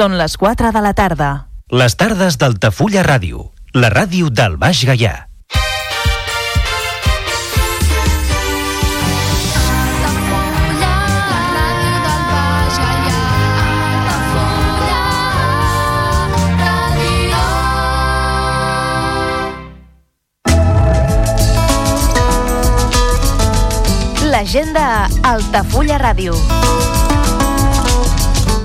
Són 0.00 0.14
les 0.16 0.32
4 0.40 0.70
de 0.72 0.80
la 0.80 0.94
tarda. 0.96 1.26
Les 1.76 1.92
tardes 2.00 2.38
d'Altafulla 2.40 3.02
Ràdio, 3.04 3.42
la 3.76 3.90
ràdio 3.92 4.30
del 4.32 4.54
Baix 4.56 4.80
Gaià. 4.88 5.26
L'agenda 24.32 24.88
Altafulla 25.34 26.00
Ràdio. 26.00 26.40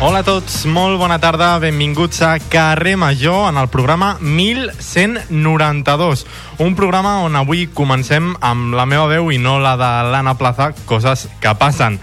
Hola 0.00 0.22
a 0.22 0.24
tots, 0.24 0.62
molt 0.64 0.96
bona 0.96 1.18
tarda, 1.20 1.58
benvinguts 1.60 2.22
a 2.24 2.38
Carrer 2.40 2.94
Major 2.96 3.50
en 3.50 3.58
el 3.60 3.68
programa 3.68 4.16
1192. 4.18 6.24
Un 6.56 6.72
programa 6.74 7.18
on 7.20 7.36
avui 7.36 7.66
comencem 7.68 8.30
amb 8.40 8.72
la 8.72 8.86
meva 8.88 9.04
veu 9.10 9.28
i 9.28 9.36
no 9.36 9.58
la 9.60 9.74
de 9.76 9.90
l'Anna 10.08 10.38
Plaza, 10.40 10.70
coses 10.88 11.26
que 11.40 11.52
passen. 11.60 11.98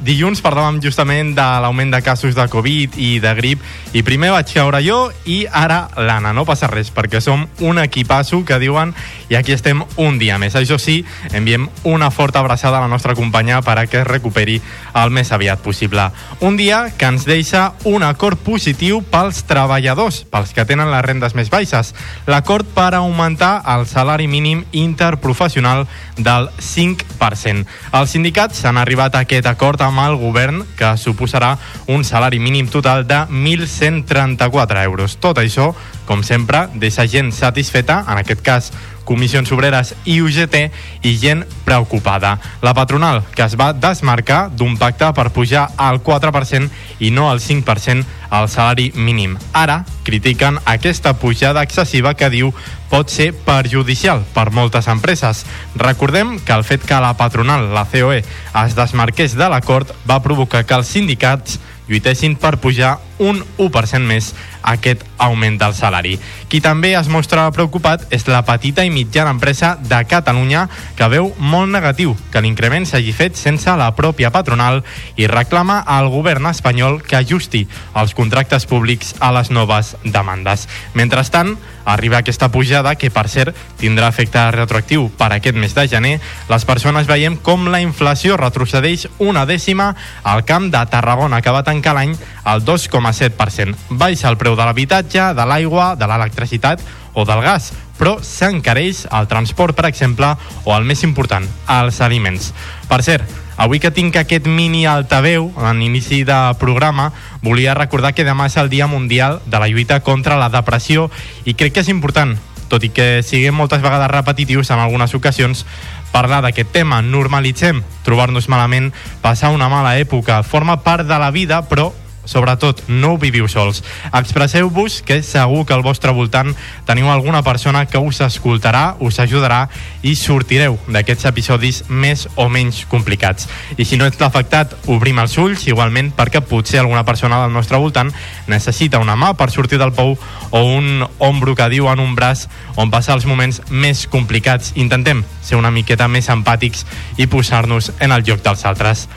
Dilluns 0.00 0.40
parlàvem 0.40 0.80
justament 0.80 1.34
de 1.36 1.44
l'augment 1.60 1.92
de 1.92 2.00
casos 2.00 2.32
de 2.32 2.48
Covid 2.48 2.96
i 2.96 3.20
de 3.20 3.34
grip 3.36 3.60
i 3.92 4.00
primer 4.00 4.32
vaig 4.32 4.48
caure 4.56 4.80
jo 4.80 5.12
i 5.28 5.44
ara 5.44 5.92
l'Anna. 6.00 6.32
No 6.32 6.48
passa 6.48 6.72
res 6.72 6.88
perquè 6.88 7.20
som 7.20 7.44
un 7.60 7.76
equipasso 7.84 8.40
que 8.48 8.56
diuen 8.64 8.96
i 9.28 9.36
aquí 9.36 9.52
estem 9.52 9.84
un 10.00 10.16
dia 10.16 10.40
més. 10.40 10.56
Això 10.56 10.80
sí, 10.80 11.04
enviem 11.36 11.68
una 11.84 12.08
forta 12.08 12.40
abraçada 12.40 12.80
a 12.80 12.84
la 12.88 12.88
nostra 12.88 13.12
companya 13.12 13.60
per 13.60 13.76
a 13.76 13.86
que 13.86 14.00
es 14.00 14.08
recuperi 14.08 14.56
el 15.04 15.12
més 15.12 15.36
aviat 15.36 15.60
possible. 15.60 16.08
Un 16.40 16.56
dia 16.56 16.88
que 16.96 17.12
ens 17.12 17.28
deixa 17.28 17.41
un 17.84 18.02
acord 18.06 18.38
positiu 18.38 19.00
pels 19.10 19.42
treballadors, 19.48 20.22
pels 20.30 20.52
que 20.54 20.64
tenen 20.68 20.90
les 20.92 21.04
rendes 21.04 21.34
més 21.34 21.50
baixes. 21.50 21.92
L'acord 22.30 22.66
per 22.74 22.92
augmentar 22.94 23.62
el 23.74 23.86
salari 23.90 24.28
mínim 24.30 24.64
interprofessional 24.72 25.86
del 26.16 26.48
5%. 26.58 27.66
Els 27.92 28.14
sindicats 28.14 28.64
han 28.64 28.78
arribat 28.78 29.16
a 29.16 29.24
aquest 29.26 29.48
acord 29.50 29.82
amb 29.82 30.04
el 30.04 30.16
govern, 30.20 30.62
que 30.78 30.94
suposarà 30.96 31.56
un 31.88 32.04
salari 32.04 32.38
mínim 32.38 32.68
total 32.68 33.06
de 33.06 33.24
1.134 33.28 34.84
euros. 34.84 35.18
Tot 35.18 35.42
això 35.42 35.72
com 36.06 36.22
sempre, 36.26 36.66
deixa 36.74 37.06
gent 37.06 37.30
satisfeta, 37.32 38.02
en 38.08 38.18
aquest 38.20 38.42
cas 38.44 38.70
Comissions 39.04 39.52
Obreres 39.52 39.94
i 40.04 40.20
UGT, 40.22 40.58
i 41.02 41.16
gent 41.18 41.44
preocupada. 41.64 42.38
La 42.62 42.74
patronal, 42.74 43.22
que 43.34 43.44
es 43.44 43.56
va 43.58 43.72
desmarcar 43.72 44.48
d'un 44.50 44.76
pacte 44.78 45.12
per 45.16 45.30
pujar 45.34 45.68
al 45.76 46.02
4% 46.02 46.70
i 47.00 47.10
no 47.10 47.30
al 47.30 47.40
5% 47.40 48.04
al 48.32 48.48
salari 48.48 48.90
mínim. 48.94 49.36
Ara 49.52 49.82
critiquen 50.04 50.58
aquesta 50.64 51.12
pujada 51.20 51.62
excessiva 51.62 52.14
que 52.14 52.30
diu 52.32 52.52
pot 52.92 53.12
ser 53.12 53.30
perjudicial 53.32 54.24
per 54.34 54.50
moltes 54.52 54.88
empreses. 54.88 55.44
Recordem 55.76 56.38
que 56.40 56.52
el 56.52 56.64
fet 56.64 56.84
que 56.88 57.00
la 57.00 57.14
patronal, 57.16 57.70
la 57.74 57.84
COE, 57.88 58.22
es 58.64 58.76
desmarqués 58.76 59.36
de 59.36 59.48
l'acord 59.48 59.92
va 60.08 60.22
provocar 60.24 60.64
que 60.64 60.76
els 60.76 60.92
sindicats 60.92 61.60
lluitessin 61.92 62.38
per 62.40 62.56
pujar 62.56 62.96
un 63.22 63.42
1% 63.58 64.02
més 64.08 64.32
aquest 64.62 65.02
augment 65.18 65.58
del 65.60 65.74
salari. 65.74 66.16
Qui 66.50 66.60
també 66.62 66.92
es 66.98 67.08
mostra 67.10 67.44
preocupat 67.54 68.06
és 68.14 68.24
la 68.30 68.42
petita 68.46 68.84
i 68.86 68.90
mitjana 68.94 69.34
empresa 69.34 69.74
de 69.78 70.00
Catalunya 70.08 70.66
que 70.98 71.08
veu 71.12 71.32
molt 71.38 71.70
negatiu 71.72 72.16
que 72.32 72.42
l'increment 72.42 72.86
s'hagi 72.88 73.12
fet 73.14 73.38
sense 73.38 73.70
la 73.78 73.90
pròpia 73.98 74.32
patronal 74.34 74.82
i 75.16 75.28
reclama 75.30 75.80
al 75.86 76.10
govern 76.12 76.48
espanyol 76.50 77.00
que 77.02 77.18
ajusti 77.18 77.66
els 77.98 78.14
contractes 78.18 78.66
públics 78.66 79.14
a 79.20 79.32
les 79.36 79.50
noves 79.50 79.96
demandes. 80.04 80.68
Mentrestant, 80.94 81.56
arriba 81.84 82.20
aquesta 82.22 82.50
pujada 82.54 82.94
que, 82.94 83.10
per 83.10 83.26
cert, 83.28 83.56
tindrà 83.78 84.08
efecte 84.12 84.42
retroactiu 84.54 85.08
per 85.18 85.32
aquest 85.34 85.58
mes 85.58 85.74
de 85.74 85.86
gener, 85.90 86.14
les 86.48 86.66
persones 86.66 87.10
veiem 87.10 87.36
com 87.42 87.66
la 87.70 87.82
inflació 87.82 88.38
retrocedeix 88.38 89.08
una 89.18 89.44
dècima 89.46 89.92
al 90.22 90.44
camp 90.46 90.70
de 90.70 90.82
Tarragona, 90.90 91.42
que 91.42 91.54
va 91.54 91.66
tancar 91.66 91.81
l'any 91.90 92.14
al 92.46 92.62
2,7%. 92.62 93.74
Baixa 93.98 94.30
el 94.30 94.38
preu 94.38 94.54
de 94.54 94.62
l'habitatge, 94.62 95.32
de 95.34 95.46
l'aigua, 95.50 95.96
de 95.98 96.06
l'electricitat 96.06 96.84
o 97.12 97.26
del 97.26 97.42
gas, 97.42 97.72
però 97.98 98.16
s'encareix 98.22 99.08
el 99.10 99.26
transport, 99.28 99.74
per 99.74 99.88
exemple, 99.90 100.30
o 100.64 100.76
el 100.76 100.86
més 100.86 101.02
important, 101.02 101.44
els 101.68 102.00
aliments. 102.00 102.52
Per 102.88 103.02
cert, 103.02 103.26
avui 103.56 103.82
que 103.82 103.92
tinc 103.94 104.16
aquest 104.16 104.46
mini 104.46 104.86
altaveu 104.86 105.50
en 105.60 105.82
inici 105.82 106.22
de 106.24 106.38
programa, 106.58 107.10
volia 107.42 107.76
recordar 107.78 108.14
que 108.14 108.26
demà 108.26 108.48
és 108.50 108.56
el 108.58 108.70
Dia 108.72 108.86
Mundial 108.86 109.40
de 109.46 109.58
la 109.60 109.68
lluita 109.68 110.00
contra 110.00 110.38
la 110.40 110.50
depressió 110.50 111.10
i 111.44 111.54
crec 111.54 111.76
que 111.76 111.84
és 111.84 111.92
important, 111.92 112.34
tot 112.72 112.82
i 112.82 112.88
que 112.88 113.20
siguem 113.20 113.54
moltes 113.54 113.82
vegades 113.84 114.10
repetitius 114.10 114.72
en 114.72 114.80
algunes 114.80 115.12
ocasions, 115.14 115.66
parlar 116.12 116.42
d'aquest 116.44 116.70
tema, 116.74 117.00
normalitzem 117.02 117.82
trobar-nos 118.06 118.48
malament, 118.52 118.92
passar 119.24 119.50
una 119.54 119.70
mala 119.72 119.96
època, 119.98 120.42
forma 120.44 120.78
part 120.84 121.08
de 121.08 121.18
la 121.18 121.32
vida, 121.34 121.62
però 121.68 121.90
sobretot 122.24 122.82
no 122.88 123.14
ho 123.14 123.18
viviu 123.18 123.48
sols. 123.48 123.82
Expresseu-vos 124.12 125.00
que 125.06 125.22
segur 125.22 125.64
que 125.66 125.74
al 125.74 125.82
vostre 125.82 126.12
voltant 126.14 126.52
teniu 126.86 127.10
alguna 127.10 127.42
persona 127.42 127.84
que 127.86 127.98
us 127.98 128.20
escoltarà, 128.24 128.96
us 129.00 129.18
ajudarà 129.22 129.66
i 130.02 130.14
sortireu 130.18 130.78
d'aquests 130.88 131.26
episodis 131.30 131.82
més 131.88 132.26
o 132.36 132.48
menys 132.48 132.84
complicats. 132.90 133.48
I 133.76 133.86
si 133.88 133.98
no 133.98 134.06
ets 134.06 134.20
l'afectat, 134.20 134.76
obrim 134.92 135.18
els 135.22 135.36
ulls 135.38 135.66
igualment 135.66 136.12
perquè 136.16 136.42
potser 136.46 136.80
alguna 136.82 137.04
persona 137.04 137.42
del 137.42 137.52
nostre 137.54 137.80
voltant 137.80 138.12
necessita 138.46 139.02
una 139.02 139.16
mà 139.16 139.32
per 139.38 139.50
sortir 139.50 139.80
del 139.80 139.94
pou 139.96 140.16
o 140.50 140.62
un 140.76 141.04
ombro 141.18 141.56
que 141.56 141.68
diu 141.72 141.88
en 141.90 142.00
un 142.02 142.14
braç 142.14 142.46
on 142.76 142.90
passar 142.90 143.16
els 143.18 143.26
moments 143.26 143.62
més 143.70 144.06
complicats. 144.06 144.72
Intentem 144.76 145.24
ser 145.42 145.58
una 145.58 145.72
miqueta 145.74 146.08
més 146.08 146.30
empàtics 146.32 146.86
i 147.18 147.26
posar-nos 147.26 147.92
en 148.00 148.12
el 148.12 148.24
lloc 148.26 148.42
dels 148.44 148.64
altres. 148.68 149.08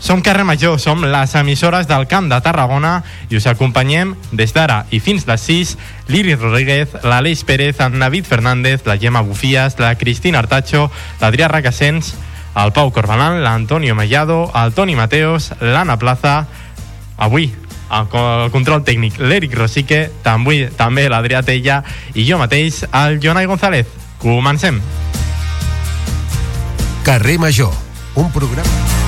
Som 0.00 0.22
Carrer 0.22 0.44
Major, 0.44 0.78
som 0.78 1.02
les 1.02 1.34
emissores 1.34 1.88
del 1.88 2.06
Camp 2.06 2.28
de 2.30 2.38
Tarragona 2.40 3.02
i 3.28 3.36
us 3.36 3.48
acompanyem 3.50 4.14
des 4.30 4.54
d'ara 4.54 4.84
i 4.94 5.00
fins 5.02 5.26
les 5.26 5.42
6 5.42 5.74
l'Iris 6.08 6.38
Rodríguez, 6.38 6.94
l'Aleix 7.02 7.42
Pérez, 7.44 7.80
el 7.80 7.98
David 7.98 8.24
Fernández, 8.24 8.86
la 8.86 8.96
Gemma 8.98 9.22
Bufies, 9.22 9.78
la 9.78 9.96
Cristina 9.98 10.38
Artacho, 10.38 10.88
l'Adrià 11.20 11.48
Racassens, 11.50 12.14
el 12.54 12.72
Pau 12.72 12.92
Corbalan, 12.92 13.42
l'Antonio 13.42 13.94
Mellado, 13.94 14.52
el 14.54 14.72
Toni 14.72 14.94
Mateos, 14.96 15.52
l'Anna 15.60 15.98
Plaza, 15.98 16.46
avui 17.18 17.50
el 17.88 18.50
control 18.52 18.84
tècnic 18.84 19.18
l'Eric 19.18 19.56
Rosique, 19.56 20.06
també, 20.22 20.68
també 20.76 21.08
l'Adrià 21.08 21.42
Tella 21.42 21.82
i 22.14 22.26
jo 22.28 22.38
mateix, 22.38 22.84
el 22.92 23.18
Jonai 23.22 23.48
González. 23.50 23.86
Comencem. 24.22 24.80
Carrer 27.04 27.38
Major, 27.38 27.72
un 28.14 28.32
programa... 28.32 29.07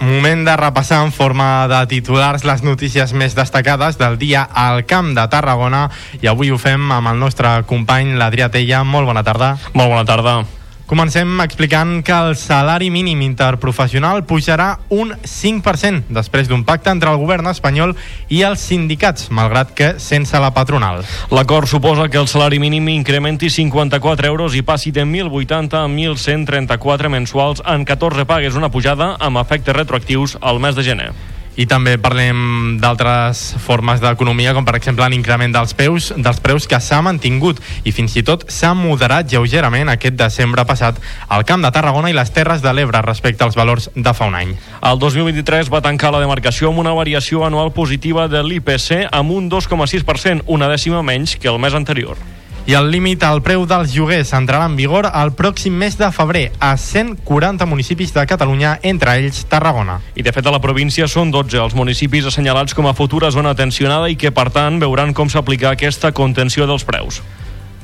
Moment 0.00 0.44
de 0.46 0.56
repassar 0.56 1.02
en 1.04 1.12
forma 1.12 1.68
de 1.70 1.80
titulars 1.90 2.44
les 2.48 2.64
notícies 2.66 3.12
més 3.12 3.36
destacades 3.36 3.98
del 4.00 4.18
dia 4.18 4.42
al 4.42 4.84
Camp 4.88 5.14
de 5.16 5.28
Tarragona 5.30 5.86
i 6.20 6.30
avui 6.30 6.50
ho 6.50 6.58
fem 6.58 6.92
amb 6.92 7.14
el 7.14 7.22
nostre 7.22 7.56
company 7.70 8.16
l'Adrià 8.18 8.50
Tella. 8.50 8.84
Molt 8.84 9.10
bona 9.10 9.24
tarda. 9.26 9.56
Molt 9.72 9.90
bona 9.90 10.04
tarda. 10.08 10.63
Comencem 10.84 11.40
explicant 11.40 12.02
que 12.04 12.12
el 12.12 12.34
salari 12.36 12.90
mínim 12.92 13.22
interprofessional 13.24 14.20
pujarà 14.28 14.66
un 14.92 15.14
5% 15.16 16.12
després 16.12 16.50
d'un 16.50 16.60
pacte 16.68 16.92
entre 16.92 17.08
el 17.08 17.20
govern 17.22 17.48
espanyol 17.48 17.94
i 18.28 18.42
els 18.44 18.60
sindicats, 18.68 19.30
malgrat 19.32 19.72
que 19.72 19.94
sense 19.96 20.36
la 20.36 20.52
patronal. 20.52 21.00
L'acord 21.32 21.70
suposa 21.72 22.10
que 22.12 22.20
el 22.20 22.28
salari 22.28 22.60
mínim 22.60 22.92
incrementi 22.92 23.48
54 23.48 24.28
euros 24.28 24.54
i 24.54 24.62
passi 24.62 24.92
de 24.92 25.08
1.080 25.08 25.80
a 25.80 25.86
1.134 25.88 27.08
mensuals 27.08 27.64
en 27.64 27.88
14 27.88 28.28
pagues, 28.28 28.54
una 28.54 28.68
pujada 28.68 29.14
amb 29.20 29.40
efectes 29.40 29.80
retroactius 29.80 30.36
al 30.42 30.60
mes 30.60 30.76
de 30.76 30.84
gener. 30.84 31.14
I 31.56 31.66
també 31.70 31.94
parlem 32.02 32.78
d'altres 32.82 33.42
formes 33.62 34.00
d'economia, 34.02 34.54
com 34.56 34.66
per 34.66 34.74
exemple 34.78 35.06
l'increment 35.10 35.54
dels 35.54 35.74
preus, 35.78 36.10
dels 36.16 36.40
preus 36.42 36.66
que 36.70 36.80
s'ha 36.82 37.00
mantingut 37.06 37.60
i 37.86 37.92
fins 37.94 38.16
i 38.18 38.24
tot 38.26 38.46
s'ha 38.50 38.72
moderat 38.74 39.30
lleugerament 39.30 39.92
aquest 39.92 40.18
desembre 40.18 40.66
passat 40.66 40.98
al 41.28 41.46
Camp 41.46 41.62
de 41.62 41.70
Tarragona 41.74 42.10
i 42.10 42.16
les 42.16 42.32
Terres 42.34 42.62
de 42.64 42.74
l'Ebre 42.74 43.02
respecte 43.06 43.46
als 43.46 43.58
valors 43.58 43.90
de 43.94 44.14
fa 44.14 44.26
un 44.30 44.38
any. 44.38 44.54
El 44.82 44.98
2023 44.98 45.70
va 45.70 45.84
tancar 45.84 46.10
la 46.14 46.22
demarcació 46.22 46.72
amb 46.72 46.82
una 46.82 46.94
variació 46.94 47.44
anual 47.46 47.72
positiva 47.72 48.28
de 48.28 48.42
l'IPC 48.42 49.08
amb 49.12 49.30
un 49.30 49.50
2,6%, 49.50 50.42
una 50.46 50.70
dècima 50.70 51.02
menys 51.02 51.38
que 51.38 51.52
el 51.52 51.62
mes 51.62 51.74
anterior 51.74 52.18
i 52.66 52.72
el 52.72 52.88
límit 52.88 53.22
al 53.26 53.42
preu 53.44 53.66
dels 53.68 53.92
lloguers 53.92 54.30
entrarà 54.32 54.64
en 54.70 54.76
vigor 54.78 55.04
el 55.10 55.34
pròxim 55.36 55.74
mes 55.76 55.98
de 56.00 56.08
febrer 56.12 56.46
a 56.56 56.70
140 56.80 57.66
municipis 57.68 58.14
de 58.14 58.24
Catalunya, 58.24 58.78
entre 58.82 59.18
ells 59.20 59.42
Tarragona. 59.52 59.98
I 60.16 60.24
de 60.24 60.32
fet 60.32 60.48
a 60.48 60.54
la 60.54 60.62
província 60.64 61.04
són 61.10 61.30
12 61.34 61.60
els 61.60 61.76
municipis 61.76 62.24
assenyalats 62.30 62.72
com 62.72 62.88
a 62.88 62.96
futura 62.96 63.30
zona 63.30 63.52
tensionada 63.54 64.08
i 64.08 64.16
que 64.16 64.32
per 64.32 64.48
tant 64.54 64.80
veuran 64.80 65.12
com 65.12 65.28
s'aplica 65.28 65.74
aquesta 65.74 66.12
contenció 66.16 66.64
dels 66.66 66.88
preus. 66.88 67.20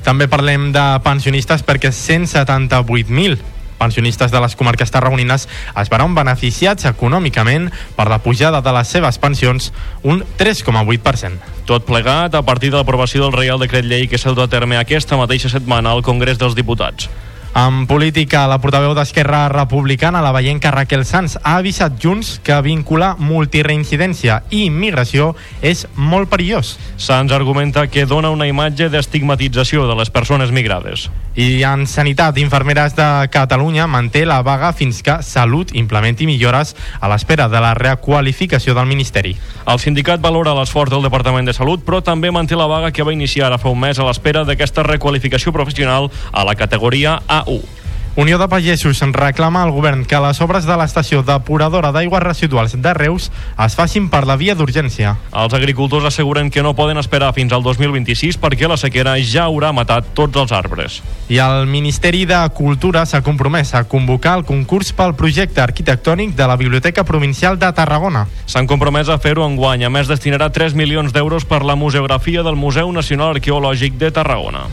També 0.01 0.25
parlem 0.25 0.71
de 0.73 0.85
pensionistes 1.05 1.61
perquè 1.61 1.93
178.000 1.93 3.60
pensionistes 3.81 4.31
de 4.31 4.41
les 4.43 4.55
comarques 4.59 4.93
tarragonines 4.93 5.47
es 5.81 5.89
veuran 5.89 6.13
beneficiats 6.17 6.85
econòmicament 6.91 7.71
per 7.97 8.07
la 8.11 8.21
pujada 8.21 8.61
de 8.61 8.75
les 8.77 8.93
seves 8.93 9.17
pensions 9.21 9.71
un 10.03 10.21
3,8%. 10.37 11.41
Tot 11.65 11.89
plegat 11.89 12.37
a 12.37 12.45
partir 12.45 12.69
de 12.71 12.77
l'aprovació 12.77 13.25
del 13.25 13.35
Reial 13.35 13.61
Decret 13.61 13.87
Llei 13.87 14.07
que 14.07 14.21
s'ha 14.21 14.35
dut 14.35 14.45
a 14.45 14.51
terme 14.51 14.77
aquesta 14.77 15.17
mateixa 15.17 15.49
setmana 15.49 15.91
al 15.91 16.05
Congrés 16.05 16.39
dels 16.41 16.57
Diputats. 16.57 17.09
En 17.53 17.85
política, 17.85 18.45
la 18.47 18.61
portaveu 18.63 18.93
d'Esquerra 18.95 19.49
Republicana, 19.51 20.21
la 20.23 20.31
veienca 20.31 20.71
Raquel 20.71 21.03
Sanz, 21.03 21.35
ha 21.43 21.57
avisat 21.59 21.97
Junts 21.99 22.37
que 22.39 22.55
vincular 22.63 23.17
multireincidència 23.19 24.37
i 24.55 24.61
immigració 24.69 25.33
és 25.59 25.83
molt 25.99 26.29
perillós. 26.31 26.77
Sanz 26.95 27.35
argumenta 27.35 27.89
que 27.91 28.05
dona 28.07 28.31
una 28.31 28.47
imatge 28.47 28.87
d'estigmatització 28.87 29.83
de 29.89 29.97
les 29.99 30.09
persones 30.09 30.53
migrades. 30.55 31.09
I 31.35 31.63
en 31.67 31.83
Sanitat, 31.87 32.39
Infermeres 32.39 32.95
de 32.95 33.27
Catalunya 33.31 33.85
manté 33.87 34.25
la 34.25 34.41
vaga 34.43 34.71
fins 34.71 35.01
que 35.03 35.19
Salut 35.23 35.75
implementi 35.75 36.25
millores 36.27 36.73
a 36.99 37.11
l'espera 37.11 37.49
de 37.51 37.59
la 37.59 37.73
requalificació 37.75 38.75
del 38.75 38.87
Ministeri. 38.87 39.35
El 39.67 39.79
sindicat 39.79 40.23
valora 40.23 40.55
l'esforç 40.55 40.91
del 40.91 41.03
Departament 41.03 41.47
de 41.47 41.55
Salut, 41.55 41.83
però 41.83 41.99
també 41.99 42.31
manté 42.31 42.55
la 42.55 42.67
vaga 42.71 42.91
que 42.95 43.03
va 43.03 43.11
iniciar 43.15 43.49
ara 43.49 43.59
fa 43.59 43.71
un 43.71 43.79
mes 43.79 43.99
a 43.99 44.07
l'espera 44.07 44.45
d'aquesta 44.47 44.87
requalificació 44.87 45.51
professional 45.51 46.07
a 46.31 46.47
la 46.47 46.55
categoria 46.55 47.19
A1. 47.45 47.81
Unió 48.17 48.37
de 48.37 48.49
Pagesos 48.49 48.99
reclama 49.13 49.63
al 49.63 49.71
govern 49.71 50.03
que 50.03 50.19
les 50.19 50.41
obres 50.43 50.65
de 50.67 50.75
l'estació 50.75 51.21
depuradora 51.23 51.93
d'aigües 51.95 52.19
residuals 52.19 52.73
de 52.75 52.91
Reus 52.93 53.29
es 53.55 53.77
facin 53.79 54.09
per 54.11 54.25
la 54.27 54.35
via 54.35 54.51
d'urgència. 54.51 55.13
Els 55.31 55.55
agricultors 55.55 56.09
asseguren 56.09 56.49
que 56.51 56.59
no 56.59 56.73
poden 56.75 56.99
esperar 56.99 57.31
fins 57.31 57.55
al 57.55 57.63
2026 57.63 58.35
perquè 58.35 58.67
la 58.67 58.75
sequera 58.75 59.15
ja 59.23 59.45
haurà 59.45 59.71
matat 59.71 60.11
tots 60.11 60.43
els 60.43 60.51
arbres. 60.51 60.99
I 61.31 61.39
el 61.39 61.71
Ministeri 61.71 62.25
de 62.27 62.41
Cultura 62.51 63.05
s'ha 63.07 63.23
compromès 63.23 63.71
a 63.79 63.85
convocar 63.87 64.35
el 64.41 64.43
concurs 64.43 64.91
pel 64.91 65.15
projecte 65.15 65.63
arquitectònic 65.63 66.35
de 66.35 66.51
la 66.51 66.59
Biblioteca 66.59 67.07
Provincial 67.07 67.55
de 67.63 67.71
Tarragona. 67.71 68.27
S'han 68.43 68.67
compromès 68.67 69.07
a 69.07 69.21
fer-ho 69.23 69.47
en 69.47 69.55
guany. 69.55 69.87
A 69.87 69.89
més, 69.89 70.11
destinarà 70.11 70.51
3 70.51 70.75
milions 70.75 71.15
d'euros 71.15 71.47
per 71.47 71.63
la 71.63 71.79
museografia 71.79 72.43
del 72.43 72.59
Museu 72.59 72.91
Nacional 72.91 73.37
Arqueològic 73.37 73.95
de 73.95 74.11
Tarragona. 74.11 74.67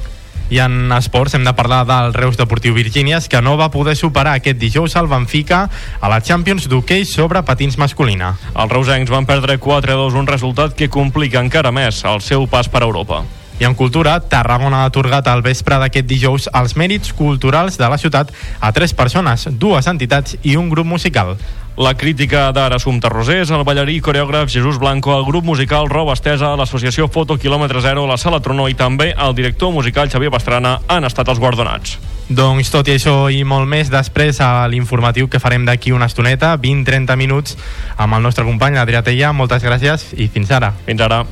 I 0.51 0.63
en 0.65 0.93
esports 0.97 1.37
hem 1.37 1.45
de 1.45 1.53
parlar 1.53 1.83
del 1.89 2.15
Reus 2.17 2.39
Deportiu 2.41 2.73
Virgínies, 2.77 3.29
que 3.29 3.43
no 3.45 3.57
va 3.61 3.71
poder 3.73 3.97
superar 3.97 4.39
aquest 4.39 4.59
dijous 4.59 4.97
al 4.97 5.11
Benfica 5.11 5.67
a 6.01 6.09
la 6.09 6.23
Champions 6.25 6.71
d'hoquei 6.73 7.05
sobre 7.05 7.45
patins 7.45 7.77
masculina. 7.77 8.35
Els 8.55 8.73
reusencs 8.73 9.13
van 9.13 9.29
perdre 9.29 9.61
4-2, 9.61 10.17
un 10.17 10.31
resultat 10.31 10.73
que 10.79 10.89
complica 10.89 11.45
encara 11.45 11.73
més 11.73 12.01
el 12.09 12.25
seu 12.25 12.49
pas 12.49 12.73
per 12.73 12.83
Europa. 12.87 13.25
I 13.59 13.65
en 13.67 13.75
cultura, 13.75 14.21
Tarragona 14.21 14.85
ha 14.85 14.91
atorgat 14.91 15.27
al 15.27 15.43
vespre 15.43 15.81
d'aquest 15.83 16.07
dijous 16.07 16.47
els 16.55 16.77
mèrits 16.79 17.11
culturals 17.13 17.79
de 17.79 17.89
la 17.91 17.99
ciutat 17.99 18.31
a 18.61 18.71
tres 18.73 18.95
persones, 18.95 19.49
dues 19.59 19.89
entitats 19.91 20.37
i 20.43 20.55
un 20.57 20.69
grup 20.71 20.87
musical. 20.87 21.35
La 21.79 21.95
crítica 21.95 22.49
d'Ara 22.51 22.79
Assumpta 22.79 23.11
Rosés, 23.11 23.51
el 23.55 23.63
ballarí 23.63 23.97
i 23.99 24.03
coreògraf 24.03 24.51
Jesús 24.51 24.79
Blanco, 24.83 25.13
el 25.15 25.27
grup 25.27 25.45
musical 25.47 25.87
Rou 25.91 26.11
Estesa, 26.11 26.57
l'associació 26.59 27.07
Foto 27.07 27.37
Kilòmetre 27.39 27.83
Zero, 27.83 28.07
la 28.07 28.17
Sala 28.19 28.41
Tronó 28.43 28.67
i 28.71 28.75
també 28.75 29.13
el 29.15 29.35
director 29.35 29.71
musical 29.75 30.11
Xavier 30.11 30.31
Pastrana 30.35 30.81
han 30.89 31.07
estat 31.07 31.31
els 31.31 31.39
guardonats. 31.39 31.99
Doncs 32.29 32.71
tot 32.75 32.91
i 32.91 32.97
això 32.99 33.31
i 33.31 33.45
molt 33.47 33.71
més 33.71 33.91
després 33.91 34.43
a 34.45 34.69
l'informatiu 34.69 35.31
que 35.31 35.39
farem 35.39 35.65
d'aquí 35.67 35.95
una 35.95 36.11
estoneta, 36.11 36.57
20-30 36.59 37.17
minuts, 37.17 37.59
amb 37.97 38.19
el 38.19 38.27
nostre 38.27 38.47
company 38.47 38.79
Adrià 38.79 39.03
Teia. 39.07 39.31
Moltes 39.33 39.63
gràcies 39.63 40.11
i 40.19 40.27
fins 40.29 40.51
ara. 40.51 40.75
Fins 40.87 41.07
ara. 41.07 41.23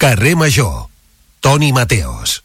Carrer 0.00 0.34
Major. 0.34 0.86
Toni 1.40 1.74
Mateos. 1.74 2.42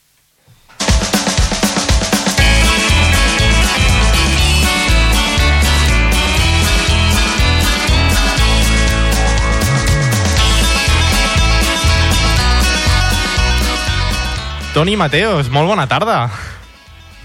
Toni 14.74 14.98
Mateos, 14.98 15.48
molt 15.48 15.72
bona 15.72 15.88
tarda. 15.88 16.28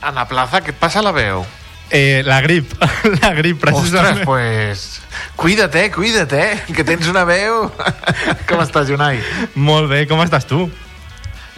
Ana 0.00 0.28
Plaza, 0.30 0.62
què 0.62 0.70
et 0.70 0.78
passa 0.78 1.02
a 1.02 1.08
la 1.08 1.10
veu? 1.10 1.42
Eh, 1.90 2.22
la 2.24 2.40
grip, 2.40 2.72
la 3.22 3.32
grip, 3.34 3.58
precisament. 3.60 4.20
Ostres, 4.22 4.26
pues... 4.26 5.02
Cuida't, 5.36 5.74
eh, 5.74 5.90
cuida't, 5.90 6.32
eh, 6.32 6.62
que 6.74 6.84
tens 6.84 7.08
una 7.10 7.24
veu... 7.26 7.66
com 8.48 8.62
estàs, 8.62 8.86
Jonai? 8.88 9.18
Molt 9.58 9.90
bé, 9.90 10.04
com 10.06 10.22
estàs 10.22 10.46
tu? 10.46 10.68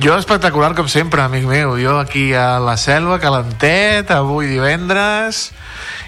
Jo 0.02 0.16
espectacular, 0.16 0.72
com 0.74 0.88
sempre, 0.88 1.20
amic 1.20 1.44
meu. 1.44 1.76
Jo 1.76 1.98
aquí 2.00 2.30
a 2.32 2.56
la 2.64 2.78
selva, 2.80 3.20
calentet, 3.20 4.08
avui 4.10 4.48
divendres, 4.48 5.50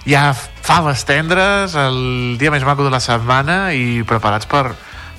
ja 0.09 0.31
faves 0.35 1.04
tendres, 1.04 1.76
el 1.76 2.38
dia 2.40 2.50
més 2.50 2.64
maco 2.64 2.87
de 2.87 2.90
la 2.95 3.02
setmana 3.04 3.75
i 3.76 4.00
preparats 4.09 4.49
per, 4.49 4.71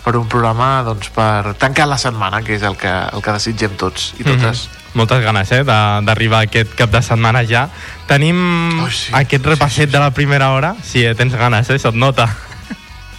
per 0.05 0.15
un 0.19 0.27
programa 0.29 0.83
doncs, 0.85 1.09
per 1.09 1.55
tancar 1.57 1.87
la 1.89 1.97
setmana, 1.97 2.43
que 2.45 2.53
és 2.59 2.63
el 2.63 2.77
que, 2.77 2.89
el 2.89 3.23
que 3.25 3.33
desitgem 3.33 3.73
tots 3.79 4.13
i 4.19 4.23
totes. 4.23 4.67
Mm 4.67 4.71
-hmm. 4.71 4.81
Moltes 4.95 5.23
ganes, 5.23 5.51
eh, 5.51 5.63
de- 5.63 6.01
d'arribar 6.05 6.43
aquest 6.45 6.75
cap 6.75 6.91
de 6.91 7.01
setmana 7.01 7.43
ja. 7.43 7.69
Tenim 8.07 8.79
oh, 8.79 8.89
sí, 8.89 9.11
aquest 9.11 9.45
repasset 9.45 9.75
sí, 9.75 9.81
sí, 9.81 9.87
sí. 9.87 9.91
de 9.91 9.99
la 9.99 10.11
primera 10.11 10.51
hora. 10.51 10.75
Sí, 10.83 11.03
eh, 11.03 11.15
tens 11.15 11.33
ganes, 11.33 11.69
eh, 11.69 11.79
se't 11.79 11.95
nota. 11.95 12.29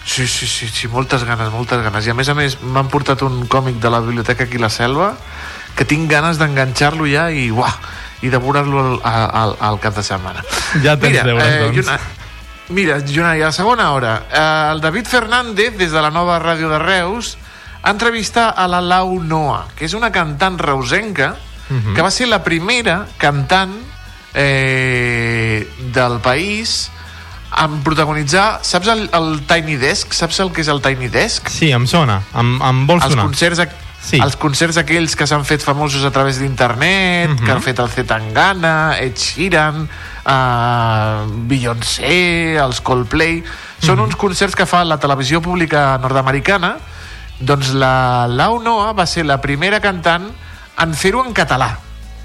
Sí, 0.06 0.26
sí, 0.28 0.46
sí, 0.46 0.68
sí, 0.68 0.86
moltes 0.86 1.24
ganes, 1.24 1.50
moltes 1.50 1.82
ganes. 1.82 2.06
I 2.06 2.10
a 2.10 2.14
més 2.14 2.28
a 2.28 2.34
més 2.34 2.62
m'han 2.62 2.88
portat 2.88 3.22
un 3.22 3.48
còmic 3.48 3.80
de 3.82 3.90
la 3.90 4.00
biblioteca 4.00 4.44
aquí 4.44 4.56
a 4.56 4.60
la 4.60 4.70
selva 4.70 5.16
que 5.74 5.84
tinc 5.84 6.08
ganes 6.08 6.38
d'enganxar-lo 6.38 7.06
ja 7.10 7.30
i 7.30 7.50
uah, 7.50 7.74
i 8.22 8.30
devorar-lo 8.32 9.00
al, 9.02 9.30
al, 9.34 9.56
al 9.60 9.80
cap 9.80 9.96
de 9.96 10.02
setmana. 10.06 10.44
Ja 10.84 10.96
tens 10.96 11.22
deures, 11.24 11.58
doncs. 11.60 11.76
Jona, 11.82 11.98
mira, 12.68 12.98
Jonai, 13.06 13.40
a 13.42 13.46
la 13.46 13.52
segona 13.52 13.92
hora, 13.92 14.26
eh, 14.32 14.68
el 14.72 14.80
David 14.80 15.06
Fernández, 15.06 15.76
des 15.78 15.92
de 15.92 16.00
la 16.02 16.10
nova 16.10 16.38
ràdio 16.40 16.68
de 16.68 16.78
Reus, 16.78 17.36
entrevista 17.84 18.50
a 18.50 18.66
la 18.68 18.80
Lau 18.80 19.20
Noa, 19.22 19.68
que 19.76 19.84
és 19.86 19.94
una 19.94 20.10
cantant 20.12 20.58
reusenca 20.58 21.36
Mhm. 21.68 21.94
que 21.94 22.02
va 22.02 22.10
ser 22.10 22.28
la 22.28 22.42
primera 22.44 23.06
cantant 23.18 23.72
eh, 24.38 25.66
del 25.92 26.18
país 26.20 26.90
en 27.56 27.82
protagonitzar, 27.82 28.60
saps 28.62 28.88
el, 28.92 29.08
el 29.14 29.40
Tiny 29.48 29.76
Desk? 29.80 30.12
Saps 30.12 30.40
el 30.44 30.50
que 30.52 30.60
és 30.60 30.68
el 30.68 30.82
Tiny 30.84 31.08
Desk? 31.08 31.48
Sí, 31.48 31.70
em 31.72 31.86
sona, 31.88 32.18
em, 32.36 32.56
em 32.60 32.82
vol 32.88 33.00
els 33.00 33.08
sonar. 33.14 33.24
concerts, 33.30 33.62
ac- 33.64 33.74
Sí. 34.00 34.20
els 34.22 34.36
concerts 34.36 34.76
aquells 34.78 35.16
que 35.18 35.26
s'han 35.26 35.44
fet 35.44 35.62
famosos 35.64 36.04
a 36.04 36.10
través 36.12 36.38
d'internet, 36.38 37.30
Mhm. 37.30 37.44
que 37.44 37.50
han 37.52 37.62
fet 37.62 37.78
el 37.80 37.88
Zetangana, 37.90 38.98
Ed 39.00 39.16
Sheeran, 39.16 39.88
uh, 40.24 41.26
Beyoncé, 41.48 42.56
els 42.58 42.80
Coldplay... 42.80 43.42
Són 43.78 43.98
Mhm. 43.98 44.04
uns 44.06 44.16
concerts 44.16 44.54
que 44.56 44.64
fa 44.64 44.84
la 44.84 44.96
televisió 44.98 45.42
pública 45.42 45.98
nord-americana. 46.00 46.76
Doncs 47.38 47.74
la 47.74 48.26
Lau 48.26 48.58
Noa 48.62 48.92
va 48.94 49.04
ser 49.06 49.26
la 49.26 49.40
primera 49.42 49.80
cantant 49.80 50.30
en 50.78 50.94
fer-ho 50.94 51.24
en 51.26 51.34
català. 51.34 51.76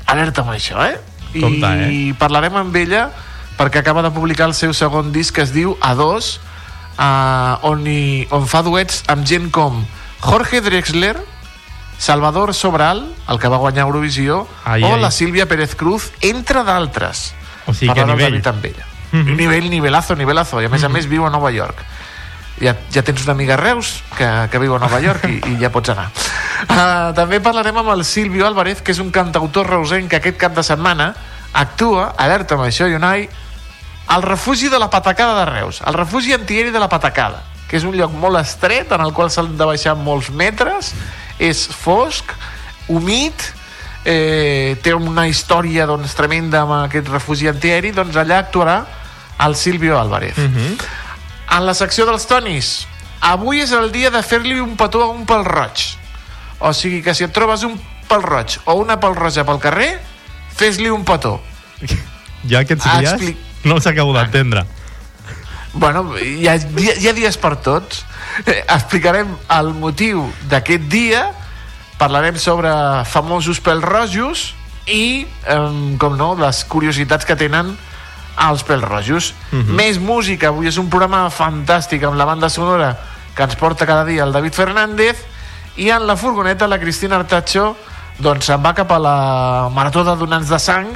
Alerta 0.08 0.42
amb 0.42 0.52
això, 0.52 0.80
eh? 0.88 0.98
I 1.34 1.42
Compte, 1.42 1.68
eh? 1.68 2.14
parlarem 2.18 2.56
amb 2.56 2.76
ella 2.76 3.10
perquè 3.58 3.80
acaba 3.80 4.02
de 4.02 4.12
publicar 4.12 4.48
el 4.48 4.54
seu 4.54 4.74
segon 4.74 5.12
disc 5.12 5.36
que 5.36 5.42
es 5.42 5.52
diu 5.54 5.78
A2, 5.82 6.40
uh, 6.98 7.58
on, 7.68 7.86
hi, 7.88 8.28
on 8.32 8.48
fa 8.48 8.62
duets 8.64 9.04
amb 9.08 9.26
gent 9.28 9.52
com 9.52 9.86
Jorge 10.22 10.62
Drexler, 10.62 11.18
Salvador 12.02 12.56
Sobral, 12.56 13.04
el 13.30 13.38
que 13.38 13.48
va 13.48 13.58
guanyar 13.62 13.84
Eurovisió, 13.86 14.48
Ai, 14.66 14.82
o 14.82 14.96
ai. 14.96 15.02
la 15.02 15.12
Sílvia 15.12 15.46
Pérez 15.46 15.76
Cruz, 15.76 16.10
entre 16.26 16.64
d'altres. 16.66 17.36
O 17.68 17.76
sigui, 17.76 17.94
que 17.94 18.02
el 18.02 18.08
nivell. 18.08 18.42
David 18.42 18.66
ella. 18.72 18.86
Mhm. 19.12 19.36
Nivell, 19.38 19.70
nivelazo, 19.70 20.16
nivelazo. 20.16 20.64
I 20.64 20.66
a 20.66 20.70
més 20.74 20.84
a 20.84 20.90
més 20.90 21.06
viu 21.06 21.28
a 21.28 21.30
Nova 21.30 21.52
York. 21.54 21.78
Ja, 22.58 22.74
ja 22.90 23.04
tens 23.06 23.22
una 23.22 23.34
amiga 23.34 23.54
a 23.54 23.58
Reus 23.58 24.02
que, 24.18 24.28
que 24.50 24.58
viu 24.58 24.74
a 24.74 24.80
Nova 24.82 24.98
York 25.00 25.30
i, 25.30 25.38
i 25.46 25.60
ja 25.62 25.70
pots 25.70 25.94
anar. 25.94 26.08
Uh, 26.66 27.14
també 27.14 27.38
parlarem 27.40 27.78
amb 27.78 27.94
el 27.94 28.04
Silvio 28.04 28.50
Álvarez, 28.50 28.82
que 28.82 28.98
és 28.98 29.00
un 29.00 29.14
cantautor 29.14 29.70
reusenc 29.70 30.10
que 30.10 30.18
aquest 30.24 30.42
cap 30.42 30.58
de 30.58 30.66
setmana 30.66 31.14
actua, 31.54 32.16
alerta 32.18 32.58
amb 32.58 32.66
això, 32.66 32.90
Unai, 32.90 33.28
al 34.08 34.26
refugi 34.26 34.74
de 34.74 34.80
la 34.82 34.90
Patacada 34.90 35.38
de 35.40 35.46
Reus, 35.54 35.84
al 35.86 35.94
refugi 35.94 36.34
antieri 36.34 36.74
de 36.74 36.80
la 36.82 36.90
Patacada, 36.90 37.44
que 37.70 37.78
és 37.78 37.86
un 37.86 37.94
lloc 37.94 38.12
molt 38.18 38.42
estret 38.42 38.90
en 38.92 39.06
el 39.06 39.14
qual 39.14 39.30
s'han 39.30 39.54
de 39.58 39.70
baixar 39.70 39.94
molts 39.96 40.32
metres, 40.34 40.96
és 41.42 41.66
fosc, 41.74 42.30
humit, 42.92 43.48
eh, 44.06 44.78
té 44.84 44.94
una 44.94 45.28
història 45.30 45.88
doncs, 45.90 46.14
tremenda 46.18 46.62
amb 46.66 46.76
aquest 46.86 47.10
refugi 47.10 47.50
antieri, 47.50 47.92
doncs 47.96 48.16
allà 48.22 48.38
actuarà 48.44 48.80
el 49.46 49.56
Silvio 49.58 49.98
Álvarez. 50.00 50.38
Mhm. 50.38 50.78
En 51.58 51.66
la 51.66 51.74
secció 51.74 52.06
dels 52.08 52.28
tonis, 52.30 52.88
avui 53.22 53.60
és 53.62 53.72
el 53.76 53.92
dia 53.92 54.10
de 54.14 54.22
fer-li 54.24 54.60
un 54.62 54.76
petó 54.78 55.02
a 55.04 55.10
un 55.12 55.26
pèl 55.26 55.44
roig. 55.46 55.82
O 56.60 56.72
sigui 56.74 57.02
que 57.02 57.14
si 57.18 57.24
et 57.26 57.34
trobes 57.34 57.64
un 57.66 57.80
pèl 58.08 58.22
roig 58.22 58.60
o 58.66 58.76
una 58.80 59.00
pèl 59.02 59.16
roja 59.18 59.44
pel 59.44 59.60
carrer, 59.60 60.00
fes-li 60.56 60.90
un 60.94 61.04
petó. 61.04 61.40
Ja 62.48 62.60
aquests 62.62 62.86
Ah, 62.86 63.00
dies 63.00 63.12
explic- 63.14 63.38
no 63.64 63.76
els 63.76 63.88
acabo 63.88 64.14
d'entendre. 64.14 64.66
Bueno, 65.74 66.18
hi 66.20 66.48
ha, 66.48 66.56
hi 66.56 67.08
ha, 67.08 67.14
dies 67.16 67.38
per 67.40 67.56
tots. 67.64 68.04
Eh, 68.46 68.62
explicarem 68.66 69.32
el 69.56 69.72
motiu 69.78 70.26
d'aquest 70.52 70.90
dia, 70.92 71.30
parlarem 72.00 72.38
sobre 72.42 72.72
famosos 73.08 73.62
pèls 73.64 73.86
rojos 73.86 74.50
i, 74.88 75.28
eh, 75.48 75.96
com 76.02 76.18
no, 76.18 76.34
les 76.36 76.64
curiositats 76.66 77.26
que 77.26 77.38
tenen 77.40 77.76
els 78.50 78.66
pèls 78.68 78.84
rojos. 78.84 79.34
Mhm. 79.52 79.76
Més 79.76 80.00
música, 80.00 80.50
avui 80.50 80.68
és 80.68 80.78
un 80.78 80.90
programa 80.90 81.30
fantàstic 81.30 82.04
amb 82.04 82.16
la 82.16 82.26
banda 82.26 82.50
sonora 82.50 82.98
que 83.36 83.44
ens 83.44 83.56
porta 83.56 83.86
cada 83.86 84.06
dia 84.06 84.24
el 84.24 84.32
David 84.32 84.54
Fernández 84.54 85.18
i 85.78 85.90
en 85.90 86.06
la 86.08 86.18
furgoneta 86.18 86.68
la 86.68 86.80
Cristina 86.80 87.16
Artacho 87.16 87.76
doncs 88.20 88.46
se'n 88.46 88.62
va 88.64 88.74
cap 88.76 88.92
a 88.92 89.00
la 89.00 89.70
Marató 89.74 90.04
de 90.04 90.16
Donants 90.20 90.50
de 90.50 90.60
Sang 90.60 90.92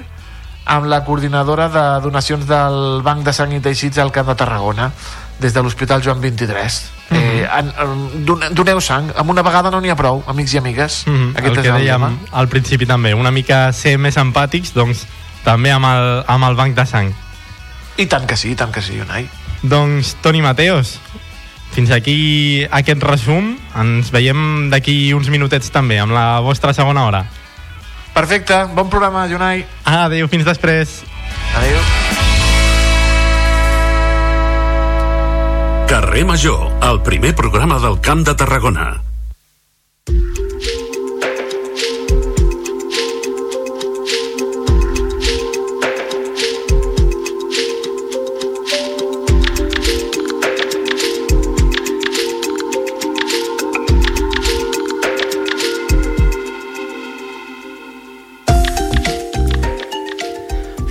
amb 0.65 0.86
la 0.89 1.03
coordinadora 1.05 1.69
de 1.69 2.01
donacions 2.01 2.45
del 2.48 3.01
Banc 3.03 3.24
de 3.25 3.34
Sang 3.34 3.53
i 3.53 3.60
Teixits 3.62 3.98
al 4.01 4.12
Camp 4.12 4.27
de 4.27 4.36
Tarragona 4.36 4.91
des 5.39 5.53
de 5.53 5.62
l'Hospital 5.62 6.01
Joan 6.03 6.22
23 6.22 6.91
Mhm. 7.10 7.17
eh, 7.17 7.48
en, 7.60 7.67
en, 7.77 8.25
don- 8.25 8.41
doneu 8.55 8.79
sang, 8.81 9.12
amb 9.15 9.29
una 9.29 9.43
vegada 9.43 9.69
no 9.69 9.79
n'hi 9.79 9.91
ha 9.93 9.95
prou 9.95 10.24
amics 10.27 10.53
i 10.55 10.57
amigues 10.57 11.03
Mhm, 11.05 11.36
Aquest 11.38 11.45
el 11.53 11.57
és 11.60 11.63
que 11.63 11.72
dèiem 11.74 12.00
tema. 12.01 12.12
al 12.31 12.48
principi 12.50 12.86
també, 12.88 13.13
una 13.13 13.29
mica 13.31 13.72
ser 13.74 13.98
més 14.00 14.17
empàtics, 14.17 14.74
doncs 14.74 15.05
també 15.43 15.72
amb 15.72 15.86
el, 15.86 16.24
amb 16.27 16.43
el 16.50 16.55
banc 16.55 16.75
de 16.75 16.86
sang. 16.86 17.13
i 17.98 18.07
tant 18.07 18.25
que 18.25 18.36
sí, 18.36 18.51
i 18.51 18.55
tant 18.55 18.72
que 18.72 18.81
sí, 18.81 19.00
Unai 19.00 19.29
Doncs, 19.62 20.15
Toni 20.22 20.41
Mateos, 20.41 21.00
fins 21.72 21.91
aquí 21.91 22.65
aquest 22.72 23.01
resum. 23.03 23.57
Ens 23.75 24.12
veiem 24.12 24.69
d'aquí 24.69 25.13
uns 25.13 25.29
minutets 25.29 25.69
també, 25.72 26.00
amb 26.00 26.12
la 26.13 26.39
vostra 26.39 26.74
segona 26.74 27.05
hora. 27.05 27.25
Perfecte, 28.15 28.55
bon 28.74 28.88
programa, 28.88 29.27
Jonai. 29.27 29.65
Adéu, 29.84 30.29
fins 30.31 30.48
després. 30.48 31.01
Adéu. 31.60 31.81
Carrer 35.91 36.24
Major, 36.25 36.72
el 36.89 37.03
primer 37.03 37.36
programa 37.36 37.77
del 37.84 38.00
Camp 38.00 38.24
de 38.25 38.34
Tarragona. 38.39 39.04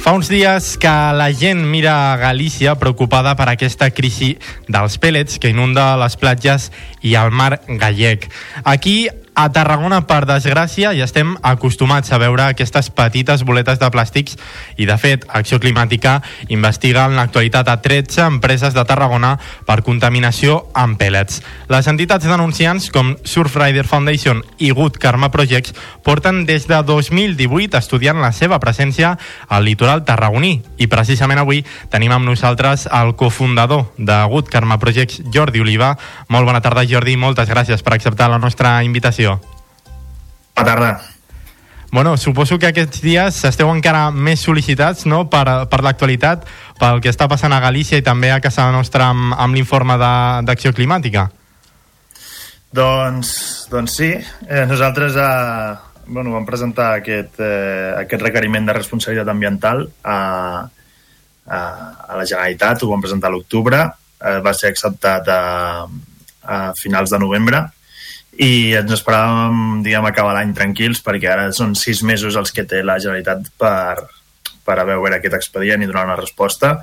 Fa 0.05 0.13
uns 0.13 0.29
dies 0.29 0.75
que 0.77 0.91
la 1.17 1.31
gent 1.33 1.63
mira 1.65 2.13
a 2.13 2.17
Galícia 2.21 2.75
preocupada 2.77 3.31
per 3.39 3.47
aquesta 3.49 3.87
crisi 3.89 4.35
dels 4.69 4.99
pèl·lets 5.01 5.39
que 5.41 5.49
inunda 5.49 5.95
les 5.97 6.19
platges 6.21 6.67
i 7.01 7.15
el 7.17 7.33
mar 7.33 7.63
gallec. 7.81 8.27
Aquí 8.69 9.09
a 9.35 9.49
Tarragona, 9.50 10.05
per 10.07 10.25
desgràcia, 10.31 10.93
ja 10.95 11.07
estem 11.09 11.35
acostumats 11.43 12.12
a 12.14 12.19
veure 12.23 12.45
aquestes 12.47 12.91
petites 12.95 13.43
boletes 13.43 13.81
de 13.81 13.88
plàstics 13.91 14.37
i, 14.76 14.87
de 14.87 14.97
fet, 15.00 15.25
Acció 15.35 15.59
Climàtica 15.59 16.21
investiga 16.55 17.09
en 17.09 17.17
l'actualitat 17.19 17.69
a 17.69 17.81
13 17.83 18.29
empreses 18.29 18.76
de 18.76 18.85
Tarragona 18.87 19.35
per 19.67 19.83
contaminació 19.83 20.61
amb 20.79 20.99
pèl·lets. 21.00 21.41
Les 21.73 21.88
entitats 21.91 22.29
denunciants, 22.31 22.91
com 22.95 23.14
Surfrider 23.26 23.87
Foundation 23.91 24.45
i 24.59 24.71
Good 24.71 25.00
Karma 25.03 25.33
Projects, 25.35 25.75
porten 26.07 26.45
des 26.47 26.69
de 26.71 26.79
2018 26.87 27.79
estudiant 27.81 28.23
la 28.23 28.31
seva 28.33 28.61
presència 28.62 29.17
al 29.49 29.67
litoral 29.67 30.05
tarragoní. 30.07 30.61
I 30.79 30.87
precisament 30.93 31.43
avui 31.43 31.64
tenim 31.91 32.14
amb 32.14 32.29
nosaltres 32.29 32.87
el 32.93 33.14
cofundador 33.19 33.88
de 33.99 34.21
Good 34.31 34.53
Karma 34.53 34.79
Projects, 34.79 35.25
Jordi 35.35 35.64
Oliva. 35.64 35.95
Molt 36.29 36.47
bona 36.47 36.62
tarda, 36.62 36.87
Jordi, 36.87 37.17
moltes 37.19 37.50
gràcies 37.50 37.83
per 37.83 37.97
acceptar 37.99 38.31
la 38.31 38.38
nostra 38.38 38.76
invitació. 38.85 39.24
Bona 39.33 40.69
tarda. 40.69 40.93
Bueno, 41.95 42.16
suposo 42.16 42.59
que 42.59 42.66
aquests 42.66 42.99
dies 43.04 43.37
esteu 43.47 43.69
encara 43.71 44.09
més 44.11 44.43
sol·licitats 44.43 45.04
no? 45.07 45.28
per, 45.31 45.45
per 45.71 45.78
l'actualitat, 45.87 46.43
pel 46.81 46.99
que 46.99 47.12
està 47.12 47.28
passant 47.31 47.54
a 47.54 47.61
Galícia 47.62 48.00
i 48.00 48.02
també 48.02 48.33
a 48.35 48.40
casa 48.43 48.66
nostra 48.75 49.12
amb, 49.12 49.31
amb 49.38 49.54
l'informe 49.54 49.95
d'Acció 50.43 50.73
Climàtica. 50.75 51.28
Doncs, 52.75 53.31
doncs 53.71 53.95
sí, 53.95 54.11
eh, 54.19 54.64
nosaltres 54.66 55.14
eh, 55.23 55.76
bueno, 56.09 56.33
vam 56.35 56.49
presentar 56.49 56.97
aquest, 56.99 57.38
eh, 57.38 57.95
aquest 58.00 58.26
requeriment 58.26 58.66
de 58.66 58.75
responsabilitat 58.75 59.31
ambiental 59.31 59.87
a, 60.02 60.19
a, 61.47 61.61
a 62.11 62.19
la 62.19 62.26
Generalitat, 62.26 62.83
ho 62.83 62.90
vam 62.90 63.07
presentar 63.07 63.31
a 63.31 63.37
l'octubre, 63.37 63.85
eh, 64.19 64.40
va 64.43 64.59
ser 64.59 64.75
acceptat 64.75 65.31
a, 65.31 65.40
a 66.43 66.61
finals 66.75 67.14
de 67.14 67.23
novembre 67.23 67.62
i 68.43 68.75
ens 68.75 68.93
esperàvem 68.97 69.83
diguem, 69.85 70.07
acabar 70.09 70.35
l'any 70.35 70.55
tranquils 70.57 71.03
perquè 71.05 71.31
ara 71.31 71.49
són 71.55 71.75
sis 71.79 72.03
mesos 72.03 72.37
els 72.41 72.50
que 72.55 72.67
té 72.67 72.83
la 72.83 72.99
Generalitat 72.99 73.50
per, 73.61 74.03
per 74.67 74.79
haver 74.81 74.99
obert 74.99 75.19
aquest 75.19 75.37
expedient 75.38 75.83
i 75.83 75.91
donar 75.91 76.07
una 76.09 76.19
resposta 76.19 76.76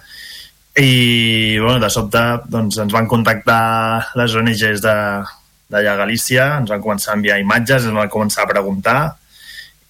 i 0.80 1.58
bueno, 1.60 1.80
de 1.84 1.90
sobte 1.92 2.22
doncs, 2.48 2.78
ens 2.80 2.94
van 2.96 3.10
contactar 3.12 4.14
les 4.16 4.36
ONGs 4.40 4.84
de, 4.86 4.96
d'allà 5.72 5.96
a 5.96 6.00
Galícia, 6.00 6.46
ens 6.62 6.72
van 6.72 6.84
començar 6.84 7.12
a 7.12 7.18
enviar 7.20 7.42
imatges, 7.42 7.88
ens 7.88 7.98
van 7.98 8.12
començar 8.12 8.46
a 8.46 8.52
preguntar 8.52 9.00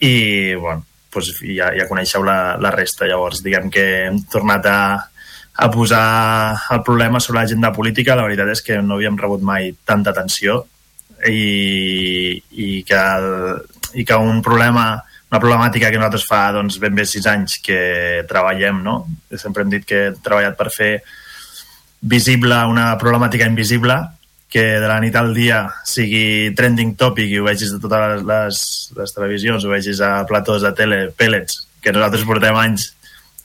i 0.01 0.56
bueno, 0.58 0.82
doncs 1.13 1.44
ja, 1.46 1.70
ja 1.77 1.88
coneixeu 1.89 2.25
la, 2.25 2.58
la 2.58 2.72
resta. 2.74 3.06
Llavors, 3.06 3.44
diguem 3.46 3.70
que 3.70 3.86
hem 4.08 4.22
tornat 4.32 4.65
a, 4.65 4.80
a 5.53 5.70
posar 5.70 6.03
el 6.74 6.82
problema 6.88 7.20
sobre 7.20 7.41
l'agenda 7.41 7.74
política. 7.75 8.15
La 8.18 8.25
veritat 8.25 8.50
és 8.56 8.63
que 8.65 8.80
no 8.82 8.98
havíem 8.98 9.20
rebut 9.20 9.44
mai 9.46 9.74
tanta 9.86 10.15
atenció 10.15 10.63
i, 11.30 12.34
i, 12.51 12.84
que, 12.88 12.98
el, 12.98 13.62
i 14.00 14.06
que 14.08 14.18
un 14.18 14.42
problema 14.46 15.01
una 15.32 15.40
problemàtica 15.40 15.88
que 15.88 16.00
nosaltres 16.00 16.25
fa 16.28 16.42
doncs, 16.51 16.75
ben 16.84 16.96
bé 16.96 17.06
sis 17.08 17.24
anys 17.32 17.62
que 17.63 18.25
treballem, 18.28 18.82
no? 18.84 18.98
Sempre 19.40 19.63
hem 19.63 19.72
dit 19.72 19.86
que 19.88 20.10
hem 20.10 20.18
treballat 20.20 20.58
per 20.60 20.68
fer 20.75 20.92
visible 22.01 22.58
una 22.68 22.90
problemàtica 23.00 23.48
invisible 23.48 23.96
que 24.51 24.66
de 24.84 24.88
la 24.90 25.00
nit 25.00 25.16
al 25.16 25.32
dia 25.32 25.62
sigui 25.88 26.51
trending 26.58 26.98
topic 27.00 27.32
i 27.32 27.40
ho 27.40 27.46
vegis 27.48 27.72
de 27.72 27.80
totes 27.80 28.25
les, 28.28 28.63
les 28.98 29.16
televisions, 29.16 29.63
ho 29.63 29.72
vegis 29.72 30.01
a 30.04 30.18
platós 30.28 30.66
de 30.66 30.74
tele, 30.75 31.06
pellets, 31.15 31.62
que 31.80 31.93
nosaltres 31.95 32.28
portem 32.28 32.60
anys 32.60 32.89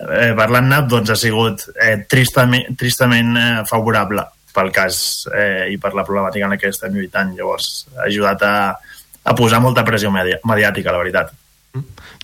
eh, 0.03 0.33
parlant-ne, 0.35 0.83
doncs 0.91 1.15
ha 1.15 1.19
sigut 1.21 1.69
eh, 1.79 2.01
tristament, 2.11 2.75
tristament 2.81 3.31
eh, 3.39 3.53
favorable 3.71 4.27
pel 4.57 4.73
cas 4.75 4.99
eh, 5.31 5.69
i 5.73 5.81
per 5.81 5.93
la 5.95 6.05
problemàtica 6.07 6.49
en 6.49 6.57
la 6.57 6.61
que 6.61 6.73
estem 6.73 6.95
lluitant. 6.97 7.35
Llavors, 7.37 7.87
ha 7.97 8.07
ajudat 8.09 8.45
a, 8.47 8.55
a 9.25 9.35
posar 9.37 9.61
molta 9.65 9.85
pressió 9.85 10.13
medi 10.15 10.39
mediàtica, 10.49 10.95
la 10.95 11.03
veritat. 11.03 11.35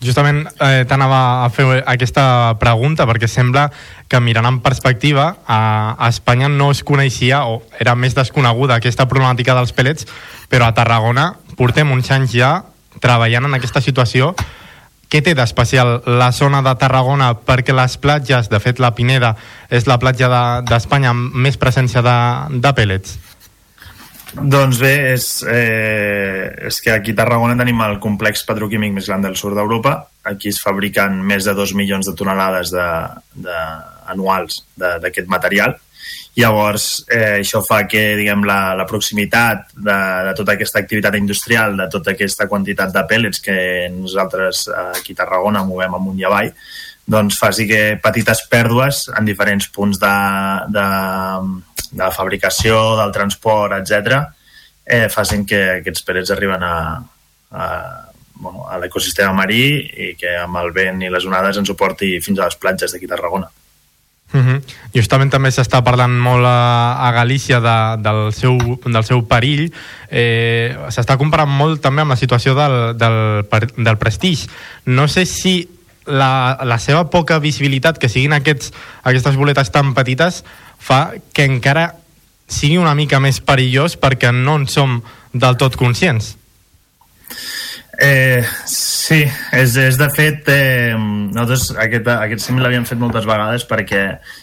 Justament 0.02 0.42
eh, 0.58 0.82
t'anava 0.88 1.44
a 1.44 1.50
fer 1.52 1.66
aquesta 1.86 2.24
pregunta 2.58 3.06
perquè 3.06 3.28
sembla 3.30 3.68
que 4.10 4.20
mirant 4.20 4.48
en 4.48 4.58
perspectiva 4.64 5.28
a, 5.46 5.60
a 5.94 6.08
Espanya 6.08 6.48
no 6.50 6.72
es 6.74 6.82
coneixia 6.82 7.44
o 7.46 7.60
era 7.78 7.94
més 7.94 8.16
desconeguda 8.16 8.80
aquesta 8.80 9.06
problemàtica 9.10 9.54
dels 9.54 9.74
pèl·lets 9.76 10.08
però 10.50 10.66
a 10.66 10.74
Tarragona 10.74 11.28
portem 11.58 11.92
uns 11.94 12.10
anys 12.10 12.34
ja 12.34 12.52
treballant 13.04 13.46
en 13.46 13.54
aquesta 13.60 13.84
situació 13.84 14.32
què 15.12 15.20
té 15.24 15.34
d'especial 15.36 15.98
la 16.08 16.30
zona 16.32 16.62
de 16.64 16.72
Tarragona 16.80 17.34
perquè 17.36 17.76
les 17.76 17.98
platges, 18.00 18.48
de 18.48 18.60
fet 18.64 18.80
la 18.80 18.94
Pineda 18.96 19.34
és 19.68 19.84
la 19.86 19.98
platja 20.00 20.30
de- 20.32 20.64
d'Espanya 20.70 21.12
de, 21.12 21.16
amb 21.16 21.36
més 21.44 21.60
presència 21.60 22.00
de, 22.02 22.16
de 22.64 22.72
pèl·lets 22.80 23.18
Doncs 24.32 24.78
bé, 24.80 25.12
és, 25.12 25.24
eh, 25.44 26.48
és 26.68 26.80
que 26.80 26.90
aquí 26.94 27.12
a 27.12 27.16
Tarragona 27.20 27.56
tenim 27.58 27.82
el 27.84 27.98
complex 28.00 28.46
petroquímic 28.48 28.94
més 28.96 29.06
gran 29.10 29.20
del 29.20 29.36
sud 29.36 29.52
d'Europa. 29.58 30.06
Aquí 30.24 30.48
es 30.48 30.60
fabriquen 30.62 31.18
més 31.20 31.44
de 31.44 31.52
2 31.52 31.74
milions 31.76 32.08
de 32.08 32.14
tonelades 32.16 32.72
de, 32.72 32.86
de, 33.44 33.58
anuals 34.08 34.62
d'aquest 34.80 35.28
material. 35.28 35.76
Llavors, 36.32 37.04
eh, 37.12 37.42
això 37.42 37.60
fa 37.60 37.82
que 37.84 38.14
diguem, 38.16 38.46
la, 38.48 38.72
la 38.78 38.86
proximitat 38.88 39.74
de, 39.76 39.96
de 40.28 40.32
tota 40.38 40.54
aquesta 40.54 40.80
activitat 40.80 41.18
industrial, 41.18 41.76
de 41.76 41.88
tota 41.92 42.14
aquesta 42.14 42.46
quantitat 42.48 42.94
de 42.94 43.02
pèl·lets 43.10 43.42
que 43.44 43.56
nosaltres 43.92 44.64
aquí 44.72 45.12
a 45.12 45.20
Tarragona 45.20 45.64
movem 45.68 45.98
amunt 45.98 46.16
i 46.22 46.24
avall, 46.24 46.48
doncs 47.04 47.36
faci 47.36 47.66
que 47.68 47.82
petites 48.00 48.46
pèrdues 48.48 49.04
en 49.12 49.28
diferents 49.28 49.68
punts 49.74 50.00
de, 50.00 50.14
de, 50.72 50.86
de 52.00 52.10
fabricació, 52.16 52.80
del 53.02 53.12
transport, 53.12 53.76
etc, 53.82 54.22
eh, 54.86 55.08
facin 55.12 55.44
que 55.44 55.62
aquests 55.82 56.06
pèl·lets 56.06 56.32
arriben 56.32 56.64
a, 56.64 56.76
a, 57.52 57.66
bueno, 58.40 58.68
a 58.72 58.78
l'ecosistema 58.80 59.34
marí 59.36 59.64
i 60.08 60.14
que 60.18 60.38
amb 60.40 60.62
el 60.62 60.72
vent 60.72 61.04
i 61.04 61.10
les 61.12 61.26
onades 61.28 61.60
ens 61.60 61.70
ho 61.70 61.76
porti 61.78 62.16
fins 62.24 62.40
a 62.40 62.48
les 62.48 62.56
platges 62.56 62.94
d'aquí 62.94 63.10
a 63.10 63.12
Tarragona. 63.12 63.50
Uh 64.32 64.40
-huh. 64.40 64.62
Justament 64.94 65.30
també 65.30 65.50
s'està 65.50 65.82
parlant 65.82 66.12
molt 66.18 66.46
a, 66.46 67.08
a 67.08 67.12
Galícia 67.12 67.60
de, 67.60 68.02
del, 68.02 68.32
seu, 68.32 68.56
del 68.84 69.04
seu 69.04 69.26
perill. 69.26 69.72
Eh, 70.08 70.76
s'està 70.88 71.18
comparant 71.18 71.50
molt 71.50 71.80
també 71.82 72.02
amb 72.02 72.10
la 72.10 72.16
situació 72.16 72.54
del, 72.54 72.96
del, 72.96 73.46
del 73.76 73.98
prestigi. 73.98 74.48
No 74.86 75.08
sé 75.08 75.26
si 75.26 75.68
la, 76.06 76.58
la 76.64 76.78
seva 76.78 77.10
poca 77.10 77.38
visibilitat, 77.38 77.98
que 77.98 78.08
siguin 78.08 78.32
aquests, 78.32 78.72
aquestes 79.02 79.36
boletes 79.36 79.70
tan 79.70 79.94
petites, 79.94 80.44
fa 80.78 81.12
que 81.32 81.44
encara 81.44 81.94
sigui 82.48 82.78
una 82.78 82.94
mica 82.94 83.20
més 83.20 83.40
perillós 83.40 83.96
perquè 83.96 84.32
no 84.32 84.56
en 84.56 84.66
som 84.68 85.02
del 85.32 85.56
tot 85.56 85.76
conscients. 85.76 86.36
Eh, 88.02 88.42
sí, 88.66 89.20
és, 89.54 89.76
és 89.78 89.98
de 89.98 90.08
fet 90.10 90.48
eh, 90.50 90.94
nosaltres 90.98 91.68
aquest, 91.84 92.08
aquest 92.10 92.42
símil 92.42 92.64
l'havíem 92.66 92.86
fet 92.88 92.98
moltes 92.98 93.28
vegades 93.28 93.62
perquè 93.70 94.00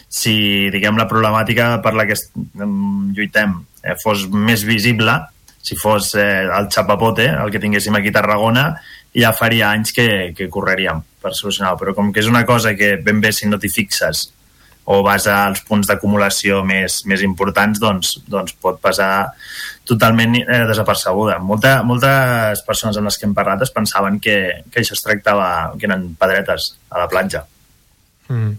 si 0.08 0.70
diguem 0.72 0.96
la 0.96 1.04
problemàtica 1.10 1.74
per 1.84 1.92
la 1.98 2.06
que 2.08 2.16
lluitem 2.56 3.58
eh, 3.84 3.98
fos 4.00 4.24
més 4.32 4.64
visible 4.64 5.18
si 5.60 5.76
fos 5.76 6.14
eh, 6.16 6.46
el 6.48 6.70
xapapote 6.72 7.28
el 7.28 7.52
que 7.52 7.60
tinguéssim 7.60 8.00
aquí 8.00 8.08
a 8.14 8.16
Tarragona 8.16 8.64
ja 9.12 9.34
faria 9.36 9.74
anys 9.74 9.92
que, 9.92 10.08
que 10.32 10.48
correríem 10.48 11.04
per 11.20 11.34
solucionar 11.36 11.76
però 11.76 11.92
com 11.98 12.14
que 12.14 12.24
és 12.24 12.32
una 12.32 12.46
cosa 12.48 12.72
que 12.78 12.94
ben 12.96 13.20
bé 13.20 13.34
si 13.36 13.50
no 13.50 13.60
t'hi 13.60 13.68
fixes 13.76 14.30
o 14.84 15.02
vas 15.06 15.26
als 15.30 15.60
punts 15.68 15.88
d'acumulació 15.90 16.62
més, 16.66 17.02
més 17.06 17.22
importants, 17.26 17.78
doncs, 17.82 18.16
doncs 18.30 18.56
pot 18.60 18.80
passar 18.82 19.30
totalment 19.90 20.38
eh, 20.40 20.64
desapercebuda. 20.70 21.38
Molta, 21.42 21.80
moltes 21.86 22.64
persones 22.66 22.98
amb 22.98 23.10
les 23.10 23.18
que 23.18 23.28
hem 23.28 23.36
parlat 23.36 23.62
es 23.66 23.74
pensaven 23.74 24.18
que, 24.22 24.64
que 24.70 24.82
això 24.82 24.96
es 24.96 25.04
tractava, 25.04 25.72
que 25.78 25.88
eren 25.90 26.10
pedretes 26.18 26.74
a 26.90 27.04
la 27.04 27.08
platja. 27.10 27.44
Mm. 28.30 28.58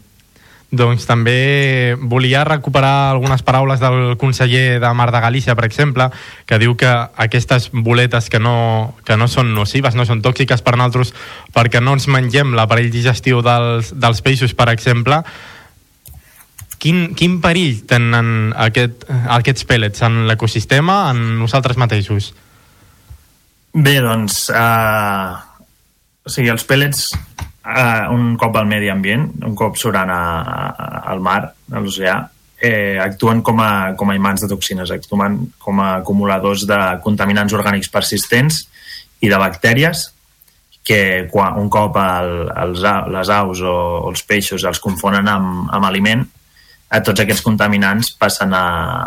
doncs 0.72 1.04
també 1.04 1.96
volia 2.00 2.46
recuperar 2.48 3.12
algunes 3.12 3.42
paraules 3.44 3.80
del 3.80 4.16
conseller 4.20 4.80
de 4.80 4.92
Mar 4.96 5.10
de 5.12 5.20
Galícia, 5.20 5.56
per 5.56 5.66
exemple, 5.68 6.08
que 6.48 6.60
diu 6.60 6.78
que 6.80 6.88
aquestes 6.88 7.70
boletes 7.72 8.30
que 8.32 8.40
no, 8.40 8.96
que 9.04 9.18
no 9.20 9.28
són 9.28 9.52
nocives, 9.56 9.96
no 10.00 10.08
són 10.08 10.24
tòxiques 10.24 10.64
per 10.64 10.78
nosaltres, 10.78 11.12
perquè 11.52 11.84
no 11.84 11.98
ens 12.00 12.08
mengem 12.08 12.56
l'aparell 12.56 12.92
digestiu 12.92 13.44
dels, 13.44 13.92
dels 14.00 14.24
peixos, 14.24 14.56
per 14.56 14.70
exemple, 14.72 15.20
quin, 16.82 17.12
quin 17.18 17.38
perill 17.44 17.84
tenen 17.90 18.52
aquest, 18.58 19.06
aquests 19.38 19.68
pèl·lets 19.70 20.04
en 20.08 20.24
l'ecosistema, 20.30 21.04
en 21.12 21.38
nosaltres 21.40 21.80
mateixos? 21.82 22.32
Bé, 23.72 24.00
doncs, 24.04 24.44
uh, 24.52 25.38
o 26.26 26.32
sigui, 26.34 26.50
els 26.52 26.66
pèl·lets 26.68 27.06
uh, 27.14 28.12
un 28.12 28.34
cop 28.42 28.58
al 28.60 28.68
medi 28.68 28.92
ambient, 28.92 29.30
un 29.48 29.56
cop 29.56 29.78
surant 29.80 30.12
a, 30.12 30.22
a, 30.42 30.88
al 31.14 31.22
mar, 31.24 31.42
a 31.48 31.84
l'oceà, 31.84 32.18
eh, 32.62 32.98
actuen 33.02 33.42
com 33.42 33.62
a, 33.64 33.94
com 33.98 34.12
a 34.12 34.16
imants 34.18 34.44
de 34.44 34.50
toxines, 34.52 34.92
actuen 34.94 35.40
com 35.62 35.80
a 35.82 35.96
acumuladors 36.02 36.66
de 36.70 36.80
contaminants 37.06 37.56
orgànics 37.58 37.90
persistents 37.94 38.66
i 39.22 39.30
de 39.32 39.40
bactèries 39.42 40.10
que 40.86 41.30
quan, 41.32 41.58
un 41.62 41.70
cop 41.74 41.98
el, 42.02 42.32
els, 42.64 42.86
les 43.16 43.32
aus 43.34 43.62
o 43.66 43.74
els 44.10 44.24
peixos 44.26 44.66
els 44.66 44.82
confonen 44.82 45.30
amb, 45.30 45.68
amb 45.74 45.90
aliment, 45.90 46.26
a 46.92 47.00
tots 47.00 47.24
aquests 47.24 47.44
contaminants 47.46 48.12
passen 48.20 48.52
a, 48.52 48.66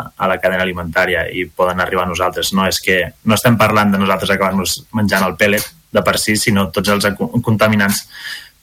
a 0.09 0.29
la 0.29 0.39
cadena 0.41 0.65
alimentària 0.65 1.27
i 1.29 1.45
poden 1.45 1.83
arribar 1.83 2.07
a 2.07 2.09
nosaltres. 2.09 2.49
No 2.57 2.65
és 2.65 2.79
que 2.81 3.01
no 3.29 3.37
estem 3.37 3.59
parlant 3.59 3.93
de 3.93 4.01
nosaltres 4.01 4.33
acabar-nos 4.33 4.79
menjant 4.97 5.25
el 5.27 5.37
pèl·let 5.37 5.67
de 5.93 6.03
per 6.03 6.17
si, 6.19 6.33
sinó 6.39 6.71
tots 6.73 6.89
els 6.89 7.05
contaminants 7.45 8.01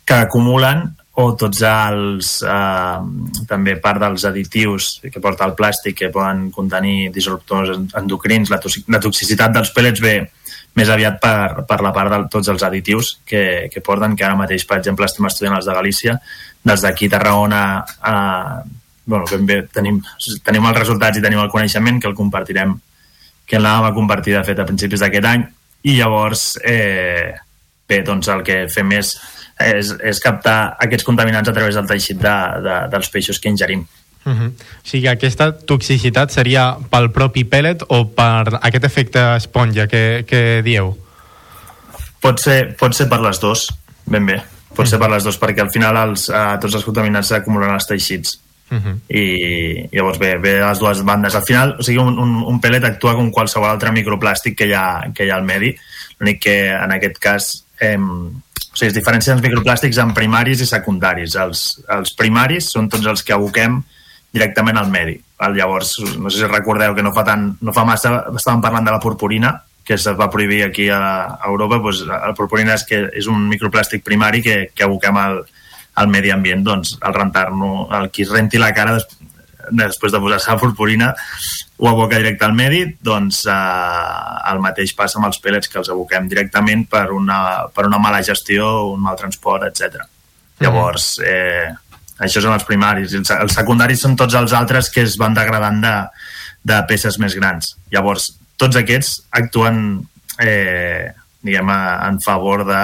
que 0.04 0.18
acumulen 0.26 0.88
o 1.22 1.26
tots 1.38 1.60
els, 1.68 2.32
eh, 2.42 3.46
també 3.46 3.76
part 3.84 4.00
dels 4.00 4.24
additius 4.24 4.98
que 5.04 5.20
porta 5.20 5.46
el 5.46 5.54
plàstic 5.54 6.00
que 6.00 6.10
poden 6.10 6.48
contenir 6.50 7.12
disruptors 7.14 7.76
endocrins. 8.00 8.50
La, 8.50 8.58
la 8.88 9.02
toxicitat 9.06 9.54
dels 9.54 9.70
pèl·lets 9.76 10.02
ve 10.02 10.16
més 10.74 10.88
aviat 10.88 11.20
per, 11.20 11.66
per 11.68 11.82
la 11.84 11.92
part 11.94 12.10
de 12.10 12.22
tots 12.32 12.48
els 12.48 12.62
additius 12.64 13.18
que, 13.28 13.68
que 13.70 13.84
porten, 13.84 14.16
que 14.16 14.24
ara 14.24 14.38
mateix, 14.40 14.64
per 14.66 14.80
exemple, 14.80 15.06
estem 15.06 15.28
estudiant 15.28 15.58
els 15.60 15.68
de 15.68 15.76
Galícia, 15.76 16.16
des 16.64 16.82
d'aquí 16.82 17.10
Tarragona 17.12 17.64
eh, 17.84 18.80
bueno, 19.06 19.24
ben 19.30 19.46
bé 19.46 19.62
tenim, 19.72 20.00
tenim 20.44 20.66
els 20.66 20.78
resultats 20.78 21.18
i 21.18 21.22
tenim 21.22 21.40
el 21.42 21.50
coneixement 21.50 22.00
que 22.00 22.08
el 22.10 22.18
compartirem 22.18 22.76
que 23.46 23.58
l'anàvem 23.58 23.90
a 23.90 23.94
compartir 23.94 24.36
de 24.36 24.44
fet 24.46 24.58
a 24.58 24.66
principis 24.68 25.02
d'aquest 25.02 25.26
any 25.28 25.46
i 25.82 25.96
llavors 25.98 26.56
eh, 26.64 27.32
bé, 27.88 28.02
doncs 28.06 28.30
el 28.32 28.44
que 28.46 28.62
fem 28.72 28.94
és, 28.98 29.16
és, 29.60 29.90
és 30.12 30.22
captar 30.22 30.76
aquests 30.86 31.06
contaminants 31.06 31.50
a 31.50 31.56
través 31.56 31.76
del 31.78 31.88
teixit 31.90 32.20
de, 32.22 32.36
de, 32.64 32.78
dels 32.92 33.10
peixos 33.12 33.42
que 33.42 33.50
ingerim. 33.50 33.84
Uh 34.24 34.32
-huh. 34.32 34.50
O 34.50 34.86
sigui, 34.86 35.08
aquesta 35.08 35.50
toxicitat 35.52 36.30
seria 36.30 36.76
pel 36.90 37.10
propi 37.10 37.44
pèl·let 37.44 37.82
o 37.88 38.06
per 38.06 38.58
aquest 38.62 38.84
efecte 38.84 39.36
esponja 39.36 39.88
que, 39.88 40.24
que 40.26 40.62
dieu? 40.62 40.96
Pot 42.20 42.38
ser, 42.38 42.76
pot 42.78 42.94
ser 42.94 43.08
per 43.08 43.20
les 43.20 43.40
dues, 43.40 43.66
ben 44.06 44.26
bé. 44.26 44.36
Pot 44.38 44.78
uh 44.78 44.84
-huh. 44.84 44.90
ser 44.90 44.98
per 44.98 45.10
les 45.10 45.24
dues, 45.24 45.40
perquè 45.40 45.60
al 45.60 45.70
final 45.70 45.96
els, 46.08 46.28
eh, 46.28 46.58
tots 46.60 46.74
els 46.74 46.84
contaminants 46.84 47.28
s'acumulen 47.28 47.70
als 47.70 47.86
teixits. 47.86 48.38
Uh 48.72 48.78
-huh. 48.80 48.94
i 49.12 49.88
llavors 49.92 50.18
ve, 50.18 50.38
ve 50.40 50.52
les 50.60 50.78
dues 50.78 51.02
bandes. 51.04 51.34
Al 51.34 51.42
final, 51.42 51.76
o 51.78 51.82
sigui, 51.82 51.98
un, 51.98 52.18
un, 52.18 52.42
un 52.48 52.60
pellet 52.60 52.84
actua 52.84 53.14
com 53.14 53.30
qualsevol 53.30 53.68
altre 53.68 53.92
microplàstic 53.92 54.56
que 54.56 54.66
hi 54.66 54.72
ha, 54.72 55.12
que 55.14 55.26
hi 55.26 55.30
ha 55.30 55.36
al 55.36 55.44
medi. 55.44 55.74
L'únic 56.18 56.40
que 56.40 56.70
en 56.72 56.92
aquest 56.92 57.18
cas 57.18 57.66
eh, 57.80 57.98
o 57.98 58.76
sigui, 58.76 58.88
es 58.88 58.94
diferencien 58.94 59.36
els 59.36 59.44
microplàstics 59.44 59.98
en 60.00 60.14
primaris 60.14 60.62
i 60.62 60.66
secundaris. 60.66 61.36
Els, 61.36 61.82
els 61.88 62.14
primaris 62.16 62.70
són 62.72 62.88
tots 62.88 63.06
els 63.06 63.22
que 63.22 63.34
aboquem 63.34 63.82
directament 64.32 64.78
al 64.78 64.88
medi. 64.90 65.20
Llavors, 65.38 65.98
no 66.18 66.30
sé 66.30 66.38
si 66.38 66.46
recordeu 66.48 66.94
que 66.94 67.02
no 67.02 67.12
fa, 67.12 67.24
tant, 67.24 67.56
no 67.60 67.72
fa 67.72 67.84
massa 67.84 68.24
estàvem 68.32 68.62
parlant 68.62 68.84
de 68.84 68.94
la 68.94 69.00
purpurina 69.00 69.52
que 69.84 69.94
es 69.94 70.06
va 70.06 70.30
prohibir 70.30 70.62
aquí 70.64 70.88
a, 70.88 70.98
a 71.42 71.48
Europa 71.48 71.80
doncs 71.82 72.04
la 72.06 72.32
purpurina 72.38 72.76
és, 72.78 72.84
que 72.86 73.08
és 73.18 73.26
un 73.26 73.48
microplàstic 73.50 74.04
primari 74.06 74.40
que, 74.42 74.68
que 74.74 74.84
aboquem 74.86 75.18
al, 75.18 75.42
al 75.94 76.08
medi 76.08 76.32
ambient, 76.32 76.62
doncs, 76.64 76.96
al 77.00 77.14
rentar-no, 77.14 77.88
el 77.98 78.08
qui 78.10 78.24
es 78.24 78.32
renti 78.32 78.60
la 78.60 78.72
cara 78.76 78.96
des, 78.96 79.06
després 79.70 80.12
de 80.12 80.20
posar-se 80.20 80.50
la 80.50 80.58
purpurina 80.58 81.12
o 81.78 81.88
aboca 81.88 82.18
directe 82.18 82.44
al 82.44 82.54
medi, 82.56 82.82
doncs 83.00 83.44
eh, 83.50 84.50
el 84.50 84.60
mateix 84.62 84.94
passa 84.98 85.18
amb 85.20 85.28
els 85.28 85.40
pèl·lets 85.42 85.70
que 85.70 85.78
els 85.80 85.90
aboquem 85.92 86.28
directament 86.30 86.84
per 86.90 87.08
una, 87.14 87.38
per 87.74 87.86
una 87.88 88.00
mala 88.02 88.22
gestió, 88.26 88.88
un 88.92 89.02
mal 89.02 89.18
transport, 89.20 89.68
etc. 89.68 90.02
Mm. 90.02 90.66
Llavors, 90.66 91.08
eh, 91.26 91.72
això 92.22 92.42
són 92.42 92.54
els 92.56 92.66
primaris. 92.68 93.16
Els, 93.18 93.32
els 93.34 93.58
secundaris 93.58 94.02
són 94.04 94.16
tots 94.18 94.36
els 94.38 94.54
altres 94.56 94.90
que 94.94 95.04
es 95.06 95.18
van 95.20 95.34
degradant 95.34 95.82
de, 95.82 95.96
de 96.72 96.78
peces 96.88 97.18
més 97.22 97.36
grans. 97.38 97.74
Llavors, 97.94 98.32
tots 98.60 98.78
aquests 98.78 99.24
actuen 99.42 99.82
eh, 100.40 101.10
diguem, 101.42 101.70
en 101.72 102.20
favor 102.22 102.64
de 102.68 102.82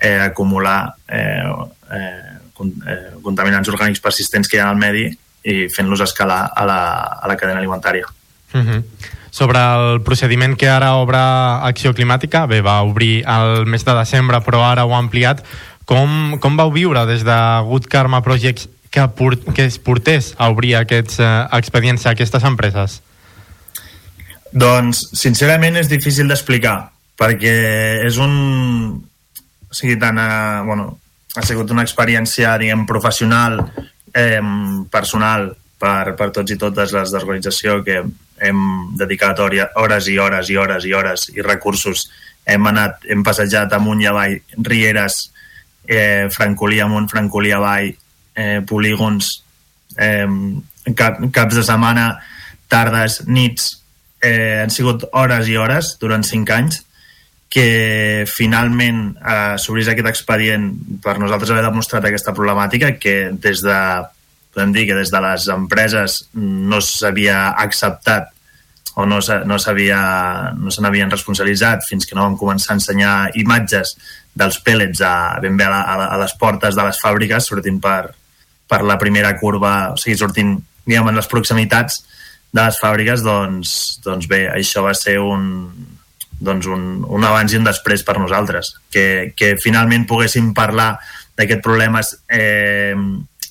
eh, 0.00 0.18
acumular 0.24 0.94
eh, 1.08 1.44
eh, 1.92 2.40
eh, 2.60 3.10
contaminants 3.22 3.68
orgànics 3.68 4.02
persistents 4.02 4.48
que 4.48 4.58
hi 4.58 4.64
ha 4.64 4.70
al 4.70 4.80
medi 4.80 5.06
i 5.42 5.68
fent-los 5.72 6.02
escalar 6.04 6.50
a 6.56 6.66
la, 6.68 6.80
a 7.22 7.28
la 7.28 7.36
cadena 7.36 7.60
alimentària. 7.60 8.06
Uh 8.52 8.60
-huh. 8.60 8.82
Sobre 9.30 9.58
el 9.58 10.02
procediment 10.02 10.56
que 10.58 10.68
ara 10.68 10.94
obre 10.98 11.16
Acció 11.16 11.94
Climàtica, 11.94 12.46
bé, 12.46 12.60
va 12.60 12.82
obrir 12.82 13.24
el 13.26 13.66
mes 13.66 13.84
de 13.84 13.94
desembre, 13.94 14.40
però 14.42 14.64
ara 14.66 14.84
ho 14.84 14.94
ha 14.94 14.98
ampliat. 14.98 15.44
Com, 15.84 16.38
com 16.40 16.56
vau 16.56 16.70
viure 16.70 17.06
des 17.06 17.24
de 17.24 17.38
Good 17.64 17.86
Karma 17.86 18.22
Projects 18.22 18.68
que, 18.90 19.06
port, 19.08 19.52
que 19.54 19.64
es 19.64 19.78
portés 19.78 20.34
a 20.36 20.50
obrir 20.50 20.74
aquests 20.76 21.20
eh, 21.20 21.46
expedients 21.52 22.06
a 22.06 22.10
aquestes 22.10 22.44
empreses? 22.44 23.00
Doncs, 24.50 25.04
sincerament, 25.14 25.78
és 25.78 25.88
difícil 25.88 26.28
d'explicar, 26.28 26.90
perquè 27.18 27.54
és 28.06 28.18
un... 28.18 29.04
O 29.70 29.76
sigui, 29.76 29.96
tant 30.00 30.18
a, 30.18 30.28
bueno, 30.66 30.98
ha 31.36 31.46
sigut 31.46 31.70
una 31.70 31.84
experiència, 31.86 32.56
diguem, 32.58 32.84
professional, 32.88 33.60
eh, 34.14 34.42
personal, 34.90 35.52
per, 35.80 36.14
per 36.18 36.28
tots 36.36 36.52
i 36.52 36.58
totes 36.60 36.92
les 36.92 37.12
d'organització 37.14 37.80
que 37.86 38.02
hem 38.40 38.64
dedicat 39.00 39.40
hores 39.40 40.08
i 40.08 40.18
hores 40.18 40.50
i 40.50 40.58
hores 40.60 40.88
i 40.88 40.94
hores 40.96 41.28
i 41.34 41.44
recursos. 41.44 42.08
Hem 42.44 42.66
anat, 42.68 43.06
hem 43.08 43.24
passejat 43.24 43.72
amunt 43.76 44.02
i 44.02 44.08
avall 44.10 44.36
rieres, 44.66 45.22
eh, 45.86 46.28
francolí 46.32 46.80
amunt, 46.84 47.08
francolí 47.12 47.52
avall, 47.56 47.94
eh, 48.34 48.60
polígons, 48.66 49.32
eh, 49.96 50.26
cap, 50.96 51.20
caps 51.32 51.56
de 51.56 51.64
setmana, 51.64 52.10
tardes, 52.68 53.22
nits, 53.26 53.82
eh, 54.22 54.60
han 54.62 54.70
sigut 54.70 55.06
hores 55.12 55.48
i 55.48 55.56
hores 55.56 55.96
durant 56.00 56.24
cinc 56.24 56.50
anys 56.50 56.84
que 57.50 58.24
finalment 58.30 59.02
eh, 59.18 59.56
s'obrís 59.58 59.90
aquest 59.90 60.06
expedient 60.06 60.70
per 61.02 61.16
nosaltres 61.18 61.50
haver 61.50 61.66
demostrat 61.66 62.06
aquesta 62.06 62.34
problemàtica 62.36 62.94
que 63.02 63.32
des 63.34 63.64
de 63.66 63.78
podem 64.54 64.74
dir 64.74 64.86
que 64.86 64.98
des 64.98 65.10
de 65.10 65.22
les 65.22 65.48
empreses 65.50 66.20
no 66.34 66.78
s'havia 66.82 67.50
acceptat 67.58 68.30
o 68.94 69.06
no 69.06 69.20
s'havia 69.22 70.00
no 70.58 70.70
se 70.70 70.82
n'havien 70.82 71.10
responsabilitzat 71.10 71.86
fins 71.86 72.06
que 72.06 72.14
no 72.14 72.26
vam 72.26 72.38
començar 72.38 72.74
a 72.74 72.78
ensenyar 72.78 73.14
imatges 73.42 73.96
dels 74.34 74.58
pèl·lets 74.62 75.02
a, 75.02 75.12
ben 75.42 75.58
bé 75.58 75.66
a, 75.66 75.82
a, 75.82 76.08
a 76.14 76.18
les 76.22 76.34
portes 76.38 76.78
de 76.78 76.86
les 76.86 76.98
fàbriques 77.02 77.50
sortint 77.50 77.78
per, 77.82 78.12
per 78.70 78.82
la 78.86 78.98
primera 78.98 79.34
curva, 79.38 79.92
o 79.94 79.98
sigui, 79.98 80.18
sortint 80.18 80.54
diguem, 80.86 81.10
en 81.10 81.18
les 81.18 81.30
proximitats 81.30 82.02
de 82.50 82.62
les 82.62 82.78
fàbriques, 82.82 83.22
doncs, 83.26 83.72
doncs 84.04 84.26
bé, 84.30 84.44
això 84.50 84.82
va 84.86 84.94
ser 84.98 85.18
un, 85.22 85.48
doncs 86.40 86.66
un, 86.72 87.04
un 87.04 87.24
abans 87.28 87.52
i 87.52 87.58
un 87.60 87.66
després 87.68 88.04
per 88.06 88.18
nosaltres. 88.18 88.74
Que, 88.90 89.32
que 89.36 89.54
finalment 89.60 90.06
poguéssim 90.08 90.52
parlar 90.56 90.94
d'aquest 91.38 91.62
problema, 91.64 92.02
eh, 92.32 92.96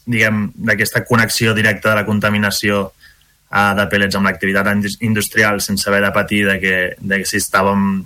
diguem, 0.09 0.47
d'aquesta 0.55 1.05
connexió 1.05 1.53
directa 1.57 1.91
de 1.91 1.99
la 2.01 2.05
contaminació 2.07 2.87
eh, 2.89 3.73
de 3.77 3.85
pèl·lets 3.91 4.17
amb 4.17 4.29
l'activitat 4.29 4.71
industrial 5.05 5.61
sense 5.61 5.87
haver 5.89 6.03
de 6.05 6.13
patir 6.15 6.45
de 6.47 6.57
que, 6.61 6.77
de 6.99 7.21
que 7.21 7.29
si 7.29 7.37
estàvem 7.41 8.01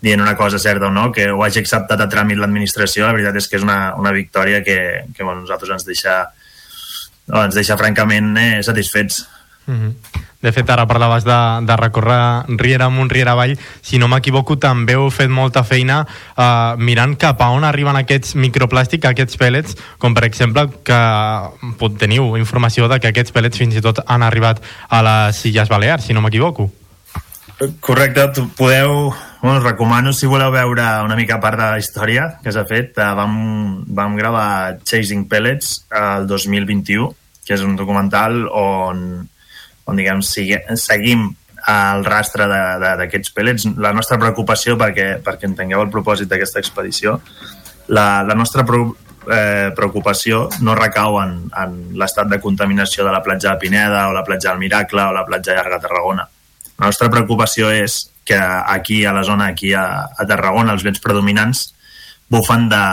dient 0.00 0.20
una 0.20 0.36
cosa 0.36 0.58
certa 0.58 0.86
o 0.86 0.92
no, 0.92 1.10
que 1.12 1.30
ho 1.30 1.42
hagi 1.44 1.62
acceptat 1.62 2.00
a 2.00 2.08
tràmit 2.10 2.38
l'administració, 2.38 3.06
la 3.06 3.14
veritat 3.16 3.38
és 3.40 3.48
que 3.48 3.56
és 3.58 3.64
una, 3.64 3.94
una 3.96 4.12
victòria 4.12 4.62
que, 4.64 4.78
que 5.16 5.24
bueno, 5.24 5.42
nosaltres 5.42 5.72
ens 5.72 5.86
deixa, 5.88 6.18
ens 7.32 7.56
deixa 7.56 7.78
francament 7.80 8.36
eh, 8.40 8.60
satisfets. 8.66 9.24
Mm 9.66 9.74
-hmm. 9.74 10.22
De 10.40 10.52
fet, 10.52 10.68
ara 10.70 10.86
parlaves 10.86 11.24
de, 11.24 11.36
de 11.66 11.76
recórrer 11.76 12.44
riera 12.60 12.84
amunt, 12.84 13.10
riera 13.10 13.32
avall. 13.32 13.58
Si 13.80 13.98
no 13.98 14.06
m'equivoco, 14.06 14.58
també 14.60 14.92
heu 14.92 15.08
fet 15.10 15.28
molta 15.28 15.64
feina 15.64 16.06
eh, 16.36 16.74
mirant 16.78 17.16
cap 17.16 17.40
a 17.40 17.48
on 17.50 17.64
arriben 17.64 17.96
aquests 17.96 18.36
microplàstics, 18.36 19.08
aquests 19.08 19.38
pèl·lets, 19.40 19.76
com 19.98 20.14
per 20.14 20.24
exemple 20.24 20.68
que 20.84 21.00
teniu 21.98 22.36
informació 22.36 22.86
de 22.88 23.00
que 23.00 23.08
aquests 23.08 23.32
pèl·lets 23.32 23.58
fins 23.58 23.74
i 23.74 23.80
tot 23.80 24.04
han 24.06 24.22
arribat 24.22 24.62
a 24.88 25.02
les 25.02 25.44
Illes 25.46 25.68
Balears, 25.68 26.04
si 26.04 26.12
no 26.12 26.20
m'equivoco. 26.20 26.70
Correcte, 27.80 28.42
podeu, 28.56 29.14
Bueno, 29.46 29.60
recomano, 29.60 30.12
si 30.12 30.26
voleu 30.26 30.50
veure 30.50 30.82
una 31.04 31.14
mica 31.14 31.36
part 31.38 31.60
de 31.60 31.66
la 31.70 31.78
història 31.78 32.24
que 32.42 32.50
s'ha 32.50 32.64
fet, 32.66 32.96
eh, 32.98 33.12
vam, 33.14 33.84
vam 33.94 34.16
gravar 34.18 34.80
Chasing 34.82 35.28
Pellets 35.28 35.84
el 35.94 36.26
2021, 36.26 37.12
que 37.46 37.54
és 37.54 37.62
un 37.62 37.76
documental 37.78 38.48
on, 38.48 39.28
on 39.86 39.98
diguem, 39.98 40.22
sigue, 40.22 40.60
seguim 40.80 41.28
el 41.66 42.04
rastre 42.06 42.46
d'aquests 42.46 43.32
pellets. 43.34 43.66
La 43.82 43.92
nostra 43.96 44.18
preocupació, 44.22 44.76
perquè, 44.78 45.16
perquè 45.24 45.48
entengueu 45.48 45.82
el 45.82 45.90
propòsit 45.90 46.30
d'aquesta 46.30 46.62
expedició, 46.62 47.18
la, 47.88 48.22
la 48.26 48.34
nostra 48.38 48.64
pro, 48.66 48.96
eh, 49.30 49.70
preocupació 49.74 50.46
no 50.62 50.74
recau 50.78 51.20
en, 51.22 51.36
en 51.54 51.76
l'estat 51.98 52.30
de 52.30 52.40
contaminació 52.42 53.06
de 53.06 53.14
la 53.14 53.22
platja 53.22 53.52
de 53.52 53.62
Pineda 53.62 54.08
o 54.10 54.14
la 54.14 54.24
platja 54.26 54.50
del 54.50 54.62
Miracle 54.62 55.06
o 55.06 55.14
la 55.14 55.26
platja 55.26 55.54
llarga 55.54 55.78
de 55.78 55.88
Tarragona. 55.88 56.28
La 56.76 56.90
nostra 56.90 57.10
preocupació 57.10 57.70
és 57.72 58.10
que 58.26 58.36
aquí 58.36 59.04
a 59.04 59.14
la 59.14 59.22
zona, 59.24 59.48
aquí 59.54 59.72
a, 59.72 59.86
a 60.10 60.26
Tarragona, 60.26 60.74
els 60.74 60.84
vents 60.86 61.02
predominants 61.02 61.70
bufen 62.28 62.68
de, 62.68 62.84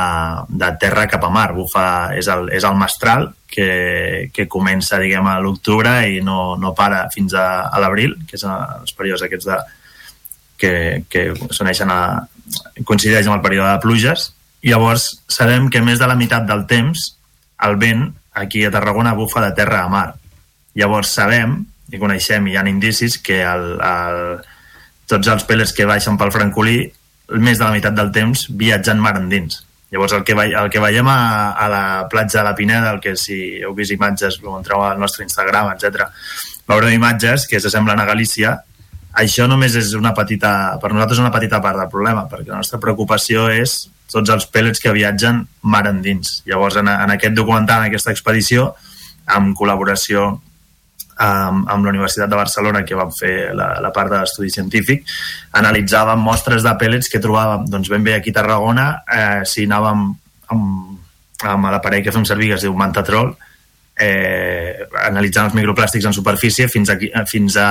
de 0.50 0.70
terra 0.80 1.08
cap 1.10 1.24
a 1.26 1.32
mar. 1.34 1.52
Bufa, 1.54 1.86
és, 2.18 2.30
el, 2.30 2.50
és 2.54 2.66
el 2.68 2.78
mestral 2.78 3.32
que, 3.50 4.30
que 4.34 4.48
comença, 4.50 5.00
diguem, 5.02 5.28
a 5.28 5.40
l'octubre 5.42 5.96
i 6.10 6.22
no, 6.26 6.56
no 6.60 6.74
para 6.78 7.08
fins 7.14 7.34
a, 7.38 7.70
a 7.70 7.82
l'abril, 7.82 8.16
que 8.30 8.38
és 8.38 8.46
els 8.48 8.96
períodes 8.98 9.26
aquests 9.26 9.50
de, 9.50 9.60
que, 10.62 10.74
que 11.10 11.26
s'uneixen 11.50 11.92
a, 11.92 12.00
coincideix 12.86 13.28
amb 13.28 13.40
el 13.40 13.46
període 13.46 13.72
de 13.72 13.84
pluges. 13.84 14.32
I 14.64 14.72
llavors 14.72 15.10
sabem 15.28 15.70
que 15.70 15.84
més 15.84 16.00
de 16.00 16.08
la 16.08 16.18
meitat 16.20 16.48
del 16.48 16.66
temps 16.70 17.14
el 17.68 17.78
vent 17.82 18.08
aquí 18.34 18.64
a 18.66 18.72
Tarragona 18.74 19.16
bufa 19.18 19.44
de 19.44 19.54
terra 19.58 19.84
a 19.84 19.92
mar. 19.92 20.10
Llavors 20.78 21.12
sabem 21.14 21.62
i 21.94 22.00
coneixem, 22.02 22.48
i 22.48 22.54
hi 22.54 22.58
ha 22.58 22.66
indicis 22.70 23.20
que 23.22 23.44
el, 23.46 23.66
el, 23.78 24.20
tots 25.10 25.30
els 25.30 25.46
pellets 25.46 25.74
que 25.76 25.86
baixen 25.90 26.18
pel 26.18 26.34
francolí 26.34 26.78
més 27.30 27.60
de 27.60 27.64
la 27.64 27.72
meitat 27.72 27.96
del 27.96 28.12
temps 28.16 28.48
viatjant 28.50 29.00
mar 29.02 29.16
endins. 29.20 29.62
Llavors 29.94 30.16
el 30.18 30.24
que, 30.26 30.34
el 30.34 30.70
que 30.74 30.82
veiem 30.82 31.08
a, 31.08 31.54
a 31.54 31.70
la 31.70 31.84
platja 32.10 32.40
de 32.40 32.48
la 32.48 32.56
Pineda, 32.58 32.92
el 32.96 33.00
que 33.00 33.14
si 33.20 33.60
heu 33.62 33.76
vist 33.78 33.94
imatges, 33.94 34.40
ho 34.42 34.56
entreu 34.58 34.82
al 34.82 35.00
nostre 35.00 35.26
Instagram, 35.26 35.70
etc. 35.76 36.08
veureu 36.68 36.90
imatges 36.90 37.46
que 37.48 37.62
s'assemblen 37.62 38.02
a 38.02 38.08
Galícia, 38.10 38.56
això 39.14 39.46
només 39.46 39.76
és 39.78 39.94
una 39.94 40.16
petita, 40.18 40.80
per 40.82 40.90
nosaltres 40.90 41.22
una 41.22 41.32
petita 41.34 41.62
part 41.62 41.78
del 41.78 41.92
problema, 41.92 42.26
perquè 42.30 42.50
la 42.50 42.64
nostra 42.64 42.82
preocupació 42.82 43.46
és 43.54 43.84
tots 44.10 44.34
els 44.34 44.48
pellets 44.50 44.82
que 44.82 44.94
viatgen 44.94 45.44
mar 45.62 45.86
endins. 45.90 46.40
Llavors, 46.50 46.80
en, 46.82 46.90
en 46.90 47.14
aquest 47.14 47.38
documental, 47.38 47.84
en 47.84 47.92
aquesta 47.92 48.14
expedició, 48.14 48.72
amb 49.30 49.54
col·laboració 49.58 50.40
amb, 51.18 51.68
amb 51.70 51.86
la 51.86 51.92
Universitat 51.94 52.30
de 52.30 52.40
Barcelona 52.40 52.84
que 52.86 52.98
vam 52.98 53.12
fer 53.14 53.54
la, 53.56 53.74
la 53.84 53.92
part 53.96 54.12
de 54.12 54.20
l'estudi 54.22 54.50
científic 54.54 55.06
analitzàvem 55.60 56.22
mostres 56.24 56.66
de 56.66 56.74
pèl·lets 56.80 57.12
que 57.12 57.22
trobàvem 57.24 57.68
doncs 57.70 57.92
ben 57.94 58.04
bé 58.04 58.18
aquí 58.18 58.34
a 58.34 58.40
Tarragona 58.40 58.88
eh, 59.06 59.42
si 59.50 59.68
anàvem 59.70 60.06
amb, 60.54 60.70
amb 61.54 61.70
l'aparell 61.74 62.04
que 62.06 62.16
fem 62.16 62.26
servir 62.26 62.52
que 62.52 62.60
es 62.60 62.66
diu 62.66 62.76
Mantatrol 62.78 63.34
eh, 64.00 64.88
analitzant 65.06 65.52
els 65.52 65.60
microplàstics 65.60 66.10
en 66.10 66.16
superfície 66.16 66.68
fins, 66.68 66.90
aquí, 66.90 67.12
eh, 67.14 67.26
fins 67.30 67.58
a 67.58 67.70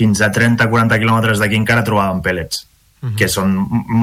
fins 0.00 0.20
a 0.22 0.30
30-40 0.32 0.98
quilòmetres 1.02 1.40
d'aquí 1.42 1.58
encara 1.58 1.84
trobàvem 1.86 2.22
pèl·lets 2.24 2.64
uh 2.64 3.08
-huh. 3.08 3.16
que 3.18 3.28
són, 3.28 3.56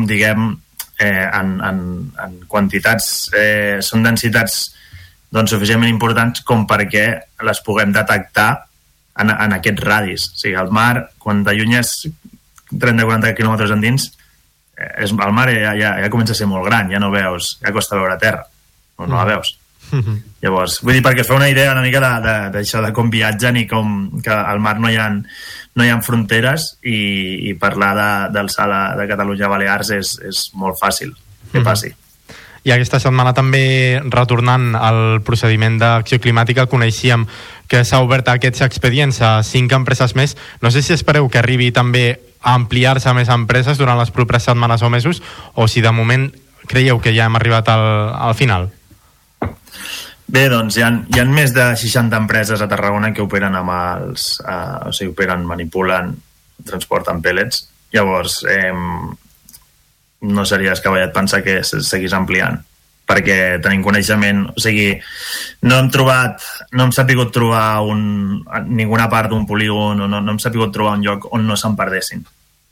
diguem 0.07 0.55
eh, 0.99 1.29
en, 1.33 1.61
en, 1.61 1.79
en 2.23 2.39
quantitats 2.47 3.29
eh, 3.33 3.77
són 3.81 4.03
densitats 4.03 4.73
doncs, 5.33 5.51
suficientment 5.51 5.91
importants 5.91 6.43
com 6.47 6.65
perquè 6.69 7.07
les 7.43 7.61
puguem 7.65 7.91
detectar 7.95 8.49
en, 9.19 9.31
en 9.33 9.57
aquests 9.57 9.83
radis. 9.83 10.29
O 10.31 10.41
sigui, 10.41 10.55
el 10.61 10.71
mar, 10.73 11.09
quan 11.19 11.43
t'allunyes 11.45 11.93
30-40 12.71 13.35
quilòmetres 13.37 13.73
endins, 13.75 14.09
eh, 14.77 14.93
és, 15.03 15.11
el 15.11 15.35
mar 15.35 15.49
ja, 15.51 15.75
ja, 15.77 15.95
ja 16.03 16.11
comença 16.13 16.35
a 16.35 16.39
ser 16.39 16.49
molt 16.49 16.67
gran, 16.67 16.91
ja 16.93 17.01
no 17.03 17.11
veus, 17.13 17.55
ja 17.63 17.75
costa 17.75 17.99
veure 17.99 18.19
terra, 18.21 18.45
o 18.97 19.05
no 19.07 19.17
la 19.17 19.25
mm. 19.25 19.31
veus. 19.35 19.57
Mm 19.87 19.99
-hmm. 20.03 20.23
Llavors, 20.41 20.81
vull 20.83 20.93
dir, 20.93 21.03
perquè 21.03 21.23
fa 21.23 21.35
una 21.35 21.49
idea 21.49 21.71
una 21.71 21.81
mica 21.81 21.99
d'això 21.99 22.77
de, 22.77 22.83
de, 22.83 22.87
de 22.87 22.93
com 22.93 23.09
viatgen 23.09 23.57
i 23.57 23.67
com 23.67 24.21
que 24.21 24.31
al 24.31 24.59
mar 24.59 24.79
no 24.79 24.89
hi 24.89 24.97
ha, 24.97 25.09
no 25.09 25.83
hi 25.83 25.89
ha 25.89 26.01
fronteres 26.01 26.77
i, 26.83 27.49
i 27.49 27.53
parlar 27.53 27.93
de, 27.95 28.33
del 28.33 28.49
sala 28.49 28.95
de 28.95 29.07
Catalunya 29.07 29.45
a 29.45 29.49
Balears 29.49 29.89
és, 29.89 30.19
és 30.27 30.51
molt 30.53 30.77
fàcil 30.77 31.15
que 31.51 31.59
mhm. 31.59 31.63
passi. 31.63 31.87
Mm 31.87 31.91
-hmm. 31.93 32.06
I 32.67 32.73
aquesta 32.75 32.99
setmana 32.99 33.32
també, 33.32 34.01
retornant 34.12 34.73
al 34.75 35.21
procediment 35.23 35.77
d'acció 35.80 36.19
climàtica, 36.19 36.65
coneixíem 36.67 37.23
que 37.71 37.86
s'ha 37.88 38.01
obert 38.03 38.27
aquests 38.27 38.65
expedients 38.65 39.21
a 39.23 39.38
cinc 39.47 39.71
empreses 39.77 40.17
més. 40.19 40.36
No 40.60 40.71
sé 40.71 40.84
si 40.84 40.91
espereu 40.91 41.30
que 41.32 41.39
arribi 41.39 41.71
també 41.71 42.17
a 42.41 42.58
ampliar-se 42.60 43.08
a 43.08 43.15
més 43.15 43.32
empreses 43.32 43.80
durant 43.80 43.95
les 43.99 44.12
properes 44.12 44.49
setmanes 44.49 44.84
o 44.84 44.89
mesos, 44.91 45.21
o 45.56 45.67
si 45.71 45.80
de 45.82 45.93
moment 45.95 46.27
creieu 46.67 46.99
que 46.99 47.15
ja 47.15 47.30
hem 47.30 47.39
arribat 47.39 47.71
al, 47.71 47.86
al 48.27 48.36
final? 48.36 48.67
Bé, 50.27 50.49
doncs 50.51 50.75
hi 50.75 50.84
ha, 50.84 50.89
hi 51.08 51.21
ha 51.21 51.25
més 51.30 51.53
de 51.56 51.69
60 51.80 52.19
empreses 52.19 52.60
a 52.60 52.67
Tarragona 52.67 53.13
que 53.15 53.23
operen 53.23 53.56
amb 53.56 53.71
els... 53.71 54.27
Eh, 54.43 54.89
o 54.89 54.91
sigui, 54.91 55.13
operen, 55.15 55.47
manipulen, 55.47 56.12
transporten 56.67 57.23
pèl·lets. 57.23 57.63
Llavors, 57.95 58.41
eh, 58.51 58.73
no 60.21 60.45
seria 60.45 60.73
escavallat 60.73 61.13
pensar 61.13 61.43
que 61.45 61.62
seguís 61.63 62.15
ampliant 62.17 62.63
perquè 63.08 63.58
tenim 63.63 63.84
coneixement, 63.86 64.41
o 64.51 64.62
sigui, 64.62 64.89
no 65.63 65.77
hem 65.80 65.88
trobat, 65.93 66.43
no 66.75 66.84
hem 66.84 66.91
sapigut 66.91 67.32
trobar 67.32 67.80
un, 67.88 68.01
ninguna 68.67 69.08
part 69.08 69.32
d'un 69.32 69.45
polígon, 69.47 70.03
no, 70.03 70.19
no 70.19 70.34
hem 70.34 70.41
sapigut 70.43 70.73
trobar 70.75 70.97
un 70.97 71.06
lloc 71.06 71.30
on 71.32 71.47
no 71.47 71.56
se'n 71.56 71.77
perdessin. 71.80 72.25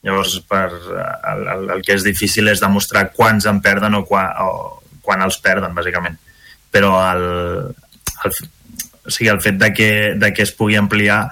Llavors, 0.05 0.35
per, 0.45 0.67
el, 0.75 1.47
el, 1.53 1.63
el 1.77 1.85
que 1.85 1.95
és 1.95 2.03
difícil 2.05 2.51
és 2.51 2.59
demostrar 2.61 3.07
quants 3.15 3.47
en 3.49 3.61
perden 3.63 3.95
o, 3.97 4.03
qua, 4.05 4.27
o 4.43 4.99
quan 5.05 5.23
els 5.23 5.39
perden, 5.41 5.73
bàsicament. 5.77 6.19
Però 6.75 6.91
el, 7.13 7.23
el, 8.27 8.35
o 8.35 9.15
sigui, 9.15 9.31
el 9.31 9.41
fet 9.41 9.57
de 9.61 9.71
que, 9.73 9.89
de 10.19 10.33
que 10.35 10.43
es 10.43 10.51
pugui 10.53 10.75
ampliar 10.77 11.23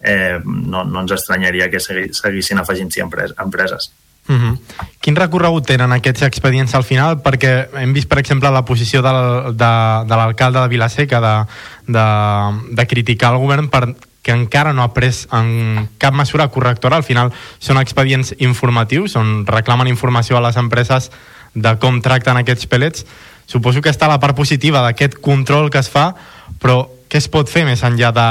eh, 0.00 0.40
no, 0.42 0.82
no 0.88 1.04
ens 1.04 1.14
estranyaria 1.20 1.68
que 1.70 1.82
segui, 1.82 2.08
seguissin 2.16 2.64
afegint-s'hi 2.64 3.04
empreses. 3.04 3.92
Uh 4.28 4.34
-huh. 4.34 4.58
Quin 5.00 5.14
recorregut 5.14 5.66
tenen 5.66 5.92
aquests 5.92 6.22
expedients 6.22 6.74
al 6.74 6.84
final? 6.84 7.22
Perquè 7.22 7.68
hem 7.78 7.92
vist, 7.92 8.08
per 8.08 8.18
exemple, 8.18 8.50
la 8.50 8.64
posició 8.64 9.02
del, 9.02 9.56
de, 9.56 9.72
de 10.06 10.16
l'alcalde 10.16 10.60
de 10.60 10.68
Vilaseca 10.68 11.20
de, 11.20 11.46
de, 11.86 12.74
de 12.74 12.86
criticar 12.86 13.32
el 13.32 13.38
govern 13.38 13.68
per 13.68 13.94
que 14.26 14.32
encara 14.32 14.72
no 14.72 14.82
ha 14.82 14.90
pres 14.90 15.28
en 15.30 15.88
cap 15.98 16.12
mesura 16.12 16.48
correctora. 16.48 16.96
Al 16.96 17.04
final 17.06 17.30
són 17.62 17.78
expedients 17.78 18.34
informatius 18.42 19.14
on 19.14 19.46
reclamen 19.46 19.86
informació 19.86 20.36
a 20.36 20.40
les 20.40 20.56
empreses 20.56 21.12
de 21.54 21.76
com 21.78 22.02
tracten 22.02 22.36
aquests 22.36 22.66
pellets. 22.66 23.06
Suposo 23.46 23.80
que 23.80 23.92
està 23.94 24.08
la 24.10 24.18
part 24.18 24.34
positiva 24.34 24.82
d'aquest 24.82 25.20
control 25.22 25.70
que 25.70 25.78
es 25.78 25.88
fa, 25.88 26.16
però 26.58 26.88
què 27.06 27.22
es 27.22 27.30
pot 27.30 27.46
fer 27.46 27.62
més 27.64 27.86
enllà 27.86 28.10
de, 28.10 28.28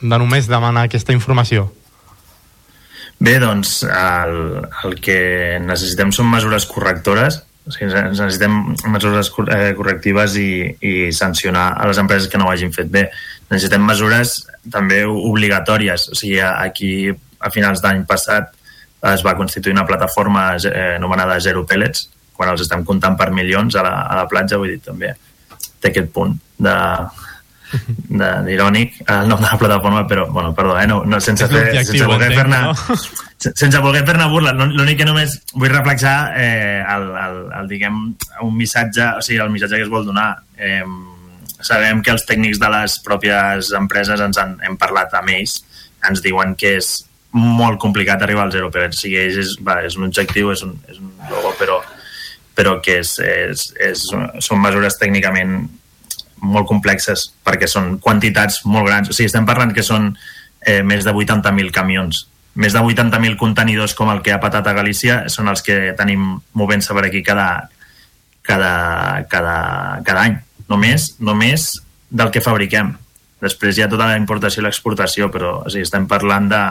de 0.00 0.18
només 0.18 0.48
demanar 0.48 0.88
aquesta 0.88 1.12
informació? 1.12 1.68
Bé, 3.24 3.38
doncs 3.40 3.82
el, 3.86 4.34
el 4.84 4.94
que 5.00 5.18
necessitem 5.62 6.10
són 6.12 6.28
mesures 6.28 6.66
correctores, 6.68 7.38
o 7.64 7.72
sigui, 7.72 7.88
necessitem 7.88 8.56
mesures 8.92 9.30
eh, 9.54 9.70
correctives 9.78 10.34
i, 10.36 10.48
i 10.84 10.92
sancionar 11.16 11.70
a 11.80 11.86
les 11.88 12.00
empreses 12.02 12.28
que 12.28 12.40
no 12.40 12.48
ho 12.48 12.52
hagin 12.52 12.74
fet 12.74 12.90
bé. 12.92 13.06
Necessitem 13.48 13.86
mesures 13.86 14.34
també 14.72 15.04
obligatòries, 15.08 16.10
o 16.12 16.18
sigui, 16.18 16.42
aquí 16.44 16.90
a 17.14 17.52
finals 17.54 17.80
d'any 17.84 18.04
passat 18.08 18.52
es 19.14 19.24
va 19.24 19.36
constituir 19.38 19.76
una 19.76 19.86
plataforma 19.88 20.50
eh, 20.58 20.94
anomenada 20.98 21.40
Zero 21.40 21.64
Pellets, 21.68 22.08
quan 22.36 22.50
els 22.52 22.64
estem 22.66 22.84
comptant 22.84 23.16
per 23.16 23.30
milions 23.32 23.76
a 23.76 23.84
la, 23.86 23.94
a 24.10 24.20
la 24.20 24.28
platja, 24.28 24.60
vull 24.60 24.74
dir, 24.74 24.82
també 24.84 25.14
té 25.80 25.92
aquest 25.92 26.12
punt 26.12 26.36
de, 26.58 26.76
d'irònic 27.72 29.00
el 29.10 29.28
nom 29.28 29.40
de 29.40 29.48
la 29.48 29.58
plataforma, 29.58 30.04
però, 30.06 30.26
bueno, 30.30 30.54
perdó, 30.54 30.76
eh, 30.80 30.86
no, 30.86 31.02
no, 31.04 31.20
sense, 31.20 31.48
fer, 31.50 31.84
sense 31.84 32.06
voler 32.06 32.30
fer-ne 32.34 32.60
no? 32.66 32.74
sense 33.60 33.80
voler 33.82 34.04
fer-ne 34.06 34.28
burla, 34.30 34.52
l'únic 34.54 35.00
que 35.00 35.08
només 35.08 35.38
vull 35.54 35.72
reflexar 35.72 36.34
eh, 36.38 36.84
el, 36.94 37.08
el, 37.24 37.40
el, 37.60 37.70
diguem, 37.70 37.98
un 38.44 38.54
missatge, 38.56 39.08
o 39.18 39.24
sigui, 39.24 39.40
el 39.42 39.52
missatge 39.52 39.80
que 39.80 39.88
es 39.88 39.92
vol 39.92 40.06
donar. 40.06 40.30
Eh, 40.56 40.84
sabem 41.64 42.02
que 42.04 42.12
els 42.12 42.26
tècnics 42.28 42.60
de 42.60 42.70
les 42.72 42.98
pròpies 43.04 43.72
empreses 43.78 44.20
ens 44.20 44.38
han, 44.40 44.56
hem 44.64 44.78
parlat 44.80 45.12
amb 45.18 45.32
ells, 45.34 45.58
ens 46.08 46.22
diuen 46.24 46.54
que 46.60 46.76
és 46.78 46.94
molt 47.34 47.80
complicat 47.82 48.22
arribar 48.22 48.44
al 48.46 48.52
zero, 48.54 48.70
però 48.70 48.86
o 48.86 48.94
sigui, 48.94 49.18
és, 49.32 49.56
va, 49.64 49.80
és 49.86 49.96
un 49.98 50.06
objectiu, 50.06 50.52
és 50.54 50.62
un, 50.66 50.76
és 50.90 51.00
un 51.00 51.10
logo, 51.32 51.54
però, 51.58 51.80
però 52.54 52.76
que 52.84 53.00
és, 53.02 53.16
és, 53.18 53.64
és, 53.82 54.04
són 54.44 54.62
mesures 54.62 55.00
tècnicament 55.00 55.64
molt 56.44 56.68
complexes 56.68 57.26
perquè 57.44 57.68
són 57.70 57.98
quantitats 58.04 58.62
molt 58.68 58.88
grans. 58.88 59.10
O 59.10 59.16
sigui, 59.16 59.30
estem 59.30 59.46
parlant 59.48 59.74
que 59.74 59.84
són 59.86 60.12
eh, 60.64 60.82
més 60.82 61.04
de 61.04 61.12
80.000 61.12 61.72
camions. 61.74 62.24
Més 62.54 62.74
de 62.76 62.80
80.000 62.80 63.38
contenidors 63.40 63.96
com 63.98 64.12
el 64.12 64.22
que 64.22 64.34
ha 64.34 64.40
patat 64.42 64.68
a 64.70 64.76
Galícia 64.76 65.24
són 65.32 65.50
els 65.50 65.64
que 65.66 65.94
tenim 65.98 66.36
movent-se 66.54 66.94
per 66.94 67.06
aquí 67.08 67.24
cada, 67.26 67.48
cada, 68.42 68.74
cada, 69.30 69.56
cada 70.06 70.26
any. 70.28 70.38
Només, 70.70 71.14
només 71.18 71.72
del 72.10 72.30
que 72.30 72.44
fabriquem. 72.44 72.94
Després 73.42 73.76
hi 73.76 73.84
ha 73.84 73.90
tota 73.90 74.06
la 74.08 74.20
importació 74.20 74.62
i 74.62 74.68
l'exportació, 74.68 75.28
però 75.32 75.58
o 75.64 75.72
sigui, 75.72 75.84
estem 75.84 76.06
parlant 76.08 76.46
de, 76.52 76.62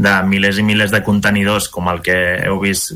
de 0.00 0.14
milers 0.30 0.60
i 0.62 0.64
milers 0.64 0.94
de 0.94 1.02
contenidors 1.04 1.68
com 1.72 1.90
el 1.92 2.00
que 2.06 2.16
heu 2.46 2.60
vist, 2.62 2.94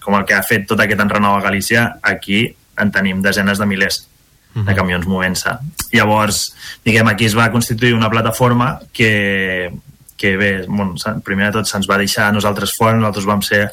com 0.00 0.16
el 0.16 0.24
que 0.28 0.38
ha 0.38 0.46
fet 0.46 0.68
tot 0.70 0.80
aquest 0.80 1.02
enrenou 1.02 1.36
a 1.36 1.44
Galícia, 1.44 1.88
aquí 2.00 2.46
en 2.80 2.94
tenim 2.94 3.20
desenes 3.24 3.60
de 3.60 3.68
milers 3.68 4.06
de 4.54 4.74
camions 4.76 5.06
movent-se. 5.08 5.54
Llavors, 5.92 6.42
diguem, 6.84 7.08
aquí 7.08 7.26
es 7.28 7.36
va 7.36 7.50
constituir 7.52 7.94
una 7.94 8.10
plataforma 8.10 8.78
que, 8.92 9.72
que 10.16 10.36
bé, 10.36 10.52
bueno, 10.68 10.94
primer 11.24 11.50
de 11.50 11.60
tot 11.60 11.70
se'ns 11.70 11.88
va 11.90 12.00
deixar 12.00 12.28
a 12.28 12.36
nosaltres 12.36 12.76
fora, 12.76 12.98
nosaltres 12.98 13.28
vam 13.28 13.42
ser 13.42 13.64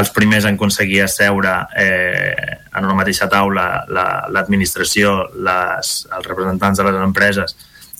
els 0.00 0.10
primers 0.10 0.46
en 0.48 0.56
aconseguir 0.56 1.02
asseure 1.04 1.52
eh, 1.76 2.56
en 2.72 2.86
una 2.86 2.96
mateixa 2.96 3.28
taula 3.28 3.84
l'administració, 3.92 5.18
la, 5.36 5.58
les, 5.76 5.92
els 6.08 6.28
representants 6.30 6.80
de 6.80 6.86
les 6.88 7.00
empreses 7.02 7.56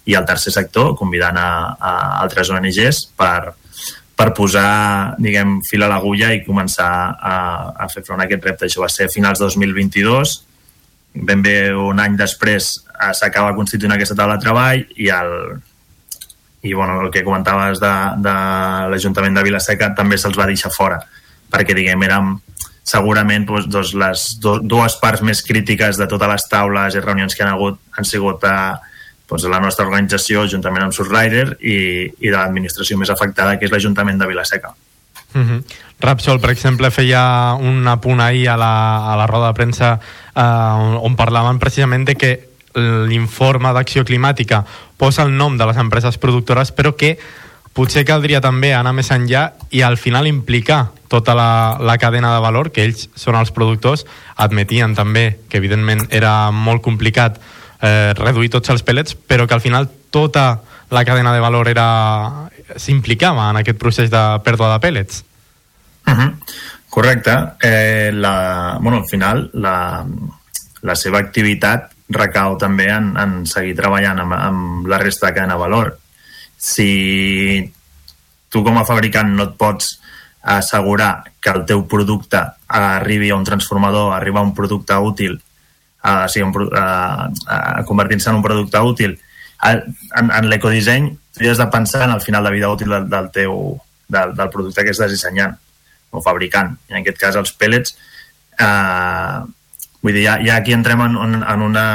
i 0.09 0.17
el 0.19 0.25
tercer 0.27 0.55
sector, 0.55 0.97
convidant 0.99 1.37
a, 1.39 1.51
a 1.77 1.93
altres 2.23 2.51
ONGs 2.51 3.05
per, 3.19 3.53
per 4.17 4.31
posar, 4.37 5.17
diguem, 5.21 5.61
fil 5.67 5.85
a 5.85 5.91
l'agulla 5.93 6.33
i 6.35 6.43
començar 6.47 6.93
a, 7.13 7.37
a 7.85 7.89
fer 7.93 8.03
front 8.07 8.23
a 8.23 8.27
aquest 8.27 8.49
repte. 8.49 8.67
Això 8.67 8.83
va 8.83 8.91
ser 8.93 9.07
a 9.07 9.13
finals 9.13 9.43
de 9.43 9.51
2022, 9.51 10.35
ben 11.15 11.43
bé 11.43 11.57
un 11.75 12.01
any 12.01 12.17
després 12.17 12.73
eh, 12.79 13.13
s'acaba 13.15 13.55
constituint 13.57 13.93
aquesta 13.95 14.17
taula 14.19 14.39
de 14.39 14.45
treball 14.45 14.85
i 14.97 15.11
el, 15.13 15.33
i 16.63 16.73
bueno, 16.73 17.01
el 17.03 17.11
que 17.11 17.25
comentaves 17.25 17.81
de, 17.83 17.93
de 18.23 18.37
l'Ajuntament 18.93 19.37
de 19.37 19.45
Vilaseca 19.45 19.93
també 19.99 20.19
se'ls 20.19 20.39
va 20.39 20.49
deixar 20.49 20.73
fora 20.73 21.03
perquè 21.53 21.77
diguem 21.77 22.07
érem 22.09 22.37
segurament 22.83 23.45
doncs, 23.47 23.69
doncs, 23.71 23.93
les 23.99 24.25
do, 24.43 24.57
dues 24.59 24.97
parts 25.03 25.23
més 25.23 25.43
crítiques 25.47 25.99
de 26.01 26.09
totes 26.11 26.33
les 26.33 26.49
taules 26.51 26.97
i 26.97 27.03
reunions 27.05 27.37
que 27.37 27.45
han 27.45 27.53
hagut 27.53 27.79
han 27.99 28.09
sigut 28.09 28.47
a, 28.49 28.57
doncs, 29.29 29.47
la 29.51 29.61
nostra 29.63 29.87
organització 29.87 30.47
juntament 30.51 30.89
amb 30.89 30.97
Surrider 30.97 31.59
i, 31.61 31.77
i 32.09 32.29
de 32.31 32.37
l'administració 32.37 32.99
més 32.99 33.13
afectada 33.13 33.59
que 33.59 33.69
és 33.69 33.75
l'Ajuntament 33.75 34.19
de 34.19 34.29
Vilaseca. 34.31 34.75
Mm 35.35 35.45
-hmm. 35.45 35.63
Rapsol, 36.03 36.41
per 36.43 36.51
exemple, 36.51 36.91
feia 36.91 37.55
un 37.55 37.87
apunt 37.89 38.21
ahir 38.21 38.49
a 38.51 38.57
la, 38.59 38.73
a 39.13 39.17
la 39.17 39.27
roda 39.31 39.53
de 39.53 39.59
premsa 39.59 39.93
eh, 39.99 40.43
on 40.43 41.15
parlaven 41.17 41.63
precisament 41.63 42.09
de 42.09 42.17
que 42.19 42.33
l'informe 42.75 43.73
d'acció 43.77 44.05
climàtica 44.05 44.63
posa 44.97 45.27
el 45.27 45.37
nom 45.37 45.59
de 45.59 45.67
les 45.69 45.77
empreses 45.77 46.17
productores, 46.19 46.73
però 46.73 46.95
que 46.97 47.19
potser 47.73 48.05
caldria 48.09 48.41
també 48.41 48.73
anar 48.75 48.93
més 48.97 49.11
enllà 49.13 49.51
i 49.71 49.83
al 49.85 49.97
final 50.01 50.29
implicar 50.29 50.87
tota 51.13 51.35
la, 51.37 51.79
la 51.81 51.99
cadena 52.01 52.33
de 52.35 52.41
valor, 52.41 52.71
que 52.73 52.85
ells 52.85 53.09
són 53.15 53.37
els 53.37 53.53
productors, 53.53 54.07
admetien 54.37 54.95
també 54.97 55.39
que 55.49 55.61
evidentment 55.61 56.07
era 56.11 56.51
molt 56.51 56.83
complicat 56.85 57.39
eh, 57.83 58.13
reduir 58.17 58.51
tots 58.53 58.73
els 58.73 58.85
pellets, 58.85 59.15
però 59.15 59.47
que 59.47 59.55
al 59.55 59.65
final 59.65 59.89
tota 60.11 60.63
la 60.93 61.05
cadena 61.05 61.33
de 61.33 61.41
valor 61.41 61.69
era 61.69 62.49
s'implicava 62.77 63.51
en 63.51 63.61
aquest 63.61 63.79
procés 63.81 64.11
de 64.13 64.23
pèrdua 64.45 64.75
de 64.75 64.81
pellets. 64.81 65.23
Uh 66.07 66.13
-huh. 66.13 66.37
Correcte. 66.89 67.55
Eh, 67.63 68.11
la, 68.13 68.79
bueno, 68.81 68.99
al 68.99 69.09
final 69.09 69.51
la, 69.55 70.05
la 70.83 70.95
seva 70.95 71.19
activitat 71.19 71.91
recau 72.09 72.59
també 72.59 72.91
en, 72.91 73.17
en 73.17 73.47
seguir 73.47 73.75
treballant 73.75 74.19
amb, 74.21 74.33
amb 74.33 74.87
la 74.87 74.99
resta 74.99 75.27
de 75.27 75.35
cadena 75.35 75.55
de 75.55 75.61
valor. 75.61 75.99
Si 76.59 77.73
tu 78.49 78.63
com 78.63 78.77
a 78.79 78.85
fabricant 78.85 79.33
no 79.35 79.45
et 79.45 79.57
pots 79.57 80.01
assegurar 80.43 81.25
que 81.41 81.51
el 81.51 81.65
teu 81.65 81.87
producte 81.89 82.43
arribi 82.69 83.31
a 83.31 83.37
un 83.37 83.45
transformador, 83.45 84.13
arriba 84.13 84.41
a 84.41 84.43
un 84.43 84.55
producte 84.55 84.95
útil, 84.95 85.41
a, 86.03 86.29
sigui, 86.29 86.45
un, 86.45 86.71
a, 86.77 87.31
a 87.47 87.85
convertir-se 87.85 88.31
en 88.31 88.37
un 88.37 88.43
producte 88.43 88.79
útil, 88.79 89.19
en, 89.63 90.31
en 90.31 90.49
l'ecodisseny 90.51 91.13
tu 91.33 91.49
has 91.49 91.59
de 91.59 91.67
pensar 91.73 92.03
en 92.05 92.11
el 92.11 92.21
final 92.21 92.45
de 92.45 92.51
vida 92.51 92.69
útil 92.69 92.91
del, 92.91 93.09
del 93.09 93.31
teu 93.31 93.81
del, 94.09 94.35
del 94.37 94.51
producte 94.51 94.85
que 94.85 94.93
estàs 94.93 95.13
dissenyant 95.15 95.55
o 96.13 96.23
fabricant. 96.23 96.77
En 96.93 97.01
aquest 97.01 97.19
cas 97.19 97.41
els 97.41 97.55
pellets 97.59 97.97
eh, 98.61 99.43
vull 100.03 100.17
dir, 100.17 100.27
ja, 100.27 100.37
ja 100.45 100.59
aquí 100.59 100.75
entrem 100.75 101.01
en, 101.05 101.19
en, 101.41 101.63
una, 101.63 101.87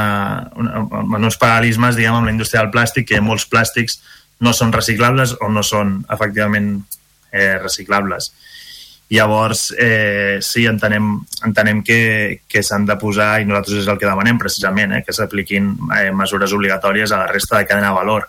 en 0.57 1.23
uns 1.23 1.39
paral·lelismes 1.39 1.97
diguem, 1.99 2.15
amb 2.15 2.29
la 2.29 2.33
indústria 2.33 2.63
del 2.63 2.71
plàstic, 2.73 3.09
que 3.11 3.23
molts 3.23 3.45
plàstics 3.51 3.99
no 4.43 4.53
són 4.55 4.71
reciclables 4.73 5.35
o 5.41 5.49
no 5.51 5.63
són 5.65 5.99
efectivament 6.13 6.77
eh, 7.31 7.57
reciclables. 7.59 8.31
Llavors, 9.09 9.69
eh, 9.79 10.39
sí, 10.43 10.65
entenem, 10.67 11.13
entenem 11.47 11.79
que, 11.83 12.41
que 12.47 12.63
s'han 12.63 12.87
de 12.87 12.97
posar, 12.99 13.37
i 13.39 13.47
nosaltres 13.47 13.83
és 13.83 13.91
el 13.91 13.99
que 13.99 14.07
demanem 14.07 14.39
precisament, 14.39 14.95
eh, 14.97 15.03
que 15.03 15.15
s'apliquin 15.15 15.69
eh, 15.95 16.09
mesures 16.15 16.55
obligatòries 16.55 17.11
a 17.11 17.21
la 17.23 17.29
resta 17.31 17.59
de 17.59 17.67
cadena 17.69 17.91
de 17.91 17.99
valor, 17.99 18.27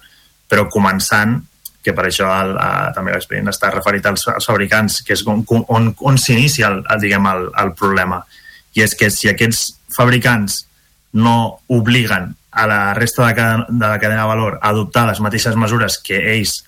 però 0.49 0.69
començant, 0.71 1.39
que 1.85 1.95
per 1.95 2.09
això 2.09 2.29
el, 2.43 2.55
a, 2.59 2.91
també 2.95 3.15
l'expedient 3.15 3.51
està 3.53 3.71
referit 3.73 4.07
als, 4.11 4.27
als 4.33 4.49
fabricants, 4.49 5.01
que 5.07 5.15
és 5.17 5.25
on, 5.27 5.45
on, 5.49 5.93
on 5.99 6.19
s'inicia 6.21 6.73
el, 6.73 6.83
el, 6.85 7.03
diguem, 7.03 7.29
el, 7.31 7.49
el 7.63 7.75
problema. 7.79 8.23
I 8.77 8.85
és 8.85 8.97
que 8.99 9.11
si 9.15 9.31
aquests 9.31 9.71
fabricants 9.95 10.65
no 11.19 11.61
obliguen 11.73 12.35
a 12.51 12.67
la 12.67 12.81
resta 12.95 13.27
de, 13.27 13.35
cadena, 13.35 13.67
de 13.69 13.87
la 13.87 13.99
cadena 13.99 14.23
de 14.23 14.29
valor 14.29 14.59
a 14.61 14.71
adoptar 14.71 15.07
les 15.09 15.21
mateixes 15.25 15.57
mesures 15.57 15.99
que 16.05 16.19
ells 16.35 16.63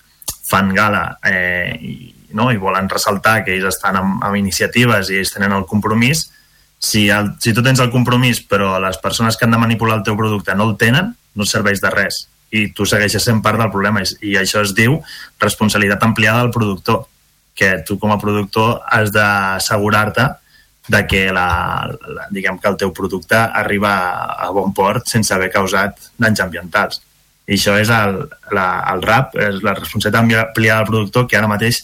fan 0.47 0.73
gala 0.75 1.17
eh, 1.25 1.77
i, 1.81 1.95
no? 2.33 2.49
i 2.51 2.59
volen 2.59 2.89
ressaltar 2.89 3.41
que 3.45 3.55
ells 3.55 3.69
estan 3.75 3.99
amb, 3.99 4.23
amb 4.23 4.39
iniciatives 4.39 5.11
i 5.11 5.19
ells 5.21 5.33
tenen 5.35 5.53
el 5.55 5.67
compromís, 5.69 6.29
si, 6.81 7.09
el, 7.13 7.35
si 7.43 7.53
tu 7.53 7.61
tens 7.61 7.81
el 7.83 7.91
compromís 7.93 8.41
però 8.41 8.77
les 8.81 8.97
persones 9.03 9.37
que 9.37 9.45
han 9.45 9.53
de 9.53 9.61
manipular 9.61 9.99
el 9.99 10.05
teu 10.07 10.17
producte 10.17 10.55
no 10.55 10.69
el 10.69 10.77
tenen, 10.81 11.13
no 11.35 11.47
serveix 11.47 11.83
de 11.83 11.93
res 11.93 12.25
i 12.51 12.67
tu 12.75 12.85
segueixes 12.85 13.23
sent 13.23 13.41
part 13.43 13.59
del 13.59 13.71
problema 13.71 14.03
i 14.03 14.35
això 14.39 14.61
es 14.65 14.75
diu 14.75 14.99
responsabilitat 15.39 16.03
ampliada 16.03 16.43
del 16.43 16.51
productor 16.51 17.05
que 17.55 17.77
tu 17.87 17.97
com 17.99 18.11
a 18.11 18.19
productor 18.19 18.81
has 18.87 19.11
d'assegurar-te 19.15 20.27
de 20.87 21.05
que, 21.07 21.31
la, 21.31 21.87
la, 21.87 22.27
diguem 22.33 22.57
que 22.59 22.67
el 22.67 22.77
teu 22.79 22.91
producte 22.93 23.37
arriba 23.37 23.93
a 24.33 24.49
bon 24.51 24.73
port 24.73 25.07
sense 25.07 25.33
haver 25.33 25.51
causat 25.53 26.09
danys 26.19 26.41
ambientals. 26.43 27.01
I 27.47 27.55
això 27.57 27.75
és 27.79 27.91
el, 27.93 28.17
la, 28.55 28.67
el 28.91 29.03
RAP, 29.05 29.37
és 29.37 29.61
la 29.65 29.75
responsabilitat 29.77 30.21
ampliada 30.23 30.81
del 30.81 30.89
productor 30.89 31.27
que 31.29 31.37
ara 31.37 31.51
mateix 31.51 31.83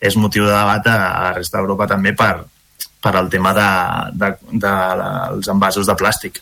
és 0.00 0.16
motiu 0.16 0.46
de 0.46 0.54
debat 0.54 0.86
a, 0.86 0.96
la 1.28 1.32
resta 1.36 1.58
d'Europa 1.58 1.88
també 1.90 2.14
per, 2.16 2.34
per 3.02 3.14
al 3.16 3.30
tema 3.30 3.52
de, 3.56 3.70
de, 4.16 4.32
de, 4.50 4.74
dels 5.02 5.50
envasos 5.54 5.88
de 5.90 5.96
plàstic. 5.98 6.40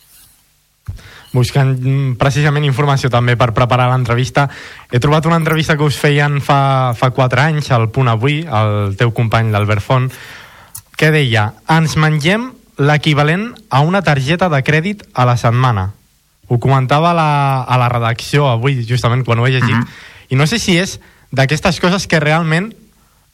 Buscant 1.37 1.75
precisament 2.17 2.65
informació 2.65 3.11
també 3.13 3.35
per 3.37 3.51
preparar 3.53 3.91
l'entrevista, 3.91 4.47
he 4.89 5.01
trobat 5.03 5.27
una 5.29 5.37
entrevista 5.37 5.77
que 5.77 5.85
us 5.85 5.99
feien 6.01 6.41
fa, 6.41 6.95
fa 6.97 7.11
4 7.13 7.43
anys, 7.43 7.69
al 7.77 7.91
Punt 7.93 8.09
Avui, 8.09 8.41
el 8.47 8.97
teu 8.97 9.13
company, 9.13 9.51
l'Albert 9.53 9.85
Font, 9.85 10.09
que 10.97 11.11
deia, 11.13 11.51
ens 11.69 11.99
mengem 12.01 12.49
l'equivalent 12.81 13.51
a 13.69 13.83
una 13.85 14.03
targeta 14.05 14.49
de 14.53 14.63
crèdit 14.65 15.05
a 15.13 15.27
la 15.29 15.37
setmana. 15.37 15.91
Ho 16.49 16.59
comentava 16.63 17.11
a 17.11 17.17
la, 17.19 17.31
a 17.65 17.77
la 17.81 17.91
redacció 17.93 18.47
avui, 18.49 18.81
justament 18.89 19.25
quan 19.27 19.41
ho 19.41 19.47
he 19.47 19.53
llegit, 19.57 19.77
uh 19.77 19.85
-huh. 19.85 20.33
i 20.33 20.37
no 20.37 20.47
sé 20.47 20.59
si 20.59 20.79
és 20.79 21.01
d'aquestes 21.31 21.81
coses 21.81 22.07
que 22.07 22.21
realment 22.21 22.73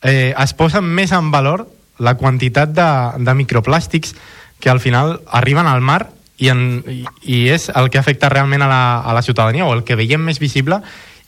eh, 0.02 0.34
es 0.36 0.52
posa 0.54 0.80
més 0.80 1.12
en 1.12 1.30
valor 1.30 1.68
la 1.98 2.16
quantitat 2.16 2.72
de, 2.72 2.88
de 3.18 3.34
microplàstics 3.34 4.14
que 4.60 4.70
al 4.70 4.80
final 4.80 5.20
arriben 5.30 5.66
al 5.66 5.80
mar 5.80 6.10
i, 6.38 6.48
en, 6.48 6.82
i, 7.22 7.48
és 7.52 7.68
el 7.74 7.90
que 7.90 8.00
afecta 8.00 8.30
realment 8.32 8.64
a 8.64 8.70
la, 8.70 8.84
a 9.00 9.14
la 9.14 9.22
ciutadania 9.22 9.66
o 9.66 9.74
el 9.74 9.84
que 9.84 9.98
veiem 9.98 10.22
més 10.24 10.40
visible 10.42 10.80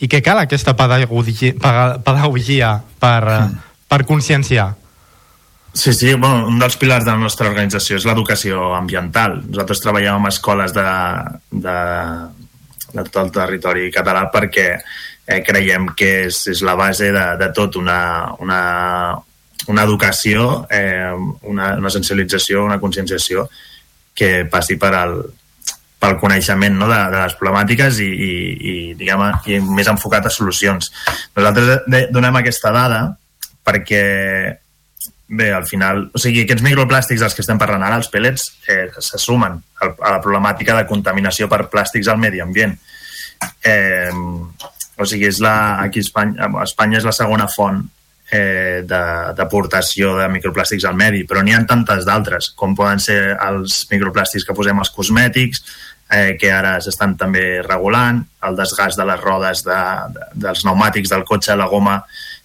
i 0.03 0.09
que 0.11 0.23
cal 0.25 0.41
aquesta 0.41 0.75
pedagogia, 0.77 1.55
pedagogia 2.05 2.79
per, 3.01 3.21
mm. 3.25 3.61
per 3.89 4.01
conscienciar. 4.09 4.73
Sí, 5.75 5.93
sí, 5.93 6.13
bueno, 6.15 6.47
un 6.47 6.59
dels 6.61 6.77
pilars 6.79 7.05
de 7.05 7.11
la 7.11 7.19
nostra 7.19 7.49
organització 7.51 7.99
és 7.99 8.05
l'educació 8.07 8.69
ambiental. 8.77 9.41
Nosaltres 9.49 9.83
treballem 9.83 10.21
amb 10.21 10.31
escoles 10.31 10.75
de, 10.75 10.87
de, 11.51 11.79
de 12.93 13.05
tot 13.09 13.19
el 13.25 13.33
territori 13.35 13.91
català 13.95 14.29
perquè 14.31 14.69
eh, 14.77 15.41
creiem 15.43 15.89
que 15.99 16.13
és, 16.29 16.45
és 16.53 16.63
la 16.63 16.77
base 16.79 17.11
de, 17.15 17.25
de 17.41 17.51
tot, 17.57 17.81
una, 17.81 17.99
una, 18.39 18.61
una 19.67 19.83
educació, 19.83 20.65
eh, 20.71 21.11
una, 21.43 21.75
una 21.81 21.91
sensibilització, 21.91 22.65
una 22.65 22.79
conscienciació 22.79 23.49
que 24.15 24.45
passi 24.51 24.77
per 24.81 24.93
al, 24.95 25.17
pel 26.05 26.19
coneixement 26.21 26.77
no, 26.79 26.89
de, 26.91 26.99
de 27.13 27.21
les 27.23 27.37
problemàtiques 27.41 28.01
i, 28.05 28.09
i, 28.09 28.33
i, 28.55 28.75
diguem, 28.99 29.25
i 29.51 29.61
més 29.65 29.91
enfocat 29.91 30.29
a 30.29 30.33
solucions. 30.33 30.91
Nosaltres 31.37 31.89
donem 32.15 32.41
aquesta 32.41 32.73
dada 32.75 33.01
perquè 33.65 34.05
bé, 35.35 35.49
al 35.57 35.65
final, 35.67 36.05
o 36.13 36.21
sigui, 36.21 36.45
aquests 36.45 36.65
microplàstics 36.65 37.23
dels 37.25 37.35
que 37.37 37.43
estem 37.45 37.61
parlant 37.61 37.83
ara, 37.83 37.99
els 38.01 38.11
pellets, 38.13 38.51
eh, 38.69 38.91
se 39.01 39.21
sumen 39.21 39.57
a 39.81 40.13
la 40.13 40.21
problemàtica 40.23 40.77
de 40.77 40.87
contaminació 40.89 41.49
per 41.51 41.65
plàstics 41.73 42.11
al 42.13 42.21
medi 42.21 42.43
ambient. 42.45 42.77
Eh, 43.65 44.13
o 44.95 45.09
sigui, 45.09 45.27
és 45.33 45.41
la, 45.43 45.81
aquí 45.83 46.05
a 46.05 46.07
Espanya, 46.07 46.51
a 46.53 46.67
Espanya 46.69 47.01
és 47.01 47.09
la 47.09 47.17
segona 47.17 47.49
font 47.51 47.83
eh, 48.35 48.83
d'aportació 48.87 50.15
de, 50.17 50.25
de 50.25 50.35
microplàstics 50.35 50.87
al 50.89 50.99
medi, 50.99 51.25
però 51.29 51.43
n'hi 51.45 51.55
ha 51.55 51.63
tantes 51.69 52.07
d'altres, 52.09 52.51
com 52.59 52.77
poden 52.77 53.03
ser 53.03 53.19
els 53.35 53.85
microplàstics 53.93 54.47
que 54.47 54.57
posem 54.57 54.81
als 54.83 54.93
cosmètics, 54.95 55.65
eh, 56.11 56.35
que 56.41 56.51
ara 56.53 56.77
s'estan 56.85 57.17
també 57.21 57.63
regulant, 57.65 58.23
el 58.49 58.59
desgast 58.59 59.01
de 59.01 59.07
les 59.09 59.21
rodes 59.23 59.65
de, 59.67 59.81
de, 60.15 60.31
dels 60.47 60.65
pneumàtics 60.65 61.13
del 61.15 61.27
cotxe, 61.29 61.57
la 61.57 61.71
goma 61.71 62.01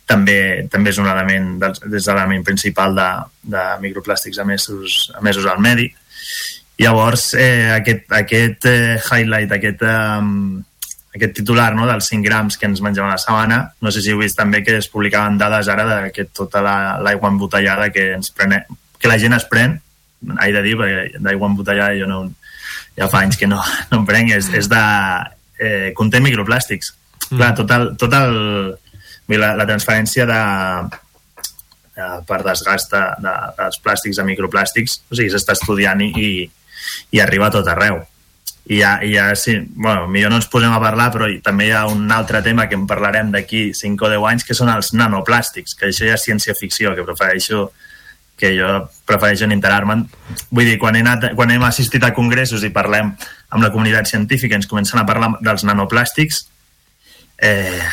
també, 0.09 0.67
també 0.71 0.93
és 0.93 1.01
un 1.01 1.09
element, 1.09 1.51
de 1.61 1.99
l'element 1.99 2.45
principal 2.45 2.95
de, 2.97 3.09
de 3.55 3.65
microplàstics 3.83 4.39
emesos, 4.41 5.01
emesos 5.19 5.45
al 5.45 5.61
medi. 5.61 5.89
Llavors, 6.79 7.33
eh, 7.35 7.69
aquest, 7.75 8.07
aquest 8.15 8.65
eh, 8.69 8.97
highlight, 9.11 9.51
aquest, 9.57 9.83
eh, 9.83 10.63
aquest 11.15 11.33
titular 11.39 11.71
no, 11.75 11.87
dels 11.89 12.09
5 12.11 12.25
grams 12.25 12.57
que 12.57 12.67
ens 12.69 12.81
mengem 12.85 13.07
a 13.07 13.15
la 13.15 13.21
setmana, 13.21 13.59
no 13.81 13.91
sé 13.91 14.03
si 14.05 14.13
heu 14.13 14.21
vist 14.21 14.37
també 14.37 14.61
que 14.65 14.77
es 14.77 14.89
publicaven 14.91 15.39
dades 15.41 15.69
ara 15.71 15.87
de 15.89 16.11
que 16.13 16.27
tota 16.29 16.61
l'aigua 16.61 17.29
la, 17.29 17.33
embotellada 17.33 17.89
que, 17.93 18.11
ens 18.17 18.29
prene, 18.35 18.63
que 18.99 19.09
la 19.09 19.17
gent 19.21 19.33
es 19.37 19.47
pren, 19.49 19.79
he 20.43 20.51
de 20.53 20.61
dir, 20.65 20.75
perquè 20.77 21.23
d'aigua 21.23 21.49
embotellada 21.49 21.97
jo 21.97 22.09
no, 22.09 22.21
ja 22.97 23.09
fa 23.09 23.23
anys 23.23 23.39
que 23.39 23.49
no, 23.49 23.61
no 23.91 24.01
em 24.01 24.07
prenc, 24.07 24.33
és, 24.37 24.51
és 24.55 24.71
de... 24.71 24.85
Eh, 25.59 25.89
conté 25.91 26.21
microplàstics. 26.23 26.93
Mm. 27.25 27.35
Clar, 27.35 27.49
tot 27.57 27.71
el, 27.75 27.89
tot 27.99 28.13
el, 28.15 28.37
la, 29.35 29.49
la 29.59 29.65
transferència 29.67 30.23
de, 30.29 30.37
de 31.97 32.07
per 32.29 32.39
desgast 32.45 32.93
de, 32.93 33.01
de, 33.25 33.33
dels 33.57 33.81
plàstics 33.83 34.21
a 34.21 34.27
microplàstics, 34.29 35.01
o 35.09 35.17
sigui, 35.19 35.33
s'està 35.33 35.57
estudiant 35.57 35.99
i, 36.05 36.13
i, 36.15 36.29
i 37.17 37.21
arriba 37.23 37.49
a 37.49 37.55
tot 37.57 37.67
arreu. 37.73 37.99
I 38.69 38.77
ja, 38.77 38.99
i 39.01 39.15
ja 39.15 39.31
sí, 39.33 39.55
bueno, 39.73 40.07
millor 40.07 40.29
no 40.29 40.37
ens 40.37 40.47
posem 40.49 40.69
a 40.69 40.81
parlar, 40.81 41.09
però 41.13 41.27
també 41.41 41.67
hi 41.67 41.73
ha 41.73 41.87
un 41.89 42.11
altre 42.13 42.43
tema 42.45 42.67
que 42.69 42.77
en 42.77 42.85
parlarem 42.89 43.31
d'aquí 43.33 43.71
5 43.73 44.05
o 44.05 44.09
10 44.11 44.27
anys, 44.29 44.45
que 44.45 44.57
són 44.57 44.69
els 44.69 44.93
nanoplàstics, 44.93 45.73
que 45.73 45.89
això 45.89 46.05
ja 46.05 46.19
és 46.19 46.25
ciència-ficció, 46.27 46.93
que 46.93 47.07
prefereixo 47.07 47.71
que 48.39 48.53
jo 48.55 48.69
prefereixo 49.09 49.49
enterar-me'n. 49.49 50.05
Vull 50.55 50.69
dir, 50.69 50.77
quan, 50.79 50.95
he 50.95 51.03
anat, 51.03 51.31
quan 51.35 51.51
hem 51.51 51.65
assistit 51.67 52.05
a 52.07 52.13
congressos 52.15 52.63
i 52.63 52.71
parlem 52.71 53.11
amb 53.49 53.65
la 53.65 53.71
comunitat 53.73 54.07
científica 54.07 54.55
ens 54.55 54.69
comencen 54.69 55.01
a 55.01 55.05
parlar 55.09 55.33
dels 55.43 55.65
nanoplàstics, 55.67 56.45
eh, 57.41 57.83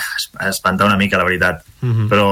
espanta 0.46 0.86
una 0.86 1.00
mica, 1.00 1.18
la 1.18 1.24
veritat. 1.24 1.64
Uh 1.80 1.88
-huh. 1.88 2.08
Però, 2.08 2.28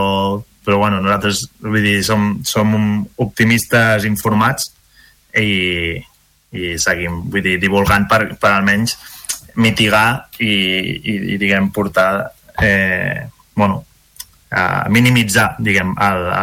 però 0.64 0.78
bueno, 0.78 1.01
nosaltres 1.01 1.49
vull 1.61 1.82
dir, 1.82 2.05
som, 2.05 2.45
som 2.45 3.09
optimistes 3.16 4.05
informats 4.05 4.72
i, 5.34 5.99
i 6.55 6.74
seguim 6.78 7.24
vull 7.30 7.42
dir, 7.44 7.59
divulgant 7.62 8.07
per, 8.11 8.36
per 8.40 8.52
almenys 8.55 8.96
mitigar 9.61 10.30
i, 10.38 10.50
i, 10.50 11.16
i 11.34 11.36
diguem, 11.38 11.70
portar 11.74 12.30
eh, 12.62 13.26
bueno, 13.55 13.84
a 14.50 14.88
minimitzar 14.90 15.55
diguem, 15.59 15.94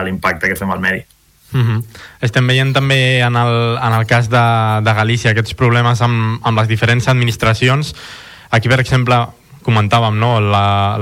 l'impacte 0.06 0.52
que 0.52 0.60
fem 0.60 0.72
al 0.72 0.80
medi. 0.84 1.04
Uh 1.52 1.60
-huh. 1.60 1.84
Estem 2.22 2.48
veient 2.48 2.74
també 2.74 3.20
en 3.20 3.36
el, 3.36 3.78
en 3.78 3.94
el 3.94 4.06
cas 4.06 4.30
de, 4.30 4.46
de 4.84 4.94
Galícia 4.94 5.32
aquests 5.32 5.54
problemes 5.54 6.02
amb, 6.02 6.40
amb 6.44 6.58
les 6.58 6.68
diferents 6.68 7.08
administracions. 7.08 7.94
Aquí, 8.50 8.70
per 8.70 8.80
exemple, 8.80 9.16
comentàvem 9.62 10.18
no? 10.20 10.40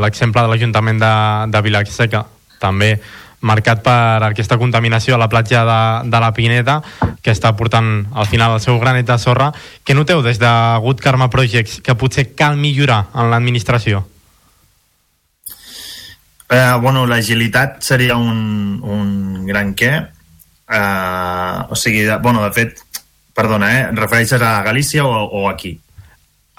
l'exemple 0.01 0.41
de 0.41 0.47
l'Ajuntament 0.47 0.99
de, 0.99 1.13
de 1.51 1.61
Vilaseca, 1.61 2.25
també 2.59 2.99
marcat 3.41 3.81
per 3.85 4.23
aquesta 4.27 4.57
contaminació 4.59 5.15
a 5.15 5.21
la 5.21 5.29
platja 5.31 5.63
de, 5.67 5.79
de 6.11 6.21
la 6.21 6.31
Pineta, 6.35 6.79
que 7.23 7.31
està 7.31 7.53
portant 7.55 8.05
al 8.13 8.27
final 8.27 8.57
el 8.57 8.63
seu 8.63 8.79
granet 8.81 9.07
de 9.07 9.17
sorra. 9.21 9.51
Què 9.85 9.95
noteu 9.95 10.23
des 10.25 10.39
de 10.41 10.51
Good 10.83 11.01
Karma 11.03 11.29
Projects 11.33 11.79
que 11.83 11.95
potser 11.95 12.31
cal 12.35 12.59
millorar 12.59 13.05
en 13.15 13.31
l'administració? 13.31 14.05
Eh, 16.49 16.75
bueno, 16.81 17.05
l'agilitat 17.05 17.83
seria 17.85 18.17
un, 18.17 18.79
un 18.81 19.45
gran 19.45 19.75
què 19.77 19.91
Uh, 20.69 21.65
o 21.73 21.75
sigui, 21.75 22.05
bueno, 22.21 22.43
de 22.43 22.51
fet, 22.53 22.77
perdona, 23.33 23.71
eh, 23.73 23.85
refereixes 23.97 24.41
a 24.41 24.61
Galícia 24.61 25.01
o, 25.01 25.25
o 25.25 25.49
aquí? 25.49 25.79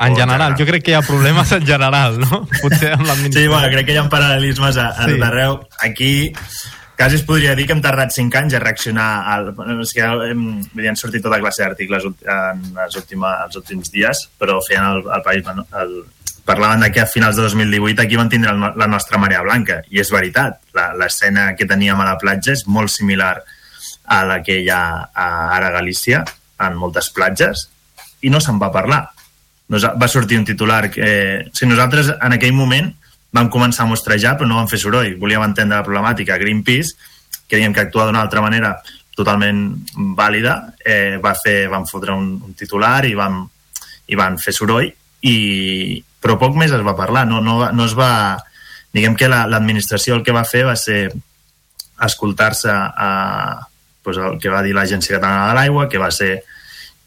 En 0.01 0.17
general, 0.17 0.55
jo 0.59 0.67
crec 0.69 0.85
que 0.85 0.95
hi 0.95 0.99
ha 0.99 1.05
problemes 1.05 1.53
en 1.53 1.67
general, 1.67 2.19
no? 2.21 2.43
Potser 2.63 2.95
amb 2.97 3.07
l'administració. 3.07 3.47
Sí, 3.47 3.49
bueno, 3.53 3.71
crec 3.73 3.89
que 3.89 3.97
hi 3.97 4.01
ha 4.01 4.07
paral·lelismes 4.13 4.79
a, 4.81 4.87
a 4.97 5.09
sí. 5.11 5.19
arreu. 5.27 5.59
Aquí 5.87 6.13
quasi 7.01 7.17
es 7.17 7.25
podria 7.25 7.55
dir 7.57 7.67
que 7.69 7.73
hem 7.77 7.83
tardat 7.85 8.13
5 8.13 8.41
anys 8.41 8.57
a 8.57 8.63
reaccionar 8.63 9.11
al... 9.35 9.53
És 9.81 9.93
que 9.97 10.05
hem, 10.05 10.47
han 10.89 10.99
sortit 11.01 11.25
tota 11.25 11.41
classe 11.41 11.65
d'articles 11.65 12.09
en 12.09 12.65
els, 12.85 12.97
última, 12.97 13.37
els 13.45 13.61
últims 13.61 13.93
dies, 13.93 14.27
però 14.41 14.59
feien 14.67 14.89
el, 14.89 15.05
el 15.05 15.25
país... 15.27 15.53
El, 15.85 16.01
parlaven 16.51 16.81
de 16.83 16.89
que 16.91 17.03
a 17.05 17.07
finals 17.07 17.37
de 17.37 17.45
2018 17.45 18.03
aquí 18.03 18.17
van 18.19 18.31
tindre 18.33 18.51
el, 18.51 18.63
la 18.81 18.89
nostra 18.91 19.21
marea 19.23 19.45
blanca, 19.45 19.83
i 19.93 20.01
és 20.03 20.09
veritat. 20.11 20.59
L'escena 20.99 21.53
que 21.55 21.69
teníem 21.69 22.01
a 22.01 22.09
la 22.09 22.17
platja 22.19 22.57
és 22.57 22.65
molt 22.67 22.91
similar 22.91 23.37
a 23.37 23.59
a 24.11 24.25
la 24.27 24.43
que 24.43 24.59
hi 24.59 24.69
ha 24.69 24.83
a, 25.15 25.27
ara 25.55 25.71
a 25.71 25.75
Galícia, 25.79 26.25
en 26.61 26.77
moltes 26.77 27.13
platges, 27.15 27.69
i 28.27 28.31
no 28.35 28.41
se'n 28.43 28.59
va 28.61 28.73
parlar. 28.75 29.05
Nos, 29.71 29.87
va 29.87 30.09
sortir 30.11 30.39
un 30.39 30.45
titular 30.45 30.91
que... 30.91 31.01
Eh, 31.01 31.51
si 31.55 31.67
nosaltres 31.67 32.11
en 32.17 32.35
aquell 32.35 32.55
moment 32.57 32.91
vam 33.33 33.51
començar 33.55 33.85
a 33.87 33.91
mostrejar, 33.91 34.35
però 34.37 34.49
no 34.51 34.59
vam 34.59 34.69
fer 34.71 34.81
soroll. 34.83 35.15
Volíem 35.21 35.45
entendre 35.47 35.79
la 35.79 35.87
problemàtica. 35.87 36.39
Greenpeace, 36.43 36.97
creiem 37.51 37.75
que 37.75 37.85
actua 37.85 38.09
d'una 38.09 38.25
altra 38.25 38.43
manera 38.43 38.75
totalment 39.15 39.63
vàlida, 40.17 40.57
eh, 40.83 41.19
va 41.23 41.35
fer, 41.39 41.69
van 41.71 41.87
fotre 41.87 42.15
un, 42.17 42.33
un 42.47 42.55
titular 42.59 43.05
i 43.07 43.15
van, 43.15 43.43
i 44.11 44.19
van 44.19 44.39
fer 44.41 44.55
soroll, 44.57 44.89
i, 45.23 45.37
però 46.23 46.39
poc 46.41 46.57
més 46.59 46.73
es 46.75 46.85
va 46.87 46.97
parlar. 46.99 47.27
No, 47.29 47.43
no, 47.45 47.63
no 47.71 47.87
es 47.89 47.97
va... 47.99 48.13
Diguem 48.91 49.15
que 49.15 49.29
l'administració 49.31 50.17
la, 50.17 50.19
el 50.19 50.25
que 50.27 50.35
va 50.35 50.47
fer 50.49 50.65
va 50.67 50.75
ser 50.75 51.13
escoltar-se 52.03 52.73
a, 52.73 53.11
pues, 54.03 54.19
el 54.19 54.41
que 54.43 54.51
va 54.51 54.65
dir 54.67 54.75
l'Agència 54.75 55.19
Catalana 55.19 55.51
de 55.51 55.59
l'Aigua, 55.59 55.87
que 55.93 56.01
va 56.03 56.11
ser 56.11 56.41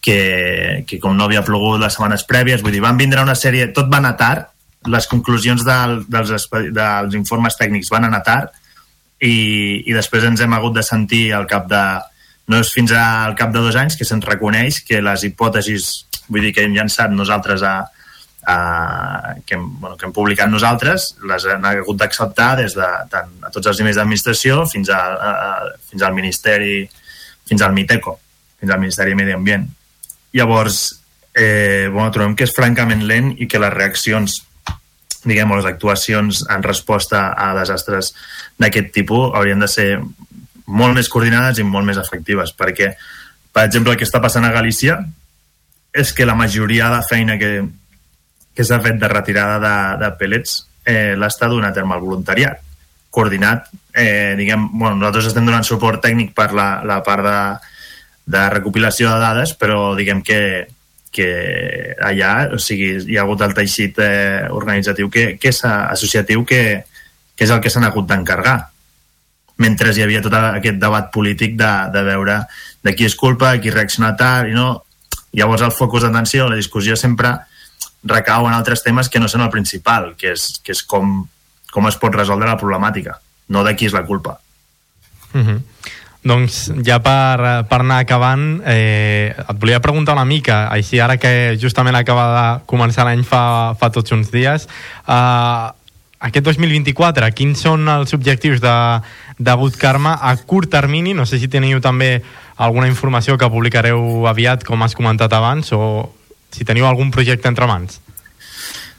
que, 0.03 0.83
que 0.87 0.99
com 0.99 1.15
no 1.15 1.29
havia 1.29 1.45
plogut 1.47 1.79
les 1.79 1.95
setmanes 1.95 2.25
prèvies, 2.27 2.61
vull 2.61 2.75
dir, 2.75 2.83
van 2.83 2.99
vindre 2.99 3.23
una 3.23 3.37
sèrie, 3.39 3.69
tot 3.75 3.87
va 3.91 4.01
anar 4.03 4.17
tard, 4.19 4.49
les 4.91 5.07
conclusions 5.07 5.63
del, 5.63 6.01
dels, 6.11 6.47
dels 6.75 7.15
informes 7.15 7.55
tècnics 7.55 7.91
van 7.93 8.09
anar 8.09 8.19
tard 8.27 8.51
i, 9.23 9.83
i 9.87 9.95
després 9.95 10.25
ens 10.27 10.41
hem 10.43 10.55
hagut 10.57 10.75
de 10.75 10.83
sentir 10.83 11.29
al 11.33 11.47
cap 11.47 11.69
de 11.71 11.83
no 12.51 12.59
és 12.59 12.71
fins 12.75 12.91
al 12.91 13.37
cap 13.39 13.53
de 13.53 13.61
dos 13.63 13.77
anys 13.79 13.95
que 13.95 14.03
se'ns 14.07 14.25
reconeix 14.27 14.81
que 14.83 14.99
les 14.99 15.23
hipòtesis 15.23 15.91
vull 16.27 16.43
dir 16.43 16.51
que 16.55 16.65
hem 16.65 16.75
llançat 16.75 17.13
nosaltres 17.15 17.63
a, 17.63 17.75
a, 18.43 18.57
que, 19.45 19.55
hem, 19.55 19.69
bueno, 19.79 19.95
que 19.95 20.07
hem 20.09 20.15
publicat 20.15 20.51
nosaltres 20.51 21.13
les 21.31 21.47
hem 21.53 21.63
hagut 21.69 22.01
d'acceptar 22.01 22.49
des 22.59 22.75
de 22.75 22.89
tant 23.13 23.31
a 23.39 23.53
tots 23.53 23.71
els 23.71 23.79
nivells 23.79 24.01
d'administració 24.01 24.65
fins, 24.67 24.91
a, 24.91 24.99
a, 24.99 25.71
fins 25.87 26.03
al 26.03 26.17
Ministeri 26.17 26.81
fins 27.47 27.63
al 27.63 27.71
MITECO, 27.75 28.17
fins 28.59 28.75
al 28.75 28.83
Ministeri 28.83 29.15
de 29.15 29.21
Medi 29.21 29.37
Ambient 29.39 29.71
Llavors, 30.33 31.01
eh, 31.35 31.89
bueno, 31.91 32.11
trobem 32.11 32.35
que 32.35 32.47
és 32.47 32.55
francament 32.55 33.05
lent 33.05 33.33
i 33.37 33.47
que 33.49 33.61
les 33.61 33.73
reaccions 33.73 34.41
diguem, 35.23 35.53
les 35.55 35.65
actuacions 35.65 36.43
en 36.51 36.63
resposta 36.63 37.29
a 37.37 37.53
desastres 37.55 38.11
d'aquest 38.59 38.91
tipus 38.95 39.31
haurien 39.37 39.61
de 39.61 39.69
ser 39.71 39.89
molt 40.67 40.95
més 40.95 41.09
coordinades 41.11 41.59
i 41.59 41.67
molt 41.67 41.87
més 41.87 41.99
efectives, 41.99 42.53
perquè, 42.55 42.93
per 43.53 43.65
exemple, 43.67 43.93
el 43.93 43.99
que 43.99 44.07
està 44.07 44.21
passant 44.23 44.45
a 44.45 44.51
Galícia 44.51 44.99
és 45.93 46.13
que 46.13 46.25
la 46.25 46.35
majoria 46.35 46.89
de 46.89 47.01
feina 47.07 47.37
que, 47.39 47.51
que 48.55 48.65
s'ha 48.65 48.81
fet 48.83 48.99
de 48.99 49.09
retirada 49.11 49.59
de, 49.61 49.75
de 50.03 50.11
pellets 50.19 50.63
eh, 50.85 51.13
l'està 51.19 51.49
donant 51.51 51.71
a 51.71 51.75
terme 51.75 51.95
el 51.95 52.03
voluntariat, 52.03 52.59
coordinat, 53.13 53.67
eh, 53.93 54.33
diguem, 54.39 54.71
bueno, 54.73 54.97
nosaltres 54.97 55.29
estem 55.29 55.45
donant 55.45 55.65
suport 55.67 56.01
tècnic 56.01 56.33
per 56.33 56.49
la, 56.57 56.67
la 56.87 56.99
part 57.05 57.27
de, 57.27 57.37
de 58.25 58.43
recopilació 58.49 59.11
de 59.11 59.19
dades, 59.19 59.53
però 59.59 59.93
diguem 59.97 60.21
que, 60.23 60.67
que 61.11 61.29
allà 62.01 62.49
o 62.55 62.59
sigui, 62.61 62.95
hi 63.07 63.17
ha 63.17 63.25
hagut 63.25 63.43
el 63.45 63.55
teixit 63.57 63.99
eh, 63.99 64.47
organitzatiu 64.51 65.09
que, 65.11 65.33
que 65.37 65.51
és 65.51 65.63
associatiu 65.65 66.45
que, 66.47 66.83
que 67.35 67.45
és 67.45 67.51
el 67.51 67.61
que 67.61 67.71
s'han 67.73 67.87
hagut 67.89 68.07
d'encarregar 68.07 68.59
mentre 69.61 69.91
hi 69.93 70.01
havia 70.03 70.21
tot 70.23 70.33
aquest 70.33 70.79
debat 70.81 71.11
polític 71.13 71.57
de, 71.59 71.71
de 71.93 72.03
veure 72.07 72.39
de 72.83 72.93
qui 72.95 73.05
és 73.07 73.15
culpa, 73.15 73.53
qui 73.61 73.71
reacciona 73.71 74.15
tard 74.19 74.49
i 74.49 74.55
no. 74.55 74.83
Llavors 75.33 75.63
el 75.65 75.73
focus 75.73 76.03
d'atenció, 76.03 76.47
la 76.49 76.59
discussió 76.59 76.97
sempre 76.99 77.31
recau 78.03 78.47
en 78.47 78.53
altres 78.53 78.83
temes 78.83 79.09
que 79.09 79.21
no 79.21 79.29
són 79.31 79.45
el 79.45 79.53
principal, 79.53 80.11
que 80.19 80.33
és, 80.35 80.59
que 80.61 80.75
és 80.75 80.83
com, 80.83 81.21
com 81.71 81.87
es 81.89 81.97
pot 82.01 82.13
resoldre 82.13 82.49
la 82.49 82.59
problemàtica, 82.59 83.15
no 83.49 83.63
de 83.65 83.73
qui 83.77 83.87
és 83.87 83.95
la 83.95 84.05
culpa. 84.05 84.39
Mm 85.33 85.41
-hmm. 85.41 85.61
Doncs 86.23 86.69
ja 86.87 87.01
per, 87.03 87.65
per 87.67 87.79
anar 87.81 87.99
acabant, 88.05 88.61
eh, 88.63 89.35
et 89.35 89.57
volia 89.59 89.81
preguntar 89.83 90.15
una 90.15 90.23
mica, 90.23 90.69
així 90.71 91.01
ara 91.03 91.17
que 91.19 91.57
justament 91.59 91.97
acaba 91.99 92.27
de 92.31 92.45
començar 92.69 93.03
l'any 93.03 93.25
fa, 93.27 93.75
fa 93.75 93.89
tots 93.91 94.15
uns 94.15 94.31
dies, 94.31 94.69
eh, 95.03 95.65
aquest 96.23 96.47
2024, 96.47 97.27
quins 97.35 97.59
són 97.65 97.83
els 97.91 98.15
objectius 98.15 98.63
de, 98.63 98.75
de 99.35 99.55
Good 99.59 99.75
Karma 99.75 100.15
a 100.23 100.31
curt 100.47 100.71
termini? 100.71 101.11
No 101.11 101.27
sé 101.27 101.41
si 101.41 101.51
teniu 101.51 101.83
també 101.83 102.21
alguna 102.55 102.87
informació 102.87 103.35
que 103.35 103.51
publicareu 103.51 104.23
aviat, 104.31 104.63
com 104.63 104.87
has 104.87 104.95
comentat 104.95 105.35
abans, 105.35 105.73
o 105.75 106.13
si 106.55 106.63
teniu 106.63 106.87
algun 106.87 107.11
projecte 107.11 107.51
entre 107.51 107.67
mans. 107.67 107.99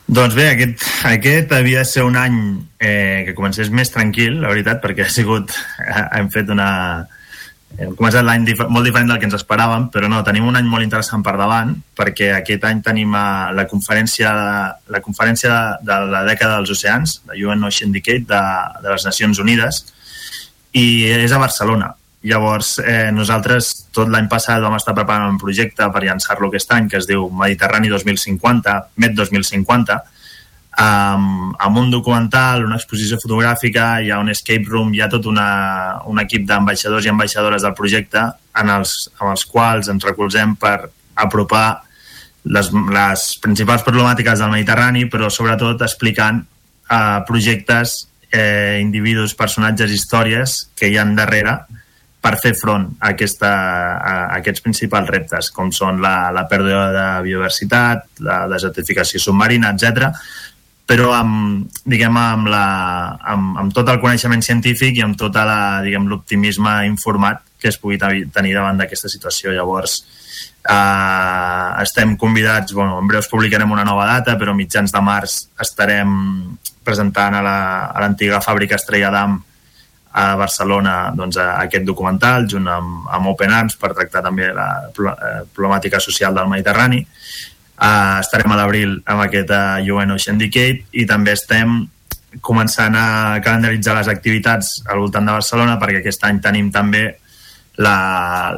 Doncs 0.04 0.36
bé, 0.36 0.50
aquest, 0.52 0.84
aquest 1.08 1.52
havia 1.56 1.80
de 1.80 1.88
ser 1.88 2.04
un 2.04 2.18
any 2.20 2.36
eh, 2.76 3.24
que 3.24 3.32
comencés 3.32 3.70
més 3.72 3.88
tranquil, 3.88 4.42
la 4.42 4.52
veritat, 4.52 4.82
perquè 4.84 5.06
ha 5.06 5.12
sigut, 5.12 5.54
hem 6.12 6.28
fet 6.34 6.52
una, 6.52 6.68
hem 7.78 7.94
començat 7.98 8.22
l'any 8.22 8.44
dif 8.46 8.60
molt 8.70 8.86
diferent 8.86 9.10
del 9.10 9.18
que 9.18 9.26
ens 9.28 9.36
esperàvem, 9.38 9.88
però 9.94 10.08
no, 10.10 10.20
tenim 10.26 10.46
un 10.46 10.58
any 10.58 10.68
molt 10.70 10.86
interessant 10.86 11.24
per 11.26 11.34
davant, 11.40 11.72
perquè 11.98 12.30
aquest 12.36 12.64
any 12.68 12.82
tenim 12.86 13.16
uh, 13.16 13.50
la 13.56 13.66
conferència, 13.70 14.30
la 14.94 15.02
conferència 15.02 15.56
de, 15.82 15.98
la 16.12 16.22
dècada 16.28 16.60
dels 16.60 16.70
oceans, 16.76 17.18
de 17.26 17.40
UN 17.42 17.66
Ocean 17.66 17.92
Decade, 17.94 18.28
de, 18.30 18.42
de 18.84 18.94
les 18.94 19.06
Nacions 19.10 19.42
Unides, 19.42 19.82
i 20.74 20.86
és 21.10 21.34
a 21.34 21.42
Barcelona. 21.42 21.92
Llavors, 22.24 22.78
eh, 22.80 23.10
nosaltres 23.12 23.90
tot 23.92 24.08
l'any 24.08 24.30
passat 24.32 24.62
vam 24.64 24.78
estar 24.78 24.94
preparant 24.96 25.34
un 25.34 25.40
projecte 25.40 25.84
per 25.92 26.00
llançar-lo 26.06 26.48
aquest 26.48 26.70
any, 26.72 26.86
que 26.88 26.96
es 26.96 27.08
diu 27.10 27.26
Mediterrani 27.28 27.90
2050, 27.92 28.78
MED 29.02 29.18
2050, 29.18 29.98
amb, 30.76 31.54
amb 31.58 31.78
un 31.78 31.90
documental, 31.90 32.64
una 32.66 32.78
exposició 32.80 33.18
fotogràfica, 33.22 34.00
hi 34.02 34.10
ha 34.10 34.18
un 34.22 34.30
escape 34.32 34.66
room, 34.70 34.92
hi 34.94 35.02
ha 35.04 35.10
tot 35.12 35.26
una, 35.30 35.48
un 36.10 36.18
equip 36.22 36.46
d'ambaixadors 36.48 37.06
i 37.06 37.12
ambaixadores 37.12 37.62
del 37.62 37.76
projecte 37.78 38.24
en 38.58 38.72
els, 38.74 38.96
amb 39.20 39.30
els 39.34 39.44
quals 39.50 39.90
ens 39.92 40.06
recolzem 40.06 40.56
per 40.58 40.78
apropar 41.14 41.68
les, 42.44 42.72
les 42.72 43.28
principals 43.44 43.86
problemàtiques 43.86 44.42
del 44.42 44.52
Mediterrani, 44.52 45.06
però 45.10 45.30
sobretot 45.30 45.84
explicant 45.86 46.42
eh, 46.42 47.20
projectes, 47.28 48.02
eh, 48.32 48.80
individus, 48.82 49.36
personatges, 49.38 49.94
històries 49.94 50.64
que 50.74 50.90
hi 50.90 50.98
han 50.98 51.14
darrere 51.14 51.60
per 52.24 52.38
fer 52.40 52.54
front 52.56 52.88
a, 52.98 53.12
aquesta, 53.12 53.50
a, 54.00 54.14
aquests 54.40 54.64
principals 54.64 55.10
reptes, 55.12 55.50
com 55.54 55.70
són 55.76 56.00
la, 56.02 56.32
la 56.34 56.46
pèrdua 56.50 56.88
de 56.90 57.06
biodiversitat, 57.28 58.08
la 58.24 58.46
desertificació 58.50 59.20
submarina, 59.22 59.70
etc 59.76 60.10
però 60.84 61.14
amb, 61.16 61.70
diguem, 61.88 62.16
amb, 62.20 62.50
la, 62.52 62.64
amb, 63.32 63.56
amb 63.62 63.72
tot 63.76 63.88
el 63.88 64.02
coneixement 64.02 64.44
científic 64.44 64.98
i 64.98 65.04
amb 65.04 65.16
tot 65.16 65.36
l'optimisme 65.36 66.82
informat 66.90 67.40
que 67.60 67.70
es 67.72 67.78
pugui 67.80 67.96
tenir 67.98 68.52
davant 68.52 68.76
d'aquesta 68.76 69.08
situació. 69.08 69.54
Llavors, 69.56 70.02
eh, 70.68 71.82
estem 71.82 72.16
convidats, 72.20 72.74
bueno, 72.76 72.98
en 73.00 73.08
breus 73.08 73.30
publicarem 73.32 73.72
una 73.72 73.84
nova 73.84 74.04
data, 74.06 74.36
però 74.36 74.52
mitjans 74.52 74.92
de 74.92 75.00
març 75.00 75.38
estarem 75.60 76.12
presentant 76.84 77.38
a 77.40 77.42
l'antiga 77.42 78.36
la, 78.36 78.44
fàbrica 78.44 78.76
Estrella 78.76 79.10
d'Am 79.10 79.40
a 80.14 80.36
Barcelona 80.38 81.10
doncs, 81.16 81.40
a, 81.42 81.56
a 81.56 81.64
aquest 81.64 81.86
documental 81.88 82.44
junt 82.46 82.68
amb, 82.70 83.08
amb 83.10 83.32
Open 83.32 83.50
Arms 83.50 83.74
per 83.80 83.94
tractar 83.96 84.22
també 84.22 84.52
la 84.54 84.68
eh, 84.86 85.40
problemàtica 85.50 85.98
social 85.98 86.36
del 86.36 86.52
Mediterrani 86.52 87.00
Uh, 87.74 88.20
estarem 88.22 88.52
a 88.54 88.60
l'abril 88.60 89.00
amb 89.10 89.24
aquest 89.24 89.50
uh, 89.50 89.82
UN 89.82 90.14
Ocean 90.14 90.38
Decade 90.38 90.84
i 90.94 91.02
també 91.10 91.32
estem 91.34 91.80
començant 92.42 92.94
a 92.94 93.40
calendaritzar 93.42 93.96
les 93.98 94.10
activitats 94.10 94.76
al 94.86 95.02
voltant 95.02 95.26
de 95.26 95.34
Barcelona 95.34 95.74
perquè 95.82 95.98
aquest 95.98 96.22
any 96.26 96.38
tenim 96.42 96.70
també 96.74 97.08
la, 97.82 98.54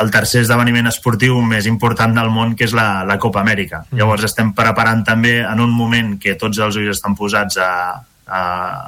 el 0.00 0.10
tercer 0.10 0.42
esdeveniment 0.46 0.88
esportiu 0.88 1.36
més 1.44 1.68
important 1.68 2.14
del 2.16 2.30
món, 2.32 2.54
que 2.56 2.64
és 2.64 2.72
la, 2.76 3.04
la 3.04 3.18
Copa 3.20 3.42
Amèrica. 3.42 3.82
Mm. 3.84 4.00
Llavors 4.00 4.24
estem 4.28 4.52
preparant 4.56 5.04
també 5.04 5.38
en 5.44 5.60
un 5.60 5.72
moment 5.76 6.14
que 6.20 6.36
tots 6.40 6.60
els 6.64 6.78
ulls 6.80 6.94
estan 6.96 7.16
posats 7.18 7.60
a, 7.60 7.70
a, 8.26 8.40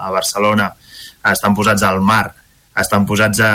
a 0.09 0.11
Barcelona, 0.15 0.71
estan 1.29 1.57
posats 1.57 1.85
al 1.85 2.01
mar, 2.01 2.31
estan 2.79 3.05
posats 3.05 3.43
a, 3.45 3.53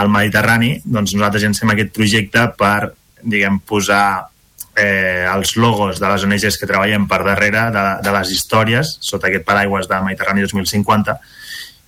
al 0.00 0.08
Mediterrani, 0.12 0.78
doncs 0.84 1.12
nosaltres 1.16 1.44
llancem 1.44 1.74
aquest 1.74 1.92
projecte 1.92 2.48
per 2.56 2.94
diguem, 3.20 3.60
posar 3.66 4.30
eh, 4.78 5.26
els 5.28 5.56
logos 5.56 5.98
de 6.00 6.08
les 6.08 6.24
ONGs 6.24 6.58
que 6.60 6.68
treballem 6.68 7.08
per 7.10 7.22
darrere 7.26 7.68
de, 7.74 7.84
de 8.04 8.14
les 8.14 8.32
històries 8.34 8.96
sota 9.04 9.28
aquest 9.28 9.46
paraigües 9.48 9.90
de 9.90 10.00
Mediterrani 10.06 10.46
2050 10.46 11.18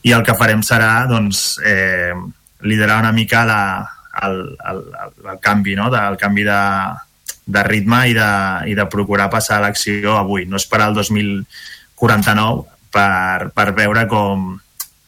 i 0.09 0.14
el 0.16 0.24
que 0.26 0.36
farem 0.36 0.64
serà 0.64 1.07
doncs, 1.11 1.59
eh, 1.64 2.14
liderar 2.66 3.01
una 3.05 3.12
mica 3.12 3.45
la, 3.49 3.62
el, 4.22 4.41
el, 4.72 4.82
el, 5.26 5.38
canvi, 5.41 5.76
no? 5.76 5.91
de, 5.93 6.01
el 6.12 6.16
canvi 6.20 6.47
de, 6.49 6.62
de 7.47 7.62
ritme 7.68 8.03
i 8.11 8.16
de, 8.16 8.32
i 8.72 8.74
de 8.78 8.88
procurar 8.91 9.30
passar 9.32 9.61
a 9.61 9.66
l'acció 9.66 10.16
avui, 10.18 10.47
no 10.49 10.59
esperar 10.61 10.91
el 10.91 10.99
2049 10.99 12.66
per, 12.91 13.53
per 13.55 13.68
veure 13.76 14.07
com 14.11 14.51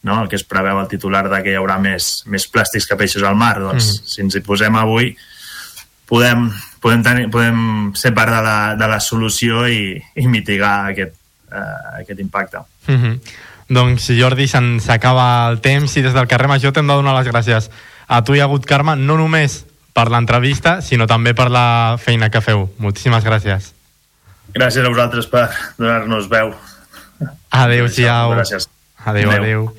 no? 0.03 0.21
el 0.21 0.29
que 0.29 0.37
es 0.39 0.45
preveu 0.47 0.79
el 0.79 0.89
titular 0.91 1.25
de 1.31 1.41
que 1.43 1.53
hi 1.53 1.59
haurà 1.59 1.79
més, 1.81 2.23
més 2.29 2.47
plàstics 2.51 2.87
que 2.89 2.99
peixos 2.99 3.25
al 3.25 3.39
mar, 3.39 3.55
doncs 3.63 3.89
mm. 3.89 4.11
si 4.13 4.25
ens 4.25 4.37
hi 4.37 4.43
posem 4.45 4.77
avui 4.79 5.15
podem, 6.09 6.49
podem, 6.83 7.03
tenir, 7.05 7.29
podem 7.31 7.93
ser 7.95 8.11
part 8.15 8.33
de 8.33 8.43
la, 8.43 8.57
de 8.75 8.91
la 8.91 8.99
solució 8.99 9.63
i, 9.71 9.95
i 10.19 10.27
mitigar 10.27 10.91
aquest, 10.91 11.15
uh, 11.47 11.99
aquest 12.01 12.19
impacte. 12.19 12.63
Mm 12.87 12.99
-hmm. 12.99 13.19
Doncs, 13.73 14.09
Jordi, 14.19 14.47
se'ns 14.47 14.89
acaba 14.89 15.49
el 15.49 15.61
temps 15.63 15.95
i 15.97 16.01
des 16.01 16.13
del 16.13 16.27
carrer 16.27 16.47
Major 16.47 16.73
t'hem 16.73 16.87
de 16.87 16.93
donar 16.93 17.15
les 17.15 17.27
gràcies 17.31 17.69
a 18.07 18.21
tu 18.23 18.35
i 18.35 18.41
a 18.41 18.45
Gut 18.45 18.65
Carme, 18.65 18.95
no 18.95 19.15
només 19.17 19.65
per 19.93 20.09
l'entrevista, 20.09 20.81
sinó 20.81 21.07
també 21.07 21.33
per 21.33 21.49
la 21.49 21.95
feina 21.97 22.29
que 22.29 22.41
feu. 22.41 22.69
Moltíssimes 22.77 23.23
gràcies. 23.23 23.71
Gràcies 24.53 24.85
a 24.85 24.89
vosaltres 24.89 25.27
per 25.27 25.49
donar-nos 25.77 26.27
veu. 26.29 26.53
Adéu-siau. 27.49 28.35
Gràcies. 28.35 28.67
Adéu, 29.05 29.29
adéu. 29.29 29.41
adéu. 29.43 29.75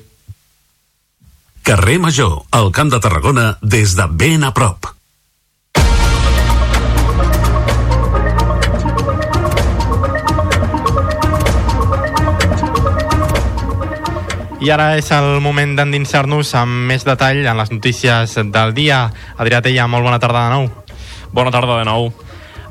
Carrer 1.63 1.99
Major, 1.99 2.43
al 2.51 2.71
Camp 2.71 2.91
de 2.91 2.99
Tarragona, 2.99 3.57
des 3.61 3.95
de 3.95 4.07
ben 4.09 4.43
a 4.43 4.53
prop. 4.53 4.94
I 14.65 14.71
ara 14.73 14.95
és 14.97 15.11
el 15.13 15.43
moment 15.45 15.75
d'endinsar-nos 15.77 16.55
amb 16.57 16.87
més 16.89 17.03
detall 17.05 17.43
en 17.45 17.59
les 17.59 17.69
notícies 17.69 18.33
del 18.49 18.73
dia. 18.73 19.03
Adrià 19.37 19.59
Tella, 19.61 19.85
molt 19.85 20.07
bona 20.07 20.17
tarda 20.17 20.47
de 20.47 20.55
nou. 20.55 20.69
Bona 21.37 21.53
tarda 21.53 21.77
de 21.83 21.85
nou. 21.85 22.09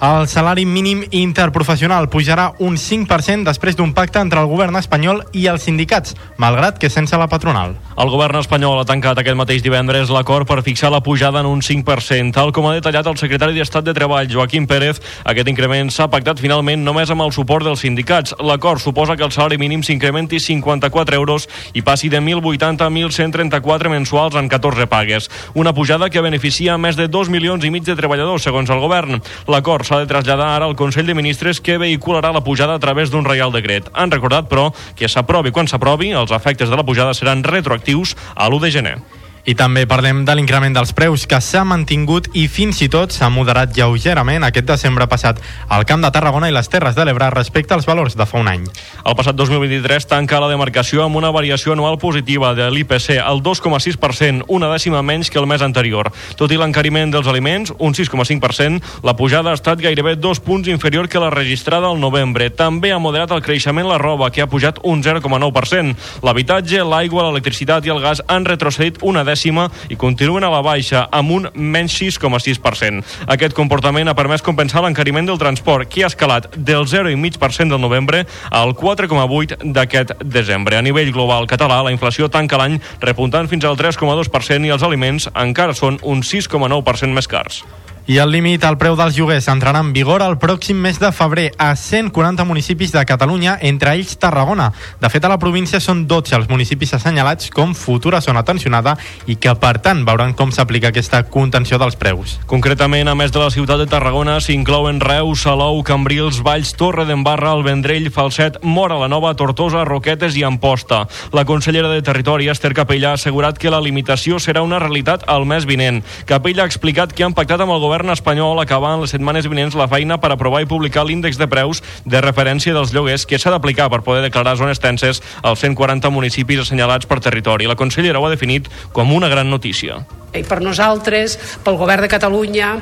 El 0.04 0.26
salari 0.28 0.66
mínim 0.68 0.98
interprofessional 1.16 2.10
pujarà 2.12 2.50
un 2.60 2.74
5% 2.76 3.46
després 3.46 3.76
d'un 3.78 3.94
pacte 3.96 4.20
entre 4.20 4.42
el 4.42 4.50
govern 4.50 4.76
espanyol 4.76 5.22
i 5.32 5.46
els 5.48 5.64
sindicats, 5.64 6.12
malgrat 6.36 6.76
que 6.82 6.90
sense 6.92 7.16
la 7.16 7.28
patronal. 7.32 7.72
El 7.96 8.10
govern 8.12 8.36
espanyol 8.36 8.82
ha 8.82 8.84
tancat 8.84 9.22
aquest 9.22 9.38
mateix 9.38 9.62
divendres 9.64 10.10
l'acord 10.12 10.44
per 10.50 10.64
fixar 10.66 10.90
la 10.92 11.00
pujada 11.00 11.40
en 11.40 11.48
un 11.48 11.62
5%. 11.62 12.34
Tal 12.36 12.52
com 12.52 12.66
ha 12.68 12.74
detallat 12.74 13.06
el 13.08 13.16
secretari 13.16 13.56
d'Estat 13.56 13.86
de 13.86 13.94
Treball, 13.96 14.28
Joaquim 14.28 14.66
Pérez, 14.68 15.00
aquest 15.24 15.48
increment 15.48 15.88
s'ha 15.94 16.10
pactat 16.12 16.42
finalment 16.42 16.84
només 16.84 17.08
amb 17.14 17.24
el 17.24 17.32
suport 17.32 17.64
dels 17.64 17.80
sindicats. 17.86 18.34
L'acord 18.44 18.82
suposa 18.82 19.16
que 19.16 19.24
el 19.24 19.32
salari 19.32 19.56
mínim 19.62 19.86
s'incrementi 19.86 20.42
54 20.42 21.16
euros 21.16 21.48
i 21.72 21.80
passi 21.86 22.10
de 22.12 22.20
1.080 22.20 22.84
a 22.84 22.90
1.134 22.90 23.94
mensuals 23.94 24.36
en 24.36 24.52
14 24.52 24.84
pagues. 24.86 25.30
Una 25.54 25.72
pujada 25.72 26.10
que 26.10 26.20
beneficia 26.20 26.76
més 26.76 27.00
de 27.00 27.08
2 27.08 27.32
milions 27.32 27.64
i 27.64 27.72
mig 27.72 27.88
de 27.88 27.96
treballadors, 27.96 28.44
segons 28.44 28.68
el 28.68 28.84
govern. 28.84 29.22
L'acord 29.48 29.86
s'ha 29.86 29.93
de 30.00 30.06
traslladar 30.10 30.48
ara 30.56 30.68
al 30.68 30.76
Consell 30.76 31.06
de 31.06 31.14
Ministres 31.14 31.60
que 31.60 31.78
vehicularà 31.78 32.32
la 32.32 32.44
pujada 32.44 32.74
a 32.74 32.82
través 32.82 33.10
d'un 33.10 33.24
reial 33.24 33.52
decret. 33.52 33.90
Han 33.92 34.10
recordat, 34.10 34.48
però, 34.50 34.70
que 34.96 35.08
s'aprovi 35.08 35.52
quan 35.54 35.68
s'aprovi, 35.70 36.12
els 36.12 36.32
efectes 36.32 36.70
de 36.70 36.76
la 36.76 36.86
pujada 36.86 37.14
seran 37.14 37.44
retroactius 37.44 38.16
a 38.34 38.48
l'1 38.48 38.60
de 38.66 38.70
gener. 38.70 38.96
I 39.44 39.52
també 39.52 39.82
parlem 39.84 40.22
de 40.24 40.32
l'increment 40.32 40.72
dels 40.72 40.94
preus 40.96 41.26
que 41.28 41.36
s'ha 41.44 41.66
mantingut 41.68 42.30
i 42.32 42.46
fins 42.48 42.78
i 42.80 42.86
tot 42.88 43.12
s'ha 43.12 43.28
moderat 43.28 43.74
lleugerament 43.76 44.46
aquest 44.46 44.64
desembre 44.70 45.04
passat 45.04 45.42
al 45.68 45.84
Camp 45.84 46.00
de 46.00 46.10
Tarragona 46.14 46.48
i 46.48 46.54
les 46.56 46.70
Terres 46.72 46.96
de 46.96 47.04
l'Ebre 47.04 47.28
respecte 47.34 47.76
als 47.76 47.84
valors 47.84 48.16
de 48.16 48.24
fa 48.24 48.40
un 48.40 48.48
any. 48.48 48.62
El 49.04 49.16
passat 49.18 49.36
2023 49.36 50.08
tanca 50.08 50.40
la 50.40 50.48
demarcació 50.48 51.04
amb 51.04 51.20
una 51.20 51.28
variació 51.28 51.74
anual 51.74 51.98
positiva 52.00 52.54
de 52.56 52.70
l'IPC 52.72 53.18
al 53.20 53.42
2,6%, 53.44 54.46
una 54.48 54.70
dècima 54.72 55.02
menys 55.04 55.28
que 55.28 55.42
el 55.42 55.48
mes 55.50 55.60
anterior. 55.60 56.08
Tot 56.40 56.48
i 56.48 56.56
l'encariment 56.56 57.12
dels 57.12 57.28
aliments, 57.28 57.74
un 57.76 57.92
6,5%, 57.92 58.80
la 59.04 59.16
pujada 59.20 59.52
ha 59.52 59.60
estat 59.60 59.84
gairebé 59.84 60.16
dos 60.16 60.40
punts 60.40 60.72
inferior 60.72 61.10
que 61.12 61.20
la 61.20 61.28
registrada 61.28 61.92
al 61.92 62.00
novembre. 62.00 62.48
També 62.48 62.94
ha 62.96 63.02
moderat 63.02 63.36
el 63.36 63.44
creixement 63.44 63.92
la 63.92 64.00
roba, 64.00 64.32
que 64.32 64.40
ha 64.40 64.48
pujat 64.48 64.80
un 64.88 65.04
0,9%. 65.04 66.24
L'habitatge, 66.24 66.80
l'aigua, 66.80 67.28
l'electricitat 67.28 67.84
i 67.84 67.92
el 67.92 68.00
gas 68.00 68.24
han 68.24 68.48
retrocedit 68.48 69.04
una 69.04 69.20
dècima 69.20 69.33
dècima 69.34 69.68
i 69.90 69.98
continuen 70.00 70.46
a 70.46 70.52
la 70.52 70.62
baixa, 70.64 71.04
amb 71.12 71.34
un 71.34 71.48
menys 71.54 71.98
6,6%. 72.00 73.02
Aquest 73.34 73.56
comportament 73.56 74.08
ha 74.08 74.16
permès 74.16 74.44
compensar 74.44 74.84
l'encariment 74.84 75.28
del 75.28 75.40
transport, 75.42 75.90
que 75.90 76.04
ha 76.04 76.10
escalat 76.12 76.50
del 76.56 76.86
0,5% 76.88 77.74
del 77.74 77.82
novembre 77.82 78.24
al 78.50 78.74
4,8% 78.78 79.72
d'aquest 79.74 80.16
desembre. 80.24 80.78
A 80.78 80.84
nivell 80.84 81.12
global 81.12 81.48
català, 81.50 81.82
la 81.84 81.94
inflació 81.94 82.30
tanca 82.30 82.60
l'any 82.60 82.80
repuntant 83.02 83.50
fins 83.50 83.66
al 83.68 83.78
3,2% 83.80 84.64
i 84.64 84.74
els 84.74 84.86
aliments 84.86 85.28
encara 85.34 85.74
són 85.74 85.98
un 86.02 86.22
6,9% 86.22 87.12
més 87.14 87.30
cars. 87.30 87.64
I 88.06 88.18
el 88.20 88.34
límit 88.34 88.60
al 88.68 88.74
preu 88.76 88.98
dels 89.00 89.16
lloguers 89.16 89.46
entrarà 89.48 89.80
en 89.80 89.94
vigor 89.96 90.20
el 90.20 90.34
pròxim 90.36 90.76
mes 90.76 90.98
de 91.00 91.08
febrer 91.08 91.46
a 91.56 91.70
140 91.72 92.44
municipis 92.44 92.90
de 92.92 93.00
Catalunya, 93.08 93.54
entre 93.64 93.94
ells 93.96 94.18
Tarragona. 94.20 94.66
De 95.00 95.08
fet, 95.08 95.24
a 95.24 95.30
la 95.32 95.38
província 95.40 95.80
són 95.80 96.02
12 96.04 96.36
els 96.36 96.50
municipis 96.50 96.92
assenyalats 96.92 97.48
com 97.48 97.72
futura 97.72 98.20
zona 98.20 98.42
tensionada 98.44 98.98
i 99.24 99.38
que, 99.40 99.54
per 99.56 99.78
tant, 99.80 100.02
veuran 100.04 100.34
com 100.36 100.52
s'aplica 100.52 100.90
aquesta 100.92 101.22
contenció 101.32 101.78
dels 101.80 101.96
preus. 101.96 102.34
Concretament, 102.44 103.08
a 103.08 103.14
més 103.16 103.32
de 103.32 103.40
la 103.40 103.48
ciutat 103.48 103.80
de 103.80 103.88
Tarragona, 103.88 104.36
s'inclouen 104.36 105.00
Reus, 105.00 105.46
Salou, 105.48 105.80
Cambrils, 105.80 106.42
Valls, 106.44 106.74
Torre 106.76 107.08
d'Embarra, 107.08 107.54
el 107.56 107.64
Vendrell, 107.64 108.10
Falset, 108.12 108.60
Mora 108.60 109.00
la 109.00 109.08
Nova, 109.08 109.32
Tortosa, 109.32 109.86
Roquetes 109.88 110.36
i 110.36 110.44
Amposta. 110.44 111.06
La 111.32 111.46
consellera 111.48 111.88
de 111.88 112.04
Territori, 112.04 112.52
Esther 112.52 112.74
Capella, 112.76 113.14
ha 113.14 113.20
assegurat 113.22 113.56
que 113.56 113.72
la 113.72 113.80
limitació 113.80 114.36
serà 114.36 114.60
una 114.60 114.82
realitat 114.84 115.24
al 115.24 115.48
mes 115.48 115.64
vinent. 115.64 116.04
Capella 116.28 116.68
ha 116.68 116.68
explicat 116.68 117.16
que 117.16 117.24
han 117.24 117.32
pactat 117.32 117.64
amb 117.64 117.72
el 117.72 117.80
govern 117.80 117.93
govern 117.94 118.10
espanyol 118.10 118.58
acabar 118.58 118.96
en 118.96 119.04
les 119.04 119.12
setmanes 119.14 119.46
vinents 119.46 119.76
la 119.78 119.86
feina 119.86 120.16
per 120.18 120.32
aprovar 120.34 120.64
i 120.64 120.66
publicar 120.66 121.04
l'índex 121.06 121.38
de 121.38 121.46
preus 121.46 121.78
de 122.02 122.18
referència 122.24 122.74
dels 122.74 122.90
lloguers 122.90 123.22
que 123.22 123.38
s'ha 123.38 123.52
d'aplicar 123.54 123.86
per 123.92 124.02
poder 124.02 124.24
declarar 124.24 124.56
zones 124.58 124.82
tenses 124.82 125.22
als 125.42 125.62
140 125.62 126.10
municipis 126.10 126.64
assenyalats 126.64 127.06
per 127.06 127.20
territori. 127.22 127.70
La 127.70 127.78
consellera 127.78 128.18
ho 128.18 128.26
ha 128.26 128.32
definit 128.34 128.66
com 128.92 129.14
una 129.14 129.30
gran 129.30 129.50
notícia 129.50 130.02
i 130.34 130.42
per 130.42 130.58
nosaltres, 130.58 131.36
pel 131.62 131.76
govern 131.78 132.02
de 132.02 132.10
Catalunya, 132.10 132.72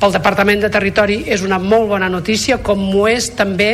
pel 0.00 0.16
Departament 0.16 0.64
de 0.64 0.72
Territori, 0.74 1.20
és 1.30 1.44
una 1.46 1.60
molt 1.62 1.86
bona 1.92 2.08
notícia, 2.10 2.58
com 2.58 2.82
ho 2.90 3.06
és 3.06 3.30
també 3.38 3.68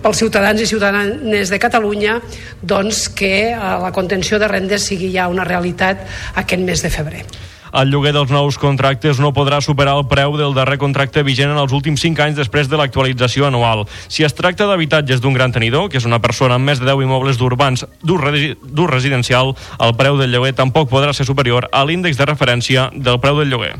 pels 0.00 0.24
ciutadans 0.24 0.64
i 0.64 0.70
ciutadanes 0.70 1.52
de 1.52 1.60
Catalunya, 1.60 2.16
doncs 2.64 3.10
que 3.12 3.50
eh, 3.50 3.60
la 3.84 3.92
contenció 3.92 4.40
de 4.40 4.48
rendes 4.48 4.88
sigui 4.88 5.12
ja 5.12 5.28
una 5.28 5.44
realitat 5.44 6.08
aquest 6.40 6.64
mes 6.64 6.80
de 6.80 6.96
febrer. 6.96 7.26
El 7.72 7.90
lloguer 7.92 8.12
dels 8.16 8.32
nous 8.34 8.58
contractes 8.58 9.20
no 9.22 9.30
podrà 9.36 9.60
superar 9.62 9.94
el 9.98 10.06
preu 10.10 10.34
del 10.38 10.56
darrer 10.56 10.78
contracte 10.82 11.22
vigent 11.26 11.52
en 11.52 11.60
els 11.60 11.74
últims 11.76 12.02
5 12.02 12.24
anys 12.24 12.40
després 12.40 12.70
de 12.70 12.80
l'actualització 12.80 13.46
anual. 13.46 13.86
Si 14.08 14.26
es 14.26 14.34
tracta 14.34 14.66
d'habitatges 14.66 15.22
d'un 15.22 15.36
gran 15.36 15.54
tenidor, 15.54 15.88
que 15.90 16.00
és 16.00 16.08
una 16.08 16.22
persona 16.22 16.58
amb 16.58 16.66
més 16.66 16.82
de 16.82 16.88
10 16.88 17.06
immobles 17.06 17.38
d'urbans 17.38 17.86
d'ús 18.02 18.90
residencial, 18.90 19.54
el 19.78 19.94
preu 19.94 20.18
del 20.18 20.34
lloguer 20.34 20.56
tampoc 20.58 20.90
podrà 20.90 21.14
ser 21.14 21.28
superior 21.28 21.68
a 21.70 21.84
l'índex 21.86 22.18
de 22.18 22.26
referència 22.26 22.90
del 22.94 23.22
preu 23.22 23.38
del 23.38 23.54
lloguer. 23.54 23.76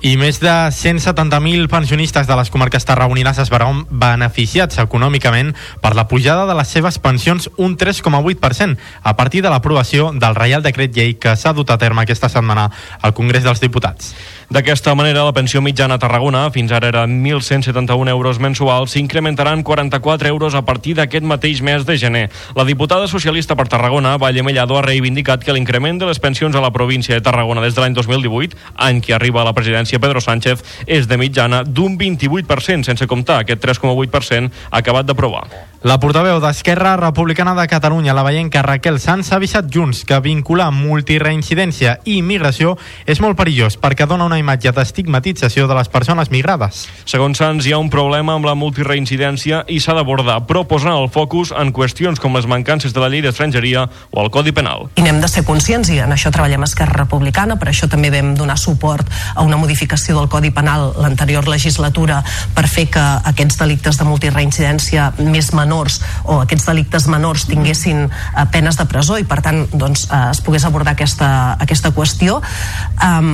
I 0.00 0.14
més 0.16 0.38
de 0.40 0.48
170.000 0.72 1.66
pensionistes 1.68 2.24
de 2.24 2.36
les 2.38 2.48
comarques 2.48 2.86
tarragonines 2.88 3.36
es 3.42 3.50
veuran 3.52 3.82
beneficiats 3.90 4.80
econòmicament 4.80 5.50
per 5.82 5.92
la 5.92 6.06
pujada 6.08 6.46
de 6.48 6.54
les 6.56 6.72
seves 6.72 6.96
pensions 7.04 7.50
un 7.60 7.76
3,8% 7.76 8.78
a 9.04 9.12
partir 9.18 9.42
de 9.44 9.52
l'aprovació 9.52 10.08
del 10.16 10.38
Reial 10.38 10.64
Decret 10.64 10.96
Llei 10.96 11.18
que 11.20 11.36
s'ha 11.36 11.52
dut 11.52 11.68
a 11.68 11.76
terme 11.76 12.00
aquesta 12.00 12.32
setmana 12.32 12.70
al 13.02 13.12
Congrés 13.12 13.44
dels 13.44 13.60
Diputats. 13.60 14.14
D'aquesta 14.50 14.96
manera, 14.98 15.22
la 15.22 15.30
pensió 15.30 15.60
mitjana 15.62 15.94
a 15.94 16.00
Tarragona, 16.02 16.40
fins 16.50 16.72
ara 16.74 16.88
era 16.90 17.04
1.171 17.06 18.10
euros 18.10 18.40
mensuals, 18.42 18.90
s'incrementarà 18.90 19.52
en 19.54 19.62
44 19.62 20.26
euros 20.26 20.56
a 20.58 20.64
partir 20.66 20.96
d'aquest 20.98 21.22
mateix 21.22 21.62
mes 21.62 21.86
de 21.86 21.94
gener. 21.94 22.24
La 22.58 22.66
diputada 22.66 23.06
socialista 23.06 23.54
per 23.54 23.68
Tarragona, 23.70 24.16
Valle 24.18 24.42
Mellado, 24.42 24.74
ha 24.74 24.82
reivindicat 24.82 25.46
que 25.46 25.54
l'increment 25.54 26.02
de 26.02 26.10
les 26.10 26.18
pensions 26.18 26.58
a 26.58 26.66
la 26.66 26.74
província 26.74 27.14
de 27.14 27.22
Tarragona 27.22 27.62
des 27.62 27.78
de 27.78 27.84
l'any 27.84 27.94
2018, 27.94 28.58
any 28.74 28.98
que 29.00 29.14
arriba 29.14 29.44
a 29.44 29.46
la 29.46 29.54
presidència 29.54 30.02
Pedro 30.02 30.18
Sánchez, 30.18 30.66
és 30.84 31.06
de 31.06 31.16
mitjana 31.16 31.62
d'un 31.62 31.94
28%, 31.94 32.82
sense 32.90 33.06
comptar 33.06 33.44
aquest 33.44 33.62
3,8% 33.62 34.50
acabat 34.72 35.06
d'aprovar. 35.06 35.46
La 35.82 35.94
portaveu 35.96 36.42
d'Esquerra 36.44 36.90
Republicana 37.00 37.54
de 37.56 37.64
Catalunya, 37.66 38.12
la 38.12 38.28
que 38.50 38.62
Raquel 38.62 39.00
Sanz, 39.00 39.32
ha 39.32 39.36
avisat 39.36 39.64
Junts 39.72 40.04
que 40.04 40.20
vincular 40.20 40.70
multireincidència 40.70 42.00
i 42.04 42.18
immigració 42.18 42.76
és 43.06 43.18
molt 43.18 43.38
perillós 43.38 43.78
perquè 43.80 44.04
dona 44.04 44.26
una 44.26 44.36
imatge 44.36 44.74
d'estigmatització 44.76 45.66
de 45.66 45.74
les 45.74 45.88
persones 45.88 46.30
migrades. 46.30 46.86
Segons 47.06 47.38
Sanz, 47.38 47.64
hi 47.64 47.72
ha 47.72 47.78
un 47.78 47.88
problema 47.88 48.34
amb 48.34 48.44
la 48.44 48.54
multireincidència 48.54 49.62
i 49.72 49.78
s'ha 49.80 49.94
d'abordar, 49.96 50.42
però 50.44 50.66
posant 50.68 50.98
el 50.98 51.08
focus 51.08 51.54
en 51.56 51.72
qüestions 51.72 52.20
com 52.20 52.36
les 52.36 52.44
mancances 52.44 52.92
de 52.92 53.00
la 53.00 53.08
llei 53.08 53.24
d'estrangeria 53.24 53.86
o 54.10 54.20
el 54.20 54.28
Codi 54.28 54.52
Penal. 54.52 54.90
I 55.00 55.06
n'hem 55.06 55.24
de 55.24 55.32
ser 55.32 55.46
conscients 55.48 55.88
i 55.88 56.02
en 56.04 56.12
això 56.12 56.28
treballem 56.28 56.68
Esquerra 56.68 57.06
Republicana, 57.06 57.56
per 57.56 57.70
això 57.72 57.88
també 57.88 58.12
vam 58.12 58.34
donar 58.36 58.58
suport 58.60 59.08
a 59.32 59.40
una 59.48 59.56
modificació 59.56 60.20
del 60.20 60.28
Codi 60.28 60.52
Penal 60.52 60.90
l'anterior 61.00 61.48
legislatura 61.48 62.20
per 62.52 62.68
fer 62.68 62.90
que 62.92 63.08
aquests 63.32 63.56
delictes 63.64 63.96
de 63.96 64.10
multireincidència 64.12 65.14
més 65.24 65.54
menors 65.56 65.69
menors 65.70 66.00
o 66.26 66.40
aquests 66.42 66.66
delictes 66.66 67.06
menors 67.06 67.46
tinguessin 67.46 68.08
eh, 68.08 68.44
penes 68.50 68.78
de 68.80 68.88
presó 68.90 69.20
i 69.20 69.24
per 69.28 69.40
tant 69.44 69.64
doncs, 69.70 70.08
eh, 70.10 70.26
es 70.34 70.42
pogués 70.42 70.66
abordar 70.66 70.96
aquesta, 70.98 71.56
aquesta 71.60 71.94
qüestió 71.94 72.40
um, 72.40 73.32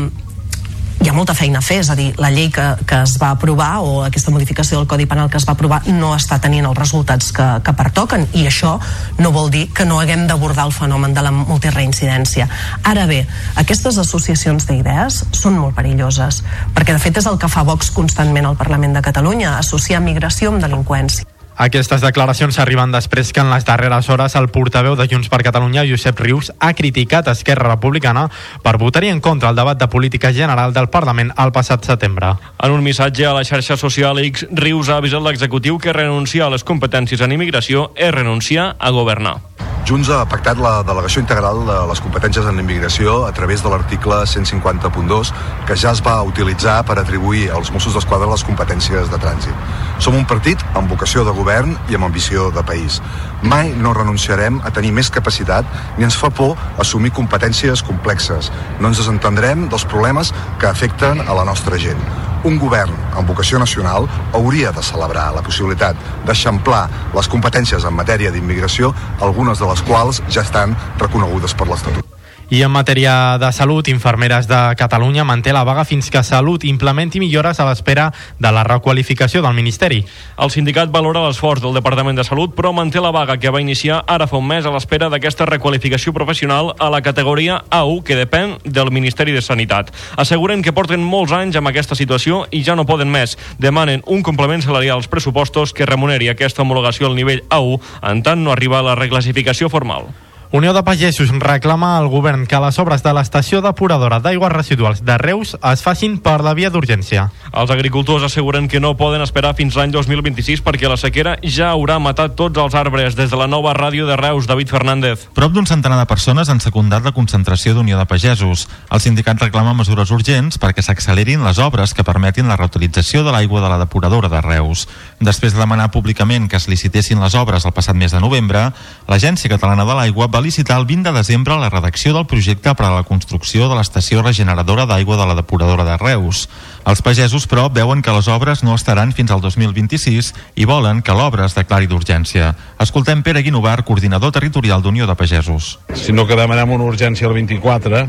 hi 0.97 1.11
ha 1.11 1.13
molta 1.13 1.35
feina 1.37 1.61
a 1.61 1.63
fer, 1.65 1.83
és 1.83 1.91
a 1.93 1.95
dir, 1.95 2.07
la 2.19 2.31
llei 2.33 2.49
que, 2.51 2.65
que 2.89 3.03
es 3.05 3.17
va 3.21 3.29
aprovar 3.35 3.83
o 3.85 4.01
aquesta 4.07 4.33
modificació 4.33 4.79
del 4.79 4.89
Codi 4.89 5.05
Penal 5.07 5.29
que 5.31 5.37
es 5.37 5.45
va 5.47 5.53
aprovar 5.53 5.83
no 5.93 6.15
està 6.17 6.39
tenint 6.41 6.65
els 6.67 6.79
resultats 6.79 7.29
que, 7.37 7.47
que 7.63 7.75
pertoquen 7.77 8.25
i 8.33 8.47
això 8.49 8.73
no 9.21 9.31
vol 9.35 9.53
dir 9.53 9.67
que 9.77 9.85
no 9.85 10.01
haguem 10.01 10.25
d'abordar 10.27 10.67
el 10.67 10.75
fenomen 10.75 11.15
de 11.15 11.23
la 11.23 11.35
multireincidència. 11.37 12.49
Ara 12.83 13.05
bé, 13.07 13.21
aquestes 13.61 14.01
associacions 14.03 14.67
d'idees 14.67 15.23
són 15.37 15.61
molt 15.61 15.77
perilloses 15.77 16.43
perquè 16.75 16.97
de 16.97 17.05
fet 17.05 17.21
és 17.21 17.29
el 17.29 17.39
que 17.39 17.53
fa 17.53 17.67
Vox 17.69 17.93
constantment 17.93 18.49
al 18.49 18.59
Parlament 18.59 18.97
de 18.97 19.05
Catalunya, 19.05 19.59
associar 19.61 20.01
migració 20.01 20.55
amb 20.55 20.65
delinqüència. 20.65 21.36
Aquestes 21.57 22.03
declaracions 22.05 22.59
arriben 22.61 22.93
després 22.93 23.33
que 23.33 23.41
en 23.41 23.49
les 23.49 23.65
darreres 23.65 24.11
hores 24.13 24.35
el 24.37 24.51
portaveu 24.53 24.97
de 24.99 25.07
Junts 25.09 25.31
per 25.33 25.41
Catalunya, 25.47 25.87
Josep 25.89 26.21
Rius, 26.21 26.51
ha 26.61 26.75
criticat 26.77 27.31
Esquerra 27.33 27.71
Republicana 27.71 28.27
per 28.63 28.77
votar-hi 28.77 29.09
en 29.09 29.23
contra 29.25 29.49
el 29.51 29.57
debat 29.57 29.81
de 29.81 29.89
política 29.89 30.35
general 30.37 30.77
del 30.77 30.91
Parlament 30.93 31.33
el 31.41 31.55
passat 31.57 31.89
setembre. 31.89 32.35
En 32.61 32.77
un 32.77 32.85
missatge 32.85 33.25
a 33.25 33.33
la 33.33 33.45
xarxa 33.49 33.79
social 33.81 34.21
X, 34.27 34.45
Rius 34.53 34.91
ha 34.93 35.01
avisat 35.01 35.25
l'executiu 35.25 35.81
que 35.81 35.97
renunciar 35.97 36.51
a 36.51 36.55
les 36.59 36.65
competències 36.65 37.25
en 37.25 37.33
immigració 37.33 37.91
és 37.97 38.13
renunciar 38.13 38.75
a 38.79 38.93
governar. 38.93 39.39
Junts 39.87 40.09
ha 40.11 40.25
pactat 40.27 40.59
la 40.59 40.81
delegació 40.83 41.21
integral 41.23 41.61
de 41.63 41.75
les 41.87 42.01
competències 42.03 42.47
en 42.51 42.57
immigració 42.59 43.21
a 43.23 43.29
través 43.31 43.61
de 43.63 43.71
l'article 43.71 44.17
150.2 44.27 45.31
que 45.69 45.77
ja 45.79 45.93
es 45.95 46.01
va 46.03 46.17
utilitzar 46.27 46.81
per 46.89 46.97
atribuir 46.99 47.45
als 47.55 47.71
Mossos 47.71 47.95
d'Esquadra 47.95 48.27
les 48.33 48.43
competències 48.49 49.07
de 49.13 49.21
trànsit. 49.23 49.55
Som 50.03 50.19
un 50.19 50.27
partit 50.27 50.59
amb 50.75 50.91
vocació 50.91 51.23
de 51.23 51.37
govern 51.39 51.77
i 51.87 51.95
amb 51.95 52.09
ambició 52.09 52.49
de 52.51 52.67
país. 52.67 52.99
Mai 53.43 53.69
no 53.77 53.93
renunciarem 53.93 54.61
a 54.65 54.73
tenir 54.73 54.93
més 54.97 55.11
capacitat 55.13 55.67
ni 55.99 56.07
ens 56.07 56.17
fa 56.17 56.31
por 56.33 56.57
assumir 56.83 57.13
competències 57.17 57.83
complexes. 57.85 58.51
No 58.81 58.89
ens 58.89 59.03
desentendrem 59.03 59.69
dels 59.69 59.85
problemes 59.85 60.33
que 60.61 60.71
afecten 60.71 61.21
a 61.27 61.37
la 61.37 61.45
nostra 61.45 61.79
gent. 61.81 62.01
Un 62.47 62.61
govern 62.63 62.95
amb 63.19 63.29
vocació 63.29 63.59
nacional 63.59 64.09
hauria 64.37 64.73
de 64.73 64.85
celebrar 64.89 65.29
la 65.35 65.45
possibilitat 65.45 66.01
d'eixamplar 66.27 66.85
les 67.17 67.29
competències 67.33 67.85
en 67.85 67.97
matèria 67.97 68.33
d'immigració, 68.33 68.95
algunes 69.21 69.59
de 69.59 69.73
les 69.73 69.83
quals 69.89 70.23
ja 70.29 70.47
estan 70.47 70.77
reconegudes 71.01 71.55
per 71.55 71.69
l'Estatut. 71.69 72.16
I 72.49 72.61
en 72.63 72.71
matèria 72.71 73.39
de 73.43 73.49
salut, 73.51 73.89
Infermeres 73.91 74.47
de 74.47 74.59
Catalunya 74.79 75.25
manté 75.27 75.51
la 75.53 75.65
vaga 75.67 75.83
fins 75.85 76.13
que 76.15 76.23
Salut 76.23 76.63
implementi 76.63 77.19
millores 77.19 77.59
a 77.59 77.65
l'espera 77.67 78.13
de 78.39 78.53
la 78.55 78.63
requalificació 78.63 79.41
del 79.43 79.57
Ministeri. 79.57 80.05
El 80.39 80.53
sindicat 80.55 80.93
valora 80.95 81.25
l'esforç 81.25 81.65
del 81.65 81.75
Departament 81.75 82.15
de 82.15 82.23
Salut, 82.23 82.53
però 82.55 82.71
manté 82.71 83.03
la 83.03 83.11
vaga 83.11 83.35
que 83.43 83.51
va 83.51 83.61
iniciar 83.61 84.05
ara 84.07 84.29
fa 84.31 84.39
un 84.39 84.47
mes 84.47 84.63
a 84.63 84.71
l'espera 84.71 85.09
d'aquesta 85.11 85.49
requalificació 85.51 86.13
professional 86.15 86.71
a 86.79 86.87
la 86.89 87.01
categoria 87.03 87.65
A1, 87.67 88.05
que 88.07 88.15
depèn 88.15 88.55
del 88.63 88.93
Ministeri 88.95 89.35
de 89.35 89.43
Sanitat. 89.43 89.91
Asseguren 90.15 90.63
que 90.63 90.75
porten 90.77 91.03
molts 91.03 91.35
anys 91.35 91.59
amb 91.59 91.73
aquesta 91.73 91.99
situació 91.99 92.45
i 92.53 92.63
ja 92.63 92.77
no 92.79 92.87
poden 92.87 93.11
més. 93.11 93.35
Demanen 93.59 94.07
un 94.07 94.23
complement 94.23 94.63
salarial 94.63 95.03
als 95.03 95.11
pressupostos 95.11 95.75
que 95.75 95.91
remuneri 95.91 96.31
aquesta 96.31 96.63
homologació 96.63 97.11
al 97.11 97.19
nivell 97.19 97.43
A1 97.51 97.83
en 98.07 98.23
tant 98.23 98.47
no 98.47 98.55
arriba 98.55 98.79
a 98.79 98.87
la 98.93 98.95
reclassificació 98.95 99.67
formal. 99.69 100.07
Unió 100.53 100.73
de 100.73 100.83
Pagesos 100.85 101.29
reclama 101.41 101.97
al 101.99 102.07
govern 102.07 102.47
que 102.47 102.59
les 102.63 102.79
obres 102.79 103.03
de 103.03 103.11
l'estació 103.11 103.59
depuradora 103.65 104.21
d'aigües 104.23 104.53
residuals 104.53 105.01
de 105.03 105.17
Reus 105.19 105.57
es 105.59 105.83
facin 105.83 106.21
per 106.23 106.39
la 106.47 106.53
via 106.55 106.71
d'urgència. 106.71 107.25
Els 107.51 107.71
agricultors 107.75 108.23
asseguren 108.23 108.69
que 108.71 108.79
no 108.79 108.95
poden 108.97 109.25
esperar 109.25 109.57
fins 109.59 109.75
l'any 109.75 109.91
2026 109.91 110.63
perquè 110.63 110.87
la 110.87 110.99
sequera 111.01 111.35
ja 111.43 111.73
haurà 111.73 111.99
matat 111.99 112.37
tots 112.39 112.63
els 112.63 112.77
arbres. 112.79 113.17
Des 113.19 113.31
de 113.33 113.41
la 113.41 113.49
nova 113.51 113.75
ràdio 113.75 114.07
de 114.07 114.17
Reus, 114.17 114.47
David 114.47 114.71
Fernández. 114.71 115.27
Prop 115.35 115.51
d'un 115.53 115.67
centenar 115.67 115.99
de 115.99 116.07
persones 116.07 116.49
han 116.49 116.63
secundat 116.63 117.03
la 117.03 117.15
concentració 117.17 117.75
d'Unió 117.75 117.99
de 117.99 118.07
Pagesos. 118.07 118.69
El 118.91 119.03
sindicat 119.03 119.43
reclama 119.43 119.75
mesures 119.75 120.15
urgents 120.15 120.61
perquè 120.63 120.85
s'accelerin 120.85 121.43
les 121.43 121.59
obres 121.59 121.93
que 121.93 122.07
permetin 122.07 122.47
la 122.47 122.57
reutilització 122.61 123.25
de 123.27 123.35
l'aigua 123.35 123.65
de 123.65 123.73
la 123.73 123.81
depuradora 123.83 124.31
de 124.31 124.41
Reus. 124.47 124.87
Després 125.19 125.57
de 125.57 125.65
demanar 125.65 125.91
públicament 125.91 126.47
que 126.47 126.61
es 126.61 126.69
licitessin 126.71 127.19
les 127.19 127.35
obres 127.35 127.67
el 127.67 127.75
passat 127.75 127.99
mes 127.99 128.15
de 128.15 128.23
novembre, 128.23 128.71
l'Agència 129.11 129.51
Catalana 129.51 129.89
de 129.89 129.99
l'Aigua 129.99 130.31
va 130.37 130.43
licitar 130.43 130.77
el 130.79 130.85
20 130.85 131.09
de 131.09 131.17
desembre 131.17 131.55
la 131.57 131.71
redacció 131.71 132.13
del 132.13 132.27
projecte 132.29 132.75
per 132.77 132.85
a 132.85 132.91
la 132.93 133.05
construcció 133.09 133.71
de 133.71 133.77
l'estació 133.79 134.21
regeneradora 134.21 134.85
d'aigua 134.85 135.17
de 135.17 135.25
la 135.31 135.37
depuradora 135.39 135.85
de 135.87 135.95
Reus. 135.97 136.43
Els 136.85 137.01
pagesos, 137.01 137.47
però, 137.49 137.71
veuen 137.73 138.03
que 138.05 138.13
les 138.13 138.29
obres 138.29 138.61
no 138.61 138.75
estaran 138.77 139.15
fins 139.17 139.33
al 139.33 139.41
2026 139.41 140.35
i 140.61 140.67
volen 140.69 141.01
que 141.01 141.17
l'obra 141.17 141.47
es 141.49 141.57
declari 141.57 141.89
d'urgència. 141.89 142.51
Escoltem 142.85 143.23
Pere 143.25 143.41
Guinovar, 143.47 143.81
coordinador 143.89 144.35
territorial 144.37 144.85
d'Unió 144.85 145.07
de 145.09 145.17
Pagesos. 145.17 145.79
Si 145.95 146.13
no 146.13 146.27
que 146.29 146.37
demanem 146.37 146.75
una 146.77 146.85
urgència 146.85 147.31
al 147.31 147.33
24, 147.39 148.03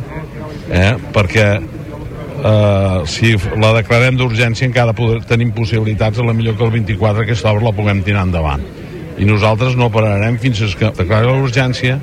eh, 0.68 0.98
perquè 1.16 1.48
eh, 1.56 3.08
si 3.08 3.38
la 3.56 3.72
declarem 3.80 4.20
d'urgència 4.20 4.68
encara 4.68 4.92
poder, 4.92 5.24
tenim 5.32 5.56
possibilitats 5.56 6.20
a 6.20 6.28
la 6.28 6.36
millor 6.36 6.60
que 6.60 6.68
el 6.68 6.76
24 6.76 7.24
aquesta 7.24 7.56
obra 7.56 7.70
la 7.70 7.76
puguem 7.80 8.04
tirar 8.04 8.28
endavant 8.28 8.68
i 9.18 9.26
nosaltres 9.26 9.74
no 9.74 9.90
pararem 9.90 10.38
fins 10.38 10.60
que 10.78 10.92
declari 10.94 11.26
l'urgència 11.26 11.98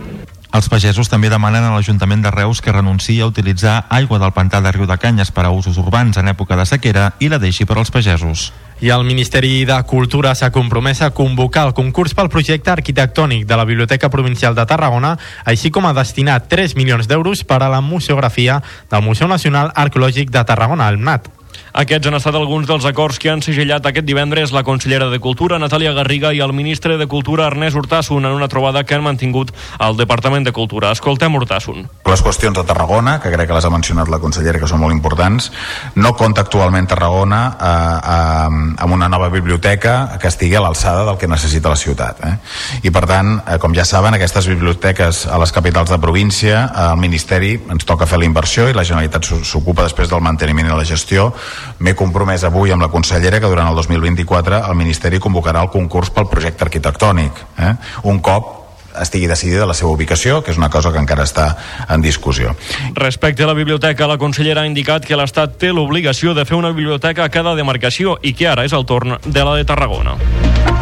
els 0.54 0.68
pagesos 0.70 1.08
també 1.10 1.26
demanen 1.32 1.64
a 1.66 1.72
l'Ajuntament 1.74 2.20
de 2.22 2.30
Reus 2.30 2.60
que 2.62 2.72
renunciï 2.72 3.18
a 3.24 3.26
utilitzar 3.26 3.88
aigua 3.90 4.20
del 4.22 4.30
pantà 4.36 4.60
de 4.62 4.70
Riu 4.70 4.86
de 4.86 4.96
Canyes 5.02 5.32
per 5.34 5.48
a 5.48 5.50
usos 5.50 5.80
urbans 5.82 6.14
en 6.20 6.30
època 6.30 6.54
de 6.54 6.66
sequera 6.70 7.08
i 7.18 7.26
la 7.28 7.40
deixi 7.42 7.66
per 7.66 7.74
als 7.80 7.90
pagesos. 7.90 8.52
I 8.78 8.92
el 8.94 9.02
Ministeri 9.02 9.64
de 9.66 9.80
Cultura 9.90 10.34
s'ha 10.38 10.52
compromès 10.54 11.02
a 11.02 11.10
convocar 11.10 11.66
el 11.66 11.74
concurs 11.74 12.14
pel 12.14 12.30
projecte 12.30 12.70
arquitectònic 12.70 13.48
de 13.50 13.58
la 13.58 13.66
Biblioteca 13.66 14.10
Provincial 14.14 14.54
de 14.54 14.66
Tarragona, 14.66 15.16
així 15.44 15.74
com 15.74 15.86
a 15.86 15.94
destinar 15.94 16.44
3 16.46 16.76
milions 16.78 17.10
d'euros 17.10 17.42
per 17.42 17.62
a 17.62 17.70
la 17.72 17.80
museografia 17.82 18.62
del 18.90 19.02
Museu 19.02 19.26
Nacional 19.26 19.72
Arqueològic 19.74 20.30
de 20.30 20.44
Tarragona, 20.44 20.88
el 20.88 21.02
MNAT. 21.02 21.43
Aquests 21.74 22.06
han 22.06 22.14
estat 22.14 22.36
alguns 22.38 22.68
dels 22.70 22.84
acords 22.86 23.16
que 23.18 23.32
han 23.32 23.40
segellat 23.42 23.82
aquest 23.88 24.06
divendres 24.06 24.52
la 24.54 24.60
consellera 24.62 25.08
de 25.10 25.18
Cultura, 25.18 25.56
Natàlia 25.58 25.90
Garriga, 25.90 26.30
i 26.30 26.38
el 26.38 26.52
ministre 26.54 26.94
de 27.00 27.08
Cultura, 27.10 27.48
Ernest 27.50 27.74
Hurtasson, 27.74 28.22
en 28.22 28.30
una 28.30 28.46
trobada 28.46 28.84
que 28.86 28.94
han 28.94 29.02
mantingut 29.02 29.50
al 29.82 29.96
Departament 29.98 30.46
de 30.46 30.52
Cultura. 30.54 30.92
Escoltem 30.94 31.34
Hurtasson. 31.34 31.88
Les 32.06 32.22
qüestions 32.22 32.54
de 32.54 32.62
Tarragona, 32.62 33.16
que 33.18 33.32
crec 33.32 33.50
que 33.50 33.56
les 33.56 33.66
ha 33.66 33.72
mencionat 33.74 34.06
la 34.06 34.20
consellera, 34.22 34.60
que 34.62 34.68
són 34.70 34.84
molt 34.84 34.94
importants, 34.94 35.50
no 35.98 36.12
compta 36.14 36.44
actualment 36.46 36.86
Tarragona 36.86 37.40
eh, 37.50 37.66
eh, 37.66 38.62
amb 38.86 38.94
una 38.94 39.10
nova 39.10 39.32
biblioteca 39.34 40.20
que 40.22 40.30
estigui 40.30 40.54
a 40.54 40.62
l'alçada 40.62 41.02
del 41.10 41.18
que 41.18 41.26
necessita 41.26 41.74
la 41.74 41.80
ciutat. 41.82 42.22
Eh? 42.22 42.32
I 42.86 42.94
per 42.94 43.02
tant, 43.10 43.34
eh, 43.48 43.58
com 43.58 43.74
ja 43.74 43.82
saben, 43.82 44.14
aquestes 44.14 44.46
biblioteques 44.52 45.24
a 45.26 45.42
les 45.42 45.50
capitals 45.50 45.90
de 45.90 45.98
província, 45.98 46.68
eh, 46.70 46.86
el 46.92 47.02
Ministeri 47.02 47.56
ens 47.66 47.82
toca 47.82 48.06
fer 48.06 48.22
la 48.22 48.30
inversió 48.30 48.70
i 48.70 48.78
la 48.78 48.86
Generalitat 48.86 49.26
s'ocupa 49.42 49.90
després 49.90 50.14
del 50.14 50.22
manteniment 50.22 50.70
i 50.70 50.78
la 50.78 50.86
gestió 50.86 51.32
M'he 51.78 51.94
compromès 51.98 52.44
avui 52.44 52.72
amb 52.74 52.82
la 52.82 52.90
consellera 52.92 53.40
que 53.40 53.50
durant 53.50 53.70
el 53.70 53.78
2024 53.78 54.64
el 54.68 54.76
Ministeri 54.78 55.20
convocarà 55.22 55.62
el 55.64 55.72
concurs 55.72 56.10
pel 56.14 56.28
projecte 56.30 56.64
arquitectònic. 56.66 57.40
Eh? 57.58 57.72
Un 58.10 58.20
cop 58.24 58.64
estigui 59.00 59.26
decidida 59.26 59.66
la 59.66 59.74
seva 59.74 59.90
ubicació, 59.90 60.40
que 60.42 60.52
és 60.54 60.60
una 60.60 60.70
cosa 60.70 60.92
que 60.94 61.00
encara 61.02 61.26
està 61.26 61.48
en 61.88 62.04
discussió. 62.04 62.54
Respecte 62.94 63.42
a 63.42 63.50
la 63.50 63.56
biblioteca, 63.58 64.06
la 64.06 64.18
consellera 64.18 64.62
ha 64.62 64.70
indicat 64.70 65.06
que 65.06 65.18
l'Estat 65.18 65.58
té 65.58 65.72
l'obligació 65.74 66.34
de 66.34 66.46
fer 66.46 66.58
una 66.58 66.70
biblioteca 66.70 67.26
a 67.26 67.32
cada 67.32 67.56
demarcació 67.58 68.18
i 68.22 68.34
que 68.38 68.48
ara 68.48 68.64
és 68.64 68.72
el 68.72 68.86
torn 68.86 69.18
de 69.24 69.44
la 69.44 69.58
de 69.58 69.66
Tarragona. 69.66 70.73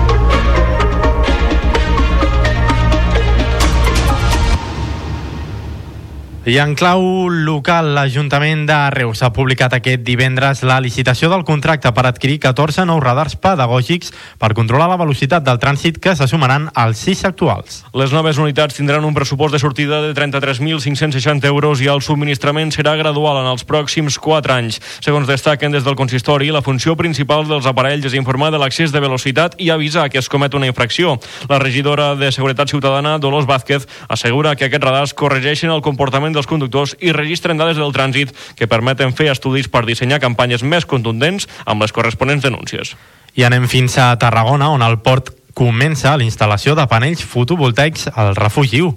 I 6.44 6.56
en 6.58 6.72
clau 6.74 7.28
local, 7.30 7.92
l'Ajuntament 7.94 8.64
de 8.66 8.76
Reus 8.90 9.20
ha 9.22 9.28
publicat 9.30 9.76
aquest 9.76 10.00
divendres 10.02 10.64
la 10.66 10.80
licitació 10.82 11.28
del 11.30 11.44
contracte 11.46 11.92
per 11.94 12.02
adquirir 12.08 12.40
14 12.42 12.82
nous 12.88 12.98
radars 12.98 13.36
pedagògics 13.38 14.10
per 14.42 14.50
controlar 14.58 14.88
la 14.90 14.96
velocitat 14.98 15.44
del 15.46 15.60
trànsit 15.62 16.00
que 16.02 16.16
se 16.18 16.26
sumaran 16.26 16.66
als 16.74 17.04
6 17.06 17.22
actuals. 17.28 17.76
Les 17.94 18.10
noves 18.10 18.40
unitats 18.42 18.74
tindran 18.74 19.06
un 19.06 19.14
pressupost 19.14 19.54
de 19.54 19.60
sortida 19.62 20.00
de 20.02 20.16
33.560 20.18 21.46
euros 21.46 21.78
i 21.78 21.86
el 21.86 22.02
subministrament 22.02 22.74
serà 22.74 22.96
gradual 22.98 23.38
en 23.44 23.46
els 23.52 23.62
pròxims 23.62 24.18
4 24.18 24.56
anys. 24.56 24.80
Segons 24.98 25.30
destaquen 25.30 25.70
des 25.70 25.86
del 25.86 25.94
consistori, 25.94 26.50
la 26.50 26.64
funció 26.66 26.96
principal 26.98 27.46
dels 27.46 27.70
aparells 27.70 28.10
és 28.10 28.18
informar 28.18 28.50
de 28.50 28.58
l'accés 28.58 28.90
de 28.90 29.04
velocitat 29.06 29.54
i 29.62 29.70
avisar 29.70 30.08
que 30.10 30.18
es 30.18 30.26
comet 30.26 30.58
una 30.58 30.66
infracció. 30.66 31.20
La 31.46 31.62
regidora 31.62 32.16
de 32.16 32.34
Seguretat 32.34 32.74
Ciutadana, 32.74 33.14
Dolors 33.22 33.46
Vázquez, 33.46 33.86
assegura 34.08 34.56
que 34.56 34.66
aquests 34.66 34.90
radars 34.90 35.14
corregeixen 35.14 35.70
el 35.70 35.86
comportament 35.86 36.31
comportament 36.32 36.40
dels 36.40 36.48
conductors 36.48 36.96
i 37.00 37.12
registren 37.12 37.58
dades 37.58 37.76
del 37.76 37.92
trànsit 37.92 38.32
que 38.56 38.68
permeten 38.68 39.12
fer 39.12 39.30
estudis 39.30 39.68
per 39.68 39.84
dissenyar 39.84 40.20
campanyes 40.20 40.62
més 40.62 40.86
contundents 40.86 41.48
amb 41.66 41.82
les 41.82 41.92
corresponents 41.92 42.42
denúncies. 42.42 42.96
I 43.36 43.44
anem 43.44 43.68
fins 43.68 43.98
a 43.98 44.16
Tarragona, 44.18 44.70
on 44.70 44.82
el 44.82 44.98
port 45.00 45.32
comença 45.54 46.16
la 46.16 46.24
instal·lació 46.24 46.74
de 46.74 46.86
panells 46.88 47.22
fotovoltaics 47.22 48.08
al 48.14 48.34
refugi 48.36 48.80
1. 48.80 48.92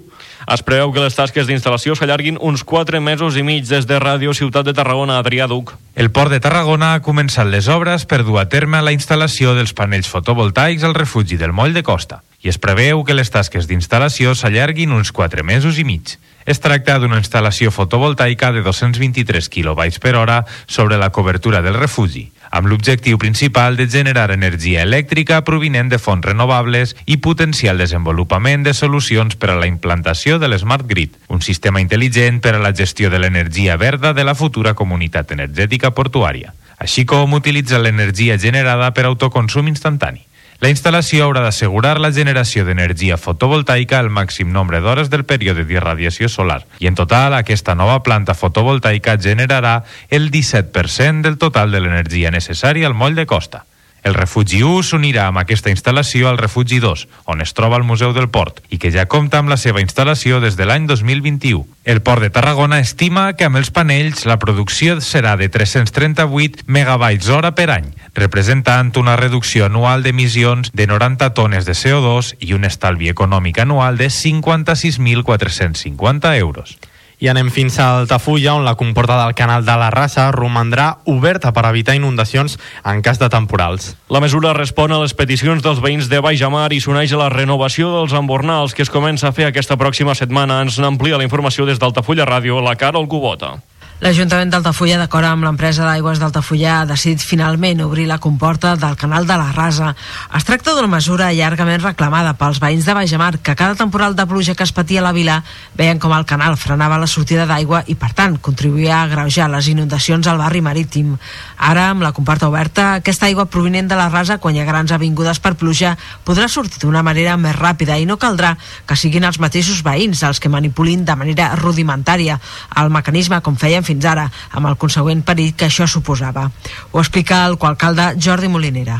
Es 0.52 0.62
preveu 0.62 0.92
que 0.92 1.02
les 1.02 1.16
tasques 1.16 1.48
d'instal·lació 1.48 1.96
s'allarguin 1.96 2.38
uns 2.40 2.62
4 2.62 3.00
mesos 3.00 3.36
i 3.36 3.42
mig 3.42 3.66
des 3.66 3.86
de 3.86 3.98
Ràdio 3.98 4.32
Ciutat 4.32 4.64
de 4.64 4.72
Tarragona, 4.76 5.18
Adrià 5.18 5.48
Duc. 5.48 5.74
El 5.96 6.12
Port 6.12 6.30
de 6.30 6.40
Tarragona 6.40 6.94
ha 6.94 7.02
començat 7.02 7.48
les 7.50 7.68
obres 7.68 8.06
per 8.06 8.22
dur 8.22 8.38
a 8.40 8.46
terme 8.48 8.80
la 8.80 8.94
instal·lació 8.94 9.56
dels 9.56 9.74
panells 9.74 10.08
fotovoltaics 10.08 10.86
al 10.86 10.94
refugi 10.94 11.36
del 11.40 11.52
Moll 11.52 11.74
de 11.74 11.82
Costa 11.82 12.22
i 12.42 12.48
es 12.52 12.58
preveu 12.62 13.02
que 13.04 13.16
les 13.16 13.30
tasques 13.32 13.66
d'instal·lació 13.70 14.34
s'allarguin 14.34 14.92
uns 14.92 15.12
4 15.12 15.44
mesos 15.44 15.78
i 15.78 15.84
mig. 15.84 16.16
Es 16.46 16.60
tracta 16.62 17.00
d'una 17.02 17.18
instal·lació 17.18 17.72
fotovoltaica 17.74 18.52
de 18.54 18.62
223 18.62 19.48
kW 19.50 19.98
per 20.02 20.14
hora 20.14 20.44
sobre 20.66 20.96
la 20.96 21.10
cobertura 21.10 21.62
del 21.62 21.74
refugi, 21.74 22.28
amb 22.50 22.68
l'objectiu 22.70 23.18
principal 23.18 23.76
de 23.76 23.88
generar 23.90 24.30
energia 24.30 24.84
elèctrica 24.86 25.40
provinent 25.44 25.90
de 25.90 25.98
fonts 25.98 26.26
renovables 26.26 26.94
i 27.04 27.18
potenciar 27.18 27.74
el 27.74 27.82
desenvolupament 27.82 28.62
de 28.62 28.74
solucions 28.74 29.34
per 29.34 29.50
a 29.50 29.58
la 29.58 29.66
implantació 29.66 30.38
de 30.38 30.48
l'Smart 30.52 30.86
Grid, 30.86 31.16
un 31.28 31.42
sistema 31.42 31.82
intel·ligent 31.82 32.38
per 32.44 32.54
a 32.54 32.62
la 32.62 32.74
gestió 32.74 33.10
de 33.10 33.18
l'energia 33.18 33.76
verda 33.76 34.14
de 34.14 34.24
la 34.24 34.36
futura 34.38 34.74
comunitat 34.74 35.34
energètica 35.34 35.90
portuària, 35.90 36.54
així 36.78 37.04
com 37.04 37.34
utilitzar 37.34 37.82
l'energia 37.82 38.38
generada 38.38 38.92
per 38.94 39.06
autoconsum 39.10 39.66
instantani. 39.72 40.25
La 40.64 40.70
instal·lació 40.72 41.26
haurà 41.26 41.42
d'assegurar 41.44 41.98
la 42.00 42.10
generació 42.16 42.64
d'energia 42.64 43.18
fotovoltaica 43.20 43.98
al 44.00 44.08
màxim 44.08 44.48
nombre 44.54 44.80
d'hores 44.80 45.10
del 45.12 45.26
període 45.28 45.66
d'irradiació 45.68 46.30
solar 46.32 46.62
i 46.80 46.88
en 46.88 46.96
total 46.96 47.36
aquesta 47.36 47.74
nova 47.76 48.00
planta 48.02 48.32
fotovoltaica 48.34 49.18
generarà 49.20 49.82
el 50.08 50.30
17% 50.32 51.28
del 51.28 51.36
total 51.36 51.76
de 51.76 51.84
l'energia 51.84 52.32
necessària 52.32 52.88
al 52.88 52.96
moll 52.96 53.14
de 53.14 53.26
costa. 53.28 53.66
El 54.06 54.14
refugi 54.14 54.60
1 54.62 54.84
s'unirà 54.86 55.24
amb 55.26 55.40
aquesta 55.40 55.72
instal·lació 55.72 56.28
al 56.30 56.36
refugi 56.38 56.76
2, 56.78 57.00
on 57.32 57.40
es 57.42 57.50
troba 57.58 57.74
el 57.80 57.82
Museu 57.82 58.12
del 58.14 58.28
Port, 58.30 58.62
i 58.70 58.78
que 58.78 58.94
ja 58.94 59.10
compta 59.10 59.42
amb 59.42 59.50
la 59.50 59.58
seva 59.58 59.82
instal·lació 59.82 60.38
des 60.44 60.54
de 60.54 60.62
l'any 60.62 60.86
2021. 60.86 61.66
El 61.82 61.98
Port 62.06 62.22
de 62.22 62.30
Tarragona 62.30 62.78
estima 62.78 63.34
que 63.34 63.50
amb 63.50 63.58
els 63.58 63.74
panells 63.74 64.22
la 64.30 64.38
producció 64.38 65.02
serà 65.02 65.34
de 65.34 65.50
338 65.50 66.70
megabytes 66.70 67.34
hora 67.34 67.50
per 67.58 67.66
any, 67.74 67.90
representant 68.14 68.94
una 69.02 69.18
reducció 69.18 69.66
anual 69.66 70.06
d'emissions 70.06 70.70
de 70.70 70.86
90 70.86 71.34
tones 71.34 71.66
de 71.66 71.74
CO2 71.74 72.38
i 72.38 72.54
un 72.54 72.62
estalvi 72.62 73.10
econòmic 73.10 73.58
anual 73.66 73.98
de 73.98 74.06
56.450 74.06 76.38
euros. 76.38 76.78
I 77.18 77.30
anem 77.32 77.48
fins 77.48 77.78
a 77.80 77.86
Altafulla, 77.96 78.52
on 78.58 78.66
la 78.66 78.74
comporta 78.76 79.16
del 79.22 79.34
canal 79.34 79.64
de 79.64 79.76
la 79.80 79.88
Rassa 79.90 80.28
romandrà 80.34 80.98
oberta 81.08 81.52
per 81.56 81.64
evitar 81.70 81.94
inundacions 81.96 82.58
en 82.84 83.00
cas 83.00 83.18
de 83.18 83.30
temporals. 83.32 83.94
La 84.12 84.20
mesura 84.20 84.52
respon 84.52 84.92
a 84.92 85.00
les 85.00 85.16
peticions 85.16 85.64
dels 85.64 85.80
veïns 85.80 86.10
de 86.12 86.20
Baixamar 86.20 86.68
i 86.76 86.80
s'uneix 86.84 87.14
a 87.16 87.22
la 87.22 87.30
renovació 87.32 87.94
dels 87.94 88.12
embornals 88.12 88.76
que 88.76 88.84
es 88.84 88.92
comença 88.92 89.30
a 89.30 89.32
fer 89.32 89.48
aquesta 89.48 89.78
pròxima 89.80 90.14
setmana. 90.14 90.60
Ens 90.66 90.76
n'amplia 90.76 91.16
la 91.16 91.24
informació 91.24 91.64
des 91.64 91.80
d'Altafulla 91.80 92.28
Ràdio, 92.28 92.60
la 92.60 92.76
Carol 92.76 93.08
Cubota. 93.08 93.56
L'Ajuntament 93.96 94.50
d'Altafulla, 94.52 94.98
d'acord 95.00 95.24
amb 95.24 95.46
l'empresa 95.46 95.86
d'aigües 95.86 96.18
d'Altafulla, 96.20 96.82
ha 96.82 96.84
decidit 96.84 97.22
finalment 97.24 97.78
obrir 97.80 98.04
la 98.04 98.18
comporta 98.20 98.74
del 98.76 98.92
canal 99.00 99.24
de 99.24 99.38
la 99.40 99.54
Rasa. 99.56 99.94
Es 100.36 100.44
tracta 100.44 100.74
d'una 100.76 100.90
mesura 100.92 101.30
llargament 101.32 101.80
reclamada 101.80 102.34
pels 102.36 102.60
veïns 102.60 102.84
de 102.84 102.92
Baixamar, 102.92 103.38
que 103.40 103.54
cada 103.56 103.72
temporal 103.74 104.12
de 104.12 104.26
pluja 104.28 104.54
que 104.54 104.66
es 104.68 104.72
patia 104.76 105.00
a 105.00 105.04
la 105.06 105.14
vila 105.16 105.38
veien 105.78 105.96
com 105.96 106.12
el 106.12 106.26
canal 106.28 106.58
frenava 106.60 106.98
la 107.00 107.08
sortida 107.08 107.46
d'aigua 107.48 107.86
i, 107.86 107.96
per 107.96 108.10
tant, 108.12 108.36
contribuïa 108.36 108.98
a 108.98 109.06
agreujar 109.06 109.48
les 109.48 109.70
inundacions 109.72 110.28
al 110.28 110.42
barri 110.44 110.60
marítim. 110.60 111.16
Ara, 111.56 111.88
amb 111.94 112.04
la 112.04 112.12
comporta 112.12 112.50
oberta, 112.52 112.90
aquesta 113.00 113.30
aigua 113.30 113.48
provinent 113.48 113.88
de 113.88 113.96
la 113.96 114.10
Rasa, 114.12 114.36
quan 114.36 114.52
hi 114.52 114.60
ha 114.60 114.68
grans 114.68 114.92
avingudes 114.92 115.40
per 115.40 115.54
pluja, 115.56 115.94
podrà 116.28 116.50
sortir 116.52 116.84
d'una 116.84 117.00
manera 117.00 117.38
més 117.40 117.56
ràpida 117.56 117.96
i 117.96 118.04
no 118.04 118.20
caldrà 118.20 118.58
que 118.84 119.00
siguin 119.00 119.24
els 119.24 119.40
mateixos 119.40 119.80
veïns 119.80 120.20
els 120.20 120.36
que 120.36 120.52
manipulin 120.52 121.08
de 121.08 121.16
manera 121.16 121.54
rudimentària 121.56 122.36
el 122.76 122.92
mecanisme, 122.92 123.40
com 123.40 123.56
feien 123.56 123.85
fins 123.86 124.06
ara, 124.08 124.26
amb 124.58 124.70
el 124.70 124.78
consegüent 124.80 125.22
perill 125.26 125.54
que 125.56 125.68
això 125.70 125.86
suposava. 125.88 126.46
Ho 126.92 127.02
explica 127.02 127.44
el 127.46 127.58
coalcalde 127.62 128.14
Jordi 128.22 128.50
Molinera. 128.52 128.98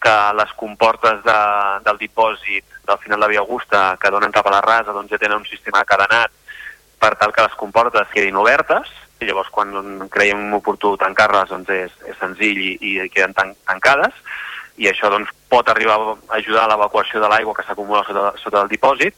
Que 0.00 0.16
les 0.38 0.52
comportes 0.56 1.20
de, 1.26 1.38
del 1.84 1.98
dipòsit 2.00 2.78
del 2.88 2.98
final 3.02 3.20
de 3.20 3.28
Via 3.34 3.42
Augusta 3.42 3.82
que 4.00 4.10
donen 4.10 4.32
cap 4.32 4.46
a 4.48 4.54
la 4.54 4.62
rasa 4.64 4.94
doncs 4.96 5.12
ja 5.12 5.20
tenen 5.20 5.42
un 5.42 5.48
sistema 5.48 5.84
cadenat 5.84 6.32
per 7.00 7.14
tal 7.20 7.34
que 7.34 7.44
les 7.44 7.56
comportes 7.60 8.08
quedin 8.14 8.38
obertes. 8.40 8.88
I 9.20 9.28
llavors 9.28 9.50
quan 9.52 9.74
creiem 10.08 10.54
oportú 10.56 10.94
tancar-les 10.96 11.50
doncs 11.52 11.68
és, 11.74 11.98
és 12.08 12.16
senzill 12.16 12.62
i, 12.64 12.70
i 12.80 12.94
queden 13.12 13.36
tan, 13.36 13.52
tancades 13.68 14.16
i 14.80 14.88
això 14.88 15.10
doncs, 15.12 15.28
pot 15.50 15.68
arribar 15.68 15.98
a 15.98 16.36
ajudar 16.38 16.62
a 16.64 16.70
l'evacuació 16.70 17.20
de 17.20 17.28
l'aigua 17.28 17.52
que 17.56 17.64
s'acumula 17.66 18.00
sota, 18.06 18.30
sota 18.40 18.62
el 18.62 18.70
dipòsit. 18.70 19.16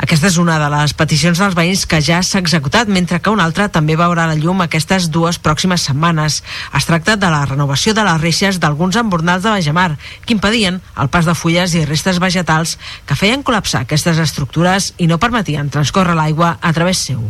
Aquesta 0.00 0.30
és 0.30 0.38
una 0.40 0.56
de 0.62 0.70
les 0.72 0.94
peticions 0.96 1.42
dels 1.42 1.56
veïns 1.58 1.82
que 1.90 2.00
ja 2.00 2.22
s'ha 2.24 2.40
executat, 2.40 2.88
mentre 2.88 3.20
que 3.20 3.34
una 3.34 3.44
altra 3.44 3.68
també 3.68 3.98
veurà 3.98 4.24
la 4.30 4.38
llum 4.38 4.64
aquestes 4.64 5.10
dues 5.12 5.40
pròximes 5.42 5.84
setmanes. 5.90 6.40
Es 6.72 6.88
tracta 6.88 7.18
de 7.20 7.28
la 7.34 7.44
renovació 7.50 7.92
de 7.98 8.06
les 8.08 8.22
reixes 8.22 8.62
d'alguns 8.62 8.96
embornals 8.96 9.44
de 9.44 9.52
Bajamar, 9.52 9.90
que 10.24 10.38
impedien 10.38 10.80
el 10.96 11.12
pas 11.12 11.28
de 11.28 11.36
fulles 11.36 11.76
i 11.76 11.84
restes 11.84 12.22
vegetals 12.22 12.78
que 13.04 13.18
feien 13.18 13.44
col·lapsar 13.44 13.84
aquestes 13.84 14.22
estructures 14.22 14.94
i 14.96 15.10
no 15.10 15.20
permetien 15.20 15.68
transcórrer 15.68 16.16
l'aigua 16.16 16.56
a 16.62 16.72
través 16.72 17.04
seu. 17.10 17.20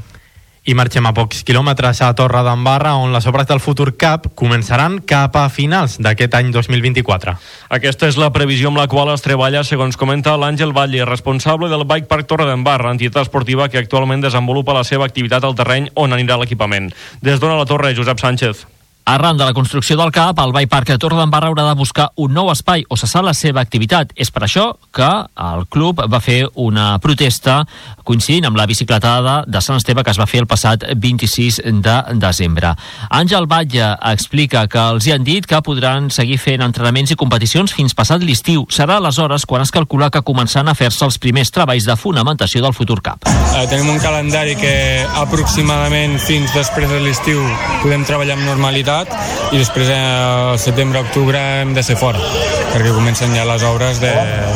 I 0.63 0.77
marxem 0.79 1.03
a 1.09 1.11
pocs 1.11 1.41
quilòmetres 1.43 1.99
a 2.07 2.13
Torre 2.15 2.39
d'Embarra, 2.47 2.93
on 2.95 3.11
les 3.11 3.25
obres 3.27 3.49
del 3.49 3.59
Futur 3.59 3.97
Cup 3.99 4.29
començaran 4.39 5.01
cap 5.03 5.35
a 5.35 5.49
finals 5.51 5.97
d'aquest 5.99 6.37
any 6.39 6.53
2024. 6.55 7.35
Aquesta 7.75 8.07
és 8.07 8.19
la 8.21 8.31
previsió 8.31 8.71
amb 8.71 8.79
la 8.79 8.87
qual 8.87 9.11
es 9.11 9.25
treballa, 9.25 9.65
segons 9.67 9.99
comenta 9.99 10.37
l'Àngel 10.39 10.71
Valle, 10.77 11.03
responsable 11.09 11.67
del 11.73 11.83
Bike 11.83 12.07
Park 12.07 12.31
Torre 12.31 12.47
d'Embarra, 12.47 12.93
entitat 12.95 13.27
esportiva 13.27 13.67
que 13.73 13.83
actualment 13.83 14.23
desenvolupa 14.23 14.77
la 14.77 14.85
seva 14.87 15.09
activitat 15.11 15.43
al 15.43 15.59
terreny 15.59 15.91
on 15.99 16.15
anirà 16.15 16.39
l'equipament. 16.39 16.93
Des 17.27 17.43
d'on 17.43 17.51
a 17.51 17.59
la 17.59 17.67
torre, 17.67 17.91
Josep 17.99 18.23
Sánchez. 18.23 18.63
Arran 19.05 19.37
de 19.37 19.45
la 19.45 19.53
construcció 19.53 19.97
del 19.97 20.13
CAP, 20.13 20.39
el 20.39 20.53
Bike 20.53 20.71
Park 20.71 20.87
de 20.93 20.99
Torredembarra 20.99 21.49
haurà 21.51 21.65
de 21.67 21.75
buscar 21.75 22.13
un 22.23 22.31
nou 22.37 22.53
espai 22.53 22.85
o 22.89 22.97
cessar 22.97 23.25
la 23.27 23.35
seva 23.35 23.61
activitat. 23.61 24.13
És 24.15 24.31
per 24.31 24.45
això 24.47 24.77
que 24.95 25.09
el 25.43 25.65
club 25.67 26.05
va 26.07 26.21
fer 26.23 26.45
una 26.55 27.01
protesta 27.03 27.65
coincidint 28.07 28.47
amb 28.47 28.59
la 28.59 28.67
bicicletada 28.71 29.41
de 29.47 29.63
Sant 29.63 29.81
Esteve 29.81 30.05
que 30.07 30.15
es 30.15 30.21
va 30.21 30.29
fer 30.31 30.45
el 30.45 30.47
passat 30.47 30.87
26 30.95 31.59
de 31.83 31.97
desembre. 32.23 32.75
Àngel 33.11 33.49
Batlle 33.51 33.89
explica 34.13 34.69
que 34.71 34.79
els 34.95 35.07
hi 35.07 35.17
han 35.17 35.27
dit 35.27 35.51
que 35.51 35.63
podran 35.67 36.11
seguir 36.15 36.39
fent 36.39 36.63
entrenaments 36.63 37.11
i 37.11 37.19
competicions 37.19 37.75
fins 37.75 37.99
passat 37.99 38.23
l'estiu. 38.23 38.69
Serà 38.71 39.01
aleshores 39.01 39.47
quan 39.51 39.67
es 39.67 39.75
calcula 39.75 40.13
que 40.15 40.23
començaran 40.23 40.71
a 40.71 40.77
fer-se 40.79 41.05
els 41.09 41.19
primers 41.19 41.51
treballs 41.51 41.91
de 41.91 41.99
fonamentació 41.99 42.63
del 42.63 42.77
futur 42.79 43.01
CAP. 43.03 43.27
Eh, 43.27 43.67
tenim 43.67 43.91
un 43.91 43.99
calendari 44.03 44.55
que 44.63 44.75
aproximadament 45.27 46.21
fins 46.23 46.55
després 46.55 46.91
de 46.91 47.03
l'estiu 47.03 47.43
podem 47.83 48.07
treballar 48.07 48.39
amb 48.39 48.47
normalitat 48.47 48.91
i 49.53 49.61
després 49.61 49.90
eh, 49.93 50.01
al 50.53 50.59
setembre-octubre 50.62 51.38
hem 51.62 51.76
de 51.76 51.84
ser 51.86 51.99
fora 52.01 52.20
perquè 52.72 52.93
comencen 52.95 53.34
ja 53.36 53.45
les 53.45 53.62
obres 53.68 54.01
de, 54.01 54.11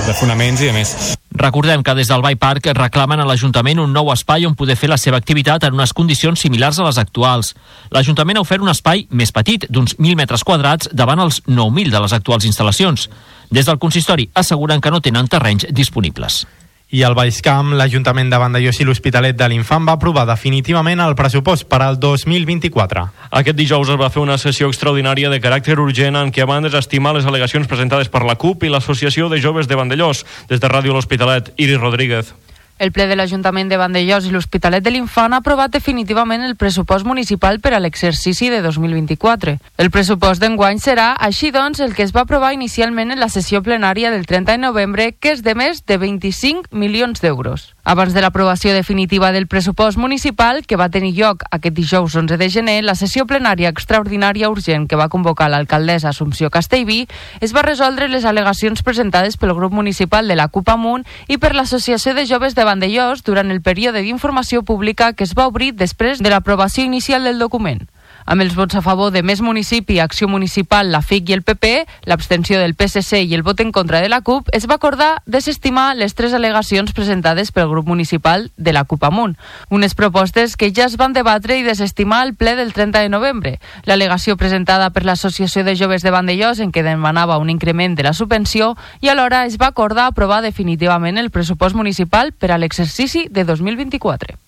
de 0.07 0.15
fonaments 0.17 0.63
i 0.63 0.71
de 0.71 0.75
més. 0.77 0.93
Recordem 1.37 1.83
que 1.85 1.93
des 1.95 2.09
del 2.09 2.23
Bike 2.25 2.41
Park 2.41 2.69
reclamen 2.79 3.21
a 3.21 3.27
l'Ajuntament 3.29 3.83
un 3.83 3.93
nou 3.93 4.09
espai 4.15 4.47
on 4.49 4.57
poder 4.57 4.79
fer 4.81 4.89
la 4.89 4.97
seva 4.97 5.21
activitat 5.21 5.67
en 5.69 5.77
unes 5.77 5.93
condicions 5.93 6.41
similars 6.41 6.81
a 6.81 6.87
les 6.87 6.97
actuals. 7.03 7.53
L'Ajuntament 7.93 8.41
ha 8.41 8.45
ofert 8.47 8.65
un 8.65 8.73
espai 8.73 9.05
més 9.11 9.35
petit, 9.37 9.69
d'uns 9.69 9.99
1.000 9.99 10.17
metres 10.17 10.47
quadrats, 10.49 10.89
davant 10.97 11.21
els 11.21 11.43
9.000 11.45 11.93
de 11.93 12.05
les 12.07 12.17
actuals 12.17 12.49
instal·lacions. 12.49 13.11
Des 13.53 13.69
del 13.69 13.79
consistori 13.79 14.31
asseguren 14.33 14.81
que 14.81 14.91
no 14.95 15.05
tenen 15.05 15.29
terrenys 15.29 15.69
disponibles. 15.71 16.47
I 16.89 17.01
al 17.03 17.17
Baix 17.19 17.41
Camp, 17.43 17.73
l'Ajuntament 17.75 18.29
de 18.31 18.39
Vandellós 18.39 18.79
i 18.79 18.85
l'Hospitalet 18.87 19.35
de 19.35 19.49
l'Infant 19.51 19.89
va 19.89 19.97
aprovar 19.99 20.23
definitivament 20.29 21.03
el 21.03 21.17
pressupost 21.19 21.67
per 21.67 21.81
al 21.83 21.99
2024. 21.99 23.03
Aquest 23.41 23.59
dijous 23.59 23.91
es 23.91 23.99
va 23.99 24.13
fer 24.15 24.23
una 24.23 24.39
sessió 24.39 24.71
extraordinària 24.71 25.33
de 25.33 25.43
caràcter 25.43 25.81
urgent 25.83 26.15
en 26.23 26.31
què 26.31 26.47
van 26.47 26.63
desestimar 26.63 27.17
les 27.19 27.27
al·legacions 27.27 27.67
presentades 27.67 28.07
per 28.07 28.23
la 28.23 28.39
CUP 28.39 28.63
i 28.63 28.71
l'Associació 28.71 29.27
de 29.29 29.43
Joves 29.43 29.67
de 29.67 29.83
Vandellós. 29.83 30.23
Des 30.47 30.63
de 30.63 30.71
Ràdio 30.71 30.95
L'Hospitalet, 30.95 31.57
Iris 31.59 31.83
Rodríguez. 31.83 32.37
El 32.79 32.93
ple 32.93 33.07
de 33.09 33.17
l'Ajuntament 33.17 33.71
de 33.71 33.79
Vandellós 33.81 34.27
i 34.29 34.33
l'Hospitalet 34.35 34.85
de 34.85 34.93
l'Infant 34.93 35.33
ha 35.33 35.41
aprovat 35.41 35.73
definitivament 35.73 36.43
el 36.45 36.59
pressupost 36.61 37.07
municipal 37.09 37.61
per 37.65 37.73
a 37.73 37.81
l'exercici 37.81 38.51
de 38.53 38.61
2024. 38.61 39.57
El 39.81 39.91
pressupost 39.95 40.45
d'enguany 40.45 40.83
serà, 40.83 41.15
així 41.17 41.53
doncs, 41.55 41.81
el 41.81 41.95
que 41.97 42.05
es 42.05 42.13
va 42.13 42.27
aprovar 42.27 42.53
inicialment 42.53 43.15
en 43.15 43.23
la 43.23 43.31
sessió 43.33 43.63
plenària 43.63 44.13
del 44.13 44.27
30 44.27 44.59
de 44.59 44.65
novembre, 44.67 45.13
que 45.17 45.33
és 45.33 45.43
de 45.47 45.57
més 45.57 45.87
de 45.87 45.97
25 45.97 46.69
milions 46.77 47.25
d'euros. 47.25 47.76
Abans 47.87 48.13
de 48.15 48.21
l'aprovació 48.21 48.73
definitiva 48.75 49.29
del 49.31 49.47
pressupost 49.47 49.97
municipal, 49.97 50.65
que 50.67 50.75
va 50.75 50.89
tenir 50.91 51.13
lloc 51.15 51.45
aquest 51.55 51.77
dijous 51.77 52.17
11 52.19 52.35
de 52.35 52.49
gener, 52.51 52.81
la 52.83 52.97
sessió 52.99 53.29
plenària 53.31 53.71
extraordinària 53.71 54.51
urgent 54.51 54.89
que 54.91 54.99
va 54.99 55.07
convocar 55.09 55.47
l'alcaldessa 55.53 56.11
Assumpció 56.11 56.51
Castellví 56.51 57.05
es 57.39 57.55
va 57.55 57.63
resoldre 57.63 58.11
les 58.11 58.27
al·legacions 58.27 58.83
presentades 58.83 59.39
pel 59.39 59.55
grup 59.55 59.71
municipal 59.71 60.27
de 60.27 60.35
la 60.35 60.49
CUP 60.51 60.75
Amunt 60.75 61.07
i 61.29 61.39
per 61.39 61.55
l'Associació 61.55 62.19
de 62.19 62.27
Joves 62.27 62.59
de 62.59 62.67
Vandellós 62.67 63.23
durant 63.23 63.55
el 63.55 63.63
període 63.63 64.03
d'informació 64.03 64.67
pública 64.67 65.13
que 65.13 65.23
es 65.23 65.39
va 65.39 65.47
obrir 65.47 65.77
després 65.79 66.19
de 66.19 66.35
l'aprovació 66.35 66.83
inicial 66.83 67.23
del 67.23 67.39
document. 67.39 67.87
Amb 68.27 68.43
els 68.43 68.57
vots 68.59 68.75
a 68.75 68.81
favor 68.83 69.13
de 69.15 69.23
Més 69.23 69.39
Municipi, 69.41 70.01
Acció 70.03 70.27
Municipal, 70.27 70.91
la 70.91 70.99
FIC 70.99 71.29
i 71.31 71.35
el 71.37 71.43
PP, 71.47 71.69
l'abstenció 72.11 72.59
del 72.59 72.75
PSC 72.75 73.21
i 73.23 73.35
el 73.37 73.45
vot 73.47 73.61
en 73.63 73.71
contra 73.71 74.01
de 74.03 74.09
la 74.11 74.19
CUP, 74.21 74.49
es 74.53 74.67
va 74.67 74.81
acordar 74.81 75.23
desestimar 75.27 75.95
les 75.95 76.17
tres 76.19 76.35
al·legacions 76.35 76.91
presentades 76.91 77.53
pel 77.55 77.69
grup 77.71 77.87
municipal 77.87 78.49
de 78.57 78.73
la 78.75 78.83
CUP 78.83 79.05
Amunt. 79.07 79.37
Unes 79.71 79.95
propostes 79.95 80.57
que 80.57 80.73
ja 80.75 80.89
es 80.91 80.97
van 80.99 81.15
debatre 81.15 81.55
i 81.61 81.63
desestimar 81.63 82.25
al 82.25 82.35
ple 82.35 82.57
del 82.59 82.73
30 82.75 83.05
de 83.07 83.13
novembre. 83.15 83.53
L'al·legació 83.87 84.35
presentada 84.37 84.91
per 84.91 85.05
l'Associació 85.07 85.63
de 85.63 85.77
Joves 85.79 86.03
de 86.03 86.11
Vandellós 86.11 86.59
en 86.59 86.73
què 86.75 86.83
demanava 86.83 87.39
un 87.39 87.53
increment 87.55 87.95
de 87.95 88.09
la 88.09 88.13
subvenció 88.13 88.75
i 89.01 89.13
alhora 89.15 89.45
es 89.47 89.55
va 89.55 89.71
acordar 89.71 90.09
aprovar 90.11 90.43
definitivament 90.43 91.23
el 91.23 91.31
pressupost 91.31 91.79
municipal 91.79 92.35
per 92.35 92.51
a 92.51 92.59
l'exercici 92.59 93.29
de 93.31 93.47
2024. 93.47 94.46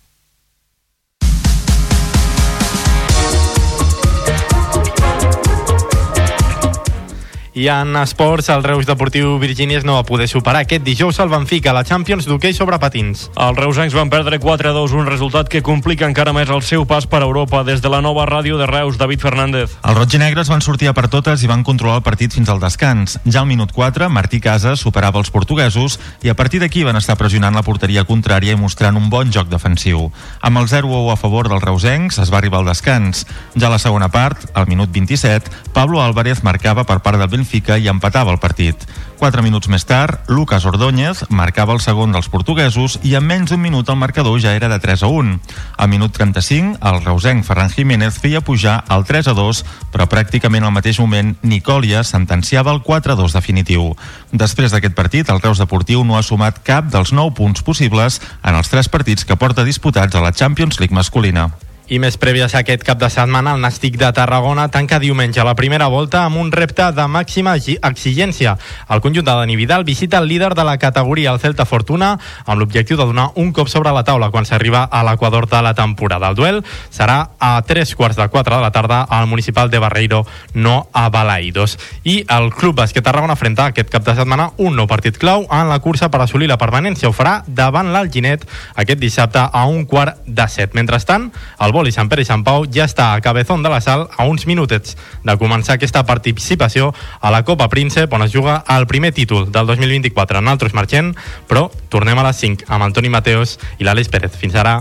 I 7.59 7.67
en 7.69 7.97
esports, 7.97 8.53
el 8.55 8.63
Reus 8.63 8.87
Deportiu 8.87 9.33
Virgínies 9.43 9.83
no 9.83 9.97
va 9.97 10.05
poder 10.07 10.29
superar 10.31 10.61
aquest 10.63 10.85
dijous 10.87 11.17
el 11.19 11.31
Benfica 11.33 11.73
a 11.73 11.75
la 11.75 11.83
Champions 11.83 12.29
d'hoquei 12.31 12.53
sobre 12.55 12.77
patins. 12.79 13.25
Els 13.35 13.59
reusencs 13.59 13.97
van 13.99 14.13
perdre 14.13 14.39
4-2, 14.39 14.93
un 14.95 15.09
resultat 15.11 15.49
que 15.51 15.59
complica 15.67 16.07
encara 16.07 16.31
més 16.31 16.53
el 16.55 16.63
seu 16.63 16.87
pas 16.87 17.09
per 17.11 17.19
Europa. 17.27 17.65
Des 17.67 17.83
de 17.83 17.91
la 17.91 17.99
nova 17.99 18.29
ràdio 18.31 18.61
de 18.61 18.69
Reus, 18.71 18.95
David 18.95 19.25
Fernández. 19.27 19.75
Els 19.83 19.99
roig 19.99 20.15
i 20.15 20.21
negres 20.23 20.53
van 20.53 20.63
sortir 20.63 20.87
a 20.87 20.93
per 20.95 21.09
totes 21.11 21.43
i 21.43 21.51
van 21.51 21.65
controlar 21.67 21.97
el 21.99 22.05
partit 22.07 22.37
fins 22.37 22.47
al 22.47 22.61
descans. 22.63 23.17
Ja 23.27 23.43
al 23.43 23.51
minut 23.51 23.75
4, 23.75 24.07
Martí 24.07 24.39
Casas 24.39 24.79
superava 24.87 25.19
els 25.19 25.35
portuguesos 25.35 25.99
i 26.23 26.31
a 26.31 26.39
partir 26.39 26.63
d'aquí 26.63 26.87
van 26.87 27.03
estar 27.03 27.19
pressionant 27.19 27.59
la 27.59 27.67
porteria 27.67 28.07
contrària 28.07 28.55
i 28.55 28.61
mostrant 28.61 28.95
un 28.95 29.11
bon 29.11 29.35
joc 29.35 29.51
defensiu. 29.51 30.13
Amb 30.47 30.63
el 30.63 30.71
0-1 30.71 31.11
a 31.11 31.19
favor 31.19 31.51
dels 31.51 31.67
reusencs 31.67 32.23
es 32.23 32.31
va 32.31 32.39
arribar 32.39 32.63
al 32.63 32.71
descans. 32.71 33.27
Ja 33.59 33.67
a 33.67 33.75
la 33.75 33.83
segona 33.83 34.13
part, 34.15 34.47
al 34.55 34.71
minut 34.71 34.95
27, 34.95 35.51
Pablo 35.75 36.05
Álvarez 36.07 36.47
marcava 36.47 36.87
per 36.87 37.03
part 37.03 37.19
del 37.19 37.27
Benfica 37.27 37.48
Benfica 37.49 37.79
i 37.81 37.89
empatava 37.89 38.31
el 38.35 38.39
partit. 38.39 38.77
Quatre 39.19 39.41
minuts 39.43 39.71
més 39.73 39.87
tard, 39.89 40.21
Lucas 40.29 40.67
Ordóñez 40.69 41.25
marcava 41.33 41.73
el 41.73 41.81
segon 41.81 42.13
dels 42.13 42.29
portuguesos 42.29 42.99
i 43.03 43.15
en 43.17 43.25
menys 43.25 43.51
d'un 43.51 43.61
minut 43.63 43.89
el 43.89 43.97
marcador 43.97 44.37
ja 44.39 44.53
era 44.55 44.69
de 44.69 44.77
3 44.79 45.03
a 45.03 45.09
1. 45.09 45.39
Al 45.79 45.89
minut 45.89 46.13
35, 46.13 46.77
el 46.85 47.01
reusenc 47.03 47.47
Ferran 47.49 47.73
Jiménez 47.73 48.19
feia 48.21 48.43
pujar 48.45 48.85
al 48.87 49.07
3 49.09 49.31
a 49.33 49.35
2, 49.35 49.63
però 49.91 50.07
pràcticament 50.07 50.67
al 50.69 50.75
mateix 50.77 51.01
moment 51.01 51.35
Nicòlia 51.43 52.05
sentenciava 52.05 52.75
el 52.77 52.83
4 52.85 53.17
a 53.17 53.19
2 53.19 53.39
definitiu. 53.41 53.95
Després 54.31 54.75
d'aquest 54.75 54.95
partit, 54.95 55.31
el 55.33 55.41
Reus 55.41 55.59
Deportiu 55.59 56.05
no 56.05 56.19
ha 56.19 56.23
sumat 56.23 56.61
cap 56.63 56.93
dels 56.93 57.15
9 57.17 57.33
punts 57.35 57.65
possibles 57.65 58.21
en 58.45 58.61
els 58.61 58.69
tres 58.69 58.93
partits 58.93 59.25
que 59.25 59.41
porta 59.41 59.65
disputats 59.65 60.15
a 60.15 60.23
la 60.23 60.37
Champions 60.37 60.79
League 60.85 60.95
masculina. 60.95 61.49
I 61.89 61.97
més 61.97 62.19
prèvies 62.21 62.53
a 62.53 62.61
aquest 62.61 62.83
cap 62.85 62.99
de 63.01 63.09
setmana, 63.09 63.55
el 63.57 63.63
Nàstic 63.65 63.95
de 63.97 64.11
Tarragona 64.13 64.67
tanca 64.69 64.99
diumenge 65.01 65.41
la 65.41 65.55
primera 65.57 65.87
volta 65.89 66.27
amb 66.27 66.37
un 66.37 66.51
repte 66.53 66.85
de 66.93 67.07
màxima 67.09 67.55
exigència. 67.57 68.53
El 68.93 69.01
conjunt 69.01 69.25
de 69.25 69.33
Dani 69.33 69.57
Vidal 69.57 69.87
visita 69.89 70.19
el 70.21 70.29
líder 70.29 70.51
de 70.53 70.67
la 70.69 70.77
categoria, 70.77 71.33
el 71.33 71.41
Celta 71.41 71.65
Fortuna, 71.65 72.11
amb 72.45 72.61
l'objectiu 72.61 72.99
de 73.01 73.07
donar 73.09 73.31
un 73.41 73.55
cop 73.57 73.71
sobre 73.73 73.95
la 73.97 74.03
taula 74.05 74.29
quan 74.29 74.45
s'arriba 74.45 74.83
a 74.85 75.01
l'equador 75.09 75.47
de 75.49 75.63
la 75.65 75.73
temporada. 75.73 76.29
El 76.29 76.37
duel 76.37 76.61
serà 76.93 77.31
a 77.41 77.55
tres 77.65 77.95
quarts 77.97 78.21
de 78.21 78.29
quatre 78.29 78.57
de 78.57 78.61
la 78.61 78.71
tarda 78.71 79.01
al 79.09 79.27
municipal 79.27 79.71
de 79.71 79.81
Barreiro, 79.81 80.27
no 80.53 80.91
a 80.93 81.09
Balaidos. 81.09 81.79
I 82.05 82.19
el 82.29 82.53
Club 82.53 82.77
Bàsquet 82.83 83.09
Tarragona 83.09 83.33
afronta 83.33 83.71
aquest 83.73 83.89
cap 83.89 84.05
de 84.05 84.13
setmana 84.19 84.51
un 84.59 84.77
nou 84.77 84.91
partit 84.93 85.17
clau 85.17 85.49
en 85.49 85.73
la 85.73 85.81
cursa 85.81 86.11
per 86.13 86.21
assolir 86.21 86.53
la 86.53 86.61
permanència. 86.61 87.09
Ho 87.09 87.17
farà 87.17 87.39
davant 87.49 87.95
l'Alginet 87.97 88.45
aquest 88.77 89.01
dissabte 89.01 89.41
a 89.41 89.65
un 89.65 89.89
quart 89.89 90.21
de 90.27 90.49
set. 90.53 90.77
Mentrestant, 90.77 91.31
el 91.65 91.78
futbol 91.79 91.93
i 91.93 91.95
Sant 91.95 92.09
Pere 92.11 92.25
i 92.25 92.27
Sant 92.27 92.43
Pau 92.43 92.65
ja 92.75 92.89
està 92.89 93.13
a 93.15 93.21
Cabezón 93.23 93.63
de 93.63 93.71
la 93.71 93.79
Sal 93.79 94.09
a 94.11 94.27
uns 94.27 94.49
minutets 94.51 94.97
de 95.23 95.37
començar 95.39 95.77
aquesta 95.77 96.03
participació 96.09 96.91
a 97.21 97.31
la 97.31 97.45
Copa 97.47 97.69
Príncep 97.71 98.13
on 98.19 98.27
es 98.27 98.35
juga 98.35 98.65
el 98.75 98.89
primer 98.91 99.13
títol 99.15 99.47
del 99.53 99.71
2024. 99.71 100.43
Nosaltres 100.43 100.75
marxem, 100.75 101.15
però 101.47 101.69
tornem 101.89 102.19
a 102.19 102.27
les 102.27 102.43
5 102.43 102.67
amb 102.67 102.91
Antoni 102.91 103.15
Mateos 103.15 103.61
i 103.79 103.87
l'Àlex 103.87 104.11
Pérez. 104.11 104.35
Fins 104.35 104.59
ara. 104.59 104.81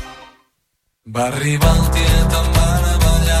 Va 1.09 1.23
arribar 1.27 1.69
el 1.75 1.87
tiet 1.95 2.33
amb 2.39 2.57
Anna 2.63 2.91
Ballarga, 3.03 3.37
els 3.37 3.40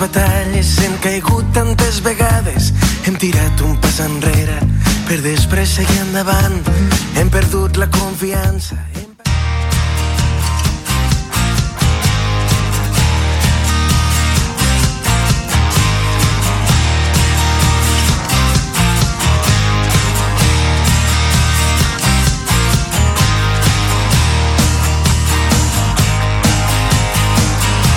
Batalles, 0.00 0.78
hem 0.80 0.96
caigut 1.04 1.44
tantes 1.52 2.00
vegades, 2.00 2.70
hem 3.04 3.18
tirat 3.20 3.60
un 3.66 3.76
pas 3.84 4.00
enrere 4.00 4.56
per 5.08 5.20
després 5.20 5.76
seguir 5.76 6.00
endavant. 6.06 6.56
Hem 7.20 7.28
perdut 7.28 7.76
la 7.76 7.90
confiança. 8.00 8.78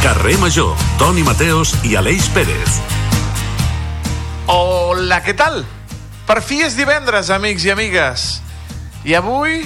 Carrer 0.04 0.38
Major, 0.38 0.76
Toni 1.00 1.24
Mateos 1.24 1.78
i 1.88 1.94
Aleix 1.96 2.26
Pérez. 2.36 2.74
Hola, 4.52 5.22
què 5.24 5.32
tal? 5.32 5.62
Per 6.28 6.36
fi 6.44 6.58
és 6.66 6.74
divendres, 6.76 7.30
amics 7.32 7.64
i 7.64 7.72
amigues. 7.72 8.26
I 9.08 9.16
avui 9.16 9.62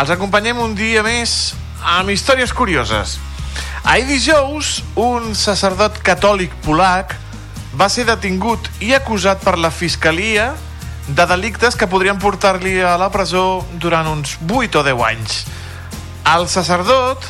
els 0.00 0.12
acompanyem 0.14 0.62
un 0.64 0.72
dia 0.78 1.02
més 1.04 1.52
amb 1.84 2.08
històries 2.08 2.54
curioses. 2.56 3.18
Ahir 3.84 4.06
dijous, 4.08 4.78
un 4.96 5.34
sacerdot 5.36 6.00
catòlic 6.08 6.56
polac 6.64 7.12
va 7.76 7.90
ser 7.92 8.06
detingut 8.08 8.70
i 8.80 8.94
acusat 8.96 9.44
per 9.44 9.58
la 9.60 9.68
Fiscalia 9.68 10.54
de 11.04 11.28
delictes 11.34 11.76
que 11.76 11.90
podrien 11.90 12.16
portar-li 12.16 12.78
a 12.80 12.96
la 12.96 13.10
presó 13.12 13.60
durant 13.76 14.08
uns 14.08 14.38
8 14.48 14.80
o 14.80 14.86
10 14.88 15.04
anys. 15.10 15.44
El 16.32 16.48
sacerdot, 16.48 17.28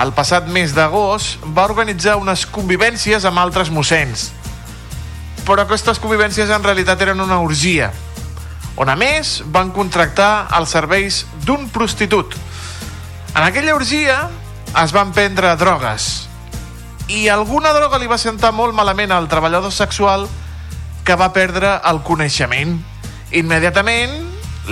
el 0.00 0.12
passat 0.16 0.46
mes 0.48 0.72
d'agost, 0.72 1.42
va 1.52 1.66
organitzar 1.68 2.16
unes 2.20 2.46
convivències 2.48 3.26
amb 3.28 3.42
altres 3.42 3.70
mossens. 3.70 4.30
Però 5.44 5.64
aquestes 5.64 6.00
convivències 6.00 6.50
en 6.54 6.64
realitat 6.64 7.02
eren 7.02 7.20
una 7.20 7.40
orgia, 7.42 7.90
on 8.76 8.88
a 8.88 8.96
més 8.96 9.40
van 9.52 9.72
contractar 9.74 10.48
els 10.56 10.72
serveis 10.72 11.24
d'un 11.44 11.68
prostitut. 11.68 12.36
En 13.34 13.42
aquella 13.44 13.74
orgia 13.76 14.28
es 14.82 14.92
van 14.94 15.12
prendre 15.12 15.50
drogues 15.60 16.28
i 17.12 17.26
alguna 17.28 17.72
droga 17.76 17.98
li 18.00 18.08
va 18.08 18.20
sentar 18.20 18.52
molt 18.56 18.74
malament 18.74 19.12
al 19.12 19.28
treballador 19.28 19.72
sexual 19.74 20.28
que 21.04 21.16
va 21.18 21.32
perdre 21.34 21.74
el 21.90 22.00
coneixement. 22.06 22.78
Immediatament, 23.32 24.14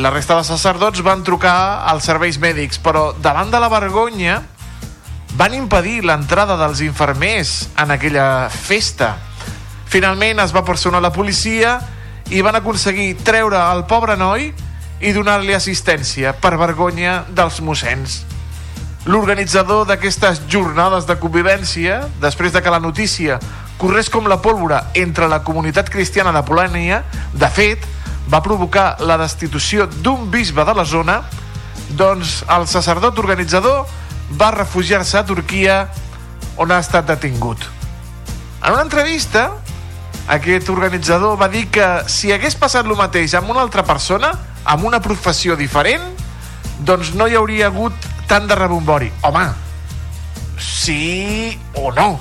la 0.00 0.12
resta 0.14 0.38
de 0.38 0.46
sacerdots 0.46 1.02
van 1.02 1.24
trucar 1.26 1.82
als 1.90 2.06
serveis 2.06 2.38
mèdics, 2.38 2.78
però 2.78 3.10
davant 3.18 3.50
de 3.50 3.60
la 3.60 3.68
vergonya 3.72 4.40
van 5.38 5.54
impedir 5.54 6.02
l'entrada 6.04 6.56
dels 6.58 6.80
infermers 6.82 7.68
en 7.78 7.92
aquella 7.94 8.48
festa. 8.50 9.14
Finalment 9.90 10.42
es 10.42 10.54
va 10.54 10.64
personar 10.66 11.02
la 11.02 11.12
policia 11.14 11.78
i 12.30 12.42
van 12.46 12.58
aconseguir 12.58 13.16
treure 13.26 13.58
el 13.58 13.84
pobre 13.90 14.16
noi 14.18 14.50
i 15.00 15.12
donar-li 15.16 15.54
assistència 15.56 16.34
per 16.38 16.58
vergonya 16.60 17.24
dels 17.34 17.60
mossens. 17.64 18.20
L'organitzador 19.08 19.86
d'aquestes 19.88 20.42
jornades 20.50 21.06
de 21.08 21.16
convivència, 21.16 22.02
després 22.20 22.52
de 22.52 22.60
que 22.60 22.72
la 22.72 22.82
notícia 22.82 23.38
corrés 23.80 24.10
com 24.12 24.28
la 24.28 24.42
pólvora 24.44 24.90
entre 24.94 25.28
la 25.28 25.40
comunitat 25.42 25.88
cristiana 25.88 26.34
de 26.36 26.42
Polònia, 26.44 27.00
de 27.32 27.48
fet, 27.48 27.86
va 28.30 28.42
provocar 28.44 29.00
la 29.00 29.16
destitució 29.18 29.88
d'un 30.04 30.28
bisbe 30.30 30.66
de 30.68 30.74
la 30.76 30.84
zona, 30.84 31.22
doncs 31.96 32.42
el 32.44 32.68
sacerdot 32.68 33.18
organitzador 33.18 33.88
va 34.38 34.50
refugiar-se 34.54 35.18
a 35.18 35.24
Turquia 35.26 35.88
on 36.60 36.70
ha 36.70 36.78
estat 36.82 37.06
detingut. 37.08 37.64
En 38.62 38.74
una 38.74 38.84
entrevista, 38.84 39.50
aquest 40.30 40.68
organitzador 40.70 41.38
va 41.40 41.48
dir 41.48 41.66
que 41.72 41.86
si 42.12 42.32
hagués 42.32 42.54
passat 42.54 42.86
el 42.86 42.98
mateix 42.98 43.34
amb 43.34 43.50
una 43.50 43.64
altra 43.64 43.84
persona, 43.88 44.34
amb 44.64 44.84
una 44.84 45.00
professió 45.00 45.56
diferent, 45.56 46.04
doncs 46.86 47.14
no 47.16 47.26
hi 47.26 47.36
hauria 47.38 47.70
hagut 47.70 47.96
tant 48.28 48.46
de 48.46 48.54
rebombori. 48.54 49.10
Home, 49.26 49.46
sí 50.60 51.58
o 51.74 51.90
no? 51.96 52.12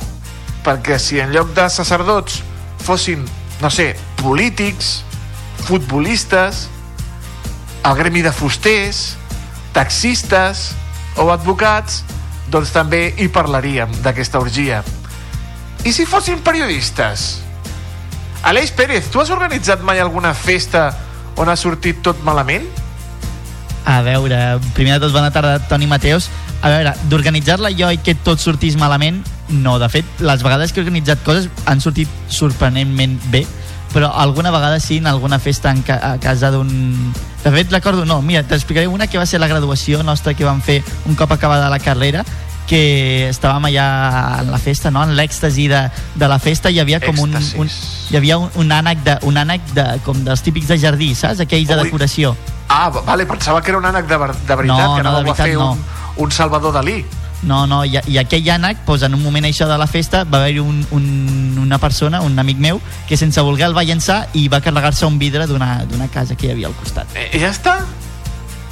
Perquè 0.65 0.97
si 0.99 1.19
en 1.19 1.35
lloc 1.35 1.53
de 1.55 1.67
sacerdots 1.69 2.41
fossin, 2.83 3.25
no 3.61 3.69
sé, 3.69 3.93
polítics, 4.23 5.03
futbolistes, 5.67 6.67
el 7.85 7.95
gremi 7.95 8.23
de 8.23 8.31
fusters, 8.35 9.15
taxistes 9.75 10.69
o 11.19 11.29
advocats, 11.33 12.03
doncs 12.49 12.71
també 12.73 13.09
hi 13.19 13.27
parlaríem 13.33 13.91
d'aquesta 14.03 14.39
orgia. 14.41 14.81
I 15.85 15.93
si 15.95 16.07
fossin 16.09 16.41
periodistes? 16.43 17.29
Aleix 18.43 18.71
Pérez, 18.71 19.09
tu 19.11 19.19
has 19.21 19.31
organitzat 19.35 19.83
mai 19.83 19.99
alguna 19.99 20.33
festa 20.33 20.89
on 21.39 21.49
ha 21.51 21.55
sortit 21.59 22.01
tot 22.03 22.23
malament? 22.23 22.65
A 23.87 24.01
veure, 24.03 24.59
primer 24.75 24.97
de 24.97 25.05
tot, 25.05 25.13
bona 25.15 25.31
tarda, 25.31 25.59
Toni 25.69 25.87
Mateos. 25.87 26.29
A 26.61 26.71
veure, 26.71 26.93
d'organitzar-la 27.11 27.71
jo 27.75 27.89
i 27.91 27.99
que 28.03 28.15
tot 28.15 28.41
sortís 28.43 28.75
malament, 28.79 29.21
no. 29.49 29.77
De 29.79 29.87
fet, 29.91 30.07
les 30.19 30.43
vegades 30.43 30.71
que 30.71 30.81
he 30.81 30.83
organitzat 30.83 31.23
coses 31.25 31.47
han 31.65 31.83
sortit 31.83 32.11
sorprenentment 32.31 33.17
bé, 33.31 33.45
però 33.93 34.11
alguna 34.13 34.51
vegada 34.51 34.79
sí, 34.79 34.97
en 34.97 35.07
alguna 35.07 35.39
festa 35.39 35.71
en 35.71 35.81
ca 35.81 35.99
a 36.13 36.17
casa 36.19 36.51
d'un... 36.51 37.13
De 37.43 37.51
fet, 37.51 37.71
recordo, 37.71 38.05
no, 38.05 38.21
mira, 38.21 38.43
t'explicaré 38.43 38.87
una 38.87 39.07
que 39.07 39.17
va 39.17 39.25
ser 39.25 39.39
la 39.39 39.47
graduació 39.47 40.03
nostra 40.03 40.33
que 40.33 40.45
vam 40.45 40.61
fer 40.61 40.83
un 41.07 41.15
cop 41.15 41.31
acabada 41.31 41.69
la 41.71 41.79
carrera, 41.79 42.25
que 42.69 43.29
estàvem 43.31 43.65
allà 43.71 43.87
en 44.43 44.51
la 44.51 44.59
festa, 44.61 44.91
no? 44.93 45.01
en 45.03 45.15
l'èxtasi 45.17 45.65
de, 45.71 45.81
de 46.15 46.27
la 46.29 46.37
festa, 46.37 46.69
hi 46.69 46.77
havia 46.83 46.99
com 47.01 47.17
un, 47.23 47.33
un, 47.33 47.71
hi 48.11 48.19
havia 48.19 48.37
un, 48.37 48.51
un 48.61 48.75
ànec, 48.75 49.01
de, 49.07 49.15
un 49.25 49.39
ànec 49.41 49.73
de, 49.73 49.87
com 50.05 50.19
dels 50.27 50.43
típics 50.45 50.69
de 50.69 50.77
jardí, 50.77 51.13
saps? 51.17 51.41
Aquells 51.47 51.71
de 51.71 51.79
Ui. 51.79 51.87
decoració. 51.87 52.35
Ah, 52.69 52.91
vale, 52.93 53.25
pensava 53.25 53.63
que 53.63 53.73
era 53.73 53.79
un 53.79 53.87
ànec 53.89 54.05
de, 54.05 54.19
de 54.19 54.55
veritat, 54.61 54.85
No, 54.85 54.95
que 54.97 55.03
no, 55.03 55.15
no, 55.15 55.17
de 55.17 55.23
de 55.23 55.31
a 55.31 55.39
fer 55.39 55.55
veritat, 55.55 55.65
un, 55.65 56.27
un 56.27 56.31
Salvador 56.31 56.75
Dalí. 56.77 56.99
No, 57.43 57.65
no, 57.67 57.83
i, 57.87 57.95
i 58.11 58.17
aquell 58.19 58.49
ànec, 58.51 58.83
doncs, 58.87 59.05
en 59.07 59.15
un 59.15 59.23
moment 59.23 59.47
això 59.47 59.67
de 59.69 59.77
la 59.79 59.87
festa, 59.87 60.25
va 60.27 60.41
haver-hi 60.41 60.59
un, 60.59 60.81
un, 60.95 61.05
una 61.61 61.79
persona, 61.79 62.21
un 62.21 62.37
amic 62.39 62.59
meu, 62.59 62.81
que 63.07 63.17
sense 63.17 63.41
voler 63.41 63.69
el 63.69 63.77
va 63.77 63.85
llançar 63.87 64.25
i 64.33 64.47
va 64.51 64.59
carregar-se 64.61 65.07
un 65.07 65.19
vidre 65.21 65.47
d'una 65.47 66.11
casa 66.13 66.35
que 66.35 66.47
hi 66.49 66.53
havia 66.55 66.67
al 66.67 66.77
costat. 66.79 67.15
Eh, 67.15 67.31
ja 67.39 67.53
està? 67.53 67.79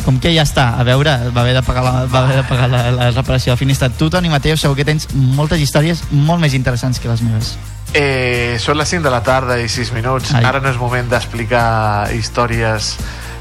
Com 0.08 0.22
que 0.24 0.32
ja 0.32 0.44
està, 0.48 0.70
a 0.80 0.84
veure, 0.88 1.18
va 1.36 1.42
haver 1.42 1.56
de 1.58 1.64
pagar 1.68 1.82
la, 1.84 2.06
va 2.08 2.22
haver 2.24 2.38
de 2.38 2.44
pagar 2.48 2.68
la, 2.72 2.84
la 2.96 3.10
reparació 3.12 3.52
de 3.52 3.60
finestra. 3.60 3.90
Tu, 3.90 4.08
Toni 4.10 4.30
Mateo, 4.32 4.56
segur 4.60 4.78
que 4.78 4.86
tens 4.88 5.10
moltes 5.14 5.60
històries 5.64 6.06
molt 6.12 6.40
més 6.44 6.56
interessants 6.56 7.02
que 7.04 7.12
les 7.12 7.24
meves. 7.26 7.58
Eh, 7.96 8.56
són 8.60 8.78
les 8.80 8.88
5 8.92 9.04
de 9.04 9.12
la 9.12 9.20
tarda 9.24 9.58
i 9.60 9.68
6 9.72 9.92
minuts. 9.96 10.32
Ai. 10.36 10.46
Ara 10.48 10.62
no 10.64 10.72
és 10.72 10.80
moment 10.80 11.08
d'explicar 11.12 12.12
històries 12.16 12.94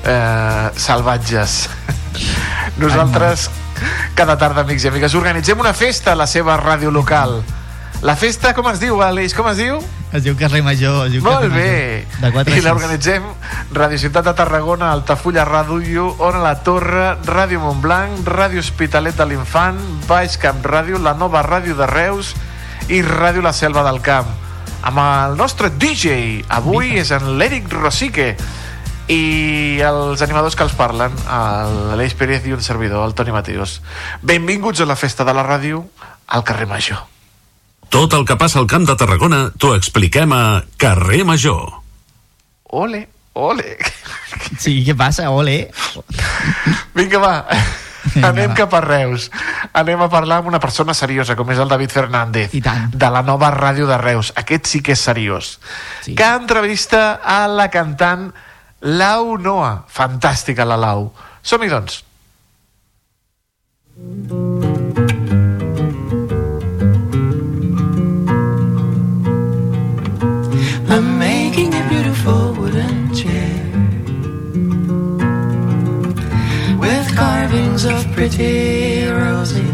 eh, 0.06 0.70
salvatges. 0.74 1.68
Nosaltres, 2.82 3.50
cada 4.14 4.38
tarda, 4.38 4.62
amics 4.62 4.84
i 4.84 4.88
amigues, 4.88 5.14
organitzem 5.14 5.60
una 5.60 5.74
festa 5.74 6.12
a 6.12 6.18
la 6.18 6.26
seva 6.26 6.56
ràdio 6.60 6.90
local. 6.90 7.42
La 8.02 8.16
festa, 8.16 8.52
com 8.54 8.66
es 8.68 8.80
diu, 8.80 9.00
Aleix? 9.02 9.32
Com 9.34 9.48
es 9.48 9.56
diu? 9.56 9.78
Es 10.12 10.22
diu 10.22 10.36
Carrer 10.38 10.62
Major. 10.62 11.06
Es 11.06 11.12
diu 11.16 11.22
Molt 11.24 11.48
bé. 11.52 12.04
Major. 12.06 12.20
De 12.22 12.32
4 12.32 12.52
a 12.52 12.56
I 12.56 12.60
6. 12.60 12.64
l'organitzem 12.66 13.24
Radio 13.72 13.98
Ciutat 13.98 14.24
de 14.28 14.34
Tarragona, 14.36 14.92
Altafulla 14.92 15.44
Ràdio, 15.48 16.10
Ona 16.18 16.42
la 16.44 16.54
Torre, 16.62 17.16
Ràdio 17.26 17.60
Montblanc, 17.60 18.20
Ràdio 18.28 18.60
Hospitalet 18.60 19.16
de 19.16 19.26
l'Infant, 19.26 19.80
Baix 20.06 20.36
Camp 20.38 20.62
Ràdio, 20.64 21.00
la 21.02 21.14
nova 21.14 21.42
ràdio 21.42 21.74
de 21.76 21.88
Reus 21.90 22.34
i 22.88 23.02
Ràdio 23.02 23.42
La 23.42 23.52
Selva 23.56 23.82
del 23.88 24.00
Camp. 24.04 24.28
Amb 24.86 25.00
el 25.02 25.36
nostre 25.40 25.72
DJ, 25.72 26.44
avui 26.48 26.94
és 27.00 27.10
en 27.10 27.38
l'Eric 27.40 27.72
Rosique 27.72 28.36
i 29.08 29.78
els 29.86 30.22
animadors 30.24 30.56
que 30.58 30.64
els 30.66 30.74
parlen, 30.76 31.14
l'Aleix 31.26 32.16
Pérez 32.18 32.46
i 32.46 32.54
un 32.56 32.62
servidor, 32.62 33.06
el 33.06 33.14
Toni 33.14 33.34
Mateos. 33.34 33.80
Benvinguts 34.22 34.82
a 34.82 34.88
la 34.88 34.96
festa 34.98 35.24
de 35.24 35.34
la 35.36 35.46
ràdio 35.46 35.84
al 36.26 36.44
carrer 36.44 36.66
Major. 36.66 37.04
Tot 37.88 38.12
el 38.18 38.26
que 38.26 38.36
passa 38.36 38.58
al 38.58 38.66
Camp 38.66 38.86
de 38.88 38.96
Tarragona 38.98 39.46
t'ho 39.54 39.74
expliquem 39.76 40.32
a 40.34 40.64
Carrer 40.76 41.22
Major. 41.24 41.78
Ole, 42.74 43.06
ole. 43.34 43.76
Sí, 44.58 44.80
què 44.84 44.96
passa? 44.98 45.30
Ole. 45.30 45.68
Vinga, 46.96 47.20
va. 47.22 47.34
Anem 48.26 48.54
cap 48.58 48.74
a 48.74 48.80
Reus. 48.82 49.30
Anem 49.76 50.02
a 50.02 50.08
parlar 50.10 50.40
amb 50.40 50.50
una 50.50 50.60
persona 50.62 50.94
seriosa, 50.94 51.36
com 51.38 51.50
és 51.54 51.60
el 51.62 51.70
David 51.70 51.94
Fernández. 51.94 52.54
De 52.54 53.10
la 53.10 53.22
nova 53.26 53.50
ràdio 53.54 53.86
de 53.86 53.98
Reus. 54.02 54.32
Aquest 54.36 54.70
sí 54.70 54.82
que 54.82 54.94
és 54.94 55.02
seriós. 55.02 55.56
Sí. 56.02 56.14
Que 56.18 56.28
entrevista 56.34 57.20
a 57.22 57.46
la 57.50 57.70
cantant 57.70 58.30
Lau 58.86 59.36
Noa. 59.36 59.84
Fantàstica, 59.90 60.64
la 60.64 60.76
Lau. 60.76 61.10
Som-hi, 61.42 61.68
doncs. 61.68 62.04
I'm 70.88 71.18
making 71.18 71.74
a 71.74 71.82
beautiful 71.88 72.54
wooden 72.54 73.12
chair 73.12 73.58
with 76.78 77.06
carvings 77.16 77.84
of 77.84 78.06
pretty 78.14 79.08
roses 79.08 79.65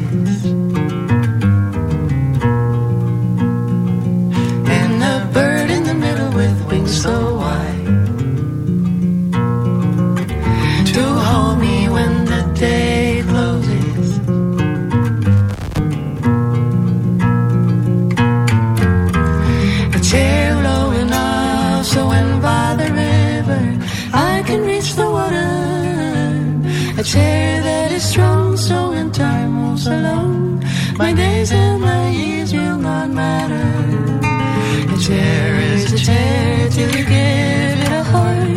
A 35.13 35.15
chair 35.15 35.61
is 35.61 35.93
a 35.93 35.99
chair 35.99 36.71
till 36.71 36.91
you 36.97 37.05
give 37.05 37.79
it 37.85 37.93
a 37.93 38.03
heart. 38.03 38.49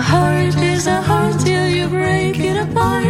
A 0.00 0.02
heart 0.12 0.56
is 0.56 0.88
a 0.88 1.00
heart 1.00 1.38
till 1.38 1.68
you 1.68 1.86
break 1.86 2.36
it 2.40 2.56
apart. 2.56 3.04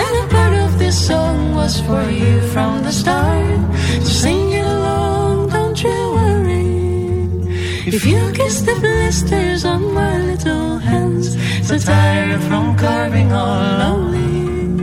And 0.00 0.14
a 0.24 0.26
part 0.30 0.54
of 0.54 0.78
this 0.78 0.96
song 1.06 1.54
was 1.54 1.82
for 1.82 2.02
you 2.08 2.40
from 2.48 2.82
the 2.82 2.92
start. 2.92 3.60
So 4.04 4.12
sing 4.24 4.52
it 4.52 4.64
along, 4.64 5.50
don't 5.50 5.82
you 5.82 6.00
worry. 6.16 7.44
If 7.86 8.06
you 8.06 8.32
kiss 8.32 8.62
the 8.62 8.76
blisters 8.80 9.66
on 9.66 9.92
my 9.92 10.16
little 10.30 10.78
hands, 10.78 11.36
so 11.68 11.76
tired 11.76 12.40
from 12.44 12.74
carving 12.78 13.32
all 13.32 13.60
lonely. 13.84 14.80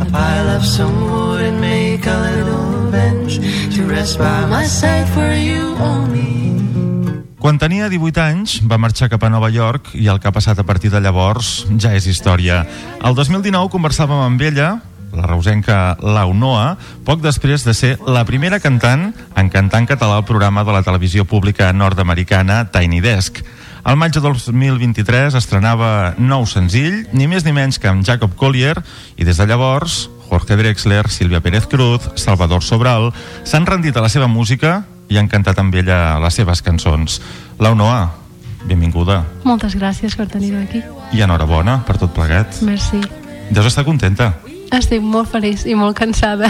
I'll 0.00 0.10
pile 0.10 0.48
up 0.56 0.62
some 0.62 0.96
wood 1.12 1.42
and 1.42 1.60
make 1.60 2.06
a 2.06 2.18
little 2.28 2.90
bench 2.90 3.38
to 3.76 3.86
rest 3.86 4.18
by 4.18 4.46
my 4.46 4.64
side 4.64 5.08
for 5.10 5.32
you 5.32 5.76
only. 5.78 6.61
Quan 7.42 7.56
tenia 7.58 7.88
18 7.90 8.20
anys, 8.22 8.52
va 8.70 8.76
marxar 8.78 9.08
cap 9.10 9.24
a 9.26 9.28
Nova 9.32 9.48
York 9.50 9.96
i 9.98 10.04
el 10.06 10.20
que 10.22 10.28
ha 10.30 10.34
passat 10.34 10.60
a 10.62 10.64
partir 10.64 10.92
de 10.92 11.00
llavors 11.02 11.64
ja 11.74 11.90
és 11.98 12.06
història. 12.06 12.60
El 13.02 13.16
2019 13.18 13.66
conversàvem 13.72 14.20
amb 14.22 14.44
ella, 14.46 14.68
la 15.10 15.26
reusenca 15.26 15.96
Launoa, 15.98 16.76
poc 17.02 17.18
després 17.24 17.66
de 17.66 17.74
ser 17.74 17.96
la 18.06 18.22
primera 18.28 18.60
cantant 18.62 19.08
en 19.34 19.50
cantar 19.50 19.82
en 19.82 19.90
català 19.90 20.20
al 20.20 20.28
programa 20.28 20.62
de 20.62 20.76
la 20.76 20.84
televisió 20.86 21.26
pública 21.26 21.72
nord-americana 21.74 22.68
Tiny 22.70 23.02
Desk. 23.02 23.42
Al 23.82 23.98
maig 23.98 24.14
de 24.14 24.22
2023 24.22 25.34
estrenava 25.34 26.14
nou 26.22 26.46
senzill, 26.46 27.08
ni 27.10 27.26
més 27.26 27.42
ni 27.42 27.50
menys 27.58 27.82
que 27.82 27.90
amb 27.90 28.06
Jacob 28.06 28.38
Collier, 28.38 28.76
i 29.18 29.26
des 29.26 29.42
de 29.42 29.50
llavors 29.50 30.04
Jorge 30.30 30.62
Drexler, 30.62 31.10
Sílvia 31.10 31.42
Pérez 31.42 31.66
Cruz, 31.66 32.06
Salvador 32.14 32.62
Sobral 32.62 33.10
s'han 33.42 33.66
rendit 33.66 33.98
a 33.98 34.06
la 34.06 34.14
seva 34.14 34.30
música 34.30 34.84
i 35.12 35.18
han 35.20 35.28
cantat 35.28 35.58
amb 35.60 35.74
ella 35.76 36.18
les 36.22 36.34
seves 36.40 36.62
cançons. 36.64 37.18
Launoa, 37.60 38.08
benvinguda 38.64 39.22
Moltes 39.44 39.74
gràcies 39.76 40.14
per 40.16 40.28
tenir-me 40.30 40.62
aquí. 40.64 40.80
i 41.12 41.20
enhorabona 41.20 41.82
per 41.86 41.98
tot 42.00 42.14
plegat. 42.16 42.62
Merci. 42.64 43.00
Deus 43.52 43.66
estar 43.68 43.84
contenta. 43.84 44.32
Estic 44.72 45.02
molt 45.04 45.28
feliç 45.28 45.66
i 45.68 45.74
molt 45.76 45.98
cansada. 45.98 46.48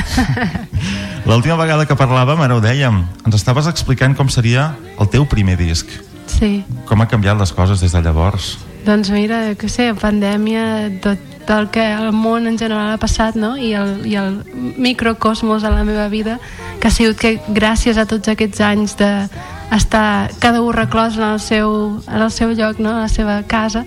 L'última 1.27 1.57
vegada 1.59 1.87
que 1.87 1.97
parlàvem, 1.99 2.41
ara 2.43 2.55
ho 2.57 2.61
dèiem, 2.63 3.01
ens 3.27 3.35
estaves 3.39 3.67
explicant 3.71 4.15
com 4.19 4.29
seria 4.31 4.73
el 5.01 5.09
teu 5.11 5.27
primer 5.27 5.57
disc. 5.59 5.89
sí. 6.27 6.63
Com 6.87 7.01
han 7.01 7.09
canviat 7.11 7.39
les 7.39 7.53
coses 7.53 7.81
des 7.81 7.93
de 7.93 8.01
llavors. 8.03 8.59
Doncs 8.87 9.11
mira, 9.15 9.55
que 9.55 9.69
sé, 9.71 9.93
pandèmia, 9.95 10.91
tot 11.03 11.19
el 11.51 11.71
que 11.71 11.85
el 11.93 12.13
món 12.13 12.47
en 12.47 12.59
general 12.59 12.93
ha 12.93 13.01
passat, 13.01 13.35
no? 13.35 13.57
I 13.57 13.73
el, 13.75 14.07
i 14.07 14.15
el 14.21 14.43
microcosmos 14.79 15.65
a 15.65 15.71
la 15.71 15.85
meva 15.85 16.09
vida, 16.09 16.39
que 16.81 16.89
ha 16.89 16.95
sigut 16.95 17.19
que 17.19 17.35
gràcies 17.49 17.99
a 17.99 18.07
tots 18.07 18.29
aquests 18.29 18.61
anys 18.61 18.97
de 19.01 19.11
estar 19.73 20.31
cada 20.39 20.63
un 20.63 20.73
reclòs 20.75 21.17
en 21.17 21.27
el 21.33 21.41
seu, 21.41 22.03
en 22.07 22.23
el 22.23 22.31
seu 22.31 22.53
lloc, 22.53 22.79
no? 22.79 22.97
a 22.97 23.07
la 23.07 23.09
seva 23.09 23.43
casa, 23.49 23.85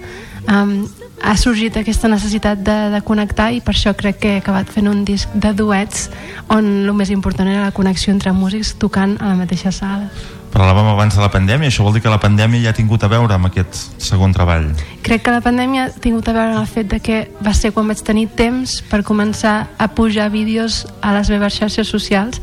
um, 0.50 0.88
ha 1.22 1.36
sorgit 1.38 1.78
aquesta 1.78 2.10
necessitat 2.12 2.60
de, 2.66 2.76
de 2.94 3.02
connectar 3.06 3.52
i 3.56 3.62
per 3.64 3.74
això 3.76 3.96
crec 3.98 4.20
que 4.22 4.34
he 4.36 4.42
acabat 4.42 4.70
fent 4.70 4.90
un 4.92 5.06
disc 5.08 5.32
de 5.34 5.54
duets 5.58 6.10
on 6.54 6.68
el 6.84 6.94
més 6.94 7.10
important 7.14 7.50
era 7.50 7.64
la 7.64 7.74
connexió 7.76 8.14
entre 8.14 8.34
músics 8.36 8.76
tocant 8.82 9.16
a 9.22 9.32
la 9.32 9.40
mateixa 9.40 9.72
sala. 9.72 10.10
Parlàvem 10.56 10.88
abans 10.88 11.12
de 11.12 11.20
la 11.20 11.28
pandèmia, 11.28 11.68
això 11.68 11.84
vol 11.84 11.98
dir 11.98 12.00
que 12.00 12.12
la 12.12 12.22
pandèmia 12.24 12.64
ja 12.64 12.72
ha 12.72 12.78
tingut 12.78 13.04
a 13.04 13.10
veure 13.12 13.36
amb 13.36 13.50
aquest 13.50 13.76
segon 14.00 14.32
treball. 14.32 14.70
Crec 15.04 15.26
que 15.26 15.34
la 15.36 15.42
pandèmia 15.44 15.90
ha 15.90 15.92
tingut 15.92 16.30
a 16.32 16.36
veure 16.38 16.54
amb 16.56 16.62
el 16.62 16.70
fet 16.72 16.88
de 16.94 17.02
que 17.04 17.18
va 17.44 17.52
ser 17.52 17.74
quan 17.76 17.92
vaig 17.92 18.00
tenir 18.08 18.30
temps 18.40 18.78
per 18.88 19.02
començar 19.04 19.56
a 19.76 19.90
pujar 19.92 20.30
vídeos 20.32 20.86
a 21.04 21.12
les 21.18 21.32
meves 21.34 21.60
xarxes 21.60 21.92
socials 21.92 22.40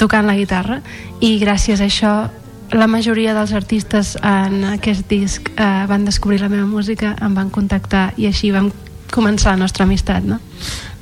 tocant 0.00 0.24
la 0.24 0.38
guitarra 0.38 0.80
i 1.20 1.34
gràcies 1.42 1.84
a 1.84 1.90
això 1.90 2.14
la 2.72 2.88
majoria 2.88 3.36
dels 3.36 3.52
artistes 3.52 4.14
en 4.24 4.64
aquest 4.72 5.04
disc 5.12 5.52
eh, 5.52 5.68
van 5.92 6.08
descobrir 6.08 6.40
la 6.40 6.48
meva 6.48 6.64
música, 6.64 7.12
em 7.20 7.36
van 7.36 7.52
contactar 7.52 8.14
i 8.16 8.32
així 8.32 8.48
vam 8.54 8.72
començar 9.12 9.52
la 9.52 9.60
nostra 9.60 9.84
amistat, 9.84 10.24
no? 10.24 10.40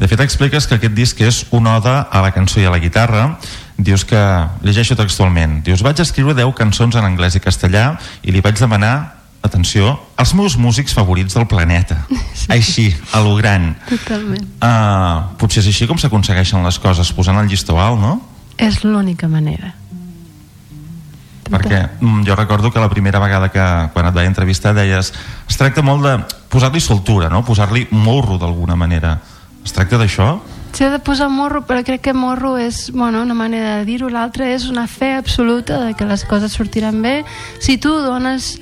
De 0.01 0.09
fet, 0.11 0.19
expliques 0.25 0.67
que 0.67 0.81
aquest 0.81 0.99
disc 0.99 1.21
és 1.23 1.45
una 1.55 1.77
oda 1.79 2.01
a 2.11 2.25
la 2.25 2.35
cançó 2.35 2.59
i 2.59 2.67
a 2.67 2.75
la 2.75 2.83
guitarra. 2.83 3.37
Dius 3.81 4.05
que, 4.05 4.21
llegeixo 4.67 4.97
textualment, 4.99 5.61
dius, 5.65 5.81
vaig 5.87 6.03
escriure 6.03 6.35
10 6.37 6.53
cançons 6.59 6.99
en 6.99 7.07
anglès 7.07 7.39
i 7.39 7.41
castellà 7.41 7.95
i 8.21 8.35
li 8.35 8.43
vaig 8.45 8.59
demanar 8.61 9.21
atenció, 9.43 9.95
als 10.21 10.35
meus 10.37 10.59
músics 10.61 10.93
favorits 10.95 11.35
del 11.35 11.49
planeta. 11.49 12.05
Sí. 12.41 12.47
Així, 12.55 12.85
a 13.13 13.21
lo 13.21 13.35
gran. 13.37 13.75
Totalment. 13.85 14.47
Uh, 14.65 15.37
potser 15.37 15.61
és 15.61 15.67
així 15.69 15.85
com 15.87 15.99
s'aconsegueixen 16.01 16.65
les 16.65 16.79
coses, 16.81 17.11
posant 17.13 17.37
el 17.37 17.51
llistó 17.51 17.77
alt, 17.77 18.01
no? 18.01 18.15
És 18.57 18.79
l'única 18.81 19.29
manera. 19.29 19.75
Perquè 21.51 21.83
mm, 21.99 22.23
jo 22.25 22.37
recordo 22.39 22.71
que 22.73 22.81
la 22.81 22.89
primera 22.89 23.21
vegada 23.21 23.51
que 23.53 23.67
quan 23.93 24.09
et 24.09 24.17
vaig 24.17 24.31
entrevistar 24.31 24.73
deies 24.73 25.13
es 25.13 25.61
tracta 25.61 25.85
molt 25.85 26.07
de 26.07 26.15
posar-li 26.49 26.81
soltura, 26.81 27.29
no? 27.29 27.43
posar-li 27.45 27.89
morro 27.93 28.39
d'alguna 28.41 28.79
manera. 28.79 29.19
Es 29.61 29.77
tracta 29.77 30.01
d'això? 30.01 30.31
S'ha 30.73 30.89
de 30.89 30.99
posar 31.05 31.29
morro, 31.29 31.61
però 31.69 31.83
crec 31.85 32.01
que 32.07 32.13
morro 32.17 32.55
és 32.57 32.91
bueno, 32.95 33.21
una 33.23 33.35
manera 33.35 33.79
de 33.79 33.85
dir-ho. 33.85 34.09
L'altra 34.09 34.47
és 34.49 34.69
una 34.71 34.87
fe 34.89 35.13
absoluta 35.13 35.81
de 35.85 35.95
que 35.95 36.07
les 36.09 36.25
coses 36.25 36.55
sortiran 36.57 37.03
bé 37.03 37.21
si 37.61 37.77
tu 37.77 37.93
dones 38.01 38.55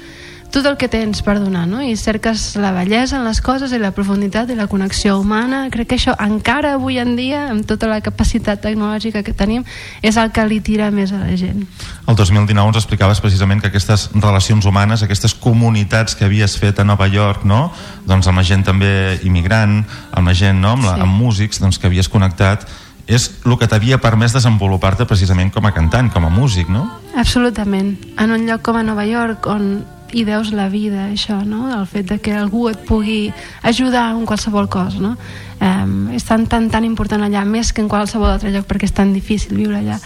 tot 0.51 0.65
el 0.65 0.79
que 0.81 0.89
tens 0.89 1.21
per 1.23 1.37
donar, 1.39 1.67
no? 1.69 1.83
I 1.85 1.93
cerques 2.01 2.57
la 2.57 2.71
bellesa 2.73 3.19
en 3.19 3.27
les 3.27 3.41
coses 3.45 3.73
i 3.77 3.79
la 3.81 3.91
profunditat 3.93 4.49
i 4.49 4.57
la 4.57 4.67
connexió 4.67 5.19
humana. 5.21 5.67
Crec 5.71 5.91
que 5.91 5.99
això 5.99 6.15
encara 6.25 6.73
avui 6.79 6.97
en 6.99 7.17
dia, 7.19 7.51
amb 7.53 7.67
tota 7.69 7.89
la 7.91 8.01
capacitat 8.01 8.63
tecnològica 8.65 9.23
que 9.23 9.35
tenim, 9.37 9.67
és 10.01 10.17
el 10.17 10.33
que 10.33 10.47
li 10.49 10.61
tira 10.65 10.91
més 10.91 11.13
a 11.13 11.21
la 11.21 11.37
gent. 11.37 11.67
El 12.09 12.17
2019 12.17 12.73
ens 12.73 12.81
explicaves 12.81 13.21
precisament 13.21 13.61
que 13.61 13.69
aquestes 13.69 14.09
relacions 14.15 14.65
humanes, 14.65 15.05
aquestes 15.05 15.35
comunitats 15.35 16.17
que 16.17 16.25
havies 16.25 16.57
fet 16.59 16.81
a 16.81 16.85
Nova 16.85 17.09
York, 17.13 17.45
no? 17.45 17.69
doncs 18.09 18.27
amb 18.27 18.41
la 18.41 18.47
gent 18.49 18.65
també 18.65 19.19
immigrant, 19.29 19.83
amb 20.13 20.27
la 20.27 20.35
gent, 20.35 20.61
no? 20.61 20.73
amb, 20.79 20.85
la, 20.85 20.95
Sí. 20.97 21.03
amb 21.05 21.13
músics, 21.13 21.61
doncs 21.61 21.79
que 21.79 21.87
havies 21.87 22.09
connectat, 22.09 22.65
és 23.07 23.31
el 23.45 23.59
que 23.59 23.69
t'havia 23.69 23.99
permès 24.01 24.33
desenvolupar-te 24.33 25.05
precisament 25.05 25.53
com 25.53 25.65
a 25.67 25.73
cantant, 25.73 26.11
com 26.13 26.25
a 26.25 26.31
músic, 26.33 26.69
no? 26.69 26.87
Absolutament. 27.17 27.97
En 28.19 28.33
un 28.33 28.47
lloc 28.47 28.63
com 28.63 28.77
a 28.77 28.83
Nova 28.83 29.07
York, 29.07 29.47
on 29.47 29.85
hi 30.13 30.25
deus 30.25 30.53
la 30.53 30.69
vida, 30.69 31.09
això, 31.13 31.41
no? 31.45 31.69
El 31.75 31.87
fet 31.87 32.09
de 32.09 32.19
que 32.23 32.35
algú 32.37 32.69
et 32.71 32.81
pugui 32.89 33.33
ajudar 33.63 34.11
en 34.15 34.25
qualsevol 34.27 34.69
cosa, 34.69 35.01
no? 35.03 35.17
Um, 35.59 36.09
és 36.15 36.25
tan, 36.25 36.47
tan, 36.47 36.69
tan 36.71 36.87
important 36.87 37.25
allà, 37.25 37.45
més 37.45 37.73
que 37.75 37.83
en 37.83 37.91
qualsevol 37.91 38.31
altre 38.31 38.53
lloc, 38.55 38.69
perquè 38.69 38.89
és 38.89 38.95
tan 38.95 39.13
difícil 39.13 39.57
viure 39.59 39.81
allà. 39.81 39.99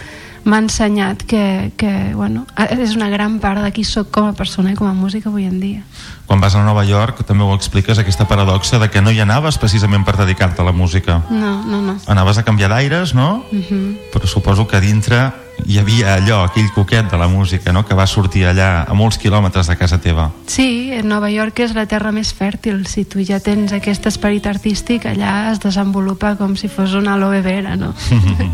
M'ha 0.43 0.59
ensenyat 0.59 1.21
que, 1.23 1.71
que, 1.79 1.91
bueno, 2.17 2.43
és 2.75 2.97
una 2.97 3.07
gran 3.07 3.37
part 3.39 3.61
de 3.63 3.69
qui 3.71 3.85
sóc 3.87 4.09
com 4.11 4.27
a 4.27 4.33
persona 4.35 4.73
i 4.73 4.75
com 4.75 4.89
a 4.89 4.95
música 4.97 5.29
avui 5.29 5.45
en 5.47 5.61
dia. 5.61 5.85
Quan 6.27 6.41
vas 6.43 6.57
a 6.59 6.65
Nova 6.65 6.83
York 6.83 7.21
també 7.23 7.45
ho 7.47 7.53
expliques, 7.55 8.01
aquesta 8.01 8.27
paradoxa 8.27 8.81
de 8.81 8.89
que 8.91 8.99
no 8.99 9.13
hi 9.13 9.21
anaves 9.23 9.55
precisament 9.61 10.03
per 10.03 10.17
dedicar-te 10.19 10.59
a 10.59 10.67
la 10.67 10.75
música. 10.75 11.21
No, 11.29 11.61
no, 11.63 11.79
no. 11.85 11.95
Anaves 12.11 12.41
a 12.41 12.43
canviar 12.43 12.73
d'aires, 12.73 13.15
no? 13.15 13.45
Uh 13.53 13.63
-huh. 13.63 13.97
Però 14.11 14.27
suposo 14.27 14.67
que 14.67 14.81
dintre 14.81 15.31
hi 15.65 15.77
havia 15.79 16.15
allò, 16.17 16.43
aquell 16.43 16.69
coquet 16.75 17.09
de 17.11 17.17
la 17.17 17.27
música, 17.27 17.71
no? 17.71 17.85
que 17.85 17.95
va 17.95 18.05
sortir 18.07 18.43
allà 18.49 18.83
a 18.83 18.95
molts 18.97 19.17
quilòmetres 19.21 19.69
de 19.69 19.77
casa 19.79 19.99
teva. 20.01 20.29
Sí, 20.47 20.91
Nova 21.03 21.29
York 21.31 21.63
és 21.63 21.75
la 21.77 21.85
terra 21.89 22.11
més 22.11 22.33
fèrtil. 22.35 22.83
Si 22.89 23.05
tu 23.09 23.23
ja 23.23 23.39
tens 23.43 23.73
aquest 23.75 24.07
esperit 24.09 24.47
artístic, 24.49 25.07
allà 25.07 25.53
es 25.53 25.61
desenvolupa 25.63 26.35
com 26.39 26.57
si 26.59 26.67
fos 26.71 26.95
una 26.99 27.15
aloe 27.15 27.41
vera, 27.45 27.77
no? 27.79 27.93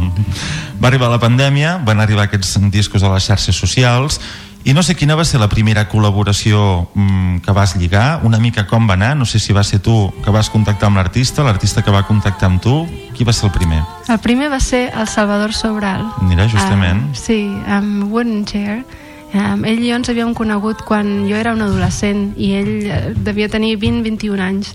Va 0.81 0.87
arribar 0.87 1.09
la 1.11 1.19
pandèmia, 1.19 1.79
van 1.83 1.99
arribar 1.99 2.29
aquests 2.29 2.55
discos 2.71 3.03
a 3.03 3.11
les 3.11 3.25
xarxes 3.27 3.57
socials 3.57 4.21
i 4.65 4.73
no 4.75 4.83
sé 4.83 4.95
quina 4.95 5.15
va 5.15 5.23
ser 5.25 5.39
la 5.39 5.47
primera 5.47 5.85
col·laboració 5.89 6.89
mm, 6.93 7.39
que 7.45 7.53
vas 7.55 7.75
lligar, 7.79 8.21
una 8.27 8.39
mica 8.43 8.65
com 8.67 8.89
va 8.89 8.97
anar, 8.99 9.15
no 9.15 9.25
sé 9.25 9.39
si 9.39 9.55
va 9.55 9.63
ser 9.63 9.79
tu 9.79 9.95
que 10.23 10.33
vas 10.35 10.49
contactar 10.51 10.89
amb 10.89 10.99
l'artista, 10.99 11.45
l'artista 11.47 11.81
que 11.81 11.93
va 11.95 12.03
contactar 12.07 12.49
amb 12.51 12.61
tu, 12.63 12.81
qui 13.15 13.23
va 13.23 13.33
ser 13.33 13.47
el 13.49 13.53
primer? 13.55 13.79
El 14.09 14.19
primer 14.19 14.49
va 14.51 14.59
ser 14.59 14.89
el 14.93 15.07
Salvador 15.07 15.53
Sobral. 15.53 16.03
Mira, 16.27 16.49
justament. 16.51 17.07
Um, 17.07 17.15
sí, 17.15 17.39
amb 17.67 18.11
Wooden 18.11 18.43
Chair. 18.45 18.83
Um, 19.29 19.61
ell 19.69 19.77
i 19.83 19.91
jo 19.91 19.97
ens 19.99 20.09
havíem 20.09 20.31
conegut 20.33 20.79
quan 20.87 21.27
jo 21.29 21.35
era 21.37 21.51
un 21.53 21.61
adolescent 21.61 22.31
i 22.41 22.47
ell 22.57 22.71
eh, 22.89 22.99
devia 23.13 23.45
tenir 23.51 23.75
20-21 23.77 24.41
anys 24.41 24.71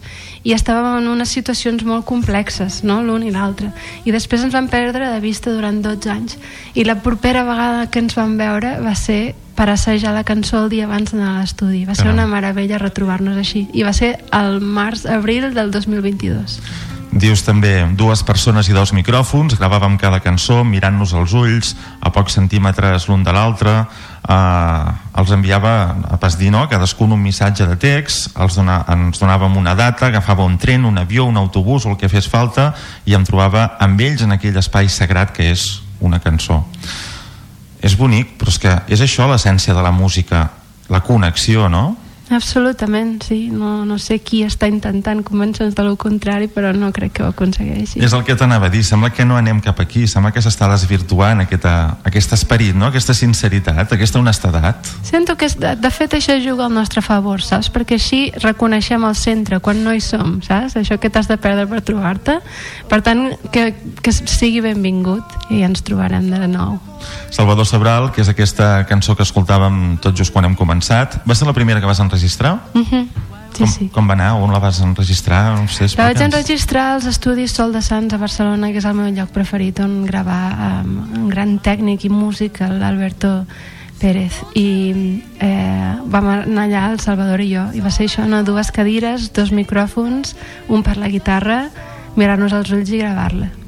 i 0.46 0.52
estàvem 0.54 1.00
en 1.00 1.08
unes 1.10 1.32
situacions 1.34 1.82
molt 1.82 2.06
complexes, 2.06 2.84
no? 2.86 3.00
l'un 3.02 3.24
i 3.26 3.32
l'altre. 3.34 3.72
I 4.06 4.14
després 4.14 4.44
ens 4.46 4.54
vam 4.54 4.68
perdre 4.70 5.10
de 5.10 5.18
vista 5.24 5.50
durant 5.50 5.82
12 5.82 6.12
anys. 6.12 6.38
I 6.78 6.86
la 6.86 7.00
propera 7.02 7.42
vegada 7.48 7.88
que 7.90 8.04
ens 8.04 8.14
vam 8.14 8.38
veure 8.38 8.76
va 8.84 8.94
ser 8.94 9.34
per 9.58 9.70
assajar 9.70 10.14
la 10.14 10.24
cançó 10.26 10.64
el 10.64 10.70
dia 10.70 10.86
abans 10.86 11.10
d'anar 11.10 11.34
a 11.34 11.42
l'estudi. 11.42 11.84
Va 11.88 11.94
ser 11.94 12.06
Caram. 12.06 12.20
una 12.20 12.30
meravella 12.30 12.78
retrobar-nos 12.78 13.38
així. 13.38 13.66
I 13.72 13.82
va 13.82 13.92
ser 13.92 14.18
el 14.30 14.60
març-abril 14.60 15.50
del 15.54 15.74
2022. 15.74 16.60
Dius 17.14 17.44
també 17.46 17.84
dues 17.94 18.24
persones 18.26 18.66
i 18.66 18.72
dos 18.74 18.90
micròfons, 18.90 19.54
gravàvem 19.54 19.94
cada 20.02 20.18
cançó 20.18 20.64
mirant-nos 20.66 21.12
als 21.14 21.30
ulls, 21.38 21.68
a 22.02 22.10
pocs 22.10 22.34
centímetres 22.34 23.06
l'un 23.06 23.22
de 23.22 23.30
l'altre, 23.30 23.74
eh, 24.26 24.88
els 25.22 25.30
enviava 25.36 25.94
a 26.10 26.18
pas 26.18 26.34
dir, 26.40 26.50
no? 26.50 26.64
cadascun 26.68 27.14
un 27.14 27.22
missatge 27.22 27.68
de 27.70 27.78
text, 27.78 28.32
els 28.34 28.58
dona, 28.58 28.80
ens 28.90 29.22
donàvem 29.22 29.54
una 29.62 29.76
data, 29.78 30.08
agafava 30.10 30.42
un 30.42 30.58
tren, 30.58 30.84
un 30.90 30.98
avió, 30.98 31.28
un 31.30 31.38
autobús 31.38 31.86
o 31.86 31.94
el 31.94 32.00
que 32.02 32.10
fes 32.10 32.26
falta 32.26 32.72
i 33.06 33.14
em 33.14 33.22
trobava 33.22 33.76
amb 33.78 34.02
ells 34.02 34.26
en 34.26 34.34
aquell 34.34 34.58
espai 34.58 34.90
sagrat 34.90 35.30
que 35.36 35.52
és 35.52 35.84
una 36.02 36.18
cançó. 36.18 36.64
És 37.78 37.94
bonic, 37.94 38.34
però 38.40 38.50
és 38.50 38.58
que 38.58 38.74
és 38.90 39.06
això 39.06 39.30
l'essència 39.30 39.74
de 39.76 39.86
la 39.86 39.94
música, 39.94 40.48
la 40.90 41.04
connexió, 41.06 41.68
no? 41.70 41.92
Absolutament, 42.30 43.22
sí. 43.22 43.50
No, 43.52 43.84
no 43.84 43.98
sé 44.00 44.18
qui 44.24 44.40
està 44.46 44.68
intentant 44.70 45.20
convèncer-nos 45.26 45.74
de 45.76 45.84
lo 45.84 45.96
contrari, 46.00 46.48
però 46.48 46.72
no 46.72 46.88
crec 46.94 47.18
que 47.18 47.24
ho 47.24 47.28
aconsegueixi. 47.28 48.00
És 48.04 48.14
el 48.16 48.24
que 48.24 48.36
t'anava 48.38 48.70
a 48.70 48.72
dir, 48.72 48.80
sembla 48.86 49.10
que 49.12 49.26
no 49.28 49.36
anem 49.36 49.60
cap 49.64 49.80
aquí, 49.84 50.06
sembla 50.08 50.32
que 50.32 50.42
s'està 50.44 50.68
desvirtuant 50.72 51.44
aquesta, 51.44 51.74
aquest 52.08 52.32
esperit, 52.36 52.72
no? 52.76 52.88
aquesta 52.88 53.14
sinceritat, 53.16 53.92
aquesta 53.92 54.22
honestedat. 54.22 54.88
Sento 55.04 55.36
que, 55.36 55.50
de, 55.52 55.74
de 55.76 55.92
fet, 55.92 56.16
això 56.16 56.38
juga 56.40 56.64
al 56.68 56.74
nostre 56.74 57.04
favor, 57.04 57.44
saps? 57.44 57.68
Perquè 57.74 58.00
així 58.00 58.22
reconeixem 58.40 59.04
el 59.04 59.18
centre 59.20 59.60
quan 59.60 59.84
no 59.84 59.92
hi 59.92 60.00
som, 60.04 60.38
saps? 60.44 60.78
Això 60.80 60.98
que 61.00 61.12
t'has 61.12 61.28
de 61.28 61.36
perdre 61.36 61.68
per 61.68 61.84
trobar-te. 61.84 62.40
Per 62.88 63.02
tant, 63.04 63.28
que, 63.52 63.70
que 64.00 64.16
sigui 64.16 64.64
benvingut 64.64 65.52
i 65.52 65.62
ens 65.66 65.84
trobarem 65.84 66.32
de 66.32 66.48
nou. 66.48 66.80
Salvador 67.30 67.66
Sobral, 67.66 68.10
que 68.12 68.22
és 68.22 68.30
aquesta 68.30 68.84
cançó 68.88 69.16
que 69.16 69.24
escoltàvem 69.26 69.98
tot 70.02 70.16
just 70.16 70.32
quan 70.32 70.46
hem 70.46 70.56
començat, 70.58 71.20
va 71.26 71.34
ser 71.34 71.48
la 71.48 71.54
primera 71.56 71.80
que 71.80 71.86
vas 71.86 72.00
enregistrar? 72.00 72.58
Uh 72.74 72.84
-huh. 72.84 73.06
Sí, 73.54 73.62
com, 73.62 73.68
sí. 73.70 73.88
com 73.94 74.08
va 74.08 74.14
anar? 74.14 74.32
On 74.34 74.50
la 74.52 74.58
vas 74.58 74.80
enregistrar? 74.80 75.54
No 75.60 75.68
sé, 75.68 75.86
La 75.96 76.10
vaig 76.10 76.20
enregistrar 76.20 76.94
als 76.94 77.06
estudis 77.06 77.52
Sol 77.52 77.72
de 77.72 77.82
Sants 77.82 78.12
a 78.14 78.18
Barcelona, 78.18 78.72
que 78.72 78.78
és 78.78 78.84
el 78.84 78.94
meu 78.94 79.12
lloc 79.14 79.30
preferit 79.30 79.78
on 79.80 80.04
gravar 80.04 80.56
amb 80.58 81.16
un 81.16 81.28
gran 81.28 81.58
tècnic 81.62 82.04
i 82.04 82.08
músic, 82.08 82.60
l'Alberto 82.60 83.44
Pérez 84.00 84.42
i 84.58 85.22
eh, 85.38 85.94
vam 86.04 86.26
anar 86.28 86.66
allà 86.66 86.90
el 86.90 87.00
Salvador 87.00 87.40
i 87.40 87.54
jo 87.54 87.70
i 87.72 87.80
va 87.80 87.92
ser 87.94 88.08
això, 88.08 88.26
no? 88.26 88.42
dues 88.42 88.72
cadires, 88.74 89.30
dos 89.32 89.52
micròfons 89.54 90.34
un 90.68 90.82
per 90.82 90.98
la 90.98 91.08
guitarra 91.08 91.68
mirar-nos 92.16 92.52
als 92.52 92.74
ulls 92.74 92.90
i 92.90 92.98
gravar-la 92.98 93.63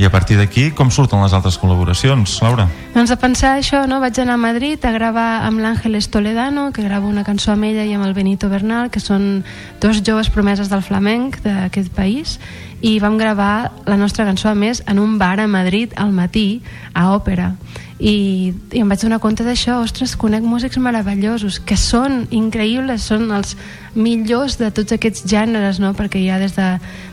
I 0.00 0.06
a 0.06 0.10
partir 0.10 0.38
d'aquí, 0.40 0.70
com 0.72 0.88
surten 0.88 1.20
les 1.20 1.34
altres 1.36 1.58
col·laboracions, 1.60 2.38
Laura? 2.40 2.64
doncs 2.94 3.10
a 3.12 3.18
pensar 3.20 3.50
això, 3.58 3.82
no? 3.84 3.98
vaig 4.00 4.16
anar 4.22 4.38
a 4.38 4.40
Madrid 4.40 4.80
a 4.88 4.94
gravar 4.94 5.44
amb 5.44 5.60
l'Àngeles 5.60 6.08
Toledano, 6.08 6.70
que 6.72 6.80
grava 6.80 7.04
una 7.04 7.20
cançó 7.20 7.52
amb 7.52 7.68
ella 7.68 7.84
i 7.84 7.92
amb 7.92 8.06
el 8.06 8.14
Benito 8.16 8.48
Bernal, 8.48 8.88
que 8.88 9.02
són 9.04 9.44
dos 9.82 10.00
joves 10.00 10.32
promeses 10.32 10.72
del 10.72 10.80
flamenc 10.80 11.42
d'aquest 11.44 11.92
país, 11.92 12.38
i 12.80 12.96
vam 12.96 13.20
gravar 13.20 13.72
la 13.84 14.00
nostra 14.00 14.24
cançó 14.24 14.48
a 14.48 14.56
més 14.56 14.80
en 14.88 15.04
un 15.04 15.18
bar 15.20 15.36
a 15.38 15.46
Madrid 15.46 15.92
al 16.00 16.16
matí, 16.16 16.62
a 16.94 17.12
òpera 17.12 17.52
i, 18.00 18.52
i 18.72 18.80
em 18.80 18.88
vaig 18.88 19.02
donar 19.04 19.18
compte 19.20 19.44
d'això 19.44 19.76
ostres, 19.84 20.14
conec 20.16 20.40
músics 20.42 20.78
meravellosos 20.80 21.58
que 21.60 21.76
són 21.76 22.22
increïbles, 22.32 23.04
són 23.04 23.28
els 23.36 23.52
millors 23.94 24.56
de 24.56 24.70
tots 24.72 24.94
aquests 24.96 25.26
gèneres 25.28 25.80
no? 25.82 25.92
perquè 25.98 26.22
hi 26.22 26.30
ha 26.32 26.38
des 26.40 26.56
de, 26.56 26.68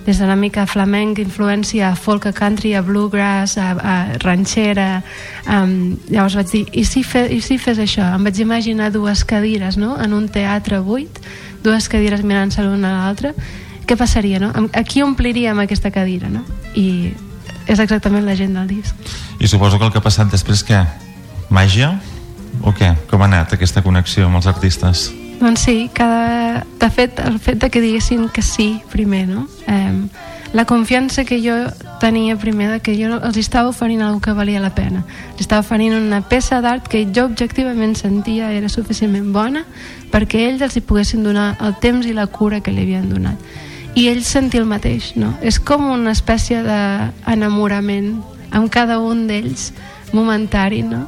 des 0.05 0.18
de 0.22 0.23
una 0.23 0.38
mica 0.39 0.64
flamenc 0.69 1.19
influència 1.19 1.89
a 1.91 1.95
folk, 1.99 2.30
a 2.30 2.34
country, 2.34 2.72
a 2.73 2.81
bluegrass 2.88 3.57
a, 3.59 3.73
a 3.76 3.97
ranxera 4.23 5.03
um, 5.49 5.97
llavors 6.07 6.39
vaig 6.39 6.51
dir, 6.55 6.64
i 6.72 6.85
si, 6.88 7.03
fe, 7.03 7.27
i 7.35 7.41
si 7.43 7.59
fes 7.59 7.84
això? 7.84 8.07
Em 8.15 8.23
vaig 8.23 8.39
imaginar 8.39 8.91
dues 8.95 9.26
cadires 9.27 9.76
no? 9.77 9.97
en 9.99 10.15
un 10.15 10.30
teatre 10.31 10.80
buit 10.85 11.19
dues 11.68 11.89
cadires 11.91 12.23
mirant-se 12.23 12.64
l'una 12.64 12.93
a 12.93 12.99
l'altra 13.03 13.34
què 13.88 13.95
passaria, 13.95 14.39
no? 14.39 14.49
Amb- 14.55 14.73
A 14.76 14.81
qui 14.84 14.99
ompliríem 15.01 15.59
aquesta 15.64 15.91
cadira, 15.95 16.27
no? 16.27 16.41
I 16.76 17.14
és 17.68 17.80
exactament 17.80 18.26
la 18.26 18.35
gent 18.35 18.56
del 18.57 18.68
disc. 18.68 18.95
I 19.39 19.48
suposo 19.48 19.77
que 19.77 19.85
el 19.85 19.91
que 19.91 20.02
ha 20.02 20.06
passat 20.06 20.31
després, 20.31 20.64
què? 20.65 20.81
Màgia? 21.53 21.94
O 22.64 22.73
què? 22.73 22.94
Com 23.11 23.22
ha 23.22 23.30
anat 23.30 23.53
aquesta 23.53 23.84
connexió 23.85 24.27
amb 24.27 24.39
els 24.39 24.48
artistes? 24.49 25.10
Doncs 25.38 25.68
sí, 25.68 25.89
cada... 25.94 26.64
de 26.80 26.89
fet, 26.89 27.19
el 27.19 27.38
fet 27.39 27.61
de 27.61 27.69
que 27.69 27.81
diguessin 27.84 28.27
que 28.34 28.41
sí 28.41 28.81
primer, 28.89 29.27
no? 29.30 29.45
Eh, 29.68 30.07
la 30.53 30.65
confiança 30.65 31.26
que 31.26 31.38
jo 31.44 31.53
tenia 31.99 32.38
primer 32.38 32.72
de 32.72 32.80
que 32.80 32.95
jo 32.95 33.19
els 33.19 33.38
estava 33.38 33.69
oferint 33.69 34.02
alguna 34.02 34.23
que 34.23 34.34
valia 34.34 34.61
la 34.64 34.73
pena. 34.73 35.03
Els 35.34 35.44
estava 35.44 35.61
oferint 35.61 35.94
una 35.98 36.22
peça 36.26 36.61
d'art 36.64 36.88
que 36.88 37.03
jo 37.14 37.27
objectivament 37.27 37.98
sentia 37.99 38.53
era 38.56 38.69
suficientment 38.72 39.34
bona 39.35 39.65
perquè 40.11 40.48
ells 40.48 40.64
els 40.64 40.77
hi 40.77 40.85
poguessin 40.88 41.26
donar 41.27 41.57
el 41.61 41.76
temps 41.84 42.07
i 42.07 42.15
la 42.15 42.27
cura 42.31 42.61
que 42.61 42.72
li 42.72 42.88
havien 42.88 43.10
donat. 43.11 43.38
I 43.98 44.07
ells 44.11 44.30
sentir 44.30 44.61
el 44.61 44.69
mateix, 44.69 45.15
no? 45.18 45.34
És 45.41 45.57
com 45.60 45.90
una 45.90 46.14
espècie 46.14 46.61
d'enamorament 46.65 48.14
amb 48.53 48.69
cada 48.72 48.99
un 49.02 49.26
d'ells 49.28 49.72
momentari, 50.14 50.84
no? 50.86 51.07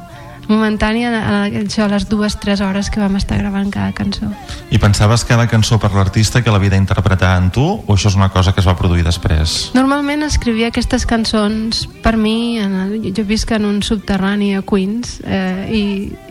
momentània 0.50 1.10
a, 1.14 1.20
a, 1.20 1.42
això, 1.62 1.86
les 1.90 2.08
dues, 2.10 2.34
tres 2.42 2.60
hores 2.64 2.90
que 2.90 3.00
vam 3.00 3.14
estar 3.20 3.38
gravant 3.38 3.70
cada 3.72 3.94
cançó. 3.96 4.28
I 4.74 4.80
pensaves 4.82 5.24
cada 5.28 5.46
cançó 5.50 5.78
per 5.78 5.92
l'artista 5.94 6.42
que 6.42 6.50
l'havia 6.52 6.74
d'interpretar 6.74 7.36
en 7.38 7.50
tu 7.54 7.66
o 7.78 7.94
això 7.94 8.10
és 8.10 8.18
una 8.18 8.30
cosa 8.34 8.52
que 8.56 8.62
es 8.62 8.68
va 8.68 8.76
produir 8.78 9.06
després? 9.06 9.70
Normalment 9.78 10.26
escrivia 10.26 10.72
aquestes 10.74 11.06
cançons 11.06 11.86
per 12.02 12.16
mi, 12.18 12.58
en 12.58 12.76
el, 12.84 12.98
jo 13.14 13.24
visc 13.28 13.54
en 13.54 13.68
un 13.68 13.80
subterrani 13.86 14.56
a 14.58 14.64
Queens 14.66 15.20
eh, 15.22 15.70
i, 15.70 15.84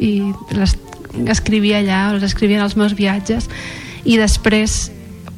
i 0.03 0.13
les 0.57 0.75
escrivia 1.31 1.79
allà, 1.79 2.09
o 2.09 2.17
les 2.19 2.27
escrivia 2.27 2.59
en 2.59 2.67
els 2.67 2.75
meus 2.79 2.93
viatges 2.97 3.47
i 4.03 4.19
després 4.19 4.89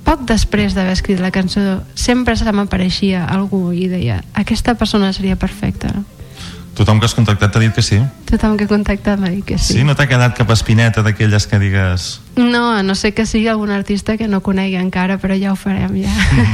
poc 0.06 0.26
després 0.30 0.76
d'haver 0.76 0.96
escrit 0.96 1.22
la 1.22 1.32
cançó 1.32 1.82
sempre 1.96 2.36
se 2.36 2.52
m'apareixia 2.52 3.26
algú 3.26 3.72
i 3.74 3.88
deia 3.92 4.22
aquesta 4.34 4.76
persona 4.76 5.14
seria 5.14 5.36
perfecta? 5.36 5.94
Tothom 6.72 7.02
que 7.02 7.06
has 7.06 7.14
contactat 7.14 7.52
t'ha 7.52 7.60
dit 7.60 7.74
que 7.76 7.84
sí? 7.84 8.00
tothom 8.30 8.56
que 8.58 8.68
contacta 8.68 9.18
m'ha 9.20 9.30
dit 9.30 9.44
que 9.46 9.58
sí, 9.60 9.80
Sí, 9.80 9.84
no 9.84 9.96
t'ha 9.96 10.08
quedat 10.08 10.38
cap 10.38 10.50
espineta 10.56 11.04
d'aquelles 11.04 11.48
que 11.48 11.60
digues... 11.60 12.22
no, 12.38 12.82
no 12.84 12.96
sé 12.96 13.14
que 13.14 13.26
sigui 13.26 13.48
algun 13.52 13.72
artista 13.72 14.18
que 14.18 14.28
no 14.28 14.42
conegui 14.42 14.80
encara 14.80 15.20
però 15.20 15.36
ja 15.38 15.52
ho 15.52 15.58
farem 15.60 15.98
ja 16.04 16.14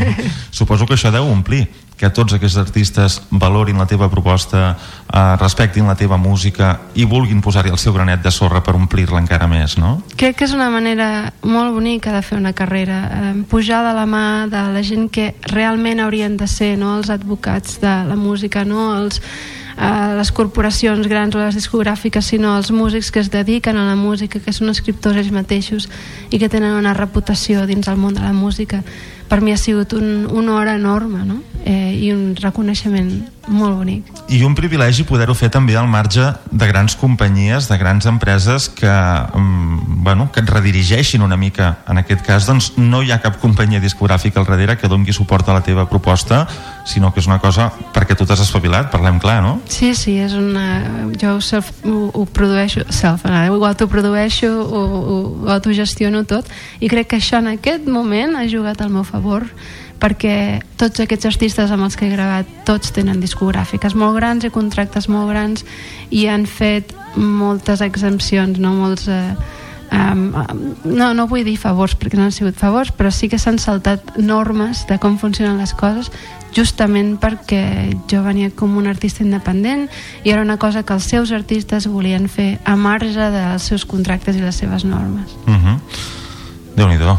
Suposo 0.52 0.88
que 0.88 0.98
això 0.98 1.14
deu 1.14 1.30
omplir 1.30 1.68
que 1.98 2.10
tots 2.14 2.36
aquests 2.38 2.60
artistes 2.62 3.18
valorin 3.32 3.80
la 3.82 3.88
teva 3.90 4.08
proposta, 4.10 4.78
eh, 5.12 5.36
respectin 5.42 5.88
la 5.90 5.96
teva 5.98 6.18
música 6.18 6.76
i 6.96 7.06
vulguin 7.10 7.42
posar-hi 7.42 7.74
el 7.74 7.82
seu 7.82 7.94
granet 7.94 8.22
de 8.24 8.32
sorra 8.32 8.62
per 8.64 8.76
omplir-la 8.78 9.20
encara 9.20 9.48
més, 9.50 9.78
no? 9.82 9.98
Crec 10.16 10.38
que 10.38 10.46
és 10.46 10.54
una 10.54 10.70
manera 10.70 11.34
molt 11.42 11.74
bonica 11.74 12.14
de 12.14 12.22
fer 12.22 12.38
una 12.38 12.54
carrera, 12.54 13.02
eh, 13.12 13.34
pujar 13.50 13.84
de 13.84 13.94
la 13.98 14.06
mà 14.06 14.48
de 14.48 14.64
la 14.74 14.84
gent 14.84 15.10
que 15.10 15.34
realment 15.50 16.00
haurien 16.00 16.38
de 16.38 16.48
ser, 16.48 16.78
no 16.78 16.98
els 16.98 17.10
advocats 17.10 17.82
de 17.82 17.96
la 18.08 18.16
música, 18.16 18.64
no 18.64 18.94
els, 18.98 19.22
eh, 19.78 20.14
les 20.18 20.32
corporacions 20.32 21.08
grans 21.08 21.36
o 21.36 21.42
les 21.42 21.56
discogràfiques, 21.56 22.34
sinó 22.34 22.56
els 22.58 22.72
músics 22.72 23.12
que 23.12 23.22
es 23.22 23.32
dediquen 23.32 23.78
a 23.78 23.86
la 23.88 23.96
música, 23.96 24.40
que 24.40 24.54
són 24.54 24.74
escriptors 24.74 25.18
ells 25.22 25.32
mateixos 25.32 25.88
i 26.32 26.42
que 26.42 26.50
tenen 26.50 26.76
una 26.78 26.96
reputació 26.98 27.68
dins 27.70 27.88
el 27.88 28.02
món 28.02 28.18
de 28.18 28.26
la 28.26 28.34
música. 28.34 28.84
Per 29.28 29.42
mi 29.44 29.52
ha 29.52 29.58
sigut 29.60 29.92
un, 29.94 30.26
una 30.32 30.56
hora 30.56 30.76
enorme, 30.80 31.26
no? 31.28 31.42
Eh, 31.68 31.98
i 32.00 32.14
un 32.14 32.32
reconeixement 32.40 33.10
molt 33.52 33.76
bonic. 33.76 34.08
I 34.32 34.40
un 34.48 34.54
privilegi 34.56 35.04
poder-ho 35.08 35.34
fer 35.36 35.50
també 35.52 35.76
al 35.76 35.88
marge 35.92 36.30
de 36.48 36.68
grans 36.70 36.96
companyies, 36.96 37.68
de 37.68 37.78
grans 37.78 38.08
empreses 38.08 38.70
que, 38.70 38.88
mm, 38.88 40.04
bueno, 40.04 40.30
que 40.32 40.40
et 40.40 40.50
redirigeixin 40.50 41.22
una 41.22 41.36
mica. 41.36 41.80
En 41.88 41.98
aquest 41.98 42.24
cas, 42.24 42.48
doncs, 42.48 42.78
no 42.78 43.04
hi 43.04 43.12
ha 43.12 43.20
cap 43.20 43.40
companyia 43.42 43.84
discogràfica 43.84 44.40
al 44.40 44.48
darrere 44.48 44.78
que 44.78 44.88
dongui 44.88 45.12
suport 45.12 45.48
a 45.50 45.54
la 45.54 45.64
teva 45.64 45.90
proposta, 45.90 46.48
sinó 46.88 47.12
que 47.14 47.20
és 47.20 47.28
una 47.28 47.40
cosa 47.44 47.68
perquè 47.94 48.16
tu 48.16 48.26
t'has 48.26 48.42
espavilat, 48.42 48.90
parlem 48.94 49.20
clar, 49.20 49.42
no? 49.44 49.58
Sí, 49.70 49.92
sí, 49.98 50.16
és 50.24 50.34
una... 50.40 50.68
Jo 51.20 51.38
self, 51.44 51.74
ho, 51.84 52.08
ho 52.16 52.24
produeixo, 52.26 52.86
self, 52.94 53.26
ho 53.28 53.60
autoprodueixo, 53.68 54.50
ho, 54.64 54.84
ho, 54.86 55.18
ho 55.44 55.52
autogestiono 55.58 56.24
tot, 56.30 56.48
i 56.80 56.88
crec 56.88 57.12
que 57.12 57.20
això 57.20 57.42
en 57.44 57.52
aquest 57.58 57.90
moment 57.92 58.38
ha 58.40 58.48
jugat 58.48 58.82
al 58.82 58.94
meu 58.94 59.04
favor, 59.08 59.46
perquè 60.00 60.62
tots 60.78 61.02
aquests 61.02 61.28
artistes 61.30 61.72
amb 61.74 61.88
els 61.88 61.98
que 61.98 62.08
he 62.08 62.14
gravat 62.14 62.50
tots 62.68 62.94
tenen 62.96 63.22
discogràfiques 63.22 63.96
molt 63.98 64.18
grans 64.20 64.46
i 64.46 64.54
contractes 64.54 65.10
molt 65.10 65.32
grans 65.32 65.66
i 66.14 66.28
han 66.30 66.46
fet 66.46 66.94
moltes 67.18 67.82
exempcions 67.82 68.62
no 68.62 68.76
molts 68.78 69.08
eh, 69.10 69.34
um, 69.92 70.34
no, 70.84 71.14
no 71.14 71.28
vull 71.28 71.46
dir 71.46 71.58
favors 71.58 71.96
perquè 71.96 72.18
no 72.18 72.24
han 72.28 72.32
sigut 72.36 72.58
favors 72.60 72.92
però 72.92 73.12
sí 73.12 73.30
que 73.30 73.40
s'han 73.40 73.60
saltat 73.60 74.18
normes 74.18 74.86
de 74.90 74.98
com 75.00 75.18
funcionen 75.18 75.58
les 75.58 75.74
coses 75.74 76.12
justament 76.56 77.18
perquè 77.22 77.94
jo 78.10 78.24
venia 78.24 78.50
com 78.56 78.78
un 78.78 78.88
artista 78.88 79.24
independent 79.24 79.88
i 80.24 80.32
era 80.32 80.42
una 80.42 80.58
cosa 80.58 80.84
que 80.84 80.94
els 80.94 81.04
seus 81.04 81.32
artistes 81.32 81.88
volien 81.88 82.28
fer 82.30 82.60
a 82.66 82.76
marge 82.76 83.32
dels 83.32 83.64
seus 83.64 83.86
contractes 83.86 84.36
i 84.36 84.42
les 84.42 84.56
seves 84.56 84.86
normes 84.86 85.36
Uh 85.48 85.54
-huh. 85.54 85.80
Déu-n'hi-do, 86.76 87.18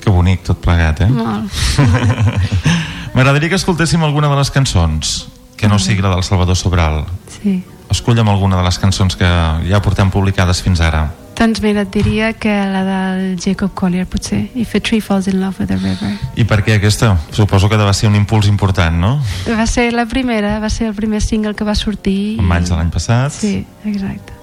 que 0.00 0.10
bonic 0.10 0.42
tot 0.42 0.58
plegat, 0.60 1.00
eh? 1.00 1.08
molt 1.08 1.50
M'agradaria 3.14 3.48
que 3.48 3.56
escoltéssim 3.56 4.02
alguna 4.02 4.28
de 4.28 4.36
les 4.36 4.50
cançons 4.50 5.28
que 5.56 5.68
no 5.68 5.78
sigui 5.78 6.00
la 6.00 6.10
del 6.10 6.22
Salvador 6.22 6.56
Sobral. 6.56 7.04
sí. 7.42 7.62
Escolla'm 7.90 8.28
alguna 8.28 8.56
de 8.56 8.62
les 8.62 8.78
cançons 8.78 9.16
que 9.16 9.26
ja 9.66 9.80
portem 9.82 10.10
publicades 10.10 10.62
fins 10.62 10.80
ara. 10.80 11.10
Doncs 11.40 11.62
mira, 11.64 11.86
et 11.86 11.88
diria 11.88 12.34
que 12.36 12.52
la 12.52 12.82
del 12.84 13.38
Jacob 13.40 13.72
Collier, 13.72 14.04
potser. 14.04 14.50
If 14.54 14.74
a 14.76 14.80
tree 14.80 15.00
falls 15.00 15.26
in 15.26 15.40
love 15.40 15.56
with 15.58 15.72
a 15.72 15.78
river. 15.80 16.10
I 16.36 16.44
per 16.44 16.58
què 16.60 16.74
aquesta? 16.76 17.14
Suposo 17.32 17.70
que 17.70 17.78
va 17.80 17.94
ser 17.96 18.10
un 18.10 18.18
impuls 18.18 18.44
important, 18.50 18.98
no? 19.00 19.14
Va 19.48 19.64
ser 19.64 19.86
la 19.94 20.04
primera, 20.04 20.58
va 20.60 20.68
ser 20.68 20.90
el 20.90 20.94
primer 20.94 21.22
single 21.24 21.54
que 21.56 21.64
va 21.64 21.72
sortir. 21.74 22.36
En 22.36 22.44
maig 22.44 22.68
de 22.68 22.76
l'any 22.76 22.92
passat. 22.92 23.32
Sí, 23.32 23.64
exacte. 23.88 24.36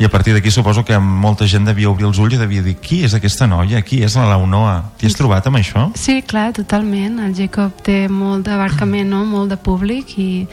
I 0.00 0.08
a 0.08 0.10
partir 0.10 0.34
d'aquí 0.34 0.50
suposo 0.50 0.82
que 0.82 0.98
molta 0.98 1.46
gent 1.46 1.70
devia 1.70 1.90
obrir 1.92 2.08
els 2.08 2.18
ulls 2.18 2.34
i 2.34 2.42
devia 2.42 2.66
dir 2.66 2.74
qui 2.82 3.04
és 3.06 3.14
aquesta 3.14 3.46
noia? 3.46 3.84
Qui 3.86 4.02
és 4.02 4.18
la 4.18 4.26
Launoa? 4.32 4.74
T'hi 4.98 5.06
has 5.06 5.14
trobat 5.14 5.46
amb 5.46 5.60
això? 5.60 5.86
Sí, 5.94 6.18
clar, 6.26 6.48
totalment. 6.56 7.20
El 7.22 7.34
Jacob 7.38 7.78
té 7.86 8.08
molt 8.08 8.50
d'abarcament, 8.50 9.06
no? 9.06 9.22
molt 9.28 9.54
de 9.54 9.60
públic 9.60 10.18
i, 10.18 10.48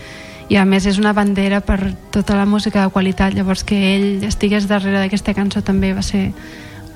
i 0.49 0.55
a 0.55 0.63
més 0.65 0.85
és 0.87 0.97
una 0.99 1.13
bandera 1.13 1.59
per 1.61 1.93
tota 2.11 2.35
la 2.37 2.45
música 2.45 2.83
de 2.83 2.91
qualitat. 2.93 3.35
Llavors 3.35 3.63
que 3.67 3.77
ell 3.95 4.23
estigués 4.27 4.67
darrere 4.67 5.01
d'aquesta 5.01 5.35
cançó 5.35 5.61
també 5.61 5.93
va 5.93 6.03
ser 6.05 6.31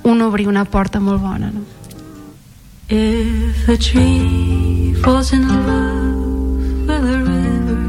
un 0.03 0.21
obrir 0.21 0.47
una 0.47 0.65
porta 0.65 0.99
molt 0.99 1.21
bona. 1.21 1.51
No? 1.51 1.61
If 2.89 3.69
a 3.69 3.77
tree 3.77 4.93
falls 5.03 5.31
in 5.33 5.47
love 5.47 6.87
with 6.87 7.05
a 7.05 7.19
river, 7.23 7.83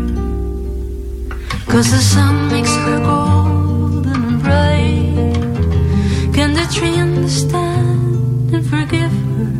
cause 1.66 1.90
the 1.90 1.98
sun 1.98 2.48
makes 2.50 2.74
her 2.76 3.00
golden 3.00 4.24
and 4.24 4.42
bright, 4.42 6.34
can 6.34 6.54
the 6.54 6.66
tree 6.72 6.98
understand 6.98 8.54
and 8.54 8.66
forgive 8.66 9.10
her 9.10 9.50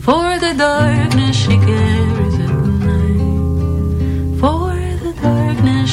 for 0.00 0.38
the 0.38 0.54
darkness 0.54 1.07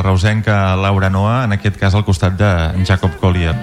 la 0.03 0.09
reusenca 0.09 0.75
Laura 0.75 1.09
Noa, 1.11 1.45
en 1.45 1.53
aquest 1.55 1.79
cas 1.79 1.95
al 1.95 2.05
costat 2.05 2.35
de 2.35 2.85
Jacob 2.85 3.15
Collier. 3.21 3.55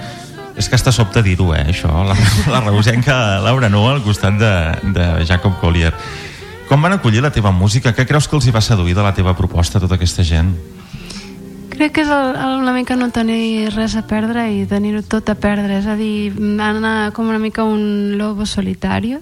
És 0.55 0.69
que 0.69 0.77
està 0.79 0.91
sobte 0.91 1.21
dir-ho, 1.23 1.51
eh, 1.55 1.65
això. 1.73 1.91
La, 2.07 2.15
la 2.53 2.61
reusenca 2.63 3.39
Laura 3.43 3.69
Noa 3.69 3.97
al 3.97 4.03
costat 4.03 4.39
de, 4.39 4.53
de 4.95 5.07
Jacob 5.27 5.59
Collier. 5.59 5.91
Com 6.69 6.81
van 6.81 6.95
acollir 6.95 7.23
la 7.25 7.33
teva 7.35 7.51
música? 7.51 7.91
Què 7.91 8.05
creus 8.07 8.29
que 8.29 8.37
els 8.37 8.47
hi 8.47 8.55
va 8.55 8.63
seduir 8.63 8.95
de 8.95 9.03
la 9.03 9.11
teva 9.13 9.35
proposta 9.35 9.81
tota 9.83 9.97
aquesta 9.99 10.23
gent? 10.23 10.53
Crec 11.73 11.93
que 11.95 12.03
és 12.05 12.11
el, 12.11 12.31
el, 12.35 12.55
una 12.61 12.75
mica 12.75 12.95
no 12.95 13.09
tenir 13.11 13.73
res 13.75 13.97
a 13.99 14.05
perdre 14.07 14.47
i 14.53 14.65
tenir-ho 14.67 15.03
tot 15.03 15.27
a 15.31 15.35
perdre, 15.35 15.79
és 15.79 15.87
a 15.87 15.95
dir, 15.99 16.31
anar 16.63 17.11
com 17.15 17.27
una 17.27 17.39
mica 17.39 17.67
un 17.67 18.15
lobo 18.19 18.47
solitari, 18.47 19.17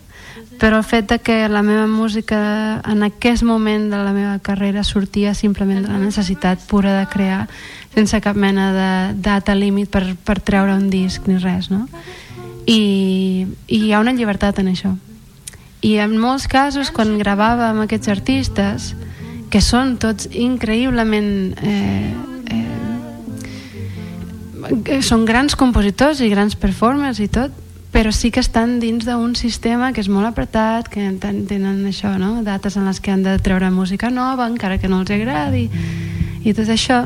però 0.57 0.77
el 0.81 0.83
fet 0.83 1.09
de 1.09 1.19
que 1.19 1.47
la 1.49 1.61
meva 1.61 1.87
música 1.87 2.81
en 2.85 3.03
aquest 3.05 3.43
moment 3.45 3.89
de 3.91 3.97
la 3.97 4.13
meva 4.13 4.39
carrera 4.39 4.83
sortia 4.83 5.33
simplement 5.37 5.85
de 5.85 5.91
la 5.91 5.99
necessitat 6.01 6.59
pura 6.67 6.99
de 6.99 7.05
crear 7.11 7.47
sense 7.93 8.19
cap 8.21 8.35
mena 8.35 8.71
de 8.73 9.21
data 9.21 9.55
límit 9.55 9.89
per, 9.89 10.15
per 10.15 10.39
treure 10.41 10.73
un 10.73 10.89
disc 10.89 11.27
ni 11.29 11.37
res, 11.41 11.69
no? 11.73 11.87
I, 12.67 13.47
i 13.67 13.77
hi 13.85 13.93
ha 13.93 14.01
una 14.01 14.13
llibertat 14.13 14.59
en 14.59 14.67
això. 14.73 14.93
I 15.81 15.97
en 16.03 16.17
molts 16.19 16.47
casos, 16.51 16.91
quan 16.91 17.17
gravava 17.21 17.69
amb 17.69 17.85
aquests 17.85 18.09
artistes, 18.11 18.95
que 19.49 19.61
són 19.63 19.95
tots 20.01 20.27
increïblement 20.33 21.53
eh, 21.63 22.13
eh, 24.91 25.01
són 25.05 25.25
grans 25.25 25.55
compositors 25.55 26.19
i 26.21 26.29
grans 26.33 26.57
performers 26.59 27.21
i 27.23 27.29
tot, 27.31 27.51
però 27.91 28.11
sí 28.11 28.31
que 28.31 28.39
estan 28.39 28.79
dins 28.79 29.05
d'un 29.05 29.35
sistema 29.35 29.93
que 29.93 30.01
és 30.01 30.09
molt 30.09 30.27
apretat, 30.27 30.87
que 30.89 31.01
ten- 31.19 31.45
tenen 31.47 31.85
això, 31.87 32.17
no? 32.19 32.43
dates 32.43 32.75
en 32.77 32.85
les 32.85 32.99
que 32.99 33.11
han 33.11 33.23
de 33.23 33.37
treure 33.39 33.69
música 33.71 34.09
nova, 34.09 34.47
encara 34.47 34.77
que 34.77 34.87
no 34.87 34.99
els 35.01 35.11
agradi, 35.11 35.69
i 36.43 36.53
tot 36.53 36.67
això. 36.69 37.05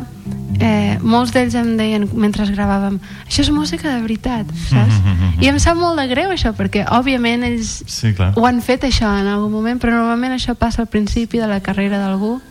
Eh, 0.62 1.00
molts 1.02 1.32
d'ells 1.34 1.56
em 1.56 1.72
deien 1.78 2.04
mentre 2.14 2.46
gravàvem 2.46 3.00
això 3.26 3.42
és 3.42 3.50
música 3.50 3.90
de 3.96 4.02
veritat, 4.04 4.46
saps? 4.70 4.94
I 5.42 5.48
em 5.48 5.58
sap 5.58 5.78
molt 5.80 5.98
de 5.98 6.06
greu 6.12 6.30
això, 6.30 6.52
perquè 6.54 6.84
òbviament 6.86 7.44
ells 7.48 7.84
Sí, 7.88 8.12
clar. 8.14 8.34
ho 8.36 8.46
han 8.46 8.62
fet 8.62 8.84
això 8.84 9.10
en 9.20 9.26
algun 9.32 9.50
moment, 9.52 9.80
però 9.82 9.92
normalment 9.96 10.34
això 10.36 10.54
passa 10.54 10.82
al 10.84 10.88
principi 10.88 11.40
de 11.40 11.48
la 11.48 11.62
carrera 11.62 11.98
d'algú 11.98 12.42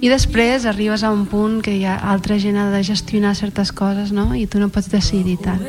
i 0.00 0.08
després 0.08 0.64
arribes 0.64 1.04
a 1.04 1.10
un 1.12 1.26
punt 1.28 1.60
que 1.64 1.74
hi 1.76 1.84
ha 1.84 1.98
altra 2.12 2.38
gent 2.40 2.56
ha 2.56 2.70
de 2.72 2.80
gestionar 2.84 3.34
certes 3.36 3.72
coses 3.72 4.12
no? 4.16 4.30
i 4.34 4.46
tu 4.46 4.60
no 4.60 4.70
pots 4.72 4.88
decidir 4.92 5.36
tant 5.44 5.60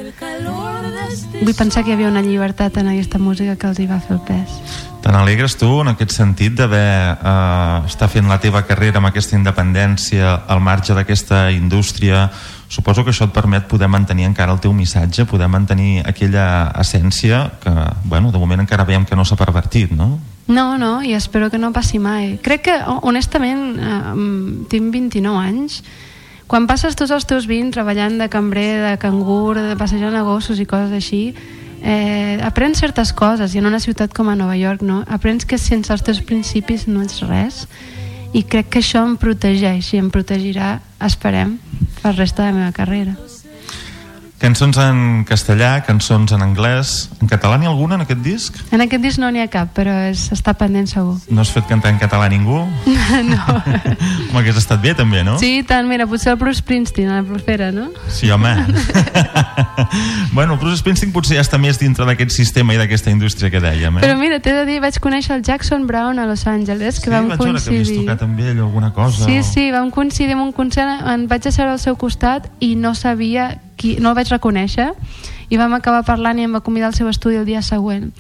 vull 1.42 1.58
pensar 1.58 1.84
que 1.84 1.92
hi 1.92 1.98
havia 1.98 2.12
una 2.12 2.24
llibertat 2.24 2.80
en 2.80 2.94
aquesta 2.94 3.20
música 3.20 3.58
que 3.60 3.68
els 3.68 3.84
hi 3.84 3.90
va 3.92 4.00
fer 4.00 4.18
el 4.20 4.24
pes 4.28 4.80
Te 5.02 5.10
n'alegres 5.10 5.56
tu 5.58 5.68
en 5.82 5.90
aquest 5.90 6.14
sentit 6.14 6.54
d'haver 6.54 7.18
eh, 7.18 7.78
estar 7.90 8.08
fent 8.08 8.30
la 8.30 8.38
teva 8.40 8.62
carrera 8.70 9.02
amb 9.02 9.10
aquesta 9.10 9.36
independència 9.36 10.36
al 10.48 10.62
marge 10.62 10.94
d'aquesta 10.94 11.50
indústria 11.52 12.28
suposo 12.72 13.04
que 13.04 13.12
això 13.12 13.28
et 13.28 13.34
permet 13.36 13.66
poder 13.68 13.90
mantenir 13.92 14.30
encara 14.30 14.54
el 14.56 14.62
teu 14.64 14.72
missatge, 14.72 15.26
poder 15.28 15.50
mantenir 15.52 16.06
aquella 16.08 16.72
essència 16.80 17.50
que, 17.60 17.74
bueno, 18.06 18.32
de 18.32 18.40
moment 18.40 18.64
encara 18.64 18.88
veiem 18.88 19.04
que 19.04 19.18
no 19.20 19.26
s'ha 19.28 19.36
pervertit, 19.36 19.92
no? 19.92 20.14
No, 20.52 20.78
no, 20.78 21.02
i 21.02 21.14
espero 21.18 21.50
que 21.50 21.58
no 21.62 21.72
passi 21.74 22.00
mai 22.00 22.38
crec 22.44 22.62
que 22.68 22.76
ho- 22.84 23.00
honestament 23.08 23.80
eh, 23.80 24.14
tinc 24.70 24.92
29 24.94 25.42
anys 25.42 25.82
quan 26.52 26.68
passes 26.68 26.98
tots 27.00 27.12
els 27.16 27.24
teus 27.26 27.46
20 27.48 27.72
treballant 27.72 28.18
de 28.20 28.28
cambrer, 28.28 28.82
de 28.84 28.98
cangur, 29.00 29.56
de 29.56 29.76
passejant 29.80 30.16
a 30.20 30.24
gossos 30.28 30.60
i 30.60 30.66
coses 30.68 30.92
així, 30.92 31.22
eh, 31.82 32.38
aprens 32.44 32.82
certes 32.84 33.14
coses 33.16 33.56
i 33.56 33.62
en 33.62 33.70
una 33.72 33.80
ciutat 33.80 34.12
com 34.14 34.28
a 34.28 34.36
Nova 34.36 34.58
York 34.60 34.84
no? 34.84 35.02
aprens 35.08 35.46
que 35.48 35.58
sense 35.58 35.94
els 35.94 36.04
teus 36.04 36.20
principis 36.22 36.88
no 36.92 37.02
ets 37.06 37.22
res 37.24 37.64
i 38.36 38.44
crec 38.44 38.68
que 38.72 38.80
això 38.84 39.06
em 39.08 39.16
protegeix 39.20 39.94
i 39.94 39.98
em 40.04 40.12
protegirà, 40.12 40.80
esperem, 41.04 41.58
per 42.02 42.14
resta 42.16 42.44
de 42.46 42.52
la 42.52 42.58
meva 42.60 42.72
carrera. 42.76 43.16
Cançons 44.42 44.74
en 44.82 45.22
castellà, 45.30 45.84
cançons 45.86 46.32
en 46.34 46.42
anglès. 46.42 47.12
En 47.22 47.30
català 47.30 47.60
n'hi 47.62 47.68
alguna 47.70 48.00
en 48.00 48.02
aquest 48.08 48.24
disc? 48.26 48.56
En 48.74 48.82
aquest 48.82 49.04
disc 49.04 49.20
no 49.22 49.28
n'hi 49.30 49.44
ha 49.44 49.46
cap, 49.54 49.70
però 49.78 49.94
és, 50.10 50.24
està 50.34 50.56
pendent 50.58 50.88
segur. 50.90 51.20
No 51.30 51.44
has 51.44 51.52
fet 51.54 51.68
cantar 51.70 51.92
en 51.94 52.00
català 52.02 52.26
a 52.26 52.32
ningú? 52.34 52.64
no. 53.32 53.44
Home, 54.32 54.40
hagués 54.42 54.58
estat 54.58 54.82
bé 54.82 54.96
també, 54.98 55.22
no? 55.28 55.36
Sí, 55.38 55.62
tant, 55.68 55.86
mira, 55.86 56.08
potser 56.10 56.34
el 56.34 56.40
Bruce 56.42 56.64
Springsteen 56.64 57.12
a 57.14 57.20
la 57.20 57.28
propera, 57.28 57.70
no? 57.76 57.92
Sí, 58.10 58.32
home. 58.34 58.50
bueno, 60.34 60.54
el 60.54 60.60
Bruce 60.60 60.82
Springsteen 60.82 61.14
potser 61.14 61.38
ja 61.38 61.46
està 61.46 61.60
més 61.62 61.78
dintre 61.78 62.08
d'aquest 62.10 62.34
sistema 62.34 62.74
i 62.74 62.82
d'aquesta 62.82 63.14
indústria 63.14 63.52
que 63.54 63.62
dèiem, 63.62 64.00
eh? 64.00 64.06
Però 64.08 64.18
mira, 64.18 64.42
t'he 64.42 64.58
de 64.58 64.66
dir, 64.66 64.80
vaig 64.82 64.98
conèixer 65.04 65.38
el 65.38 65.46
Jackson 65.46 65.86
Brown 65.86 66.18
a 66.18 66.26
Los 66.26 66.48
Angeles, 66.50 66.98
que 67.00 67.12
sí, 67.12 67.14
vam 67.14 67.30
vaig 67.30 67.38
veure 67.46 67.60
que 67.62 67.70
havies 67.70 67.90
coincidir. 67.92 68.06
tocat 68.08 68.26
amb 68.26 68.40
ell 68.42 68.58
alguna 68.66 68.94
cosa. 68.98 69.26
Sí, 69.30 69.38
o- 69.38 69.46
sí, 69.46 69.70
vam 69.70 69.92
coincidir 69.94 70.34
en 70.34 70.46
un 70.50 70.52
concert, 70.56 71.06
em 71.14 71.28
vaig 71.30 71.46
asseure 71.46 71.76
al 71.76 71.80
seu 71.84 71.96
costat 72.00 72.50
i 72.60 72.74
no 72.76 72.96
sabia 72.96 73.52
qui, 73.82 73.96
no 74.00 74.14
el 74.14 74.16
vaig 74.22 74.30
reconèixer 74.30 74.92
i 75.52 75.58
vam 75.60 75.74
acabar 75.76 76.06
parlant 76.08 76.38
i 76.40 76.46
em 76.48 76.54
va 76.56 76.62
convidar 76.64 76.92
al 76.92 76.96
seu 76.96 77.10
estudi 77.12 77.36
el 77.42 77.46
dia 77.50 77.60
següent 77.66 78.12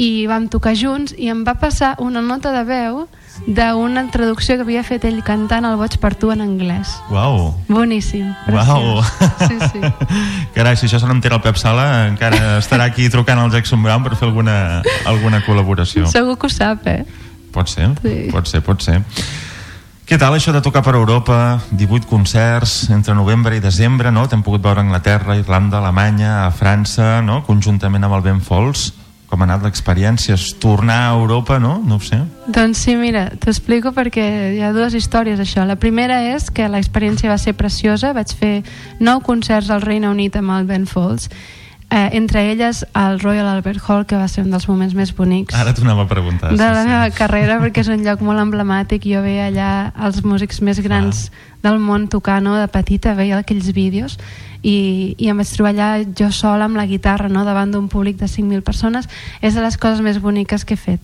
i 0.00 0.24
vam 0.26 0.48
tocar 0.50 0.72
junts 0.74 1.12
i 1.16 1.28
em 1.30 1.44
va 1.46 1.54
passar 1.60 1.92
una 2.02 2.22
nota 2.24 2.50
de 2.56 2.64
veu 2.66 3.04
d'una 3.46 4.02
traducció 4.10 4.56
que 4.58 4.64
havia 4.66 4.82
fet 4.84 5.04
ell 5.08 5.20
cantant 5.24 5.64
el 5.64 5.76
Boig 5.80 5.94
per 6.02 6.14
tu 6.18 6.32
en 6.34 6.40
anglès 6.44 6.96
Uau. 7.12 7.54
boníssim 7.68 8.26
Uau. 8.52 9.02
sí, 9.46 9.56
sí. 9.70 9.80
Carai, 10.56 10.74
si 10.76 10.88
això 10.88 10.98
se 11.00 11.06
n'entera 11.08 11.38
el 11.38 11.44
Pep 11.44 11.56
Sala, 11.60 12.08
encara 12.08 12.58
estarà 12.58 12.88
aquí 12.90 13.08
trucant 13.12 13.38
al 13.38 13.52
Jackson 13.54 13.82
Brown 13.86 14.02
per 14.04 14.16
fer 14.16 14.26
alguna, 14.28 14.82
alguna 15.06 15.40
col·laboració. 15.46 16.08
segur 16.10 16.36
que 16.38 16.50
ho 16.50 16.52
sap 16.52 16.86
eh? 16.90 17.04
Pot 17.54 17.68
ser, 17.70 17.88
Sí. 18.02 18.28
pot 18.30 18.46
ser, 18.46 18.60
pot 18.62 18.82
ser. 18.82 19.00
Què 20.10 20.16
tal 20.18 20.34
això 20.34 20.50
de 20.50 20.58
tocar 20.58 20.80
per 20.82 20.96
Europa? 20.98 21.60
18 21.70 22.08
concerts 22.10 22.88
entre 22.90 23.14
novembre 23.14 23.54
i 23.54 23.60
desembre, 23.62 24.10
no? 24.10 24.24
T'hem 24.26 24.40
pogut 24.42 24.64
veure 24.64 24.82
a 24.82 24.82
Anglaterra, 24.82 25.36
Irlanda, 25.38 25.78
Alemanya, 25.78 26.48
a 26.48 26.48
França, 26.50 27.20
no? 27.22 27.44
Conjuntament 27.46 28.02
amb 28.02 28.16
el 28.16 28.24
Ben 28.24 28.40
Folds. 28.42 28.88
Com 29.30 29.44
ha 29.44 29.46
anat 29.46 29.62
l'experiència? 29.62 30.34
Tornar 30.58 30.96
a 31.04 31.12
Europa, 31.14 31.60
no? 31.62 31.76
No 31.86 32.00
ho 32.00 32.02
sé. 32.02 32.18
Doncs 32.50 32.82
sí, 32.88 32.96
mira, 32.98 33.28
t'ho 33.38 33.54
explico 33.54 33.94
perquè 33.94 34.26
hi 34.56 34.58
ha 34.66 34.72
dues 34.74 34.98
històries 34.98 35.38
això. 35.38 35.62
La 35.62 35.78
primera 35.78 36.18
és 36.32 36.50
que 36.50 36.66
l'experiència 36.66 37.30
va 37.30 37.38
ser 37.38 37.54
preciosa, 37.54 38.10
vaig 38.10 38.34
fer 38.34 38.64
nou 38.98 39.22
concerts 39.22 39.70
al 39.70 39.86
Regne 39.86 40.10
Unit 40.10 40.42
amb 40.42 40.58
el 40.58 40.66
Ben 40.66 40.90
Folds, 40.90 41.30
eh, 41.90 42.10
entre 42.12 42.52
elles 42.52 42.86
el 42.94 43.20
Royal 43.20 43.46
Albert 43.46 43.82
Hall, 43.86 44.06
que 44.06 44.16
va 44.16 44.28
ser 44.28 44.44
un 44.44 44.50
dels 44.54 44.68
moments 44.68 44.94
més 44.94 45.12
bonics 45.14 45.54
Ara 45.58 45.74
t'ho 45.74 45.82
anava 45.82 46.06
a 46.06 46.08
preguntar. 46.08 46.52
de 46.56 46.70
la 46.70 46.84
meva 46.86 47.10
carrera 47.10 47.58
perquè 47.60 47.82
és 47.82 47.90
un 47.90 48.04
lloc 48.06 48.22
molt 48.22 48.40
emblemàtic 48.40 49.04
jo 49.10 49.22
veia 49.22 49.48
allà 49.50 49.70
els 50.06 50.22
músics 50.24 50.62
més 50.62 50.80
grans 50.80 51.30
del 51.62 51.78
món 51.78 52.08
tocar 52.08 52.40
no? 52.42 52.56
de 52.56 52.68
petita 52.68 53.14
veia 53.14 53.38
aquells 53.38 53.72
vídeos 53.74 54.18
i, 54.62 55.16
i 55.18 55.28
em 55.28 55.36
vaig 55.36 55.50
trobar 55.50 55.74
allà 55.74 55.90
jo 56.16 56.30
sola 56.30 56.68
amb 56.70 56.78
la 56.78 56.86
guitarra 56.86 57.28
no? 57.28 57.44
davant 57.44 57.72
d'un 57.74 57.88
públic 57.88 58.16
de 58.16 58.26
5.000 58.26 58.62
persones 58.62 59.08
és 59.40 59.54
de 59.54 59.60
les 59.60 59.76
coses 59.76 60.00
més 60.00 60.20
boniques 60.20 60.64
que 60.64 60.74
he 60.74 60.80
fet 60.80 61.00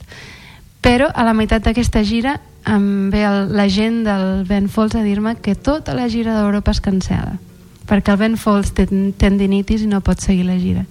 però 0.81 1.11
a 1.13 1.25
la 1.27 1.35
meitat 1.35 1.65
d'aquesta 1.67 2.05
gira 2.07 2.39
em 2.67 3.11
ve 3.11 3.25
el, 3.27 3.53
la 3.57 3.67
gent 3.69 4.05
del 4.07 4.45
Ben 4.47 4.69
Folds 4.69 4.95
a 4.95 5.03
dir-me 5.03 5.37
que 5.43 5.55
tota 5.55 5.95
la 5.95 6.09
gira 6.09 6.35
d'Europa 6.37 6.71
es 6.71 6.81
cancela 6.81 7.39
perquè 7.87 8.15
el 8.15 8.21
Ben 8.21 8.37
Folds 8.41 8.73
té 8.77 8.87
tendinitis 8.87 9.85
i 9.85 9.91
no 9.91 10.03
pot 10.05 10.23
seguir 10.23 10.47
la 10.49 10.59
gira. 10.59 10.85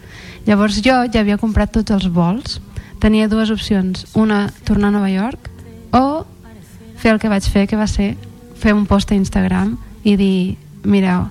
Llavors 0.48 0.80
jo 0.84 0.96
ja 1.12 1.22
havia 1.22 1.40
comprat 1.42 1.74
tots 1.76 1.92
els 1.92 2.08
vols. 2.12 2.60
Tenia 3.04 3.28
dues 3.28 3.52
opcions. 3.52 4.06
Una, 4.16 4.48
tornar 4.64 4.90
a 4.90 4.98
Nova 4.98 5.12
York 5.12 5.50
o 5.92 6.26
fer 6.98 7.14
el 7.14 7.20
que 7.20 7.30
vaig 7.30 7.48
fer 7.52 7.66
que 7.68 7.78
va 7.78 7.88
ser 7.88 8.16
fer 8.56 8.74
un 8.74 8.86
post 8.88 9.12
a 9.12 9.18
Instagram 9.20 9.76
i 10.04 10.16
dir 10.16 10.58
mireu, 10.86 11.28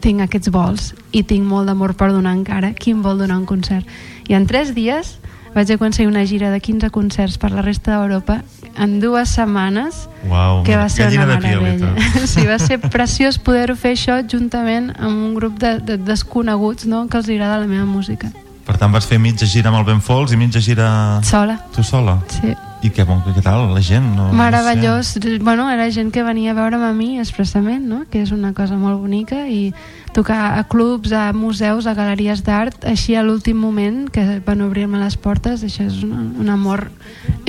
tinc 0.00 0.22
aquests 0.22 0.52
vols 0.54 0.92
i 1.10 1.24
tinc 1.26 1.44
molt 1.46 1.66
d'amor 1.68 1.96
per 1.98 2.12
donar 2.12 2.36
encara. 2.36 2.72
Qui 2.74 2.94
em 2.94 3.02
vol 3.02 3.18
donar 3.18 3.38
un 3.40 3.48
concert? 3.48 3.86
I 4.28 4.36
en 4.38 4.46
tres 4.46 4.74
dies 4.76 5.16
vaig 5.54 5.72
aconseguir 5.74 6.08
una 6.10 6.24
gira 6.26 6.50
de 6.50 6.60
15 6.60 6.90
concerts 6.90 7.38
per 7.38 7.50
la 7.52 7.62
resta 7.62 7.96
d'Europa 7.96 8.42
en 8.78 8.98
dues 9.00 9.34
setmanes 9.34 10.06
Uau, 10.28 10.62
que 10.64 10.76
va 10.76 10.88
ser 10.88 11.08
una 11.12 11.26
meravella 11.26 11.94
sí, 12.26 12.46
va 12.46 12.58
ser 12.58 12.78
preciós 12.80 13.38
poder-ho 13.38 13.76
fer 13.76 13.94
això 13.96 14.20
juntament 14.22 14.92
amb 14.98 15.14
un 15.30 15.34
grup 15.38 15.58
de, 15.58 15.78
de 15.80 15.98
desconeguts 15.98 16.86
no? 16.86 17.06
que 17.08 17.18
els 17.18 17.28
agrada 17.28 17.62
la 17.64 17.70
meva 17.70 17.86
música 17.88 18.30
Per 18.68 18.76
tant, 18.76 18.92
vas 18.92 19.06
fer 19.08 19.16
mitja 19.16 19.46
gira 19.48 19.70
amb 19.70 19.78
el 19.80 19.86
Ben 19.88 20.00
Folds 20.04 20.34
i 20.34 20.36
mitja 20.36 20.60
gira... 20.60 20.88
sola 21.24 21.56
Tu 21.72 21.82
sola? 21.82 22.18
Sí. 22.28 22.52
I 22.78 22.92
què, 22.94 23.02
bon, 23.02 23.18
què 23.26 23.42
tal, 23.42 23.72
la 23.74 23.80
gent? 23.82 24.04
No, 24.14 24.28
meravellós, 24.36 25.16
bueno, 25.42 25.66
era 25.70 25.88
gent 25.90 26.12
que 26.14 26.22
venia 26.22 26.52
a 26.52 26.54
veure'm 26.54 26.84
a 26.86 26.92
mi 26.94 27.18
expressament, 27.18 27.82
no? 27.90 28.04
que 28.10 28.22
és 28.22 28.30
una 28.30 28.52
cosa 28.54 28.76
molt 28.78 29.00
bonica 29.02 29.48
i 29.50 29.72
tocar 30.14 30.58
a 30.58 30.62
clubs, 30.70 31.10
a 31.12 31.32
museus, 31.32 31.86
a 31.86 31.94
galeries 31.98 32.44
d'art 32.46 32.86
així 32.88 33.16
a 33.18 33.24
l'últim 33.26 33.58
moment 33.58 34.06
que 34.10 34.38
van 34.46 34.62
obrir-me 34.62 35.00
les 35.02 35.16
portes 35.18 35.64
això 35.66 35.88
és 35.88 35.98
un, 36.06 36.36
un 36.38 36.48
amor 36.54 36.86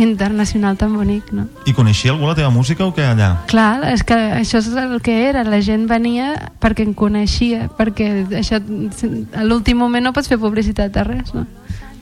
internacional 0.01 0.77
tan 0.81 0.95
bonic 0.97 1.31
no? 1.35 1.47
I 1.69 1.73
coneixia 1.77 2.13
algú 2.13 2.27
la 2.29 2.35
teva 2.37 2.49
música 2.53 2.85
o 2.85 2.93
què 2.95 3.05
allà? 3.09 3.31
Clar, 3.51 3.85
és 3.93 4.03
que 4.05 4.17
això 4.17 4.63
és 4.63 4.69
el 4.81 4.97
que 5.05 5.15
era 5.29 5.45
la 5.47 5.61
gent 5.65 5.85
venia 5.89 6.33
perquè 6.61 6.87
em 6.87 6.93
coneixia 6.97 7.69
perquè 7.77 8.09
això, 8.41 8.59
a 8.59 9.45
l'últim 9.45 9.77
moment 9.77 10.09
no 10.09 10.13
pots 10.13 10.31
fer 10.31 10.41
publicitat 10.41 10.93
de 10.97 11.05
res 11.05 11.33
no? 11.37 11.45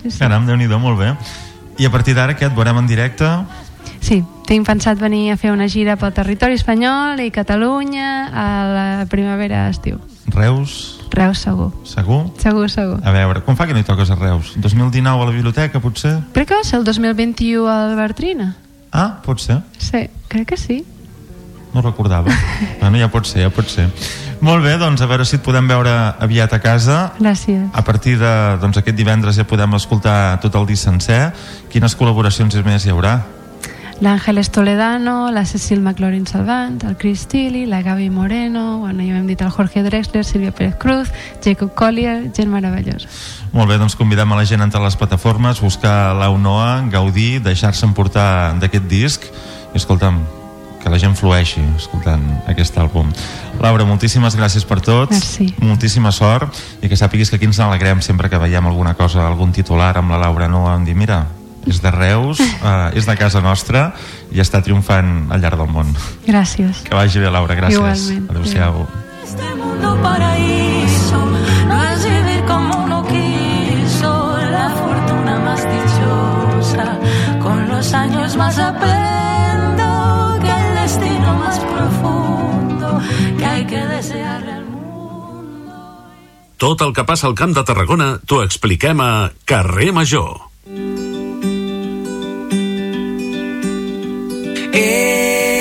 Sí, 0.02 0.12
sí. 0.12 0.20
Caram, 0.22 0.46
déu 0.48 0.56
nhi 0.56 0.68
molt 0.68 1.00
bé. 1.00 1.14
I 1.78 1.86
a 1.86 1.92
partir 1.94 2.16
d'ara, 2.18 2.34
què, 2.34 2.48
et 2.50 2.56
veurem 2.58 2.80
en 2.82 2.88
directe? 2.90 3.28
Sí, 4.02 4.24
tinc 4.48 4.66
pensat 4.66 4.98
venir 4.98 5.32
a 5.34 5.38
fer 5.38 5.52
una 5.54 5.68
gira 5.70 5.98
pel 6.00 6.14
territori 6.16 6.58
espanyol 6.58 7.20
i 7.22 7.30
Catalunya 7.34 8.10
a 8.32 8.48
la 8.72 8.86
primavera-estiu. 9.12 10.00
Reus? 10.34 10.98
Reus 11.14 11.42
segur. 11.46 11.70
Segur? 11.88 12.24
Segur, 12.42 12.70
segur. 12.72 12.98
A 13.04 13.14
veure, 13.14 13.44
com 13.46 13.58
fa 13.60 13.68
que 13.68 13.78
no 13.78 13.82
hi 13.82 13.88
toques 13.88 14.10
a 14.12 14.18
Reus? 14.18 14.56
2019 14.58 15.24
a 15.24 15.30
la 15.30 15.36
biblioteca, 15.36 15.82
potser? 15.84 16.18
Crec 16.34 16.50
que 16.50 16.60
va 16.60 16.66
ser 16.68 16.80
el 16.80 16.86
2021 16.88 17.70
al 17.72 17.96
Bertrina. 18.00 18.56
Ah, 18.92 19.20
pot 19.24 19.42
ser. 19.44 19.62
Sí, 19.78 20.08
crec 20.32 20.54
que 20.54 20.58
sí. 20.58 20.82
No 21.78 21.84
recordava. 21.86 22.34
bueno, 22.82 22.98
ja 22.98 23.12
pot 23.14 23.30
ser, 23.30 23.44
ja 23.46 23.54
pot 23.54 23.70
ser. 23.70 23.86
Molt 24.42 24.66
bé, 24.66 24.76
doncs 24.82 25.02
a 25.02 25.08
veure 25.10 25.26
si 25.26 25.38
et 25.38 25.46
podem 25.46 25.70
veure 25.70 25.94
aviat 26.26 26.54
a 26.54 26.62
casa. 26.62 26.98
Gràcies. 27.20 27.70
A 27.70 27.84
partir 27.86 28.18
de 28.18 28.34
doncs, 28.62 28.82
aquest 28.82 28.98
divendres 28.98 29.38
ja 29.38 29.46
podem 29.46 29.78
escoltar 29.78 30.40
tot 30.42 30.58
el 30.58 30.66
disc 30.70 30.90
sencer. 30.90 31.28
Quines 31.70 31.94
col·laboracions 31.98 32.58
més 32.66 32.86
hi 32.86 32.94
haurà? 32.94 33.20
L'Àngeles 34.02 34.52
Toledano, 34.54 35.32
la 35.34 35.44
Cecil 35.50 35.82
McLaurin 35.82 36.28
Salvant, 36.30 36.78
el 36.86 36.98
Chris 37.02 37.26
Tilly, 37.30 37.66
la 37.66 37.82
Gaby 37.82 38.12
Moreno, 38.14 38.78
bueno, 38.78 39.02
ja 39.02 39.18
hem 39.18 39.26
dit 39.26 39.42
el 39.42 39.50
Jorge 39.50 39.82
Drexler, 39.82 40.22
Silvia 40.26 40.54
Pérez 40.54 40.78
Cruz, 40.78 41.10
Jacob 41.44 41.74
Collier, 41.74 42.30
gent 42.30 42.54
meravellosa. 42.54 43.10
Molt 43.54 43.74
bé, 43.74 43.80
doncs 43.82 43.98
convidem 43.98 44.34
a 44.34 44.38
la 44.38 44.46
gent 44.46 44.62
a 44.62 44.70
entrar 44.70 44.84
a 44.84 44.90
les 44.90 44.98
plataformes, 44.98 45.62
buscar 45.66 46.14
l'Aunoa, 46.14 46.84
gaudir, 46.94 47.40
deixar-se 47.42 47.90
emportar 47.90 48.54
d'aquest 48.62 48.86
disc 48.86 49.26
i 49.74 49.82
escolta'm, 49.82 50.22
que 50.82 50.92
la 50.94 51.00
gent 51.02 51.16
flueixi 51.18 51.64
escoltant 51.76 52.24
aquest 52.48 52.78
àlbum. 52.78 53.10
Laura, 53.64 53.86
moltíssimes 53.90 54.38
gràcies 54.38 54.66
per 54.68 54.80
tot. 54.86 55.12
Merci. 55.12 55.50
Moltíssima 55.64 56.12
sort 56.12 56.54
i 56.82 56.90
que 56.92 57.00
sàpiguis 57.00 57.32
que 57.32 57.40
aquí 57.40 57.50
ens 57.50 57.60
n'alegrem 57.60 58.02
sempre 58.06 58.30
que 58.30 58.40
veiem 58.42 58.66
alguna 58.70 58.94
cosa, 58.94 59.26
algun 59.26 59.52
titular 59.52 59.96
amb 59.98 60.14
la 60.14 60.22
Laura 60.28 60.48
Noa, 60.48 60.76
em 60.78 60.86
dir, 60.86 60.96
mira, 60.96 61.26
és 61.68 61.82
de 61.84 61.92
Reus, 61.92 62.40
eh, 62.70 62.98
és 62.98 63.06
de 63.06 63.16
casa 63.20 63.42
nostra 63.44 63.92
i 64.32 64.42
està 64.44 64.62
triomfant 64.64 65.28
al 65.34 65.44
llarg 65.44 65.60
del 65.60 65.70
món. 65.72 65.92
Gràcies. 66.28 66.86
Que 66.88 66.96
vagi 66.96 67.22
bé, 67.24 67.32
Laura, 67.34 67.58
gràcies. 67.60 67.78
Igualment. 67.78 68.32
Adéu-siau. 68.32 68.88
Este 69.28 69.56
mundo 69.60 69.98
paraíso 70.02 71.20
no 71.68 71.84
es 71.92 72.06
vivir 72.06 72.44
como 72.48 72.84
uno 72.86 73.04
quiso, 73.04 74.38
la 74.52 74.70
fortuna 74.70 75.40
más 75.44 75.62
dichosa. 75.68 76.98
Con 77.42 77.68
los 77.68 77.94
años 77.94 78.38
más 78.38 78.58
Tot 86.58 86.82
el 86.82 86.90
que 86.90 87.04
passa 87.06 87.28
al 87.30 87.36
Camp 87.38 87.52
de 87.54 87.62
Tarragona 87.62 88.18
t'ho 88.26 88.40
expliquem 88.42 88.98
a 88.98 89.30
Carrer 89.46 89.92
Major. 89.94 90.40
Ei, 94.74 95.54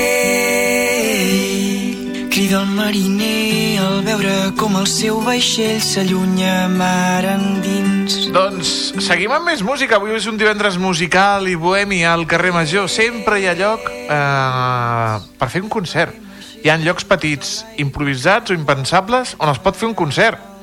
crida 2.32 2.62
el 2.62 2.72
mariner 2.72 3.76
al 3.84 4.00
veure 4.08 4.56
com 4.56 4.80
el 4.80 4.88
seu 4.88 5.20
vaixell 5.20 5.84
s'allunya 5.84 6.64
mar 6.72 7.28
endins. 7.34 8.32
Doncs 8.32 8.96
seguim 9.04 9.36
amb 9.36 9.52
més 9.52 9.60
música. 9.60 10.00
Avui 10.00 10.16
és 10.16 10.24
un 10.32 10.40
divendres 10.40 10.80
musical 10.80 11.44
i 11.44 11.60
bohemi 11.60 12.08
al 12.08 12.24
carrer 12.24 12.56
Major. 12.56 12.88
Sempre 12.88 13.44
hi 13.44 13.52
ha 13.52 13.56
lloc 13.60 13.84
eh, 13.92 15.20
per 15.36 15.52
fer 15.52 15.60
un 15.60 15.68
concert. 15.68 16.16
Hi 16.64 16.72
ha 16.72 16.80
llocs 16.80 17.04
petits, 17.04 17.66
improvisats 17.76 18.48
o 18.48 18.56
impensables 18.56 19.36
on 19.36 19.52
es 19.52 19.60
pot 19.60 19.76
fer 19.76 19.92
un 19.92 19.98
concert. 20.06 20.55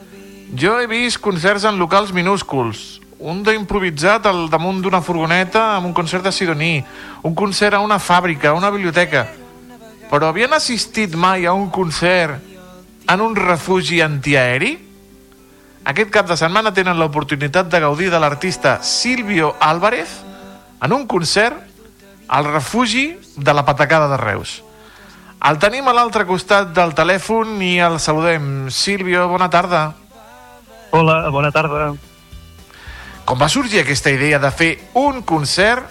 Jo 0.54 0.78
he 0.80 0.88
vist 0.88 1.18
concerts 1.18 1.66
en 1.66 1.80
locals 1.82 2.14
minúsculs. 2.14 3.02
Un 3.18 3.42
d'improvisat 3.44 4.26
al 4.30 4.46
damunt 4.52 4.82
d'una 4.84 5.02
furgoneta 5.02 5.74
amb 5.78 5.90
un 5.90 5.94
concert 5.98 6.24
de 6.24 6.32
Sidoní. 6.32 6.84
Un 7.24 7.34
concert 7.34 7.78
a 7.78 7.82
una 7.82 7.98
fàbrica, 7.98 8.52
a 8.52 8.58
una 8.58 8.72
biblioteca. 8.72 9.26
Però 10.12 10.30
havien 10.30 10.54
assistit 10.54 11.16
mai 11.16 11.46
a 11.46 11.54
un 11.54 11.70
concert 11.74 12.38
en 13.10 13.22
un 13.22 13.36
refugi 13.36 14.02
antiaeri? 14.02 14.78
aquest 15.84 16.12
cap 16.16 16.28
de 16.28 16.38
setmana 16.40 16.72
tenen 16.72 16.96
l'oportunitat 17.00 17.68
de 17.68 17.80
gaudir 17.84 18.10
de 18.12 18.20
l'artista 18.20 18.78
Silvio 18.82 19.54
Álvarez 19.60 20.22
en 20.82 20.94
un 20.94 21.08
concert 21.08 21.60
al 22.28 22.46
refugi 22.46 23.18
de 23.36 23.54
la 23.54 23.66
Patacada 23.66 24.08
de 24.08 24.18
Reus. 24.18 24.62
El 25.44 25.60
tenim 25.60 25.88
a 25.88 25.94
l'altre 25.94 26.24
costat 26.26 26.72
del 26.72 26.96
telèfon 26.96 27.60
i 27.62 27.76
el 27.84 28.00
saludem. 28.00 28.70
Silvio, 28.72 29.28
bona 29.28 29.50
tarda. 29.52 30.03
Hola, 30.94 31.28
bona 31.34 31.50
tarda. 31.50 31.96
Com 33.26 33.40
va 33.42 33.48
sorgir 33.50 33.80
aquesta 33.82 34.12
idea 34.14 34.38
de 34.38 34.52
fer 34.54 34.68
un 34.94 35.24
concert 35.26 35.90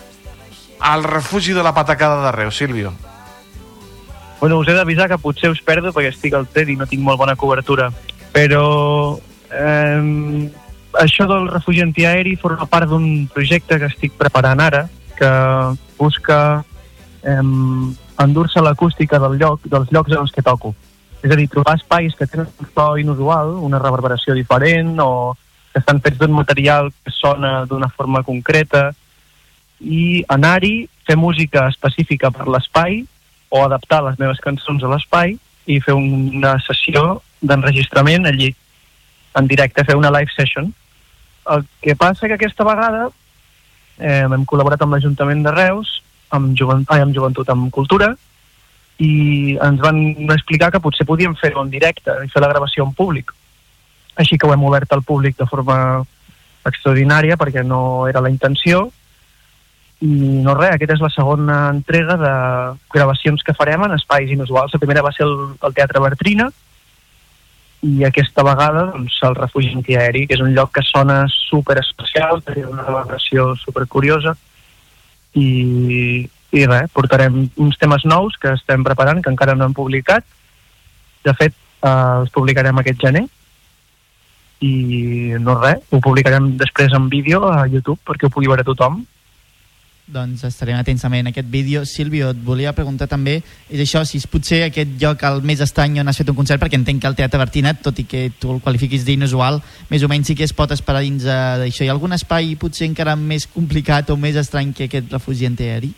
al 0.79 1.03
refugi 1.03 1.57
de 1.57 1.65
la 1.67 1.73
Patacada 1.75 2.21
de 2.23 2.31
Reus, 2.37 2.55
Silvio? 2.57 2.93
Bueno, 4.39 4.61
us 4.61 4.69
he 4.71 4.77
d'avisar 4.77 5.09
que 5.11 5.19
potser 5.19 5.51
us 5.51 5.63
perdo 5.67 5.91
perquè 5.91 6.13
estic 6.13 6.37
al 6.39 6.47
tren 6.47 6.71
i 6.71 6.77
no 6.79 6.87
tinc 6.87 7.03
molt 7.03 7.19
bona 7.19 7.35
cobertura. 7.35 7.89
Però 8.31 8.63
eh, 9.51 10.47
això 11.03 11.27
del 11.27 11.51
refugi 11.51 11.83
antiaeri 11.83 12.37
forma 12.39 12.71
part 12.71 12.87
d'un 12.95 13.27
projecte 13.35 13.81
que 13.83 13.91
estic 13.91 14.15
preparant 14.15 14.63
ara 14.63 14.85
que 15.19 15.33
busca 15.99 16.39
eh, 17.27 17.43
endur-se 18.23 18.63
l'acústica 18.63 19.19
del 19.19 19.35
lloc, 19.43 19.67
dels 19.67 19.91
llocs 19.91 20.15
en 20.15 20.23
els 20.23 20.31
que 20.31 20.47
toco. 20.47 20.77
És 21.23 21.31
a 21.31 21.39
dir, 21.39 21.47
trobar 21.49 21.77
espais 21.79 22.15
que 22.19 22.27
tenen 22.27 22.49
un 22.59 22.69
so 22.75 22.87
inusual, 22.99 23.55
una 23.63 23.79
reverberació 23.79 24.35
diferent 24.35 24.97
o 25.01 25.37
que 25.73 25.81
estan 25.81 26.03
fets 26.03 26.19
d'un 26.19 26.35
material 26.35 26.91
que 27.05 27.15
sona 27.15 27.63
d'una 27.71 27.89
forma 27.89 28.25
concreta 28.27 28.91
i 29.81 30.23
anar-hi, 30.29 30.89
fer 31.07 31.17
música 31.17 31.67
específica 31.71 32.31
per 32.31 32.49
l'espai 32.51 33.01
o 33.51 33.63
adaptar 33.63 34.03
les 34.07 34.19
meves 34.19 34.43
cançons 34.43 34.83
a 34.83 34.91
l'espai 34.91 35.37
i 35.67 35.79
fer 35.81 35.95
una 35.95 36.57
sessió 36.67 37.23
d'enregistrament 37.43 38.27
allí, 38.27 38.53
en 39.39 39.49
directe, 39.49 39.85
fer 39.85 39.97
una 39.99 40.11
live 40.15 40.31
session. 40.35 40.71
El 41.51 41.65
que 41.83 41.97
passa 41.99 42.29
que 42.29 42.39
aquesta 42.39 42.67
vegada 42.67 43.09
eh, 43.99 44.23
hem 44.27 44.47
col·laborat 44.47 44.83
amb 44.83 44.95
l'Ajuntament 44.95 45.43
de 45.47 45.55
Reus, 45.55 46.01
amb, 46.35 46.55
jovent, 46.59 46.85
ai, 46.89 47.03
amb 47.05 47.15
Joventut 47.15 47.51
amb 47.53 47.71
Cultura, 47.75 48.13
i 49.01 49.57
ens 49.57 49.81
van 49.81 50.01
explicar 50.35 50.71
que 50.73 50.81
potser 50.83 51.07
podíem 51.09 51.35
fer-ho 51.39 51.63
en 51.65 51.71
directe 51.73 52.15
i 52.25 52.31
fer 52.31 52.43
la 52.43 52.51
gravació 52.53 52.85
en 52.87 52.93
públic. 52.95 53.33
Així 54.21 54.37
que 54.37 54.47
ho 54.47 54.53
hem 54.53 54.65
obert 54.69 54.93
al 54.93 55.03
públic 55.03 55.39
de 55.39 55.49
forma 55.49 55.77
extraordinària 56.69 57.39
perquè 57.41 57.65
no 57.67 58.07
era 58.09 58.21
la 58.21 58.31
intenció 58.31 58.91
i 60.03 60.43
no 60.43 60.55
res, 60.59 60.75
aquesta 60.75 60.97
és 60.99 61.05
la 61.05 61.13
segona 61.15 61.57
entrega 61.71 62.17
de 62.19 62.35
gravacions 62.93 63.43
que 63.47 63.55
farem 63.55 63.85
en 63.87 63.95
espais 63.95 64.31
inusuals. 64.35 64.75
La 64.75 64.83
primera 64.83 65.05
va 65.07 65.13
ser 65.15 65.25
el, 65.29 65.37
el 65.63 65.75
Teatre 65.77 66.03
Bertrina 66.03 66.49
i 67.87 68.05
aquesta 68.07 68.45
vegada 68.47 68.85
doncs, 68.93 69.15
el 69.27 69.35
refugi 69.39 69.73
antiaeri, 69.75 70.27
que 70.27 70.37
és 70.37 70.43
un 70.43 70.53
lloc 70.55 70.73
que 70.75 70.85
sona 70.87 71.25
super 71.31 71.79
especial, 71.81 72.43
té 72.47 72.63
una 72.63 72.85
reverberació 72.87 73.53
super 73.59 73.87
curiosa 73.91 74.37
i, 75.35 76.27
i 76.53 76.67
res, 76.69 76.91
portarem 76.93 77.47
uns 77.57 77.79
temes 77.81 78.05
nous 78.05 78.37
que 78.41 78.53
estem 78.53 78.85
preparant, 78.85 79.23
que 79.23 79.33
encara 79.33 79.55
no 79.57 79.69
hem 79.69 79.77
publicat. 79.77 80.25
De 81.25 81.35
fet, 81.39 81.55
eh, 81.83 81.93
els 82.21 82.35
publicarem 82.35 82.79
aquest 82.79 83.01
gener 83.01 83.25
i 84.63 85.35
no 85.43 85.57
res, 85.59 85.81
ho 85.91 85.99
publicarem 85.99 86.53
després 86.59 86.93
en 86.95 87.09
vídeo 87.11 87.49
a 87.51 87.65
YouTube 87.67 87.99
perquè 88.07 88.29
ho 88.29 88.35
pugui 88.35 88.51
veure 88.51 88.63
tothom 88.67 89.01
Doncs 90.13 90.43
estarem 90.45 90.77
atents 90.77 91.05
també 91.05 91.21
en 91.23 91.31
aquest 91.31 91.47
vídeo. 91.49 91.85
Sílvio, 91.87 92.33
et 92.35 92.41
volia 92.45 92.75
preguntar 92.75 93.07
també, 93.09 93.37
és 93.71 93.81
això, 93.81 94.03
si 94.05 94.19
és 94.19 94.27
potser 94.27 94.65
aquest 94.67 94.97
lloc 95.01 95.23
el 95.25 95.41
més 95.47 95.63
estrany 95.63 96.01
on 96.03 96.11
has 96.11 96.19
fet 96.19 96.29
un 96.29 96.37
concert, 96.37 96.61
perquè 96.61 96.77
entenc 96.77 97.01
que 97.01 97.09
el 97.09 97.17
Teatre 97.17 97.41
Bertina, 97.41 97.73
tot 97.79 98.01
i 98.03 98.05
que 98.05 98.27
tu 98.41 98.51
el 98.53 98.61
qualifiquis 98.61 99.07
d'inusual, 99.07 99.63
més 99.89 100.03
o 100.03 100.11
menys 100.11 100.29
sí 100.29 100.37
que 100.37 100.45
es 100.45 100.53
pot 100.53 100.75
esperar 100.75 101.05
dins 101.07 101.25
eh, 101.25 101.39
d'això. 101.63 101.87
Hi 101.87 101.93
ha 101.93 101.95
algun 101.95 102.19
espai 102.19 102.57
potser 102.61 102.91
encara 102.91 103.15
més 103.17 103.47
complicat 103.47 104.11
o 104.11 104.19
més 104.19 104.37
estrany 104.37 104.75
que 104.77 104.91
aquest 104.91 105.15
refugi 105.15 105.49
antiaeri? 105.49 105.95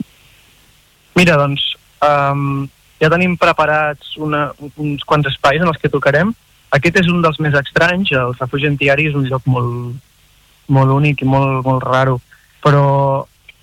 Mira, 1.15 1.37
doncs, 1.39 1.75
um, 2.03 2.65
ja 3.03 3.11
tenim 3.13 3.37
preparats 3.41 4.17
una, 4.23 4.49
uns 4.81 5.05
quants 5.07 5.29
espais 5.31 5.63
en 5.63 5.71
els 5.71 5.81
que 5.81 5.93
tocarem. 5.93 6.33
Aquest 6.75 6.99
és 7.05 7.11
un 7.11 7.23
dels 7.23 7.39
més 7.43 7.55
estranys, 7.59 8.11
el 8.19 8.35
refugi 8.39 8.67
antiari 8.71 9.07
és 9.11 9.15
un 9.19 9.29
lloc 9.29 9.45
molt, 9.47 10.01
molt 10.75 10.95
únic 10.95 11.23
i 11.23 11.29
molt, 11.29 11.63
molt 11.67 11.85
raro, 11.87 12.19
però 12.65 12.87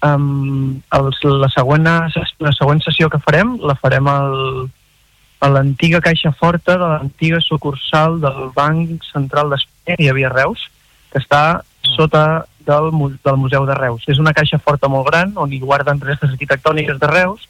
um, 0.06 0.78
els, 0.98 1.24
la, 1.26 1.50
següent, 1.52 1.88
la 1.88 2.54
següent 2.56 2.84
sessió 2.86 3.10
que 3.12 3.20
farem 3.26 3.58
la 3.68 3.76
farem 3.80 4.08
al, 4.08 4.38
a 5.42 5.50
l'antiga 5.50 6.02
caixa 6.06 6.32
forta 6.38 6.78
de 6.78 6.88
l'antiga 6.94 7.42
sucursal 7.42 8.20
del 8.22 8.52
Banc 8.56 9.04
Central 9.10 9.52
d'Espanya, 9.52 9.98
que 9.98 10.06
hi 10.06 10.12
havia 10.14 10.32
Reus, 10.32 10.70
que 11.12 11.20
està 11.20 11.64
sota 11.96 12.46
del, 12.66 12.92
del 13.24 13.38
Museu 13.38 13.66
de 13.66 13.76
Reus. 13.76 14.06
És 14.08 14.20
una 14.20 14.34
caixa 14.34 14.60
forta 14.60 14.90
molt 14.92 15.08
gran 15.10 15.34
on 15.36 15.52
hi 15.54 15.60
guarden 15.60 16.02
restes 16.02 16.34
arquitectòniques 16.34 17.00
de 17.00 17.10
Reus 17.12 17.48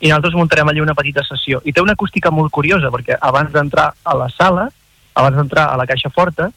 i 0.00 0.08
nosaltres 0.08 0.34
muntarem 0.36 0.68
allí 0.68 0.82
una 0.82 0.96
petita 0.96 1.24
sessió. 1.24 1.60
I 1.64 1.72
té 1.72 1.82
una 1.82 1.94
acústica 1.96 2.32
molt 2.34 2.52
curiosa 2.52 2.90
perquè 2.92 3.18
abans 3.20 3.52
d'entrar 3.52 3.92
a 4.02 4.16
la 4.18 4.28
sala, 4.32 4.68
abans 5.14 5.36
d'entrar 5.38 5.70
a 5.70 5.78
la 5.80 5.86
caixa 5.86 6.10
forta, 6.10 6.50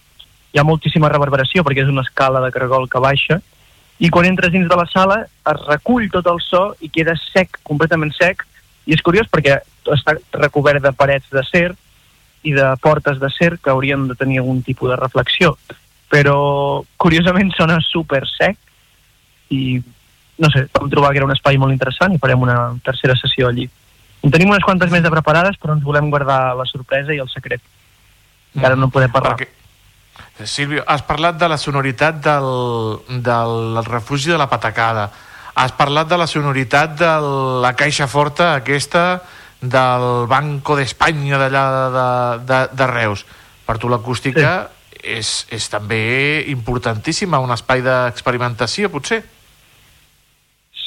hi 0.51 0.59
ha 0.59 0.65
moltíssima 0.67 1.09
reverberació 1.11 1.63
perquè 1.63 1.83
és 1.85 1.91
una 1.91 2.05
escala 2.05 2.41
de 2.43 2.51
cargol 2.55 2.89
que 2.89 3.01
baixa 3.03 3.39
i 3.99 4.09
quan 4.13 4.27
entres 4.29 4.51
dins 4.53 4.69
de 4.69 4.77
la 4.77 4.85
sala 4.89 5.23
es 5.25 5.65
recull 5.65 6.07
tot 6.13 6.27
el 6.29 6.39
so 6.43 6.69
i 6.81 6.89
queda 6.93 7.15
sec, 7.17 7.59
completament 7.63 8.13
sec 8.15 8.45
i 8.85 8.95
és 8.95 9.03
curiós 9.03 9.27
perquè 9.31 9.59
està 9.93 10.15
recobert 10.37 10.83
de 10.83 10.93
parets 10.93 11.27
d'acer 11.33 11.71
i 12.47 12.53
de 12.53 12.69
portes 12.81 13.19
d'acer 13.19 13.57
que 13.57 13.73
haurien 13.73 14.07
de 14.07 14.15
tenir 14.15 14.39
algun 14.39 14.61
tipus 14.63 14.91
de 14.91 14.99
reflexió 14.99 15.55
però 16.09 16.83
curiosament 16.97 17.51
sona 17.55 17.79
super 17.83 18.23
sec 18.29 18.57
i 19.53 19.77
no 20.37 20.49
sé, 20.53 20.67
vam 20.71 20.89
trobar 20.89 21.11
que 21.11 21.21
era 21.21 21.27
un 21.27 21.33
espai 21.33 21.57
molt 21.57 21.73
interessant 21.73 22.13
i 22.13 22.21
farem 22.21 22.43
una 22.45 22.57
tercera 22.85 23.15
sessió 23.17 23.47
allí. 23.49 23.65
En 24.21 24.33
tenim 24.33 24.51
unes 24.51 24.65
quantes 24.65 24.91
més 24.93 25.03
de 25.03 25.11
preparades, 25.13 25.57
però 25.61 25.73
ens 25.73 25.85
volem 25.85 26.11
guardar 26.13 26.55
la 26.57 26.65
sorpresa 26.69 27.13
i 27.13 27.21
el 27.21 27.29
secret. 27.31 27.61
Encara 28.55 28.77
no 28.77 28.91
podem 28.93 29.11
parlar. 29.13 29.35
Perquè, 29.37 30.45
Sílvio, 30.45 30.83
has 30.85 31.01
parlat 31.05 31.37
de 31.41 31.49
la 31.49 31.57
sonoritat 31.57 32.21
del, 32.21 32.49
del 33.25 33.81
refugi 33.85 34.29
de 34.29 34.37
la 34.37 34.49
Patacada. 34.49 35.09
Has 35.57 35.73
parlat 35.73 36.09
de 36.09 36.17
la 36.21 36.27
sonoritat 36.29 36.93
de 36.99 37.11
la 37.63 37.73
caixa 37.77 38.05
forta 38.07 38.53
aquesta 38.59 39.23
del 39.61 40.27
Banco 40.29 40.75
d'Espanya 40.77 41.39
d'allà 41.41 41.65
de, 41.97 42.07
de, 42.45 42.59
de 42.77 42.87
Reus. 42.93 43.25
Per 43.65 43.77
tu 43.81 43.89
l'acústica 43.89 44.51
sí. 44.53 44.76
És, 45.07 45.45
és 45.53 45.67
també 45.71 46.43
importantíssima, 46.51 47.39
un 47.43 47.53
espai 47.55 47.83
d'experimentació, 47.85 48.91
potser? 48.91 49.21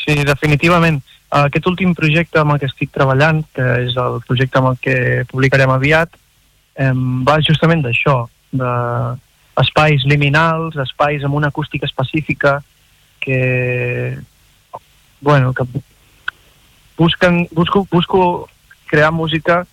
Sí, 0.00 0.16
definitivament. 0.26 1.00
Aquest 1.30 1.66
últim 1.70 1.94
projecte 1.94 2.40
amb 2.40 2.54
el 2.54 2.60
que 2.60 2.68
estic 2.70 2.90
treballant, 2.94 3.44
que 3.54 3.66
és 3.86 3.96
el 4.00 4.18
projecte 4.26 4.58
amb 4.58 4.72
el 4.72 4.80
que 4.82 4.96
publicarem 5.30 5.70
aviat, 5.70 6.16
em, 6.74 7.22
va 7.26 7.38
justament 7.46 7.84
d'això, 7.84 8.24
de 8.50 8.72
espais 9.60 10.02
liminals, 10.08 10.76
espais 10.76 11.24
amb 11.24 11.36
una 11.38 11.50
acústica 11.52 11.86
específica 11.86 12.60
que, 13.20 14.18
bueno, 15.20 15.52
que 15.54 15.64
busquen, 16.96 17.46
busco, 17.52 17.86
busco 17.90 18.48
crear 18.86 19.12
música 19.12 19.66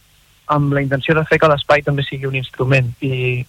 amb 0.48 0.74
la 0.74 0.82
intenció 0.82 1.16
de 1.16 1.26
fer 1.28 1.40
que 1.40 1.50
l'espai 1.50 1.84
també 1.84 2.04
sigui 2.06 2.28
un 2.30 2.38
instrument 2.40 2.94
i, 3.02 3.46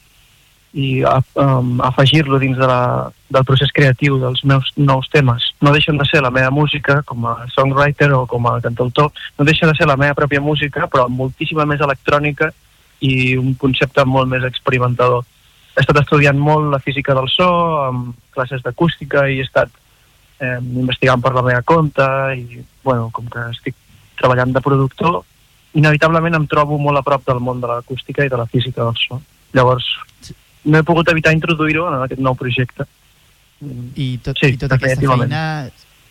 i 0.72 1.02
um, 1.04 1.78
afegir-lo 1.80 2.38
dins 2.38 2.58
de 2.58 2.66
la, 2.68 3.08
del 3.32 3.44
procés 3.48 3.72
creatiu 3.72 4.18
dels 4.20 4.42
meus 4.44 4.68
nous 4.76 5.08
temes. 5.08 5.50
No 5.64 5.72
deixen 5.72 5.96
de 5.96 6.04
ser 6.08 6.20
la 6.22 6.32
meva 6.34 6.50
música 6.50 7.00
com 7.08 7.24
a 7.26 7.46
songwriter 7.54 8.10
o 8.12 8.26
com 8.26 8.46
a 8.46 8.60
cantautor, 8.60 9.10
no 9.38 9.48
deixa 9.48 9.66
de 9.66 9.74
ser 9.76 9.88
la 9.88 9.96
meva 9.96 10.16
pròpia 10.18 10.44
música, 10.44 10.86
però 10.86 11.06
amb 11.06 11.16
moltíssima 11.16 11.66
més 11.68 11.80
electrònica 11.80 12.52
i 13.00 13.36
un 13.38 13.54
concepte 13.54 14.04
molt 14.04 14.28
més 14.28 14.44
experimentador. 14.44 15.24
He 15.76 15.80
estat 15.80 16.02
estudiant 16.02 16.38
molt 16.38 16.72
la 16.72 16.82
física 16.82 17.14
del 17.14 17.30
so, 17.32 17.48
amb 17.86 18.14
classes 18.34 18.64
d'acústica 18.64 19.28
i 19.30 19.38
he 19.38 19.46
estat 19.46 19.70
eh, 20.40 20.58
investigant 20.58 21.22
per 21.22 21.32
la 21.36 21.44
meva 21.46 21.62
compte 21.62 22.04
i, 22.36 22.60
bueno, 22.84 23.08
com 23.14 23.28
que 23.30 23.48
estic 23.54 23.76
treballant 24.18 24.52
de 24.52 24.60
productor, 24.60 25.22
inevitablement 25.78 26.34
em 26.34 26.46
trobo 26.50 26.78
molt 26.82 26.98
a 26.98 27.04
prop 27.06 27.24
del 27.28 27.40
món 27.44 27.62
de 27.62 27.70
l'acústica 27.70 28.26
i 28.26 28.32
de 28.32 28.40
la 28.40 28.48
física 28.50 28.82
del 28.82 28.98
so. 28.98 29.20
Llavors, 29.54 29.86
no 30.64 30.78
he 30.78 30.86
pogut 30.86 31.10
evitar 31.12 31.34
introduir-ho 31.36 31.86
en 31.90 32.00
aquest 32.04 32.22
nou 32.24 32.36
projecte. 32.38 32.86
I, 33.96 34.18
tot, 34.22 34.38
Sí, 34.38 34.54
i 34.54 34.58
tota 34.60 34.78
aquesta 34.78 35.02
feina, 35.02 35.42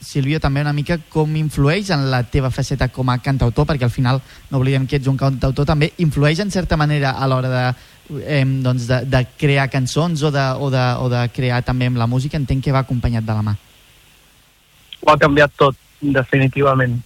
Sílvio, 0.03 0.37
també 0.39 0.61
una 0.61 0.75
mica 0.77 0.99
com 1.09 1.31
influeix 1.39 1.89
en 1.95 2.03
la 2.11 2.21
teva 2.29 2.51
faceta 2.53 2.89
com 2.93 3.09
a 3.09 3.17
cantautor, 3.23 3.65
perquè 3.65 3.87
al 3.87 3.93
final, 3.93 4.19
no 4.51 4.59
oblidem 4.59 4.85
que 4.85 4.99
ets 4.99 5.09
un 5.09 5.17
cantautor, 5.17 5.65
també 5.65 5.89
influeix 6.03 6.39
en 6.43 6.51
certa 6.53 6.77
manera 6.77 7.15
a 7.17 7.27
l'hora 7.27 7.49
de, 7.49 7.63
eh, 8.21 8.43
doncs 8.45 8.85
de, 8.91 9.01
de 9.09 9.23
crear 9.39 9.69
cançons 9.73 10.21
o 10.21 10.31
de, 10.31 10.45
o, 10.59 10.69
de, 10.69 10.85
o 11.01 11.09
de 11.09 11.23
crear 11.33 11.63
també 11.65 11.89
amb 11.89 11.97
la 11.97 12.07
música, 12.07 12.37
entenc 12.37 12.63
que 12.67 12.75
va 12.75 12.85
acompanyat 12.85 13.25
de 13.25 13.39
la 13.39 13.45
mà. 13.47 13.55
Ho 15.01 15.11
ha 15.13 15.17
canviat 15.17 15.55
tot, 15.57 15.77
definitivament. 16.01 16.99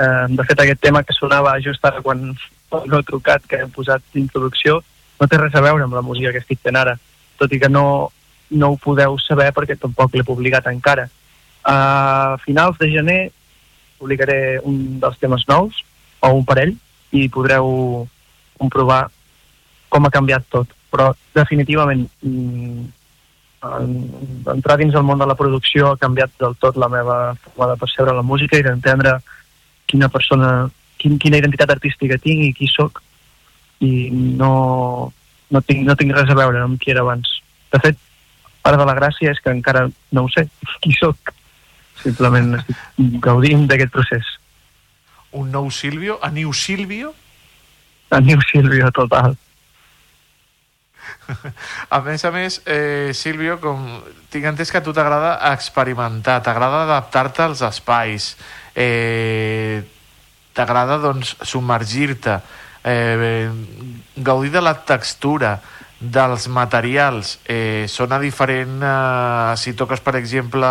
Eh, 0.00 0.26
de 0.32 0.48
fet, 0.48 0.58
aquest 0.58 0.82
tema 0.82 1.04
que 1.06 1.14
sonava 1.14 1.54
just 1.62 1.84
ara 1.84 2.02
quan 2.02 2.32
no 2.72 2.98
he 2.98 3.06
trucat, 3.06 3.44
que 3.46 3.60
hem 3.62 3.70
posat 3.70 4.02
d'introducció, 4.14 4.80
no 5.22 5.28
té 5.30 5.38
res 5.38 5.54
a 5.54 5.62
veure 5.62 5.86
amb 5.86 5.94
la 5.94 6.02
música 6.02 6.32
que 6.34 6.42
estic 6.42 6.58
fent 6.66 6.76
ara. 6.82 6.96
tot 7.38 7.52
i 7.54 7.58
que 7.58 7.68
no, 7.70 8.10
no 8.50 8.68
ho 8.70 8.76
podeu 8.78 9.16
saber 9.18 9.48
perquè 9.54 9.74
tampoc 9.78 10.12
l'he 10.14 10.22
publicat 10.26 10.66
encara. 10.70 11.08
A 11.66 12.36
finals 12.44 12.76
de 12.78 12.90
gener 12.90 13.20
publicaré 13.98 14.58
un 14.62 15.00
dels 15.02 15.18
temes 15.18 15.42
nous, 15.48 15.80
o 16.22 16.30
un 16.36 16.44
parell, 16.46 16.74
i 17.10 17.28
podreu 17.28 18.06
comprovar 18.58 19.08
com 19.88 20.06
ha 20.06 20.10
canviat 20.14 20.46
tot. 20.50 20.70
Però 20.92 21.10
definitivament 21.34 22.04
mm, 22.22 22.84
en- 23.72 24.46
entrar 24.54 24.76
dins 24.78 24.94
el 24.94 25.02
món 25.06 25.18
de 25.18 25.26
la 25.26 25.34
producció 25.38 25.92
ha 25.92 25.98
canviat 25.98 26.30
del 26.38 26.54
tot 26.62 26.76
la 26.76 26.88
meva 26.92 27.34
forma 27.42 27.72
de 27.72 27.78
percebre 27.80 28.14
la 28.14 28.22
música 28.22 28.58
i 28.58 28.62
d'entendre 28.66 29.16
quina 29.86 30.08
persona, 30.08 30.68
quin, 30.98 31.18
quina 31.18 31.38
identitat 31.42 31.70
artística 31.74 32.18
tinc 32.18 32.44
i 32.46 32.52
qui 32.54 32.68
sóc 32.70 33.02
i 33.80 34.10
no, 34.12 35.12
no, 35.50 35.62
tinc, 35.62 35.86
no 35.86 35.96
tinc 35.96 36.14
res 36.16 36.30
a 36.30 36.38
veure 36.38 36.60
amb 36.62 36.80
qui 36.80 36.92
era 36.92 37.02
abans. 37.06 37.40
De 37.72 37.80
fet, 37.82 37.98
part 38.62 38.78
de 38.78 38.86
la 38.86 38.98
gràcia 38.98 39.32
és 39.32 39.40
que 39.40 39.54
encara 39.54 39.88
no 40.12 40.26
ho 40.26 40.30
sé 40.32 40.48
qui 40.84 40.92
sóc. 40.98 41.34
Simplement 42.02 42.56
estic 42.58 43.18
gaudint 43.22 43.66
d'aquest 43.70 43.92
procés. 43.94 44.36
Un 45.32 45.50
nou 45.50 45.70
Silvio, 45.72 46.18
a 46.20 46.30
New 46.30 46.52
Silvio, 46.52 47.14
A 48.12 48.20
New 48.20 48.38
Silvio, 48.44 48.90
total. 48.92 49.38
A 51.96 52.00
més 52.04 52.24
a 52.28 52.30
més, 52.30 52.58
eh, 52.68 53.10
Sílvio, 53.16 53.56
com 53.62 53.86
tinc 54.28 54.44
entès 54.50 54.68
que 54.68 54.82
a 54.82 54.84
tu 54.84 54.92
t'agrada 54.92 55.38
experimentar, 55.52 56.42
t'agrada 56.44 56.82
adaptar-te 56.84 57.46
als 57.46 57.62
espais, 57.64 58.34
eh, 58.76 59.80
t'agrada 60.52 60.98
doncs, 61.00 61.38
submergir-te, 61.40 62.36
eh, 62.84 63.50
gaudir 64.16 64.52
de 64.52 64.62
la 64.62 64.74
textura, 64.84 65.60
dels 66.02 66.48
materials. 66.48 67.38
Eh, 67.46 67.86
sona 67.88 68.18
diferent 68.18 68.82
eh, 68.82 69.54
si 69.56 69.72
toques, 69.78 70.02
per 70.02 70.16
exemple, 70.18 70.68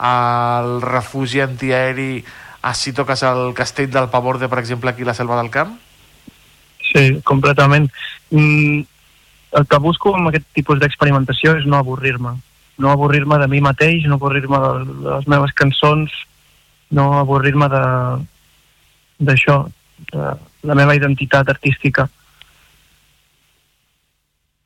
el 0.00 0.80
refugi 0.82 1.44
antiaeri 1.44 2.24
a 2.64 2.72
si 2.74 2.94
toques 2.96 3.22
el 3.28 3.52
castell 3.54 3.92
del 3.92 4.08
Pavorde, 4.08 4.48
per 4.48 4.58
exemple, 4.58 4.90
aquí 4.90 5.04
a 5.04 5.12
la 5.12 5.14
Selva 5.14 5.36
del 5.36 5.52
Camp? 5.52 5.76
Sí, 6.80 7.20
completament. 7.24 7.90
Mm, 8.30 8.80
el 9.60 9.66
que 9.68 9.78
busco 9.78 10.14
amb 10.16 10.30
aquest 10.30 10.46
tipus 10.56 10.80
d'experimentació 10.80 11.58
és 11.58 11.68
no 11.68 11.76
avorrir-me. 11.76 12.32
No 12.80 12.90
avorrir-me 12.90 13.38
de 13.38 13.48
mi 13.52 13.60
mateix, 13.60 14.08
no 14.08 14.16
avorrir-me 14.16 14.58
de, 14.64 14.72
de 15.04 15.10
les 15.10 15.28
meves 15.28 15.52
cançons, 15.54 16.10
no 16.90 17.12
avorrir-me 17.20 17.68
d'això, 19.20 19.60
de 20.10 20.32
la 20.64 20.76
meva 20.78 20.96
identitat 20.96 21.50
artística. 21.52 22.08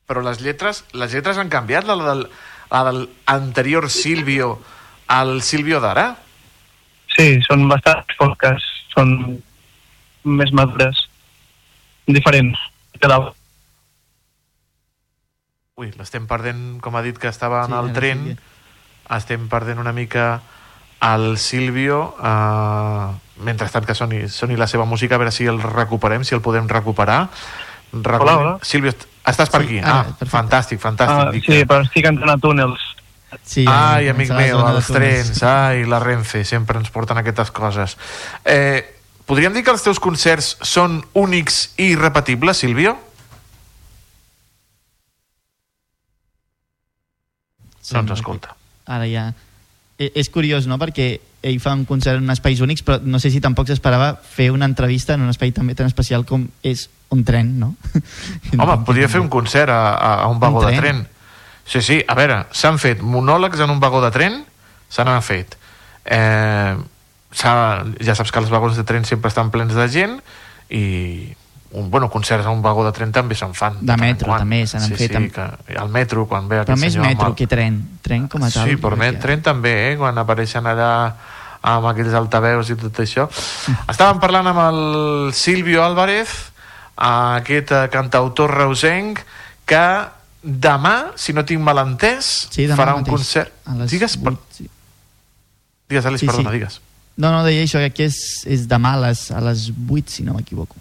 Però 0.09 0.23
les 0.25 0.41
lletres, 0.41 0.85
les 0.97 1.13
lletres 1.13 1.39
han 1.39 1.51
canviat, 1.53 1.89
la 1.89 1.99
del, 2.01 2.25
la 2.73 2.83
del 2.89 3.03
anterior 3.27 3.91
Silvio 3.93 4.55
al 5.09 5.43
Silvio 5.43 5.83
d'ara? 5.85 6.11
Sí, 7.17 7.41
són 7.45 7.67
bastant 7.69 8.07
folques, 8.17 8.65
són 8.95 9.17
més 10.25 10.53
madures, 10.55 11.03
diferents. 12.07 12.61
Cada... 13.03 13.19
Ui, 15.79 15.91
l'estem 15.99 16.25
perdent, 16.31 16.79
com 16.83 16.97
ha 16.99 17.05
dit 17.05 17.19
que 17.19 17.31
estava 17.31 17.65
en 17.67 17.75
Sí, 17.75 17.79
el 17.79 17.91
ara 17.91 17.99
tren, 18.01 18.25
sí 18.31 18.57
estem 19.17 19.49
perdent 19.49 19.81
una 19.81 19.93
mica 19.93 20.41
el 21.01 21.39
Silvio, 21.39 22.17
eh, 22.23 23.07
mentrestant 23.41 23.87
que 23.87 23.95
soni, 23.95 24.29
soni 24.29 24.57
la 24.57 24.67
seva 24.67 24.85
música, 24.85 25.15
a 25.15 25.19
veure 25.19 25.33
si 25.33 25.47
el 25.47 25.61
recuperem, 25.63 26.25
si 26.25 26.35
el 26.35 26.41
podem 26.43 26.69
recuperar. 26.69 27.29
Recordem- 27.93 28.21
Hola, 28.21 28.37
hola. 28.39 28.59
Silvio, 28.63 28.91
est- 28.91 29.07
estàs 29.25 29.49
per 29.51 29.63
aquí? 29.63 29.79
ara, 29.79 30.01
ah, 30.01 30.27
fantàstic, 30.27 30.79
fantàstic. 30.81 31.29
Ah, 31.29 31.31
Dic 31.33 31.45
sí, 31.45 31.53
que- 31.53 31.67
però 31.67 31.83
estic 31.85 32.05
entrant 32.07 32.31
a 32.31 32.37
túnels. 32.37 32.81
Sí, 33.43 33.65
ai, 33.69 34.09
en- 34.09 34.15
amic 34.17 34.31
meu, 34.31 34.59
els 34.59 34.87
túnels. 34.87 34.93
trens, 34.93 35.43
ai, 35.43 35.85
la 35.85 35.99
Renfe, 36.01 36.45
sempre 36.45 36.79
ens 36.79 36.91
porten 36.91 37.17
aquestes 37.19 37.51
coses. 37.51 37.97
Eh, 38.45 38.97
podríem 39.27 39.53
dir 39.53 39.63
que 39.65 39.71
els 39.71 39.83
teus 39.83 40.01
concerts 40.01 40.57
són 40.63 41.05
únics 41.13 41.75
i 41.77 41.93
irrepetibles, 41.93 42.57
Silvio? 42.57 42.99
No 47.93 48.01
ens 48.01 48.11
escolta. 48.19 48.55
Ara 48.87 49.07
ja... 49.09 49.33
E- 49.99 50.13
És 50.15 50.29
curiós, 50.31 50.67
no?, 50.71 50.79
perquè 50.79 51.19
ell 51.43 51.61
fa 51.63 51.73
un 51.75 51.85
concert 51.87 52.19
en 52.23 52.31
espais 52.31 52.61
únics, 52.61 52.83
però 52.83 52.99
no 53.03 53.19
sé 53.23 53.31
si 53.31 53.41
tampoc 53.41 53.69
s'esperava 53.71 54.13
fer 54.23 54.51
una 54.51 54.67
entrevista 54.67 55.15
en 55.15 55.23
un 55.23 55.31
espai 55.31 55.53
també 55.55 55.75
tan 55.79 55.87
especial 55.87 56.25
com 56.27 56.49
és 56.67 56.89
un 57.15 57.23
tren, 57.25 57.53
no? 57.61 57.75
Home, 58.59 58.77
podria 58.87 59.09
fer 59.09 59.21
un 59.23 59.29
concert 59.33 59.71
a, 59.71 59.81
a, 59.95 60.13
a 60.25 60.27
un 60.29 60.39
vagó 60.43 60.61
Un 60.65 60.67
de 60.67 60.81
tren. 60.81 61.03
tren. 61.05 61.07
Sí, 61.69 61.83
sí, 61.85 61.99
a 62.07 62.15
veure, 62.17 62.45
s'han 62.51 62.79
fet 62.81 63.03
monòlegs 63.05 63.61
en 63.61 63.71
un 63.71 63.81
vagó 63.81 64.01
de 64.05 64.11
tren, 64.15 64.41
se 64.89 65.05
n'han 65.05 65.23
fet. 65.23 65.57
Eh, 66.09 66.75
ja 67.37 68.15
saps 68.17 68.33
que 68.33 68.41
els 68.41 68.49
vagons 68.51 68.77
de 68.79 68.85
tren 68.89 69.05
sempre 69.05 69.29
estan 69.29 69.51
plens 69.53 69.75
de 69.77 69.85
gent 69.93 70.15
i 70.73 71.35
un, 71.71 71.91
bueno, 71.91 72.09
concerts 72.09 72.47
a 72.47 72.51
un 72.51 72.63
vagó 72.63 72.85
de 72.87 72.93
tren 72.97 73.11
també 73.13 73.35
se'n 73.37 73.53
fan. 73.55 73.77
De 73.85 73.97
metro, 74.01 74.33
també, 74.39 74.63
se 74.67 74.79
n'han 74.79 74.89
sí, 74.89 74.97
fet 74.97 75.11
Sí, 75.11 75.17
amb- 75.17 75.33
que 75.67 75.77
al 75.79 75.89
metro, 75.93 76.27
quan 76.27 76.49
ve 76.49 76.57
Però 76.63 76.63
aquest 76.73 76.81
més 76.81 76.93
senyor... 76.95 77.07
amb 77.07 77.15
metro 77.15 77.29
el- 77.29 77.35
que 77.37 77.47
tren. 77.47 77.81
Tren 78.03 78.29
com 78.29 78.43
a 78.43 78.51
tal. 78.51 78.69
Sí, 78.69 78.77
però 78.77 78.97
que- 78.99 79.13
tren 79.21 79.43
també, 79.43 79.75
eh? 79.93 79.97
Quan 80.01 80.17
apareixen 80.19 80.65
allà 80.67 80.91
amb 81.61 81.87
aquells 81.91 82.15
altaveus 82.15 82.71
i 82.71 82.77
tot 82.81 83.01
això. 83.05 83.29
Estàvem 83.93 84.21
parlant 84.23 84.47
amb 84.47 84.63
el 84.65 85.33
Silvio 85.35 85.85
Álvarez, 85.85 86.29
aquest 86.97 87.71
eh, 87.73 87.89
cantautor 87.93 88.51
reusenc, 88.55 89.21
que 89.69 89.85
demà, 90.43 91.13
si 91.19 91.35
no 91.35 91.45
tinc 91.45 91.61
mal 91.61 91.79
entès, 91.85 92.49
Sí, 92.51 92.65
farà 92.73 92.95
un 92.97 93.03
mateix, 93.03 93.13
concert... 93.13 93.53
les 93.77 93.91
Digues, 93.91 94.17
per... 94.17 94.33
sí. 94.55 94.69
digues, 95.91 96.07
Alice, 96.07 96.21
Sí, 96.25 96.27
sí. 96.27 96.33
perdona, 96.33 96.51
digues. 96.55 96.81
No, 97.19 97.33
no, 97.35 97.43
deia 97.45 97.65
això, 97.67 97.83
que 97.93 98.07
és, 98.07 98.17
és 98.47 98.69
demà 98.71 98.95
a 98.95 99.01
les, 99.09 99.27
a 99.35 99.41
les 99.43 99.69
8, 99.91 100.09
si 100.09 100.23
no 100.23 100.35
m'equivoco. 100.39 100.77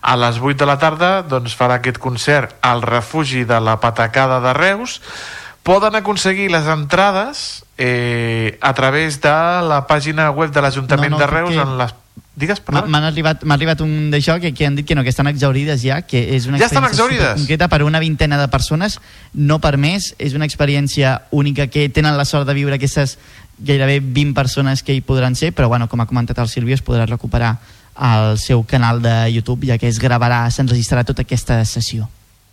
A 0.00 0.16
les 0.16 0.38
8 0.40 0.56
de 0.56 0.66
la 0.66 0.78
tarda 0.80 1.10
doncs, 1.22 1.52
farà 1.56 1.76
aquest 1.80 1.98
concert 2.00 2.54
al 2.64 2.80
refugi 2.82 3.44
de 3.44 3.60
la 3.60 3.78
Patacada 3.80 4.40
de 4.40 4.52
Reus. 4.56 5.00
Poden 5.62 5.94
aconseguir 5.94 6.50
les 6.50 6.66
entrades 6.66 7.64
eh, 7.76 8.56
a 8.62 8.72
través 8.74 9.20
de 9.20 9.28
la 9.68 9.82
pàgina 9.86 10.30
web 10.30 10.52
de 10.52 10.62
l'Ajuntament 10.64 11.12
No, 11.12 11.18
no, 11.18 11.20
de 11.20 11.26
Reus 11.28 11.50
perquè- 11.50 11.66
en 11.66 11.76
les... 11.82 11.94
Digues, 12.40 12.62
m'han 12.64 13.04
arribat, 13.04 13.42
arribat 13.44 13.80
un 13.84 14.08
d'això 14.08 14.38
que, 14.40 14.54
que 14.56 14.64
han 14.64 14.76
dit 14.78 14.86
que 14.88 14.94
no, 14.94 15.02
que 15.04 15.10
estan 15.12 15.28
exaurides 15.28 15.82
ja, 15.82 15.98
que 16.08 16.22
és 16.36 16.46
una 16.48 16.56
Ja 16.56 16.70
experiència 16.70 17.34
concreta 17.36 17.68
per 17.68 17.82
una 17.84 18.00
vintena 18.00 18.38
de 18.40 18.46
persones, 18.48 18.96
no 19.34 19.58
per 19.60 19.74
més, 19.76 20.14
és 20.16 20.32
una 20.38 20.46
experiència 20.48 21.18
única 21.36 21.66
que 21.68 21.88
tenen 21.92 22.16
la 22.16 22.24
sort 22.24 22.48
de 22.48 22.54
viure 22.56 22.78
aquestes 22.78 23.18
gairebé 23.58 23.98
20 24.00 24.32
persones 24.32 24.82
que 24.82 24.94
hi 24.96 25.02
podran 25.04 25.36
ser, 25.36 25.52
però 25.52 25.68
bueno, 25.68 25.90
com 25.90 26.00
ha 26.00 26.08
comentat 26.08 26.38
el 26.40 26.48
Silvio, 26.48 26.78
es 26.78 26.86
podrà 26.86 27.04
recuperar 27.04 27.58
al 28.00 28.38
seu 28.40 28.64
canal 28.64 29.02
de 29.04 29.28
YouTube, 29.30 29.68
ja 29.68 29.76
que 29.78 29.88
es 29.88 30.00
gravarà, 30.00 30.46
s'enregistrarà 30.50 31.04
tota 31.04 31.22
aquesta 31.28 31.60
sessió. 31.68 32.08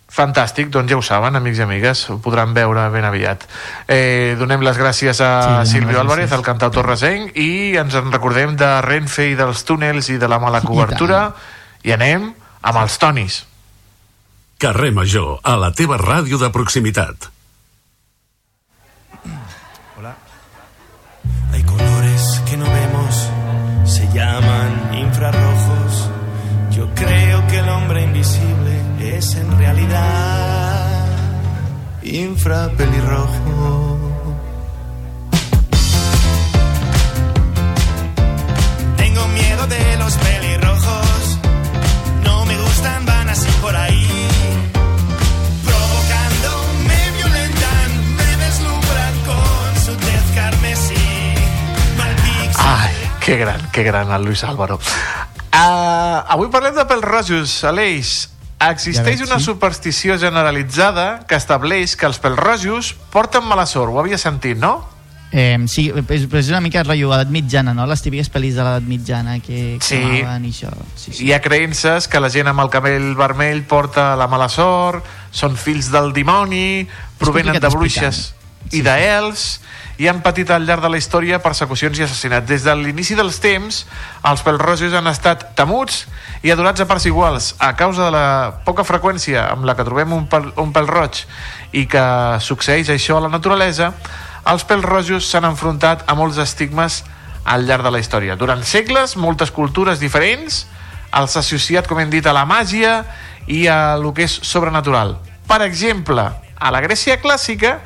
Fantàstic, 0.08 0.70
doncs 0.72 0.88
ja 0.88 0.96
ho 0.96 1.02
saben, 1.04 1.36
amics 1.36 1.58
i 1.60 1.64
amigues, 1.66 2.02
ho 2.08 2.16
podran 2.24 2.54
veure 2.56 2.86
ben 2.92 3.04
aviat. 3.04 3.44
Eh, 3.88 4.36
donem 4.40 4.64
les 4.64 4.76
gràcies 4.80 5.20
a 5.20 5.30
Sí, 5.64 5.74
Silvio 5.76 6.00
Álvarez, 6.00 6.32
el 6.32 6.44
cantautor 6.44 6.86
resenc, 6.88 7.36
i 7.36 7.76
ens 7.76 7.96
en 7.96 8.12
recordem 8.12 8.56
de 8.56 8.70
Renfe 8.84 9.28
i 9.28 9.36
dels 9.36 9.64
túnels 9.68 10.08
i 10.08 10.16
de 10.20 10.28
la 10.28 10.40
mala 10.40 10.62
cobertura, 10.64 11.32
i 11.84 11.92
anem 11.92 12.30
amb 12.62 12.80
els 12.80 12.98
tonis. 13.00 13.42
Carrer 14.58 14.92
Major, 14.92 15.38
a 15.44 15.56
la 15.60 15.72
teva 15.76 16.00
ràdio 16.00 16.40
de 16.40 16.48
proximitat. 16.52 17.28
Infrapelirrojo. 32.08 33.98
Tengo 38.96 39.28
miedo 39.28 39.66
de 39.66 39.96
los 39.98 40.14
pelirrojos, 40.16 41.38
no 42.24 42.44
me 42.46 42.56
gustan, 42.56 43.04
van 43.06 43.28
así 43.28 43.50
por 43.60 43.76
ahí. 43.76 44.06
Provocando, 45.64 46.50
me 46.86 47.10
violentan, 47.16 48.16
me 48.16 48.36
deslumbran 48.44 49.14
con 49.26 49.80
su 49.84 49.96
tez 49.96 50.24
carmesí. 50.34 51.34
Malpix. 51.96 52.56
Ai, 52.58 52.94
que 53.20 53.36
gran, 53.36 53.70
que 53.70 53.82
gran 53.82 54.10
el 54.10 54.22
Luis 54.24 54.44
Álvaro. 54.44 54.80
Uh, 55.52 56.22
avui 56.28 56.48
parlem 56.48 56.74
de 56.74 56.84
pèls 56.86 57.02
rojos, 57.02 57.64
Aleix. 57.64 58.37
Existeix 58.58 59.20
una 59.22 59.38
sí. 59.38 59.44
superstició 59.46 60.16
generalitzada 60.18 61.24
que 61.28 61.36
estableix 61.38 61.94
que 61.96 62.06
els 62.08 62.18
pèls 62.18 62.38
rojos 62.40 62.94
porten 63.12 63.44
mala 63.46 63.66
sort. 63.70 63.92
Ho 63.94 64.00
havia 64.02 64.18
sentit, 64.18 64.58
no? 64.58 64.80
Eh, 65.30 65.58
sí, 65.68 65.90
és, 65.92 66.24
però 66.24 66.40
és 66.40 66.48
una 66.48 66.62
mica 66.64 66.80
rotllo 66.82 67.10
edat 67.12 67.28
mitjana, 67.30 67.74
no? 67.76 67.84
Les 67.86 68.00
típiques 68.00 68.30
pel·lis 68.32 68.56
de 68.56 68.64
l'edat 68.64 68.86
mitjana 68.88 69.36
que 69.44 69.76
Sí. 69.80 69.98
cremaven 70.00 70.46
i 70.46 70.50
això. 70.50 70.72
Sí, 70.96 71.12
Hi 71.26 71.32
ha 71.34 71.40
creences 71.44 72.08
que 72.08 72.18
la 72.18 72.30
gent 72.30 72.48
amb 72.48 72.60
el 72.64 72.70
cabell 72.70 73.14
vermell 73.14 73.62
porta 73.62 74.16
la 74.16 74.26
mala 74.26 74.48
sort, 74.48 75.04
són 75.30 75.56
fills 75.56 75.90
del 75.92 76.12
dimoni, 76.14 76.88
provenen 77.18 77.60
de 77.60 77.68
bruixes 77.68 78.32
i 78.72 78.80
d'elfs, 78.80 79.60
i 79.98 80.06
han 80.06 80.20
patit 80.22 80.50
al 80.54 80.62
llarg 80.62 80.84
de 80.84 80.90
la 80.92 80.98
història 81.00 81.40
persecucions 81.42 81.98
i 81.98 82.04
assassinats. 82.06 82.46
Des 82.46 82.62
de 82.62 82.74
l'inici 82.78 83.16
dels 83.18 83.40
temps, 83.42 83.80
els 84.30 84.44
pelrojos 84.46 84.94
han 84.94 85.10
estat 85.10 85.48
temuts 85.58 86.04
i 86.46 86.52
adorats 86.54 86.84
a 86.84 86.86
parts 86.86 87.08
iguals. 87.10 87.50
A 87.58 87.72
causa 87.76 88.06
de 88.06 88.14
la 88.14 88.28
poca 88.64 88.86
freqüència 88.86 89.48
amb 89.50 89.66
la 89.66 89.74
que 89.74 89.86
trobem 89.86 90.14
un, 90.14 90.28
pel, 90.30 90.52
un 90.62 90.70
pèl 90.72 90.86
roig 90.86 91.24
i 91.74 91.88
que 91.90 92.04
succeeix 92.46 92.92
això 92.94 93.18
a 93.18 93.26
la 93.26 93.32
naturalesa, 93.32 93.90
els 94.48 94.64
pèls 94.64 94.86
rojos 94.86 95.26
s'han 95.26 95.50
enfrontat 95.50 96.06
a 96.06 96.14
molts 96.14 96.38
estigmes 96.38 97.02
al 97.44 97.66
llarg 97.66 97.82
de 97.82 97.90
la 97.90 97.98
història. 97.98 98.38
Durant 98.38 98.62
segles, 98.62 99.16
moltes 99.18 99.50
cultures 99.50 99.98
diferents 99.98 100.62
els 101.10 101.34
ha 101.34 101.42
associat, 101.42 101.88
com 101.88 101.98
hem 101.98 102.10
dit, 102.12 102.26
a 102.26 102.36
la 102.36 102.46
màgia 102.46 103.00
i 103.50 103.66
a 103.66 103.96
lo 103.98 104.14
que 104.14 104.28
és 104.28 104.40
sobrenatural. 104.46 105.16
Per 105.48 105.62
exemple, 105.64 106.22
a 106.54 106.70
la 106.70 106.82
Grècia 106.84 107.18
clàssica 107.18 107.78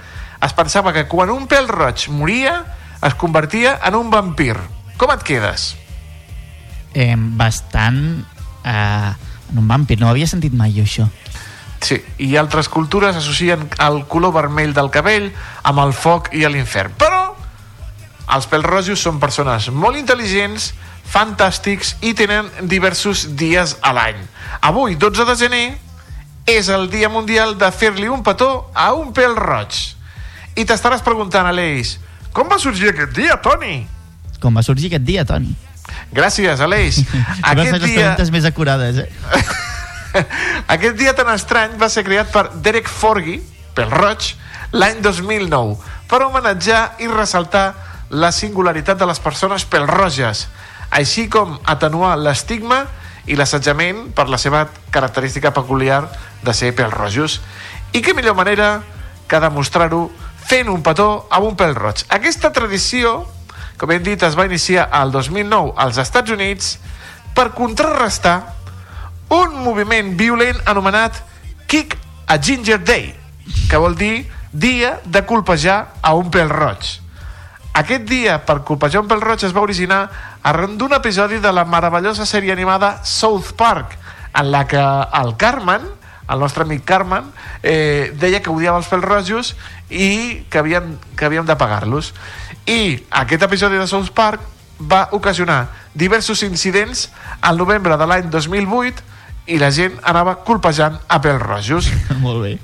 es 0.43 0.55
pensava 0.57 0.93
que 0.93 1.07
quan 1.11 1.31
un 1.31 1.47
pèl 1.51 1.69
roig 1.71 2.09
moria 2.11 2.57
es 3.03 3.15
convertia 3.19 3.79
en 3.87 3.97
un 3.99 4.11
vampir. 4.11 4.57
Com 4.99 5.11
et 5.15 5.23
quedes? 5.27 5.73
Eh, 6.95 7.15
bastant... 7.17 8.25
Eh, 8.65 9.13
en 9.53 9.59
un 9.59 9.69
vampir, 9.69 9.99
no 10.01 10.09
havia 10.09 10.27
sentit 10.27 10.55
mai 10.57 10.73
jo, 10.73 10.87
això. 10.87 11.09
Sí, 11.83 11.99
i 12.23 12.37
altres 12.41 12.71
cultures 12.73 13.17
associen 13.19 13.67
el 13.83 14.05
color 14.09 14.33
vermell 14.33 14.73
del 14.73 14.89
cabell 14.95 15.29
amb 15.69 15.83
el 15.83 15.93
foc 15.93 16.31
i 16.33 16.47
l'infern. 16.47 16.95
Però 16.97 17.35
els 18.33 18.47
pèls 18.49 18.65
rojos 18.65 19.03
són 19.03 19.19
persones 19.21 19.69
molt 19.75 19.99
intel·ligents, 19.99 20.71
fantàstics 21.13 21.97
i 22.07 22.15
tenen 22.17 22.49
diversos 22.71 23.27
dies 23.37 23.77
a 23.83 23.93
l'any. 23.93 24.21
Avui, 24.63 24.95
12 24.97 25.27
de 25.29 25.37
gener, 25.37 25.67
és 26.49 26.71
el 26.73 26.89
dia 26.91 27.11
mundial 27.13 27.59
de 27.59 27.69
fer-li 27.75 28.09
un 28.09 28.23
petó 28.25 28.71
a 28.75 28.93
un 28.97 29.13
pèl 29.13 29.37
roig. 29.37 29.83
I 30.57 30.67
t'estaràs 30.69 31.03
preguntant, 31.05 31.47
Aleix, 31.49 31.97
com 32.37 32.49
va 32.49 32.59
sorgir 32.61 32.93
aquest 32.93 33.15
dia, 33.17 33.39
Toni? 33.41 33.83
Com 34.43 34.57
va 34.59 34.65
sorgir 34.67 34.91
aquest 34.91 35.07
dia, 35.07 35.25
Toni? 35.29 35.55
Gràcies, 36.13 36.61
Aleix. 36.61 37.01
Aquest 37.07 37.49
aquest 37.53 37.73
les 37.73 37.85
dia... 37.85 37.97
preguntes 37.99 38.31
més 38.35 38.45
acurades, 38.49 38.99
eh? 39.03 39.09
Aquest 40.75 40.99
dia 41.01 41.15
tan 41.17 41.31
estrany 41.33 41.79
va 41.81 41.89
ser 41.93 42.05
creat 42.05 42.29
per 42.33 42.45
Derek 42.65 42.89
Forgy, 42.89 43.39
pel 43.77 43.91
roig, 43.93 44.35
l'any 44.77 45.01
2009, 45.05 45.79
per 46.09 46.21
homenatjar 46.27 46.83
i 47.01 47.09
ressaltar 47.09 47.73
la 48.13 48.29
singularitat 48.33 49.01
de 49.01 49.09
les 49.09 49.21
persones 49.25 49.65
pelroges, 49.65 50.47
així 50.93 51.29
com 51.33 51.57
atenuar 51.65 52.19
l'estigma 52.21 52.83
i 53.25 53.39
l'assetjament 53.39 54.11
per 54.17 54.29
la 54.29 54.41
seva 54.41 54.67
característica 54.93 55.53
peculiar 55.57 56.05
de 56.45 56.53
ser 56.53 56.75
pelrojos. 56.77 57.41
I 57.97 58.05
què 58.05 58.13
millor 58.17 58.37
manera 58.37 58.83
que 59.29 59.41
demostrar-ho 59.41 60.11
fent 60.49 60.71
un 60.71 60.83
petó 60.83 61.27
amb 61.31 61.51
un 61.51 61.57
pèl 61.59 61.75
roig. 61.77 62.05
Aquesta 62.13 62.53
tradició, 62.53 63.23
com 63.79 63.91
hem 63.91 64.03
dit, 64.05 64.23
es 64.23 64.37
va 64.39 64.47
iniciar 64.49 64.89
al 64.91 65.13
2009 65.15 65.75
als 65.77 66.01
Estats 66.03 66.35
Units 66.35 66.77
per 67.35 67.53
contrarrestar 67.57 68.37
un 69.33 69.55
moviment 69.65 70.13
violent 70.19 70.59
anomenat 70.69 71.23
Kick 71.67 71.97
a 72.27 72.37
Ginger 72.39 72.83
Day, 72.85 73.15
que 73.71 73.81
vol 73.81 73.97
dir 73.97 74.27
dia 74.53 74.99
de 75.05 75.25
colpejar 75.25 75.95
a 76.03 76.13
un 76.15 76.29
pèl 76.31 76.51
roig. 76.53 76.99
Aquest 77.73 78.05
dia, 78.05 78.37
per 78.45 78.61
colpejar 78.69 79.01
un 79.01 79.09
pèl 79.09 79.23
roig, 79.25 79.41
es 79.47 79.55
va 79.57 79.65
originar 79.65 80.03
arran 80.45 80.77
d'un 80.77 80.93
episodi 80.93 81.39
de 81.41 81.53
la 81.53 81.65
meravellosa 81.65 82.27
sèrie 82.29 82.53
animada 82.53 82.99
South 83.05 83.55
Park, 83.57 83.97
en 84.37 84.51
la 84.53 84.67
que 84.69 84.83
el 85.23 85.37
Carmen, 85.41 85.89
el 86.29 86.41
nostre 86.41 86.65
amic 86.65 86.85
Carmen, 86.85 87.31
eh, 87.63 88.13
deia 88.19 88.43
que 88.43 88.51
odiava 88.51 88.79
els 88.79 88.89
pèls 88.91 89.05
rojos 89.05 89.55
i 89.91 90.45
que 90.51 90.63
havíem, 90.63 90.97
que 91.17 91.27
havíem 91.27 91.47
de 91.47 91.57
pagar-los. 91.59 92.13
I 92.67 93.03
aquest 93.11 93.43
episodi 93.43 93.81
de 93.81 93.89
South 93.91 94.13
Park 94.15 94.41
va 94.79 95.09
ocasionar 95.13 95.69
diversos 95.95 96.43
incidents 96.43 97.11
al 97.41 97.59
novembre 97.59 97.97
de 97.99 98.07
l'any 98.07 98.31
2008 98.31 99.11
i 99.53 99.59
la 99.59 99.73
gent 99.75 99.99
anava 100.07 100.39
colpejant 100.47 101.01
a 101.09 101.19
pèls 101.23 101.43
rojos. 101.43 101.91
Molt 102.25 102.43
bé. 102.45 102.57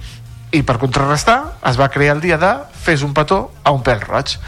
I 0.49 0.62
per 0.65 0.79
contrarrestar 0.81 1.59
es 1.69 1.77
va 1.77 1.91
crear 1.93 2.15
el 2.16 2.23
dia 2.23 2.39
de 2.41 2.51
fes 2.73 3.03
un 3.05 3.12
petó 3.12 3.51
a 3.69 3.73
un 3.75 3.83
pèl 3.85 4.01
roig. 4.01 4.39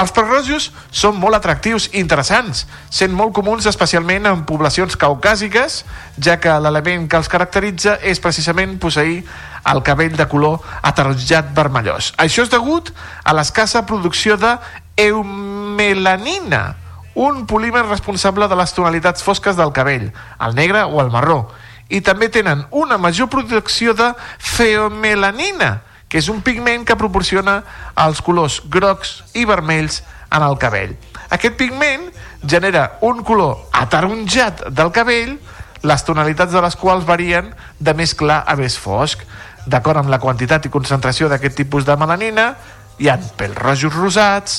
Els 0.00 0.12
pèls 0.16 0.70
són 0.88 1.18
molt 1.20 1.36
atractius 1.36 1.90
i 1.92 2.00
interessants, 2.00 2.64
sent 2.88 3.12
molt 3.12 3.34
comuns 3.36 3.68
especialment 3.68 4.30
en 4.30 4.46
poblacions 4.48 4.96
caucàsiques, 4.96 5.82
ja 6.16 6.38
que 6.40 6.54
l'element 6.64 7.04
que 7.04 7.20
els 7.20 7.28
caracteritza 7.28 7.98
és 8.00 8.20
precisament 8.20 8.78
posseir 8.80 9.20
el 9.68 9.82
cabell 9.84 10.16
de 10.16 10.26
color 10.26 10.62
ataronjat 10.80 11.52
vermellós. 11.52 12.14
Això 12.16 12.46
és 12.46 12.52
degut 12.52 12.88
a 13.22 13.36
l'escassa 13.36 13.84
producció 13.84 14.38
de 14.40 14.56
eumelanina, 14.96 16.76
un 17.14 17.44
polímer 17.44 17.84
responsable 17.90 18.48
de 18.48 18.56
les 18.56 18.72
tonalitats 18.72 19.22
fosques 19.22 19.56
del 19.56 19.72
cabell, 19.76 20.08
el 20.40 20.56
negre 20.56 20.86
o 20.88 21.04
el 21.04 21.12
marró, 21.12 21.50
i 21.88 22.00
també 22.00 22.28
tenen 22.32 22.66
una 22.70 22.98
major 22.98 23.28
producció 23.32 23.94
de 23.94 24.12
feomelanina, 24.38 25.80
que 26.08 26.20
és 26.20 26.28
un 26.28 26.42
pigment 26.44 26.84
que 26.84 26.98
proporciona 26.98 27.62
els 27.96 28.20
colors 28.20 28.60
grocs 28.68 29.22
i 29.34 29.46
vermells 29.48 30.02
en 30.32 30.44
el 30.44 30.58
cabell. 30.60 30.94
Aquest 31.32 31.56
pigment 31.56 32.10
genera 32.44 32.98
un 33.00 33.22
color 33.24 33.68
ataronjat 33.72 34.66
del 34.76 34.92
cabell, 34.92 35.38
les 35.82 36.04
tonalitats 36.04 36.52
de 36.52 36.60
les 36.62 36.76
quals 36.78 37.06
varien 37.08 37.48
de 37.80 37.94
més 37.96 38.14
clar 38.14 38.42
a 38.46 38.56
més 38.56 38.76
fosc. 38.78 39.24
D'acord 39.66 40.02
amb 40.02 40.12
la 40.12 40.20
quantitat 40.22 40.66
i 40.66 40.72
concentració 40.72 41.28
d'aquest 41.30 41.56
tipus 41.62 41.86
de 41.88 41.96
melanina, 41.96 42.52
hi 42.98 43.08
ha 43.08 43.16
pèls 43.38 43.56
rojos 43.58 43.94
rosats, 43.94 44.58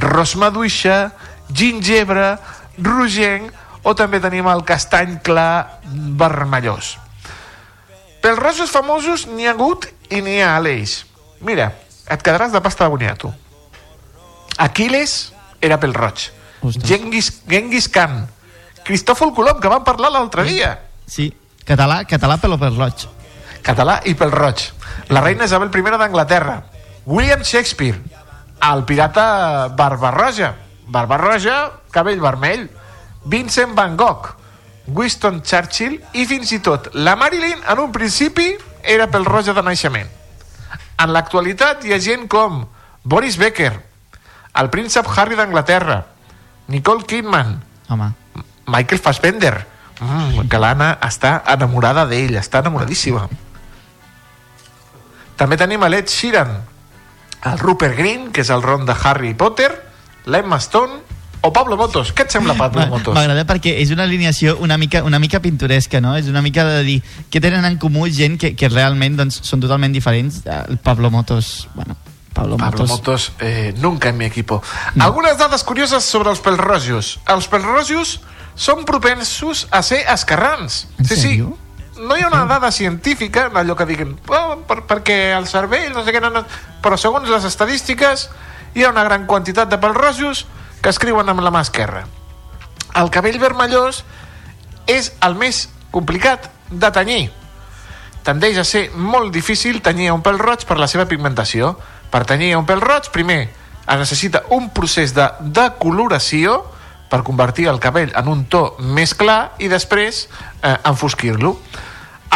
ros 0.00 0.34
maduixa, 0.40 1.10
gingebre, 1.52 2.36
rogenc 2.82 3.52
o 3.86 3.94
també 3.94 4.18
tenim 4.22 4.48
el 4.50 4.64
castany 4.66 5.20
clar 5.22 5.80
vermellós. 6.18 6.96
Pels 8.22 8.40
rojos 8.40 8.72
famosos 8.74 9.28
n'hi 9.30 9.46
ha 9.46 9.54
hagut 9.54 9.86
i 10.10 10.18
n'hi 10.24 10.40
ha 10.42 10.56
a 10.56 10.62
l'eix. 10.62 11.04
Mira, 11.46 11.70
et 12.10 12.22
quedaràs 12.22 12.50
de 12.54 12.62
pasta 12.64 12.86
de 12.86 12.90
boniato. 12.90 13.30
Aquiles 14.58 15.32
era 15.60 15.78
pel 15.78 15.94
roig. 15.94 16.30
Genghis, 16.82 17.30
Genghis 17.46 17.86
Khan. 17.92 18.24
Cristòfol 18.86 19.32
Colom, 19.34 19.60
que 19.62 19.70
vam 19.70 19.84
parlar 19.86 20.10
l'altre 20.14 20.46
dia. 20.46 20.72
Sí, 21.06 21.28
català, 21.66 22.00
català 22.08 22.38
pel 22.42 22.56
pel 22.58 22.78
roig. 22.78 23.06
Català 23.66 24.00
i 24.06 24.14
pel 24.18 24.34
roig. 24.34 24.62
La 25.10 25.22
reina 25.22 25.46
Isabel 25.46 25.70
I 25.70 25.98
d'Anglaterra. 25.98 26.62
William 27.04 27.44
Shakespeare. 27.44 28.00
El 28.62 28.84
pirata 28.84 29.68
Barbarroja. 29.68 30.54
Barbarroja, 30.86 31.82
cabell 31.90 32.20
vermell. 32.20 32.68
Vincent 33.26 33.74
Van 33.74 33.96
Gogh. 33.96 34.34
Winston 34.86 35.42
Churchill 35.42 35.98
i 36.14 36.26
fins 36.30 36.52
i 36.54 36.60
tot 36.62 36.92
la 36.94 37.16
Marilyn 37.18 37.64
en 37.66 37.80
un 37.82 37.92
principi 37.92 38.52
era 38.86 39.08
pel 39.10 39.26
roja 39.26 39.54
de 39.54 39.64
naixement. 39.66 40.08
En 41.02 41.12
l'actualitat 41.12 41.84
hi 41.84 41.92
ha 41.92 41.98
gent 42.00 42.28
com 42.30 42.62
Boris 43.02 43.36
Becker, 43.36 43.72
el 44.56 44.70
príncep 44.70 45.08
Harry 45.16 45.36
d'Anglaterra, 45.36 46.04
Nicole 46.68 47.04
Kidman, 47.04 47.58
Home. 47.88 48.12
Michael 48.66 49.00
Fassbender, 49.00 49.66
mm, 50.00 50.46
que 50.48 50.58
l'Anna 50.58 50.96
està 51.02 51.42
enamorada 51.46 52.06
d'ell, 52.06 52.34
està 52.38 52.62
enamoradíssima. 52.62 53.28
També 55.36 55.56
tenim 55.56 55.82
a 55.82 55.88
l'Ed 55.88 56.08
Sheeran, 56.08 56.56
el 57.44 57.58
Rupert 57.58 57.96
Green, 57.96 58.32
que 58.32 58.40
és 58.40 58.50
el 58.50 58.62
ron 58.62 58.86
de 58.86 58.96
Harry 59.02 59.34
Potter, 59.34 59.70
l'Emma 60.24 60.58
Stone 60.58 61.05
o 61.46 61.52
Pablo 61.52 61.76
Motos. 61.78 62.10
Què 62.16 62.26
et 62.26 62.34
sembla, 62.34 62.56
Pablo 62.58 62.86
Motos? 62.90 63.14
M'agrada 63.14 63.46
perquè 63.46 63.76
és 63.82 63.92
una 63.94 64.04
alineació 64.04 64.56
una 64.62 64.78
mica, 64.80 65.04
una 65.06 65.20
mica 65.22 65.40
pintoresca, 65.44 66.00
no? 66.02 66.16
És 66.18 66.26
una 66.26 66.42
mica 66.42 66.64
de 66.66 66.82
dir 66.86 66.96
què 67.30 67.42
tenen 67.42 67.64
en 67.68 67.78
comú 67.82 68.08
gent 68.10 68.38
que, 68.42 68.54
que 68.58 68.70
realment 68.72 69.18
doncs, 69.20 69.38
són 69.46 69.62
totalment 69.62 69.94
diferents. 69.94 70.42
El 70.46 70.80
Pablo 70.82 71.10
Motos, 71.14 71.68
bueno, 71.74 71.96
Pablo, 72.32 72.56
Pablo 72.56 72.82
Motos. 72.82 72.90
Motos, 72.90 73.32
eh, 73.40 73.74
nunca 73.78 74.10
en 74.10 74.18
mi 74.18 74.24
equipo. 74.26 74.62
Algunes 74.98 75.38
dades 75.38 75.64
curioses 75.64 76.04
sobre 76.04 76.30
els 76.34 76.42
pelrojos. 76.44 77.18
Els 77.32 77.46
pelrojos 77.48 78.18
són 78.56 78.84
propensos 78.88 79.68
a 79.70 79.82
ser 79.86 80.02
escarrans. 80.12 80.86
En 80.98 81.06
sí, 81.06 81.14
sèrio? 81.14 81.54
sí. 81.54 82.02
No 82.02 82.16
hi 82.16 82.26
ha 82.26 82.28
una 82.28 82.44
dada 82.44 82.68
científica 82.72 83.46
en 83.48 83.56
allò 83.56 83.72
que 83.76 83.86
diguin 83.88 84.18
oh, 84.28 84.58
per, 84.68 84.82
perquè 84.84 85.32
el 85.32 85.46
cervell, 85.48 85.94
no 85.94 86.02
sé 86.04 86.12
què, 86.12 86.20
no, 86.20 86.28
no. 86.28 86.42
però 86.84 86.98
segons 87.00 87.30
les 87.32 87.46
estadístiques 87.48 88.26
hi 88.76 88.84
ha 88.84 88.90
una 88.92 89.04
gran 89.06 89.24
quantitat 89.24 89.70
de 89.72 89.78
pelrojos 89.80 90.44
que 90.86 90.92
escriuen 90.94 91.26
amb 91.26 91.42
la 91.42 91.50
mà 91.50 91.64
esquerra. 91.66 92.04
El 92.94 93.08
cabell 93.10 93.40
vermellós 93.42 94.04
és 94.86 95.08
el 95.26 95.34
més 95.34 95.64
complicat 95.90 96.46
de 96.70 96.90
tenyir. 96.94 97.24
Tendeix 98.22 98.60
a 98.62 98.64
ser 98.64 98.84
molt 98.94 99.34
difícil 99.34 99.80
tenyir 99.82 100.12
un 100.14 100.22
pèl 100.22 100.38
roig 100.38 100.62
per 100.62 100.78
la 100.78 100.86
seva 100.86 101.08
pigmentació. 101.10 101.72
Per 102.14 102.22
tenyir 102.30 102.54
un 102.54 102.70
pèl 102.70 102.84
roig, 102.86 103.10
primer 103.10 103.40
es 103.50 103.98
necessita 103.98 104.44
un 104.54 104.70
procés 104.70 105.10
de 105.18 105.26
decoloració 105.58 106.60
per 107.10 107.24
convertir 107.26 107.66
el 107.66 107.82
cabell 107.82 108.14
en 108.14 108.30
un 108.30 108.46
to 108.46 108.76
més 108.78 109.18
clar 109.18 109.56
i 109.58 109.66
després 109.66 110.28
eh, 110.62 110.76
enfosquir-lo. 110.86 111.56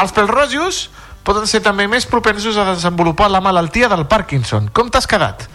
Els 0.03 0.19
pèls 0.19 0.35
rojos 0.35 0.85
poden 1.23 1.47
ser 1.47 1.63
també 1.63 1.87
més 1.87 2.03
propensos 2.11 2.59
a 2.59 2.73
desenvolupar 2.75 3.31
la 3.31 3.47
malaltia 3.47 3.87
del 3.95 4.09
Parkinson. 4.11 4.73
Com 4.75 4.91
t'has 4.91 5.07
quedat? 5.07 5.47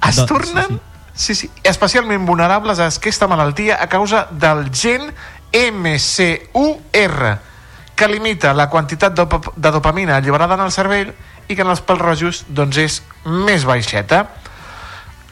Es 0.00 0.16
Doncs, 0.16 0.30
tornen 0.32 0.78
sí, 0.78 0.86
sí, 1.14 1.50
especialment 1.64 2.26
vulnerables 2.26 2.78
a 2.80 2.86
aquesta 2.90 3.26
malaltia 3.28 3.78
a 3.82 3.88
causa 3.88 4.26
del 4.30 4.70
gen 4.72 5.12
MCUR, 5.52 7.38
que 7.96 8.08
limita 8.08 8.54
la 8.54 8.68
quantitat 8.70 9.12
de, 9.14 9.26
dop- 9.26 9.52
de 9.56 9.70
dopamina 9.70 10.16
alliberada 10.16 10.54
en 10.54 10.60
el 10.64 10.72
cervell 10.72 11.12
i 11.50 11.56
que 11.56 11.62
en 11.66 11.68
els 11.72 11.82
pèls 11.84 12.00
rojos 12.00 12.44
doncs, 12.48 12.76
és 12.78 13.00
més 13.26 13.64
baixeta. 13.68 14.26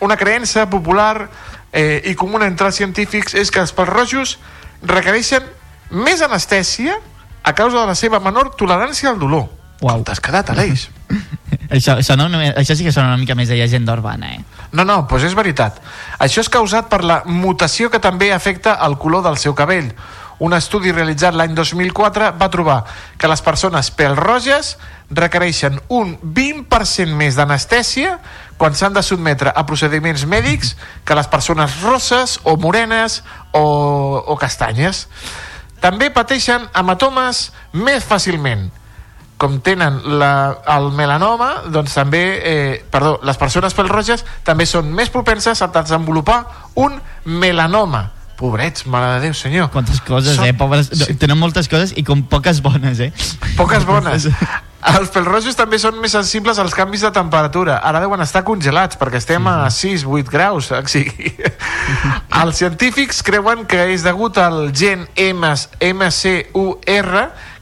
Una 0.05 0.17
creença 0.19 0.67
popular 0.71 1.29
eh, 1.73 2.03
i 2.05 2.15
comuna 2.15 2.47
entre 2.51 2.67
els 2.69 2.77
científics 2.77 3.35
és 3.35 3.51
que 3.51 3.61
els 3.63 3.73
pèls 3.73 3.89
rojos 3.89 4.37
requereixen 4.83 5.47
més 5.91 6.21
anestèsia 6.23 6.99
a 7.43 7.55
causa 7.55 7.81
de 7.81 7.87
la 7.89 7.95
seva 7.97 8.21
menor 8.21 8.51
tolerància 8.59 9.09
al 9.11 9.19
dolor. 9.19 9.47
Uau. 9.81 10.03
T'has 10.05 10.21
quedat, 10.21 10.51
Aleix? 10.51 10.89
això, 11.71 12.17
no, 12.17 12.29
només- 12.29 12.55
això 12.57 12.75
sí 12.77 12.85
que 12.85 12.93
sona 12.93 13.09
una 13.09 13.17
mica 13.21 13.35
més 13.35 13.49
de 13.49 13.57
llegenda 13.57 13.93
urbana, 13.93 14.35
eh? 14.35 14.45
No, 14.73 14.85
no, 14.85 15.03
doncs 15.09 15.25
és 15.25 15.35
veritat. 15.35 15.81
Això 16.19 16.41
és 16.41 16.49
causat 16.49 16.89
per 16.89 17.03
la 17.05 17.23
mutació 17.27 17.91
que 17.91 18.01
també 18.01 18.33
afecta 18.33 18.79
el 18.87 18.97
color 18.99 19.23
del 19.23 19.37
seu 19.39 19.55
cabell. 19.55 19.95
Un 20.39 20.53
estudi 20.55 20.93
realitzat 20.93 21.35
l'any 21.35 21.55
2004 21.55 22.33
va 22.39 22.49
trobar 22.51 22.85
que 23.19 23.27
les 23.27 23.41
persones 23.43 23.91
pèl-roges 23.91 24.77
requereixen 25.11 25.81
un 25.89 26.17
20% 26.23 27.17
més 27.17 27.35
d'anestèsia 27.35 28.19
quan 28.57 28.75
s'han 28.75 28.95
de 28.95 29.03
sotmetre 29.03 29.51
a 29.55 29.67
procediments 29.67 30.25
mèdics 30.27 30.77
que 31.05 31.15
les 31.19 31.27
persones 31.27 31.81
rosses 31.83 32.39
o 32.45 32.57
morenes 32.57 33.25
o, 33.53 34.23
o 34.27 34.37
castanyes. 34.39 35.09
També 35.81 36.11
pateixen 36.11 36.69
hematomes 36.75 37.49
més 37.73 38.05
fàcilment 38.07 38.69
com 39.39 39.61
tenen 39.63 40.01
la, 40.19 40.59
el 40.75 40.91
melanoma, 40.99 41.63
doncs 41.71 41.95
també, 41.95 42.23
eh, 42.43 42.85
perdó, 42.91 43.21
les 43.23 43.39
persones 43.39 43.75
pèl-roges 43.79 44.25
també 44.45 44.67
són 44.67 44.91
més 44.93 45.09
propenses 45.15 45.63
a 45.63 45.69
desenvolupar 45.71 46.41
un 46.75 46.99
melanoma. 47.25 48.11
Pobrets, 48.39 48.85
mare 48.87 49.17
de 49.17 49.21
Déu, 49.27 49.35
senyor. 49.35 49.71
Quantes 49.71 50.01
coses, 50.01 50.37
Són- 50.37 50.47
eh? 50.47 50.53
Pobres, 50.55 50.91
sí. 50.95 51.15
Tenen 51.19 51.39
moltes 51.39 51.67
coses 51.67 51.91
i 51.99 52.05
com 52.07 52.23
poques 52.31 52.61
bones, 52.63 53.01
eh? 53.01 53.13
Poques 53.57 53.83
bones. 53.93 54.29
Els 54.89 55.11
pèl-rojos 55.11 55.57
també 55.59 55.75
són 55.83 55.97
més 55.99 56.13
sensibles 56.15 56.59
als 56.63 56.71
canvis 56.75 57.03
de 57.03 57.11
temperatura. 57.11 57.81
Ara 57.83 57.99
deuen 58.05 58.23
estar 58.23 58.45
congelats, 58.47 58.95
perquè 58.97 59.19
estem 59.19 59.43
a 59.51 59.67
6-8 59.75 60.31
graus. 60.31 60.71
O 60.71 60.79
sigui. 60.87 61.33
Els 62.43 62.61
científics 62.63 63.25
creuen 63.27 63.67
que 63.67 63.89
és 63.91 64.07
degut 64.07 64.39
al 64.39 64.69
gen 64.71 65.09
MCUR, 65.19 67.11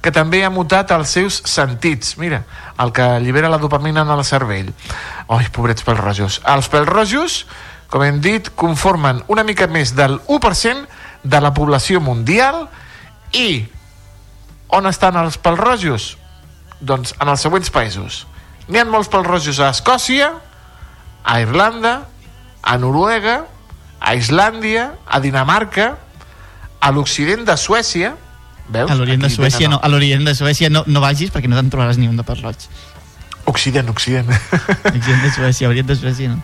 que 0.06 0.14
també 0.14 0.44
ha 0.46 0.52
mutat 0.54 0.92
els 0.94 1.10
seus 1.16 1.40
sentits. 1.50 2.12
Mira, 2.22 2.44
el 2.78 2.92
que 2.94 3.02
allibera 3.02 3.50
la 3.50 3.58
dopamina 3.58 4.04
en 4.06 4.12
el 4.14 4.22
cervell. 4.24 4.68
Ai, 5.26 5.48
pobrets 5.50 5.82
pèl-rojos. 5.82 6.38
Els 6.46 6.68
pèl-rojos, 6.70 7.40
com 7.90 8.04
hem 8.06 8.20
dit, 8.22 8.52
conformen 8.54 9.24
una 9.26 9.42
mica 9.42 9.66
més 9.66 9.96
del 9.98 10.20
1% 10.30 10.86
de 11.26 11.40
la 11.42 11.50
població 11.56 11.98
mundial 11.98 12.68
i 13.34 13.66
on 14.78 14.86
estan 14.86 15.18
els 15.18 15.40
pèl-rojos? 15.42 16.12
Doncs 16.78 17.16
en 17.18 17.32
els 17.32 17.42
següents 17.42 17.72
països. 17.74 18.20
N'hi 18.70 18.78
ha 18.78 18.86
molts 18.86 19.10
pèl-rojos 19.10 19.58
a 19.58 19.72
Escòcia, 19.74 20.28
a 21.26 21.40
Irlanda, 21.42 21.96
a 22.62 22.76
Noruega, 22.78 23.40
a 23.98 24.14
Islàndia, 24.14 24.92
a 25.02 25.18
Dinamarca, 25.18 25.96
a 26.78 26.94
l'occident 26.94 27.42
de 27.48 27.58
Suècia, 27.58 28.14
veus? 28.68 28.90
A 28.90 28.94
l'Orient 28.98 29.22
de 29.22 29.30
Suècia, 29.30 29.66
tenen 29.66 29.76
no, 29.76 29.80
a 29.82 29.88
l'Orient 29.88 30.24
de 30.26 30.34
Suècia 30.34 30.70
no, 30.70 30.84
no 30.86 31.00
vagis 31.04 31.30
perquè 31.34 31.48
no 31.48 31.56
te'n 31.58 31.70
trobaràs 31.72 31.98
ni 32.00 32.08
un 32.08 32.16
de 32.16 32.24
pèl 32.26 32.42
roig. 32.42 32.66
Occident, 33.46 33.88
Occident. 33.92 34.28
Occident 34.30 35.22
de 35.22 35.30
Suècia, 35.30 35.68
Orient 35.68 35.86
de 35.86 35.96
Suècia 35.96 36.32
no. 36.32 36.42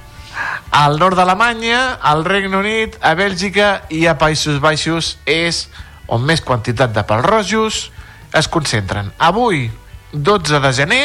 Al 0.73 0.99
nord 0.99 1.19
d'Alemanya, 1.19 1.99
al 2.01 2.25
Regne 2.25 2.57
Unit, 2.57 2.95
a 3.05 3.13
Bèlgica 3.19 3.83
i 3.93 4.07
a 4.09 4.15
Països 4.19 4.61
Baixos 4.63 5.17
és 5.29 5.67
on 6.09 6.23
més 6.25 6.41
quantitat 6.41 6.95
de 6.95 7.03
pèl-rojos 7.05 7.91
es 8.33 8.49
concentren. 8.49 9.11
Avui, 9.19 9.67
12 10.13 10.61
de 10.65 10.73
gener, 10.73 11.05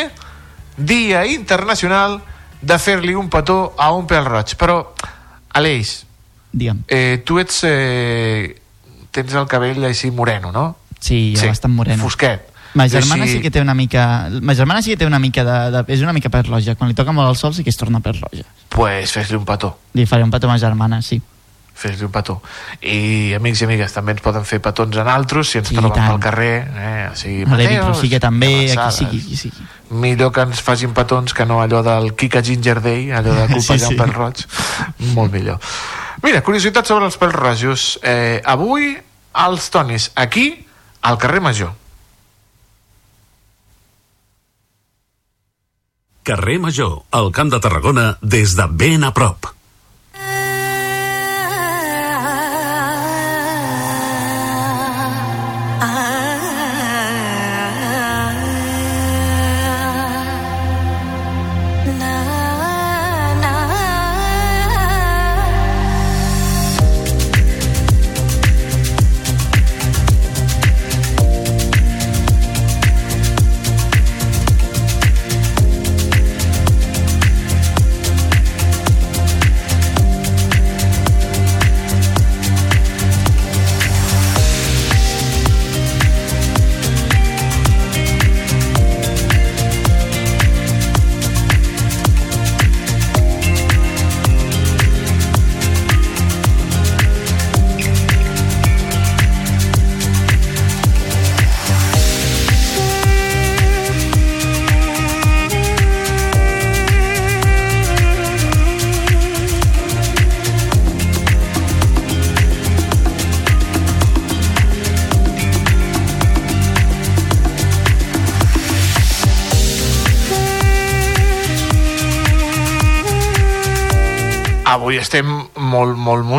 Dia 0.78 1.26
Internacional 1.26 2.22
de 2.62 2.78
fer-li 2.80 3.16
un 3.18 3.28
petó 3.34 3.74
a 3.78 3.92
un 3.92 4.08
pèl-roig. 4.08 4.56
Però, 4.56 4.94
Aleix, 5.58 6.06
Digue'm. 6.54 6.86
eh, 6.88 7.22
tu 7.26 7.40
ets... 7.40 7.64
Eh, 7.68 8.56
tens 9.12 9.34
el 9.34 9.48
cabell 9.50 9.84
així 9.88 10.12
moreno, 10.14 10.52
no? 10.54 10.66
Sí, 11.00 11.34
ja 11.36 11.42
Sí, 11.42 11.48
bastant 11.48 11.74
moreno. 11.76 12.04
fosquet. 12.04 12.42
Ma 12.74 12.88
germana 12.90 13.24
Així- 13.26 13.38
sí 13.38 13.42
que 13.42 13.50
té 13.52 13.62
una 13.62 13.74
mica... 13.74 14.30
Ma 14.42 14.54
germana 14.54 14.82
sí 14.82 14.92
que 14.92 14.98
té 14.98 15.06
una 15.08 15.20
mica 15.20 15.44
de... 15.44 15.72
de 15.72 15.94
és 15.94 16.02
una 16.02 16.14
mica 16.14 16.30
pèl 16.30 16.44
roja. 16.46 16.76
Quan 16.76 16.90
li 16.90 16.96
toca 16.96 17.12
molt 17.12 17.30
el 17.30 17.36
sol 17.36 17.54
sí 17.56 17.64
que 17.64 17.70
es 17.72 17.78
torna 17.78 18.00
pèl 18.02 18.20
roja. 18.22 18.44
Pues 18.70 19.12
fes-li 19.14 19.36
un 19.38 19.46
petó. 19.46 19.78
Li 19.94 20.06
faré 20.06 20.24
un 20.24 20.30
petó 20.32 20.48
a 20.48 20.52
ma 20.52 20.60
germana, 20.60 21.02
sí. 21.02 21.22
fes-li 21.78 22.06
un 22.06 22.12
petó. 22.12 22.42
I 22.82 23.34
amics 23.38 23.62
i 23.62 23.66
amigues, 23.66 23.94
també 23.94 24.12
ens 24.16 24.22
poden 24.26 24.46
fer 24.50 24.60
petons 24.62 24.98
en 24.98 25.08
altres 25.08 25.48
si 25.54 25.60
ens 25.60 25.70
Sí, 25.70 25.76
troben 25.78 25.94
tant. 25.94 26.12
pel 26.12 26.20
carrer. 26.20 26.68
Eh? 26.76 27.10
O 27.12 27.16
sigui, 27.16 27.44
A 27.46 27.48
Mateos, 27.54 27.86
Rosique 27.88 28.20
també, 28.20 28.48
aquí 28.48 28.72
avançades. 28.78 28.96
sigui, 28.98 29.20
aquí 29.22 29.38
sigui. 29.38 29.68
Millor 29.90 30.32
que 30.34 30.42
ens 30.42 30.62
facin 30.62 30.94
petons 30.94 31.34
que 31.34 31.46
no 31.46 31.62
allò 31.62 31.82
del 31.86 32.14
Kika 32.16 32.42
Ginger 32.44 32.82
Day, 32.82 33.12
allò 33.12 33.34
de 33.34 33.48
colpejar 33.54 33.78
Sí, 33.80 33.86
sí, 33.86 33.94
sí. 33.94 33.96
pèl 33.96 34.14
roig. 34.14 34.46
Molt 35.16 35.32
millor. 35.34 35.60
Mira, 36.24 36.42
curiositat 36.42 36.86
sobre 36.86 37.06
els 37.06 37.18
pèls 37.18 37.34
rojos. 37.34 38.00
Eh, 38.04 38.42
avui, 38.44 38.98
als 39.34 39.70
Tonis, 39.70 40.12
aquí, 40.16 40.66
al 41.02 41.18
carrer 41.18 41.42
Major. 41.42 41.74
Carrer 46.24 46.60
Major, 46.60 47.04
al 47.12 47.32
Camp 47.32 47.52
de 47.54 47.60
Tarragona, 47.64 48.18
des 48.22 48.56
de 48.56 48.68
ben 48.68 49.04
a 49.08 49.14
prop. 49.16 49.57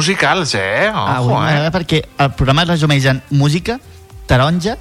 Musicals, 0.09 0.55
eh? 0.55 0.89
Ojo, 0.89 1.07
Avui 1.07 1.35
eh? 1.35 1.39
m'agrada 1.39 1.73
perquè 1.75 2.03
el 2.19 2.31
programa 2.33 2.65
es 2.65 2.71
resumeix 2.71 3.05
en 3.11 3.23
música, 3.31 3.79
taronja 4.27 4.79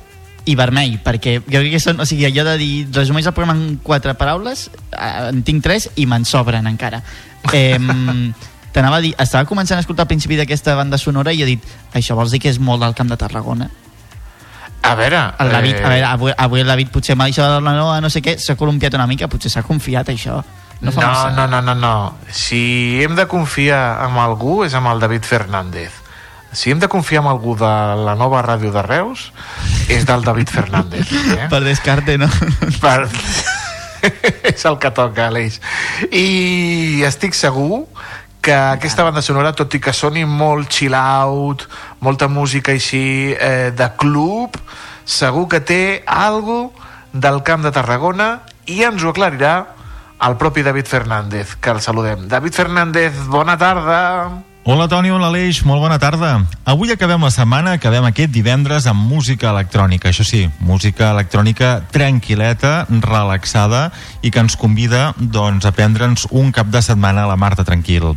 i 0.47 0.55
vermell, 0.55 0.95
perquè 1.03 1.41
jo 1.41 1.59
crec 1.59 1.73
que 1.75 1.81
són, 1.83 1.99
o 1.99 2.05
sigui, 2.07 2.23
allò 2.29 2.45
de 2.47 2.53
dir, 2.61 2.87
resumeix 2.95 3.27
el 3.27 3.35
programa 3.35 3.59
en 3.59 3.79
quatre 3.83 4.13
paraules, 4.15 4.69
eh, 4.93 5.09
en 5.33 5.41
tinc 5.43 5.65
tres 5.65 5.89
i 5.99 6.05
me'n 6.07 6.23
sobren 6.25 6.69
encara. 6.71 7.01
Eh, 7.51 7.75
T'anava 8.77 8.99
a 8.99 9.03
dir, 9.03 9.13
estava 9.19 9.47
començant 9.49 9.79
a 9.79 9.81
escoltar 9.81 10.05
al 10.05 10.11
principi 10.11 10.37
d'aquesta 10.37 10.75
banda 10.77 10.99
sonora 11.01 11.33
i 11.33 11.41
he 11.41 11.47
dit, 11.49 11.63
això 11.97 12.15
vols 12.15 12.31
dir 12.31 12.39
que 12.43 12.51
és 12.51 12.59
molt 12.61 12.83
del 12.83 12.93
Camp 12.95 13.09
de 13.09 13.17
Tarragona? 13.17 13.67
A 14.85 14.93
veure... 14.95 15.23
El 15.41 15.49
David, 15.51 15.79
eh, 15.79 15.83
a 15.83 15.89
veure 15.89 16.07
avui, 16.11 16.31
avui 16.37 16.61
el 16.61 16.69
David 16.69 16.93
potser 16.93 17.17
m'ha 17.17 17.25
deixat 17.27 17.57
de 17.57 17.63
la 17.65 17.73
noa, 17.75 17.97
no 18.03 18.11
sé 18.13 18.21
què, 18.23 18.37
s'ha 18.39 18.55
columpiat 18.55 18.95
una 18.95 19.07
mica, 19.09 19.27
potser 19.27 19.51
s'ha 19.51 19.65
confiat 19.65 20.13
això. 20.13 20.37
No 20.79 20.91
no, 20.91 21.31
no, 21.31 21.47
no, 21.47 21.61
no, 21.61 21.75
no. 21.75 22.17
Si 22.29 23.01
hem 23.01 23.15
de 23.15 23.25
confiar 23.27 24.05
en 24.05 24.17
algú 24.21 24.61
és 24.65 24.75
amb 24.77 24.91
el 24.91 24.99
David 25.01 25.25
Fernández. 25.25 26.03
Si 26.53 26.71
hem 26.71 26.79
de 26.79 26.87
confiar 26.87 27.23
en 27.23 27.31
algú 27.31 27.55
de 27.57 27.71
la 28.05 28.13
nova 28.15 28.43
ràdio 28.45 28.71
de 28.71 28.83
Reus 28.85 29.31
és 29.89 30.05
del 30.05 30.23
David 30.23 30.53
Fernández. 30.53 31.09
Eh? 31.11 31.47
Per 31.49 31.63
descarte, 31.65 32.17
no? 32.21 32.29
Per... 32.83 33.07
és 34.53 34.65
el 34.65 34.77
que 34.77 34.91
toca, 34.93 35.27
Aleix. 35.27 35.59
I 36.11 37.03
estic 37.07 37.35
segur 37.37 37.85
que 38.41 38.55
aquesta 38.55 39.03
banda 39.03 39.23
sonora, 39.25 39.55
tot 39.57 39.73
i 39.75 39.81
que 39.83 39.91
soni 39.91 40.23
molt 40.29 40.69
chill 40.71 40.95
out, 40.95 41.65
molta 41.99 42.29
música 42.31 42.71
així 42.71 43.33
eh, 43.33 43.73
de 43.75 43.89
club, 43.99 44.55
segur 45.03 45.47
que 45.51 45.59
té 45.59 45.81
algo 46.05 46.71
del 47.11 47.41
Camp 47.43 47.65
de 47.65 47.73
Tarragona 47.75 48.29
i 48.69 48.83
ens 48.87 49.03
ho 49.03 49.11
aclarirà 49.11 49.55
el 50.26 50.38
propi 50.38 50.64
David 50.64 50.85
Fernández, 50.85 51.56
que 51.56 51.69
el 51.69 51.81
saludem. 51.81 52.27
David 52.27 52.53
Fernández, 52.53 53.14
bona 53.27 53.57
tarda. 53.57 54.44
Hola 54.69 54.89
Toni, 54.91 55.07
hola 55.07 55.30
Aleix, 55.31 55.61
molt 55.64 55.80
bona 55.80 55.95
tarda. 55.95 56.41
Avui 56.68 56.89
acabem 56.91 57.22
la 57.23 57.30
setmana, 57.31 57.77
acabem 57.77 58.03
aquest 58.03 58.34
divendres 58.35 58.84
amb 58.91 58.99
música 59.07 59.48
electrònica, 59.53 60.10
això 60.10 60.26
sí, 60.27 60.41
música 60.60 61.14
electrònica 61.14 61.85
tranquil·leta, 61.94 62.73
relaxada 63.06 63.94
i 64.19 64.27
que 64.27 64.44
ens 64.44 64.57
convida 64.60 65.14
doncs, 65.15 65.64
a 65.64 65.72
prendre'ns 65.72 66.27
un 66.35 66.52
cap 66.52 66.68
de 66.68 66.81
setmana 66.84 67.23
a 67.23 67.31
la 67.31 67.39
Marta 67.39 67.64
Tranquil. 67.64 68.11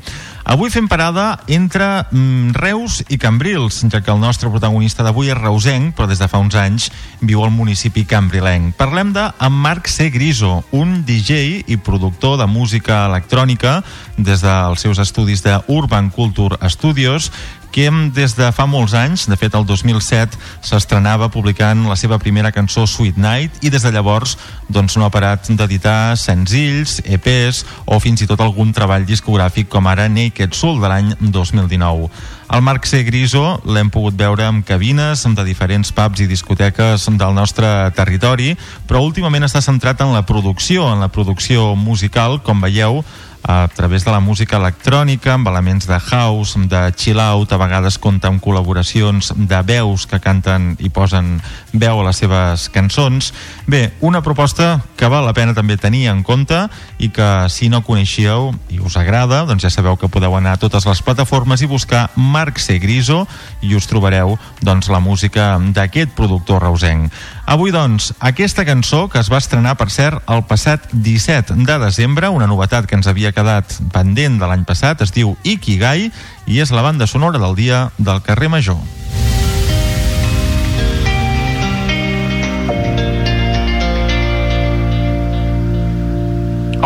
Avui 0.45 0.71
fem 0.73 0.89
parada 0.89 1.41
entre 1.53 1.87
mm, 2.11 2.57
Reus 2.57 3.01
i 3.13 3.19
Cambrils, 3.21 3.83
ja 3.93 4.01
que 4.01 4.11
el 4.11 4.21
nostre 4.23 4.49
protagonista 4.49 5.05
d'avui 5.05 5.29
és 5.31 5.39
reusenc, 5.39 5.93
però 5.95 6.09
des 6.09 6.19
de 6.19 6.29
fa 6.31 6.41
uns 6.41 6.57
anys 6.57 6.89
viu 7.21 7.45
al 7.45 7.53
municipi 7.53 8.07
cambrilenc. 8.09 8.75
Parlem 8.81 9.13
de 9.13 9.27
en 9.29 9.53
Marc 9.53 9.91
C. 9.93 10.09
Griso, 10.11 10.63
un 10.73 11.05
DJ 11.05 11.65
i 11.69 11.77
productor 11.77 12.39
de 12.41 12.49
música 12.49 13.05
electrònica 13.11 13.81
des 14.17 14.41
dels 14.41 14.81
seus 14.81 14.99
estudis 14.99 15.45
de 15.45 15.59
Urban 15.69 16.11
Culture 16.11 16.57
Studios, 16.73 17.31
que 17.73 17.89
des 18.15 18.35
de 18.37 18.51
fa 18.53 18.67
molts 18.67 18.95
anys, 18.99 19.27
de 19.31 19.37
fet 19.39 19.55
el 19.55 19.67
2007, 19.67 20.39
s'estrenava 20.67 21.31
publicant 21.31 21.87
la 21.89 21.97
seva 21.97 22.19
primera 22.19 22.53
cançó 22.53 22.87
Sweet 22.87 23.19
Night 23.19 23.65
i 23.65 23.71
des 23.71 23.83
de 23.83 23.93
llavors 23.95 24.37
doncs, 24.69 24.97
no 24.99 25.07
ha 25.07 25.13
parat 25.15 25.49
d'editar 25.51 26.17
senzills, 26.19 27.01
EPs 27.05 27.65
o 27.87 28.01
fins 28.03 28.23
i 28.23 28.29
tot 28.31 28.41
algun 28.43 28.75
treball 28.77 29.07
discogràfic 29.09 29.71
com 29.71 29.89
ara 29.91 30.09
Naked 30.09 30.55
Soul 30.55 30.81
de 30.83 30.91
l'any 30.91 31.15
2019. 31.21 32.11
El 32.51 32.63
Marc 32.67 32.87
C. 32.91 33.05
Griso 33.07 33.61
l'hem 33.63 33.93
pogut 33.95 34.17
veure 34.19 34.49
en 34.51 34.65
cabines 34.67 35.23
de 35.23 35.45
diferents 35.47 35.93
pubs 35.95 36.25
i 36.25 36.27
discoteques 36.27 37.07
del 37.15 37.35
nostre 37.37 37.69
territori, 37.95 38.57
però 38.91 39.05
últimament 39.07 39.47
està 39.47 39.63
centrat 39.63 40.03
en 40.03 40.11
la 40.11 40.25
producció, 40.27 40.89
en 40.91 40.99
la 40.99 41.13
producció 41.15 41.77
musical, 41.79 42.41
com 42.43 42.59
veieu, 42.67 43.05
a 43.43 43.69
través 43.69 44.05
de 44.05 44.11
la 44.11 44.21
música 44.21 44.59
electrònica, 44.59 45.35
amb 45.35 45.49
elements 45.49 45.87
de 45.89 45.99
house, 45.99 46.59
de 46.69 46.83
chill 46.97 47.21
out, 47.21 47.53
a 47.53 47.59
vegades 47.61 47.99
compta 47.99 48.29
amb 48.29 48.43
col·laboracions 48.43 49.33
de 49.35 49.61
veus 49.67 50.07
que 50.07 50.21
canten 50.21 50.75
i 50.79 50.91
posen 50.93 51.39
veu 51.73 52.01
a 52.01 52.07
les 52.07 52.21
seves 52.21 52.69
cançons. 52.75 53.33
Bé, 53.67 53.93
una 54.01 54.23
proposta 54.23 54.81
que 54.97 55.09
val 55.09 55.25
la 55.27 55.35
pena 55.37 55.55
també 55.57 55.79
tenir 55.81 56.07
en 56.13 56.23
compte 56.23 56.67
i 56.99 57.11
que 57.15 57.49
si 57.49 57.71
no 57.73 57.83
coneixíeu 57.87 58.51
i 58.69 58.81
us 58.81 58.99
agrada, 59.01 59.45
doncs 59.49 59.65
ja 59.65 59.73
sabeu 59.73 59.97
que 59.97 60.11
podeu 60.13 60.37
anar 60.37 60.57
a 60.57 60.61
totes 60.61 60.87
les 60.87 61.03
plataformes 61.03 61.63
i 61.63 61.71
buscar 61.71 62.11
Marc 62.17 62.61
C. 62.61 62.79
Griso 62.79 63.27
i 63.63 63.75
us 63.75 63.89
trobareu 63.89 64.37
doncs, 64.61 64.91
la 64.93 65.01
música 65.01 65.57
d'aquest 65.73 66.13
productor 66.17 66.63
reusenc. 66.63 67.13
Avui, 67.51 67.73
doncs, 67.75 68.13
aquesta 68.23 68.63
cançó 68.63 69.09
que 69.11 69.19
es 69.19 69.27
va 69.27 69.41
estrenar, 69.43 69.73
per 69.75 69.89
cert, 69.91 70.21
el 70.31 70.45
passat 70.47 70.85
17 70.93 71.57
de 71.67 71.79
desembre, 71.83 72.29
una 72.31 72.47
novetat 72.47 72.87
que 72.87 72.95
ens 72.95 73.09
havia 73.11 73.33
quedat 73.35 73.75
pendent 73.91 74.37
de 74.39 74.47
l'any 74.47 74.63
passat, 74.69 75.03
es 75.03 75.11
diu 75.11 75.33
Ikigai 75.43 76.13
i 76.47 76.61
és 76.63 76.71
la 76.71 76.87
banda 76.87 77.11
sonora 77.11 77.43
del 77.43 77.59
dia 77.59 77.81
del 77.99 78.23
carrer 78.23 78.53
Major. 78.55 78.79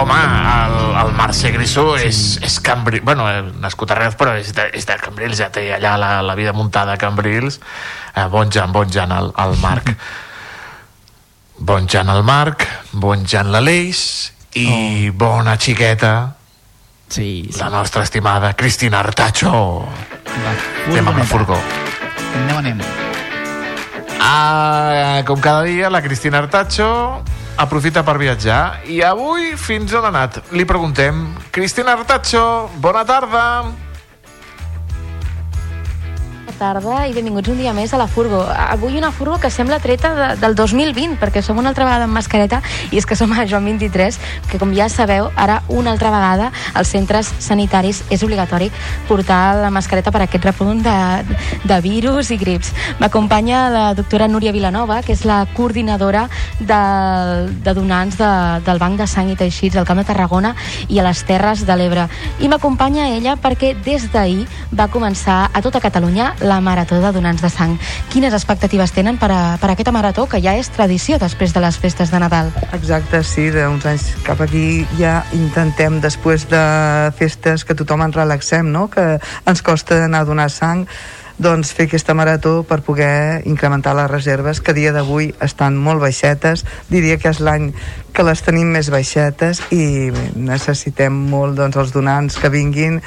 Home, 0.00 0.16
el, 0.16 0.80
el 1.04 1.14
Mercè 1.20 1.52
Grisó 1.52 1.90
sí. 1.98 2.08
és, 2.08 2.26
és 2.40 2.60
Cambri... 2.64 3.04
Bueno, 3.04 3.28
eh, 3.28 3.44
nascut 3.60 3.92
a 3.92 4.00
Reus, 4.00 4.16
però 4.16 4.38
és 4.40 4.56
de, 4.56 4.70
és 4.72 4.88
de 4.88 4.96
Cambrils, 4.96 5.44
ja 5.44 5.52
té 5.52 5.74
allà 5.76 5.98
la, 6.00 6.14
la 6.24 6.40
vida 6.40 6.56
muntada 6.56 6.96
a 6.96 7.00
Cambrils. 7.08 7.60
Eh, 8.14 8.30
bon 8.32 8.48
Jan, 8.48 8.72
bon 8.72 8.88
Jan, 8.88 9.12
el, 9.12 9.34
el 9.44 9.60
Marc. 9.60 9.92
bon 11.58 11.86
Jan, 11.88 12.08
el 12.10 12.22
Marc, 12.24 12.66
bon 12.92 13.24
Jan, 13.26 13.50
l'Aleix, 13.52 14.32
i 14.54 14.66
oh. 14.66 15.12
bona 15.18 15.56
xiqueta, 15.58 16.34
sí, 17.08 17.48
sí. 17.50 17.60
la 17.60 17.70
nostra 17.70 18.02
estimada 18.02 18.54
Cristina 18.54 19.00
Artacho. 19.00 19.86
Anem 20.88 21.08
amb 21.08 21.22
el 21.22 21.28
furgó. 21.30 21.58
Anem, 22.42 22.74
anem. 22.74 22.82
Ah, 24.24 25.22
com 25.26 25.40
cada 25.40 25.62
dia, 25.68 25.90
la 25.90 26.02
Cristina 26.02 26.40
Artacho 26.42 27.22
aprofita 27.54 28.02
per 28.02 28.16
viatjar 28.18 28.82
i 28.90 28.98
avui 29.06 29.52
fins 29.60 29.94
on 29.94 30.08
ha 30.08 30.10
anat? 30.10 30.42
Li 30.56 30.66
preguntem. 30.66 31.26
Cristina 31.54 31.94
Artacho, 31.94 32.68
bona 32.82 33.06
tarda. 33.06 33.48
Bona 33.62 33.72
tarda 33.72 33.83
i 36.54 37.12
benvinguts 37.12 37.50
un 37.50 37.58
dia 37.58 37.72
més 37.74 37.92
a 37.92 37.98
la 37.98 38.06
Furgo. 38.06 38.38
Avui 38.46 38.96
una 38.96 39.10
Furgo 39.10 39.40
que 39.42 39.50
sembla 39.50 39.80
treta 39.82 40.12
de, 40.14 40.26
del 40.38 40.54
2020, 40.54 41.16
perquè 41.18 41.42
som 41.42 41.58
una 41.58 41.72
altra 41.72 41.84
vegada 41.84 42.04
amb 42.06 42.14
mascareta 42.14 42.60
i 42.92 42.98
és 43.00 43.06
que 43.06 43.16
som 43.18 43.32
a 43.34 43.42
Joan 43.44 43.64
23, 43.66 44.18
que 44.50 44.60
com 44.62 44.70
ja 44.72 44.86
sabeu, 44.88 45.30
ara 45.34 45.62
una 45.68 45.90
altra 45.90 46.12
vegada 46.14 46.52
als 46.72 46.92
centres 46.94 47.32
sanitaris 47.42 48.04
és 48.08 48.22
obligatori 48.22 48.70
portar 49.08 49.56
la 49.64 49.70
mascareta 49.74 50.12
per 50.14 50.22
aquest 50.22 50.46
repunt 50.46 50.84
de, 50.84 50.94
de 51.66 51.80
virus 51.82 52.30
i 52.30 52.38
grips. 52.38 52.70
M'acompanya 53.00 53.64
la 53.74 53.84
doctora 53.98 54.28
Núria 54.30 54.54
Vilanova, 54.54 55.00
que 55.02 55.12
és 55.16 55.26
la 55.26 55.42
coordinadora 55.56 56.28
de, 56.60 56.80
de 57.66 57.74
donants 57.74 58.16
de, 58.20 58.30
del 58.64 58.78
Banc 58.78 59.00
de 59.02 59.08
Sang 59.10 59.32
i 59.32 59.36
Teixits 59.36 59.74
del 59.74 59.88
Camp 59.88 59.98
de 60.04 60.06
Tarragona 60.06 60.54
i 60.88 61.02
a 61.02 61.08
les 61.08 61.24
Terres 61.26 61.66
de 61.66 61.76
l'Ebre. 61.76 62.06
I 62.38 62.52
m'acompanya 62.52 63.10
ella 63.10 63.34
perquè 63.34 63.74
des 63.74 64.06
d'ahir 64.14 64.46
va 64.70 64.86
començar 64.92 65.48
a 65.50 65.64
tota 65.64 65.82
Catalunya 65.82 66.32
la 66.44 66.60
Marató 66.60 67.00
de 67.00 67.10
Donants 67.12 67.42
de 67.42 67.50
Sang. 67.50 67.78
Quines 68.12 68.34
expectatives 68.36 68.92
tenen 68.94 69.18
per 69.18 69.30
a, 69.32 69.40
per 69.60 69.70
a 69.70 69.74
aquesta 69.74 69.94
marató, 69.96 70.28
que 70.30 70.40
ja 70.44 70.54
és 70.60 70.70
tradició 70.70 71.18
després 71.18 71.56
de 71.56 71.64
les 71.64 71.78
festes 71.80 72.12
de 72.12 72.20
Nadal? 72.22 72.52
Exacte, 72.76 73.22
sí, 73.26 73.48
d'uns 73.54 73.88
anys 73.88 74.10
cap 74.26 74.40
aquí 74.44 74.84
ja 75.00 75.22
intentem, 75.34 75.98
després 76.04 76.46
de 76.52 76.62
festes 77.18 77.64
que 77.64 77.74
tothom 77.74 78.04
ens 78.06 78.16
relaxem, 78.16 78.70
no? 78.70 78.86
que 78.92 79.18
ens 79.18 79.64
costa 79.64 80.04
anar 80.04 80.22
a 80.22 80.30
donar 80.30 80.50
sang, 80.52 80.86
doncs 81.38 81.72
fer 81.74 81.88
aquesta 81.88 82.14
marató 82.14 82.62
per 82.68 82.82
poder 82.86 83.42
incrementar 83.50 83.94
les 83.98 84.10
reserves 84.10 84.60
que 84.60 84.74
dia 84.76 84.92
d'avui 84.94 85.32
estan 85.42 85.76
molt 85.76 86.02
baixetes 86.02 86.62
diria 86.90 87.18
que 87.18 87.32
és 87.32 87.40
l'any 87.42 87.72
que 88.14 88.22
les 88.22 88.42
tenim 88.46 88.70
més 88.70 88.90
baixetes 88.94 89.64
i 89.74 90.12
necessitem 90.36 91.16
molt 91.32 91.58
doncs, 91.58 91.76
els 91.76 91.94
donants 91.94 92.38
que 92.38 92.52
vinguin 92.52 93.00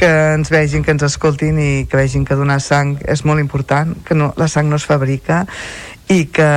que 0.00 0.10
ens 0.34 0.50
vegin, 0.50 0.82
que 0.82 0.94
ens 0.96 1.06
escoltin 1.06 1.58
i 1.60 1.70
que 1.86 1.98
vegin 2.00 2.24
que 2.24 2.38
donar 2.38 2.60
sang 2.64 2.96
és 3.04 3.22
molt 3.28 3.42
important, 3.42 3.94
que 4.06 4.16
no, 4.16 4.32
la 4.40 4.48
sang 4.48 4.70
no 4.70 4.78
es 4.80 4.86
fabrica 4.88 5.44
i 6.10 6.24
que, 6.34 6.48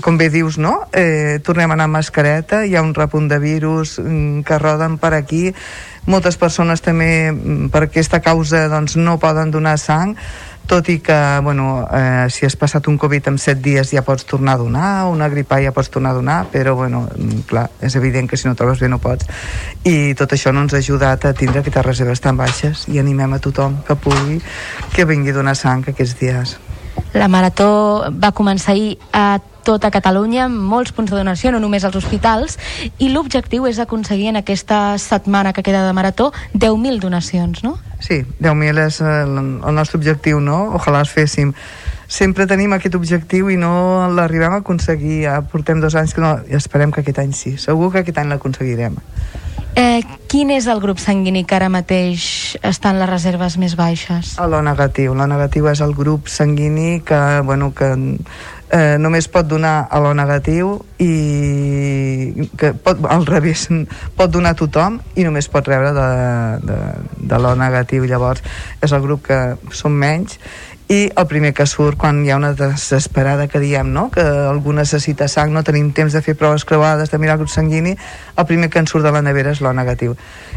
com 0.00 0.16
bé 0.16 0.30
dius, 0.32 0.56
no? 0.56 0.86
Eh, 0.96 1.40
tornem 1.44 1.68
a 1.68 1.76
anar 1.76 1.88
amb 1.90 1.98
mascareta, 1.98 2.62
hi 2.64 2.72
ha 2.76 2.84
un 2.84 2.94
repunt 2.96 3.28
de 3.28 3.36
virus 3.42 3.98
mm, 4.00 4.46
que 4.48 4.60
roden 4.62 4.96
per 5.02 5.12
aquí, 5.18 5.50
moltes 6.08 6.38
persones 6.40 6.82
també 6.84 7.30
mm, 7.30 7.68
per 7.72 7.84
aquesta 7.86 8.22
causa 8.24 8.66
doncs, 8.72 8.96
no 8.96 9.18
poden 9.20 9.52
donar 9.54 9.76
sang, 9.78 10.16
tot 10.68 10.88
i 10.92 10.98
que, 11.00 11.16
bueno, 11.42 11.88
eh, 11.96 12.28
si 12.28 12.44
has 12.44 12.54
passat 12.60 12.90
un 12.92 12.98
Covid 13.00 13.30
en 13.30 13.38
7 13.40 13.62
dies 13.64 13.94
ja 13.94 14.04
pots 14.04 14.26
tornar 14.28 14.58
a 14.58 14.60
donar, 14.60 14.90
una 15.08 15.30
gripa 15.32 15.62
ja 15.64 15.72
pots 15.72 15.88
tornar 15.88 16.12
a 16.12 16.18
donar, 16.20 16.38
però, 16.52 16.76
bueno, 16.76 17.06
mm, 17.08 17.48
clar, 17.48 17.70
és 17.80 17.96
evident 17.96 18.28
que 18.28 18.36
si 18.36 18.48
no 18.48 18.54
trobes 18.54 18.84
bé 18.84 18.92
no 18.92 19.00
pots. 19.00 19.26
I 19.88 20.12
tot 20.14 20.36
això 20.36 20.52
no 20.52 20.66
ens 20.66 20.76
ha 20.76 20.84
ajudat 20.84 21.24
a 21.24 21.32
tindre 21.32 21.64
aquestes 21.64 21.86
reserves 21.86 22.20
tan 22.20 22.36
baixes 22.36 22.84
i 22.92 23.00
animem 23.00 23.32
a 23.32 23.40
tothom 23.40 23.80
que 23.88 23.96
pugui 23.96 24.42
que 24.92 25.08
vingui 25.08 25.32
a 25.32 25.40
donar 25.40 25.56
sang 25.56 25.88
aquests 25.88 26.20
dies. 26.20 26.58
La 27.14 27.28
marató 27.28 28.08
va 28.12 28.32
començar 28.36 28.74
ahir 28.74 28.98
a 29.12 29.40
tota 29.68 29.90
Catalunya, 29.92 30.46
amb 30.46 30.62
molts 30.70 30.94
punts 30.96 31.10
de 31.12 31.18
donació, 31.18 31.50
no 31.52 31.60
només 31.60 31.84
als 31.84 31.98
hospitals, 31.98 32.56
i 32.98 33.10
l'objectiu 33.12 33.66
és 33.68 33.80
aconseguir 33.82 34.30
en 34.30 34.40
aquesta 34.40 34.96
setmana 35.02 35.52
que 35.52 35.64
queda 35.66 35.82
de 35.84 35.92
marató 35.92 36.30
10.000 36.54 37.02
donacions, 37.02 37.60
no? 37.66 37.74
Sí, 38.00 38.22
10.000 38.40 38.80
és 38.86 39.00
el, 39.04 39.36
el 39.60 39.76
nostre 39.76 40.00
objectiu, 40.00 40.40
no? 40.40 40.62
Ojalà 40.78 41.02
els 41.04 41.12
féssim. 41.12 41.52
Sempre 42.08 42.46
tenim 42.48 42.72
aquest 42.72 42.96
objectiu 42.96 43.50
i 43.52 43.58
no 43.60 44.08
l'arribem 44.16 44.56
a 44.56 44.62
aconseguir. 44.62 45.26
Ja 45.26 45.42
portem 45.44 45.82
dos 45.84 45.98
anys 46.00 46.16
que 46.16 46.24
no... 46.24 46.38
I 46.48 46.56
esperem 46.56 46.94
que 46.94 47.04
aquest 47.04 47.20
any 47.20 47.36
sí. 47.36 47.58
Segur 47.60 47.92
que 47.92 48.00
aquest 48.00 48.22
any 48.22 48.32
l'aconseguirem. 48.32 48.96
Eh, 49.78 50.02
quin 50.26 50.50
és 50.50 50.66
el 50.66 50.80
grup 50.82 50.98
sanguini 50.98 51.44
que 51.46 51.54
ara 51.54 51.68
mateix 51.70 52.56
està 52.66 52.90
en 52.90 52.98
les 52.98 53.10
reserves 53.10 53.54
més 53.62 53.76
baixes? 53.78 54.34
L'O 54.42 54.58
negatiu. 54.66 55.14
L'O 55.14 55.26
negatiu 55.30 55.68
és 55.70 55.82
el 55.84 55.94
grup 55.94 56.26
sanguini 56.26 56.98
que, 57.06 57.20
bueno, 57.46 57.70
que 57.78 57.92
eh, 58.74 58.96
només 58.98 59.28
pot 59.30 59.46
donar 59.46 59.86
a 59.86 60.00
l'O 60.02 60.10
negatiu 60.18 60.72
i 60.98 62.48
que 62.58 62.72
pot, 62.74 63.06
al 63.06 63.26
revés 63.28 63.68
pot 64.18 64.34
donar 64.34 64.56
a 64.56 64.58
tothom 64.58 64.98
i 65.14 65.26
només 65.26 65.46
pot 65.52 65.70
rebre 65.70 65.94
de, 65.94 66.08
de, 66.66 66.78
de 67.30 67.38
l'O 67.38 67.54
negatiu 67.58 68.08
llavors 68.10 68.42
és 68.82 68.90
el 68.90 69.04
grup 69.06 69.28
que 69.30 69.38
som 69.70 69.94
menys 69.94 70.40
i 70.88 71.10
el 71.14 71.26
primer 71.28 71.52
que 71.54 71.66
surt 71.68 71.98
quan 72.00 72.22
hi 72.24 72.32
ha 72.32 72.38
una 72.40 72.54
desesperada 72.56 73.46
que 73.48 73.60
diem 73.60 73.92
no? 73.92 74.08
que 74.10 74.24
algú 74.24 74.72
necessita 74.72 75.28
sang, 75.28 75.52
no 75.52 75.62
tenim 75.64 75.92
temps 75.92 76.16
de 76.16 76.22
fer 76.24 76.34
proves 76.34 76.64
creuades, 76.64 77.12
de 77.12 77.18
mirar 77.20 77.36
el 77.36 77.44
grup 77.44 77.52
sanguini 77.52 77.92
el 78.36 78.46
primer 78.48 78.70
que 78.70 78.80
ens 78.80 78.90
surt 78.90 79.04
de 79.04 79.12
la 79.12 79.22
nevera 79.22 79.52
és 79.52 79.60
l'O 79.60 79.74
negatiu 79.76 80.16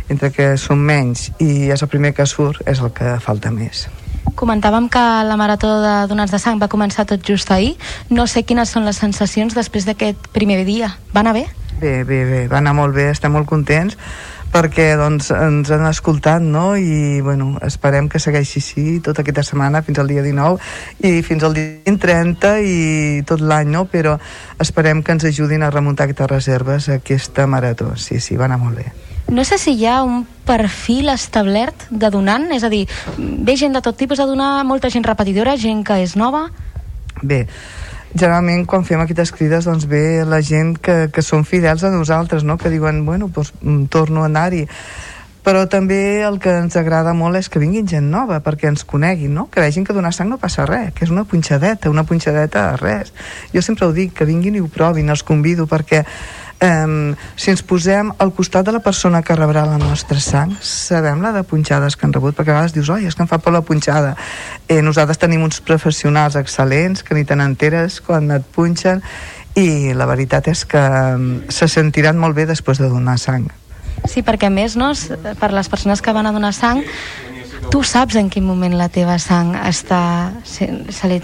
entre 0.09 0.31
que 0.31 0.53
som 0.57 0.79
menys 0.79 1.29
i 1.39 1.67
és 1.71 1.83
el 1.83 1.91
primer 1.91 2.15
que 2.15 2.25
surt 2.25 2.63
és 2.65 2.79
el 2.79 2.95
que 2.95 3.17
falta 3.19 3.51
més 3.51 3.89
Comentàvem 4.37 4.87
que 4.89 5.01
la 5.27 5.35
marató 5.35 5.69
de 5.81 5.93
donants 6.07 6.31
de 6.31 6.39
sang 6.39 6.59
va 6.61 6.69
començar 6.71 7.03
tot 7.09 7.25
just 7.25 7.49
ahir. 7.51 7.73
No 8.09 8.27
sé 8.29 8.45
quines 8.47 8.69
són 8.69 8.85
les 8.87 8.99
sensacions 9.01 9.55
després 9.57 9.85
d'aquest 9.85 10.29
primer 10.31 10.61
dia. 10.65 10.93
Va 11.11 11.19
anar 11.19 11.33
bé? 11.35 11.47
Bé, 11.81 12.03
bé, 12.05 12.23
bé, 12.29 12.41
va 12.47 12.59
anar 12.61 12.75
molt 12.77 12.95
bé, 12.95 13.09
estem 13.11 13.33
molt 13.33 13.49
contents 13.49 13.97
perquè 14.51 14.91
doncs, 14.99 15.31
ens 15.31 15.71
han 15.71 15.85
escoltat 15.87 16.43
no? 16.43 16.75
i 16.77 17.21
bueno, 17.23 17.53
esperem 17.65 18.09
que 18.11 18.19
segueixi 18.19 18.59
així 18.59 18.85
tota 19.03 19.23
aquesta 19.23 19.45
setmana 19.47 19.83
fins 19.85 20.01
al 20.01 20.11
dia 20.11 20.23
19 20.25 21.07
i 21.07 21.21
fins 21.25 21.45
al 21.47 21.55
dia 21.55 21.95
30 22.01 22.55
i 22.65 23.21
tot 23.27 23.41
l'any, 23.41 23.71
no? 23.71 23.85
però 23.91 24.17
esperem 24.59 25.03
que 25.03 25.15
ens 25.15 25.27
ajudin 25.29 25.63
a 25.63 25.71
remuntar 25.71 26.09
aquestes 26.09 26.29
reserves 26.31 26.89
aquesta 26.89 27.47
marató. 27.47 27.95
Sí, 27.95 28.19
sí, 28.19 28.37
va 28.37 28.49
anar 28.49 28.59
molt 28.61 28.81
bé. 28.81 28.91
No 29.31 29.45
sé 29.47 29.55
si 29.61 29.77
hi 29.79 29.85
ha 29.87 30.01
un 30.03 30.25
perfil 30.43 31.07
establert 31.13 31.85
de 31.89 32.09
donant, 32.11 32.49
és 32.51 32.65
a 32.67 32.71
dir, 32.73 32.83
ve 33.15 33.55
gent 33.55 33.77
de 33.77 33.81
tot 33.83 33.95
tipus 33.95 34.19
a 34.19 34.27
donar, 34.27 34.65
molta 34.67 34.91
gent 34.91 35.07
repetidora, 35.07 35.55
gent 35.55 35.85
que 35.87 36.01
és 36.03 36.17
nova... 36.19 36.49
Bé, 37.21 37.45
generalment 38.13 38.65
quan 38.65 38.83
fem 38.88 39.01
aquestes 39.03 39.31
crides 39.35 39.69
doncs 39.69 39.88
ve 39.88 40.23
la 40.27 40.41
gent 40.43 40.75
que, 40.77 41.07
que 41.13 41.23
són 41.25 41.45
fidels 41.47 41.83
a 41.83 41.93
nosaltres, 41.93 42.43
no? 42.43 42.57
que 42.57 42.73
diuen, 42.73 43.05
bueno, 43.05 43.31
doncs, 43.33 43.53
mm, 43.61 43.88
torno 43.93 44.23
a 44.23 44.29
anar-hi 44.31 44.67
però 45.41 45.63
també 45.65 46.21
el 46.21 46.38
que 46.38 46.51
ens 46.53 46.75
agrada 46.77 47.15
molt 47.17 47.39
és 47.39 47.47
que 47.49 47.59
vinguin 47.61 47.88
gent 47.89 48.11
nova 48.13 48.38
perquè 48.45 48.69
ens 48.69 48.83
coneguin, 48.85 49.33
no? 49.33 49.47
que 49.49 49.61
vegin 49.63 49.85
que 49.88 49.95
donar 49.97 50.13
sang 50.13 50.29
no 50.29 50.38
passa 50.38 50.67
res, 50.69 50.91
que 50.93 51.05
és 51.07 51.13
una 51.13 51.23
punxadeta, 51.25 51.89
una 51.89 52.05
punxadeta 52.05 52.67
a 52.69 52.75
res. 52.77 53.09
Jo 53.53 53.63
sempre 53.65 53.88
ho 53.88 53.95
dic, 53.95 54.13
que 54.13 54.27
vinguin 54.29 54.59
i 54.59 54.61
ho 54.61 54.69
provin, 54.69 55.09
els 55.09 55.25
convido 55.25 55.65
perquè 55.65 56.03
eh, 56.61 57.15
si 57.35 57.51
ens 57.51 57.63
posem 57.67 58.13
al 58.21 58.31
costat 58.38 58.65
de 58.65 58.75
la 58.75 58.83
persona 58.85 59.23
que 59.25 59.35
rebrà 59.35 59.65
la 59.65 59.79
nostra 59.81 60.21
sang, 60.21 60.53
sabem 60.61 61.21
la 61.21 61.33
de 61.35 61.43
punxades 61.43 61.97
que 61.97 62.05
han 62.05 62.13
rebut, 62.13 62.38
perquè 62.38 62.53
a 62.53 62.59
vegades 62.59 62.75
dius, 62.77 62.91
oi, 62.93 63.07
és 63.09 63.17
que 63.17 63.25
em 63.25 63.29
fa 63.29 63.41
por 63.41 63.53
la 63.53 63.63
punxada. 63.65 64.15
Eh, 64.69 64.81
nosaltres 64.85 65.19
tenim 65.19 65.43
uns 65.43 65.59
professionals 65.65 66.38
excel·lents 66.39 67.03
que 67.03 67.17
ni 67.17 67.25
te 67.25 67.35
n'enteres 67.35 67.99
quan 68.05 68.29
et 68.31 68.45
punxen 68.55 69.01
i 69.57 69.91
la 69.97 70.07
veritat 70.07 70.47
és 70.47 70.63
que 70.63 70.83
se 71.51 71.67
sentiran 71.67 72.19
molt 72.19 72.38
bé 72.38 72.45
després 72.47 72.79
de 72.79 72.88
donar 72.88 73.17
sang. 73.19 73.49
Sí, 74.07 74.23
perquè 74.25 74.47
a 74.47 74.53
més, 74.53 74.77
no, 74.79 74.93
per 75.39 75.51
les 75.53 75.67
persones 75.69 76.01
que 76.01 76.13
van 76.15 76.25
a 76.25 76.31
donar 76.33 76.53
sang, 76.57 76.81
tu 77.69 77.83
saps 77.83 78.15
en 78.17 78.29
quin 78.33 78.45
moment 78.45 78.73
la 78.77 78.89
teva 78.89 79.17
sang 79.21 79.53
està... 79.59 80.01
Se, 80.47 80.67
se 80.89 81.11
li, 81.11 81.19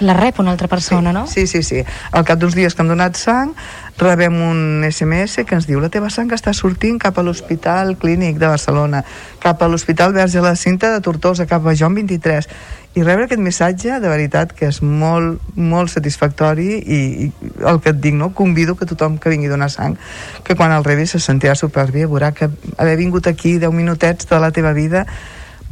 la 0.00 0.14
rep 0.16 0.38
una 0.42 0.52
altra 0.54 0.68
persona, 0.68 1.12
no? 1.12 1.26
Sí, 1.26 1.46
sí, 1.46 1.62
sí. 1.66 1.82
Al 2.12 2.24
cap 2.28 2.38
d'uns 2.38 2.54
dies 2.54 2.74
que 2.74 2.84
hem 2.84 2.92
donat 2.92 3.18
sang, 3.18 3.54
rebem 3.98 4.36
un 4.44 4.84
SMS 4.86 5.44
que 5.48 5.56
ens 5.56 5.66
diu 5.68 5.80
la 5.80 5.90
teva 5.92 6.10
sang 6.12 6.30
està 6.36 6.52
sortint 6.56 6.98
cap 7.00 7.18
a 7.18 7.24
l'Hospital 7.24 7.96
Clínic 8.00 8.38
de 8.38 8.50
Barcelona, 8.50 9.02
cap 9.40 9.62
a 9.62 9.68
l'Hospital 9.72 10.12
Verge 10.16 10.44
la 10.44 10.56
Cinta 10.56 10.92
de 10.92 11.00
Tortosa, 11.00 11.48
cap 11.48 11.64
a 11.66 11.74
Joan 11.74 11.96
23 11.96 12.50
i 12.96 13.02
rebre 13.04 13.26
aquest 13.26 13.42
missatge 13.44 13.98
de 14.00 14.08
veritat 14.08 14.52
que 14.56 14.70
és 14.70 14.80
molt, 14.80 15.42
molt 15.56 15.92
satisfactori 15.92 16.78
i, 16.80 17.00
i 17.26 17.30
el 17.68 17.80
que 17.84 17.92
et 17.92 18.00
dic, 18.00 18.16
no? 18.16 18.30
convido 18.36 18.76
que 18.76 18.88
tothom 18.88 19.18
que 19.20 19.32
vingui 19.32 19.50
a 19.50 19.52
donar 19.52 19.68
sang 19.72 19.98
que 20.44 20.56
quan 20.56 20.72
el 20.72 20.84
rebi 20.84 21.04
se 21.08 21.20
sentirà 21.20 21.56
superbé 21.60 22.06
veurà 22.08 22.32
que 22.32 22.48
haver 22.76 22.96
vingut 22.96 23.28
aquí 23.28 23.58
10 23.60 23.72
minutets 23.76 24.28
de 24.28 24.40
la 24.40 24.52
teva 24.52 24.72
vida 24.72 25.04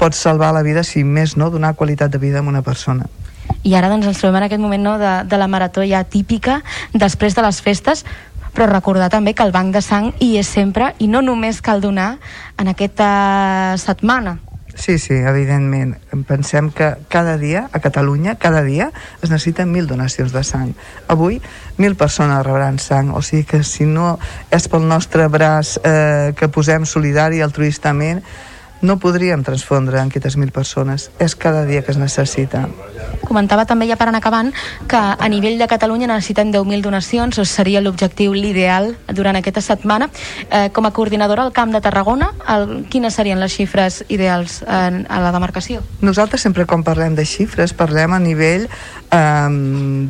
pots 0.04 0.20
salvar 0.20 0.52
la 0.52 0.60
vida 0.66 0.84
si 0.84 1.00
més 1.04 1.38
no 1.40 1.48
donar 1.48 1.72
qualitat 1.80 2.12
de 2.12 2.20
vida 2.20 2.44
a 2.44 2.44
una 2.44 2.60
persona 2.62 3.08
I 3.64 3.72
ara 3.74 3.88
doncs 3.88 4.10
ens 4.10 4.20
trobem 4.20 4.42
en 4.42 4.48
aquest 4.50 4.60
moment 4.60 4.84
no, 4.84 4.94
de, 5.00 5.16
de 5.24 5.40
la 5.40 5.48
marató 5.48 5.84
ja 5.88 6.04
típica 6.04 6.60
després 6.92 7.32
de 7.32 7.44
les 7.46 7.64
festes 7.64 8.04
però 8.54 8.68
recordar 8.70 9.08
també 9.10 9.32
que 9.34 9.42
el 9.42 9.52
banc 9.54 9.72
de 9.74 9.80
sang 9.82 10.12
hi 10.20 10.34
és 10.38 10.50
sempre 10.60 10.92
i 11.00 11.08
no 11.08 11.24
només 11.24 11.64
cal 11.64 11.80
donar 11.80 12.18
en 12.60 12.68
aquesta 12.70 13.78
setmana 13.80 14.38
Sí, 14.74 14.98
sí, 14.98 15.14
evidentment. 15.14 15.94
Pensem 16.26 16.72
que 16.74 16.96
cada 17.08 17.36
dia, 17.38 17.68
a 17.72 17.78
Catalunya, 17.78 18.34
cada 18.42 18.64
dia 18.66 18.90
es 19.22 19.30
necessiten 19.30 19.70
mil 19.70 19.86
donacions 19.86 20.32
de 20.34 20.42
sang. 20.42 20.72
Avui, 21.06 21.38
mil 21.78 21.94
persones 21.94 22.42
rebran 22.42 22.80
sang, 22.82 23.12
o 23.14 23.22
sigui 23.22 23.44
que 23.46 23.62
si 23.62 23.86
no 23.86 24.16
és 24.50 24.66
pel 24.68 24.82
nostre 24.90 25.28
braç 25.30 25.76
eh, 25.78 26.34
que 26.34 26.50
posem 26.50 26.88
solidari 26.90 27.38
altruistament, 27.40 28.24
no 28.84 28.98
podríem 29.00 29.42
transfondre 29.42 29.98
en 29.98 30.12
aquestes 30.12 30.36
mil 30.36 30.52
persones. 30.52 31.10
És 31.18 31.34
cada 31.34 31.64
dia 31.64 31.82
que 31.82 31.92
es 31.92 31.98
necessita. 31.98 32.68
Comentava 33.24 33.64
també 33.64 33.88
ja 33.88 33.96
per 33.96 34.08
anar 34.10 34.20
acabant 34.20 34.52
que 34.88 35.00
a 35.00 35.28
nivell 35.32 35.56
de 35.58 35.68
Catalunya 35.70 36.08
necessitem 36.10 36.52
10.000 36.52 36.84
donacions, 36.84 37.38
o 37.40 37.44
seria 37.48 37.80
l'objectiu 37.80 38.34
l'ideal 38.36 38.92
durant 39.16 39.40
aquesta 39.40 39.64
setmana. 39.64 40.10
Eh, 40.50 40.68
com 40.76 40.86
a 40.86 40.92
coordinadora 40.92 41.42
al 41.42 41.54
Camp 41.56 41.72
de 41.72 41.80
Tarragona, 41.80 42.30
el, 42.54 42.84
quines 42.92 43.16
serien 43.16 43.40
les 43.40 43.56
xifres 43.56 44.02
ideals 44.08 44.60
en, 44.68 45.04
a 45.08 45.20
la 45.24 45.32
demarcació? 45.32 45.82
Nosaltres 46.04 46.44
sempre 46.44 46.68
quan 46.68 46.84
parlem 46.84 47.16
de 47.16 47.24
xifres 47.24 47.72
parlem 47.72 48.12
a 48.12 48.20
nivell 48.20 48.68
eh, 48.68 49.48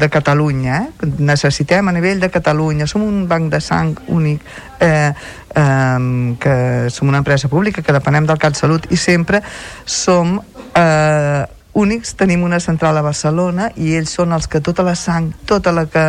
de 0.03 0.11
Catalunya. 0.11 0.83
Eh? 0.83 1.13
Necessitem 1.23 1.89
a 1.89 1.95
nivell 1.95 2.21
de 2.21 2.33
Catalunya. 2.35 2.91
Som 2.91 3.07
un 3.07 3.29
banc 3.31 3.53
de 3.53 3.63
sang 3.63 3.95
únic 4.09 4.43
eh, 4.85 5.15
eh, 5.55 6.37
que 6.41 6.55
som 6.91 7.09
una 7.09 7.25
empresa 7.25 7.49
pública 7.49 7.83
que 7.83 7.97
depenem 7.97 8.29
del 8.29 8.39
CatSalut 8.39 8.91
i 8.93 9.01
sempre 9.01 9.41
som 9.85 10.37
eh, 10.77 11.45
únics, 11.75 12.15
tenim 12.15 12.45
una 12.47 12.61
central 12.61 12.97
a 12.97 13.03
Barcelona 13.03 13.71
i 13.77 13.97
ells 13.99 14.15
són 14.15 14.33
els 14.33 14.47
que 14.47 14.63
tota 14.63 14.85
la 14.87 14.95
sang, 14.95 15.33
tota 15.47 15.73
la 15.75 15.87
que 15.91 16.05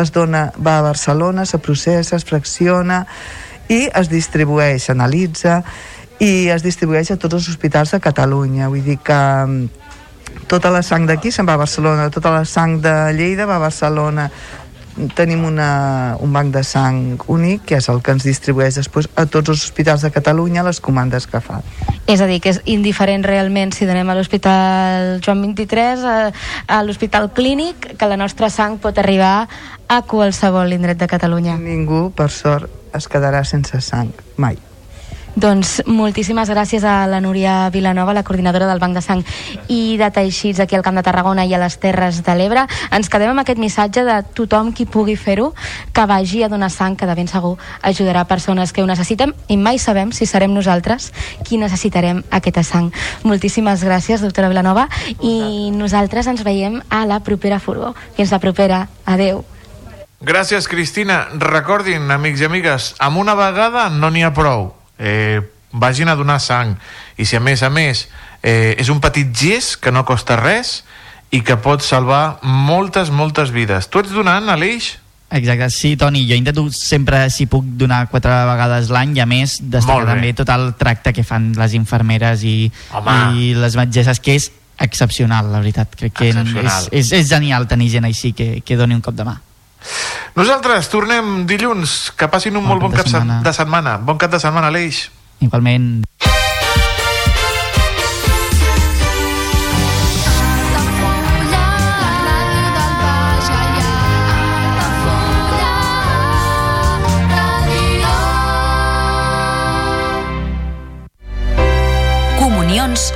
es 0.00 0.12
dona 0.12 0.46
va 0.56 0.78
a 0.78 0.86
Barcelona, 0.88 1.44
se 1.44 1.60
processa, 1.60 2.16
es 2.16 2.24
fracciona 2.24 3.04
i 3.68 3.84
es 3.92 4.08
distribueix, 4.08 4.88
s'analitza 4.88 5.60
i 6.22 6.48
es 6.54 6.64
distribueix 6.64 7.12
a 7.12 7.18
tots 7.20 7.40
els 7.40 7.48
hospitals 7.52 7.92
de 7.92 8.00
Catalunya. 8.00 8.70
Vull 8.72 8.84
dir 8.86 8.98
que 9.04 9.20
mm, 9.44 10.46
tota 10.48 10.72
la 10.72 10.82
sang 10.86 11.06
d'aquí 11.08 11.32
se'n 11.32 11.48
va 11.48 11.58
a 11.58 11.62
Barcelona, 11.64 12.10
tota 12.10 12.32
la 12.32 12.44
sang 12.48 12.78
de 12.82 12.94
Lleida 13.16 13.46
va 13.46 13.60
a 13.60 13.66
Barcelona, 13.66 14.30
tenim 15.16 15.44
una, 15.44 16.16
un 16.20 16.32
banc 16.32 16.52
de 16.54 16.62
sang 16.66 17.20
únic 17.32 17.64
que 17.68 17.78
és 17.80 17.88
el 17.92 18.02
que 18.04 18.14
ens 18.14 18.26
distribueix 18.26 18.76
després 18.76 19.08
a 19.16 19.24
tots 19.26 19.52
els 19.52 19.64
hospitals 19.64 20.04
de 20.04 20.12
Catalunya 20.14 20.64
les 20.66 20.80
comandes 20.84 21.26
que 21.26 21.40
fa. 21.40 21.60
És 22.06 22.20
a 22.20 22.28
dir, 22.28 22.40
que 22.42 22.52
és 22.52 22.60
indiferent 22.68 23.24
realment 23.24 23.72
si 23.72 23.88
donem 23.88 24.10
a 24.10 24.16
l'Hospital 24.18 25.22
Joan 25.24 25.44
23, 25.46 26.04
a, 26.04 26.16
a 26.66 26.82
l'Hospital 26.84 27.30
Clínic, 27.32 27.94
que 27.98 28.10
la 28.10 28.18
nostra 28.20 28.50
sang 28.50 28.78
pot 28.82 28.98
arribar 28.98 29.48
a 29.88 30.02
qualsevol 30.08 30.74
indret 30.74 31.00
de 31.00 31.08
Catalunya. 31.08 31.56
Ningú, 31.60 32.10
per 32.16 32.30
sort, 32.32 32.68
es 32.92 33.08
quedarà 33.08 33.44
sense 33.48 33.80
sang, 33.84 34.12
mai. 34.36 34.60
Doncs 35.32 35.80
moltíssimes 35.88 36.50
gràcies 36.52 36.84
a 36.84 37.06
la 37.08 37.18
Núria 37.24 37.70
Vilanova, 37.72 38.12
la 38.12 38.22
coordinadora 38.22 38.66
del 38.68 38.78
Banc 38.78 38.92
de 38.94 39.00
Sang 39.00 39.22
i 39.72 39.96
de 39.96 40.10
Teixits 40.12 40.60
aquí 40.60 40.76
al 40.76 40.82
Camp 40.84 40.98
de 40.98 41.04
Tarragona 41.06 41.46
i 41.48 41.54
a 41.56 41.60
les 41.62 41.78
Terres 41.80 42.18
de 42.26 42.34
l'Ebre. 42.36 42.66
Ens 42.92 43.08
quedem 43.08 43.32
amb 43.32 43.40
aquest 43.40 43.58
missatge 43.58 44.04
de 44.04 44.18
tothom 44.36 44.74
qui 44.76 44.84
pugui 44.84 45.16
fer-ho, 45.16 45.54
que 45.96 46.04
vagi 46.04 46.42
a 46.44 46.50
donar 46.52 46.68
sang, 46.70 46.98
que 47.00 47.08
de 47.08 47.14
ben 47.16 47.30
segur 47.32 47.54
ajudarà 47.80 48.26
persones 48.28 48.74
que 48.76 48.82
ho 48.82 48.86
necessiten 48.86 49.32
i 49.48 49.56
mai 49.56 49.80
sabem 49.80 50.12
si 50.12 50.28
serem 50.28 50.52
nosaltres 50.52 51.12
qui 51.48 51.56
necessitarem 51.56 52.20
aquesta 52.30 52.62
sang. 52.62 52.92
Moltíssimes 53.24 53.86
gràcies, 53.88 54.20
doctora 54.20 54.52
Vilanova, 54.52 54.84
i 55.24 55.72
nosaltres 55.72 56.28
ens 56.28 56.44
veiem 56.44 56.82
a 56.90 57.06
la 57.08 57.22
propera 57.24 57.58
furgó. 57.58 57.94
Fins 58.18 58.36
la 58.36 58.42
propera. 58.42 58.84
Adeu. 59.06 59.46
Gràcies, 60.20 60.68
Cristina. 60.68 61.24
Recordin, 61.40 62.10
amics 62.12 62.44
i 62.44 62.50
amigues, 62.52 62.92
amb 63.00 63.18
una 63.24 63.34
vegada 63.34 63.88
no 63.88 64.12
n'hi 64.12 64.28
ha 64.28 64.34
prou. 64.36 64.81
Eh, 65.02 65.42
vagin 65.72 66.08
a 66.08 66.16
donar 66.16 66.38
sang. 66.40 66.76
I 67.18 67.26
si 67.26 67.36
a 67.36 67.42
més 67.42 67.62
a 67.66 67.70
més 67.72 68.06
eh, 68.42 68.76
és 68.78 68.88
un 68.92 69.00
petit 69.02 69.28
gest 69.34 69.80
que 69.82 69.92
no 69.92 70.06
costa 70.06 70.36
res 70.38 70.82
i 71.32 71.40
que 71.42 71.56
pot 71.56 71.82
salvar 71.82 72.38
moltes, 72.42 73.10
moltes 73.10 73.50
vides. 73.50 73.88
Tu 73.88 74.02
ets 74.02 74.12
donant, 74.12 74.50
Aleix? 74.52 74.98
Exacte, 75.32 75.70
sí, 75.72 75.94
Toni, 75.96 76.26
jo 76.28 76.36
intento 76.36 76.66
sempre, 76.76 77.24
si 77.32 77.46
puc, 77.48 77.64
donar 77.80 78.04
quatre 78.12 78.34
vegades 78.50 78.90
l'any 78.92 79.14
i 79.16 79.22
a 79.24 79.26
més 79.28 79.56
destacar 79.64 80.10
també 80.10 80.34
tot 80.36 80.50
el 80.52 80.74
tracte 80.76 81.14
que 81.16 81.24
fan 81.24 81.54
les 81.56 81.72
infermeres 81.78 82.44
i, 82.44 82.68
Home. 82.92 83.14
i 83.32 83.54
les 83.56 83.78
metgesses, 83.80 84.20
que 84.20 84.36
és 84.36 84.50
excepcional, 84.82 85.48
la 85.48 85.62
veritat. 85.62 85.96
Crec 85.96 86.18
que 86.18 86.28
és, 86.34 86.90
és, 86.92 87.14
és 87.16 87.32
genial 87.32 87.64
tenir 87.70 87.88
gent 87.94 88.04
així 88.04 88.34
que, 88.36 88.58
que 88.60 88.76
doni 88.76 88.98
un 88.98 89.00
cop 89.00 89.16
de 89.16 89.24
mà. 89.24 89.38
Nosaltres 90.34 90.88
tornem 90.88 91.46
dilluns. 91.46 92.12
Que 92.16 92.28
passin 92.28 92.56
un 92.56 92.64
molt 92.64 92.80
bon 92.82 92.92
cap 92.92 93.06
setmana. 93.06 93.40
de 93.44 93.52
setmana. 93.52 93.96
Bon 93.98 94.18
cap 94.18 94.30
de 94.32 94.40
setmana, 94.40 94.68
Aleix. 94.72 95.10
Igualment. 95.40 96.04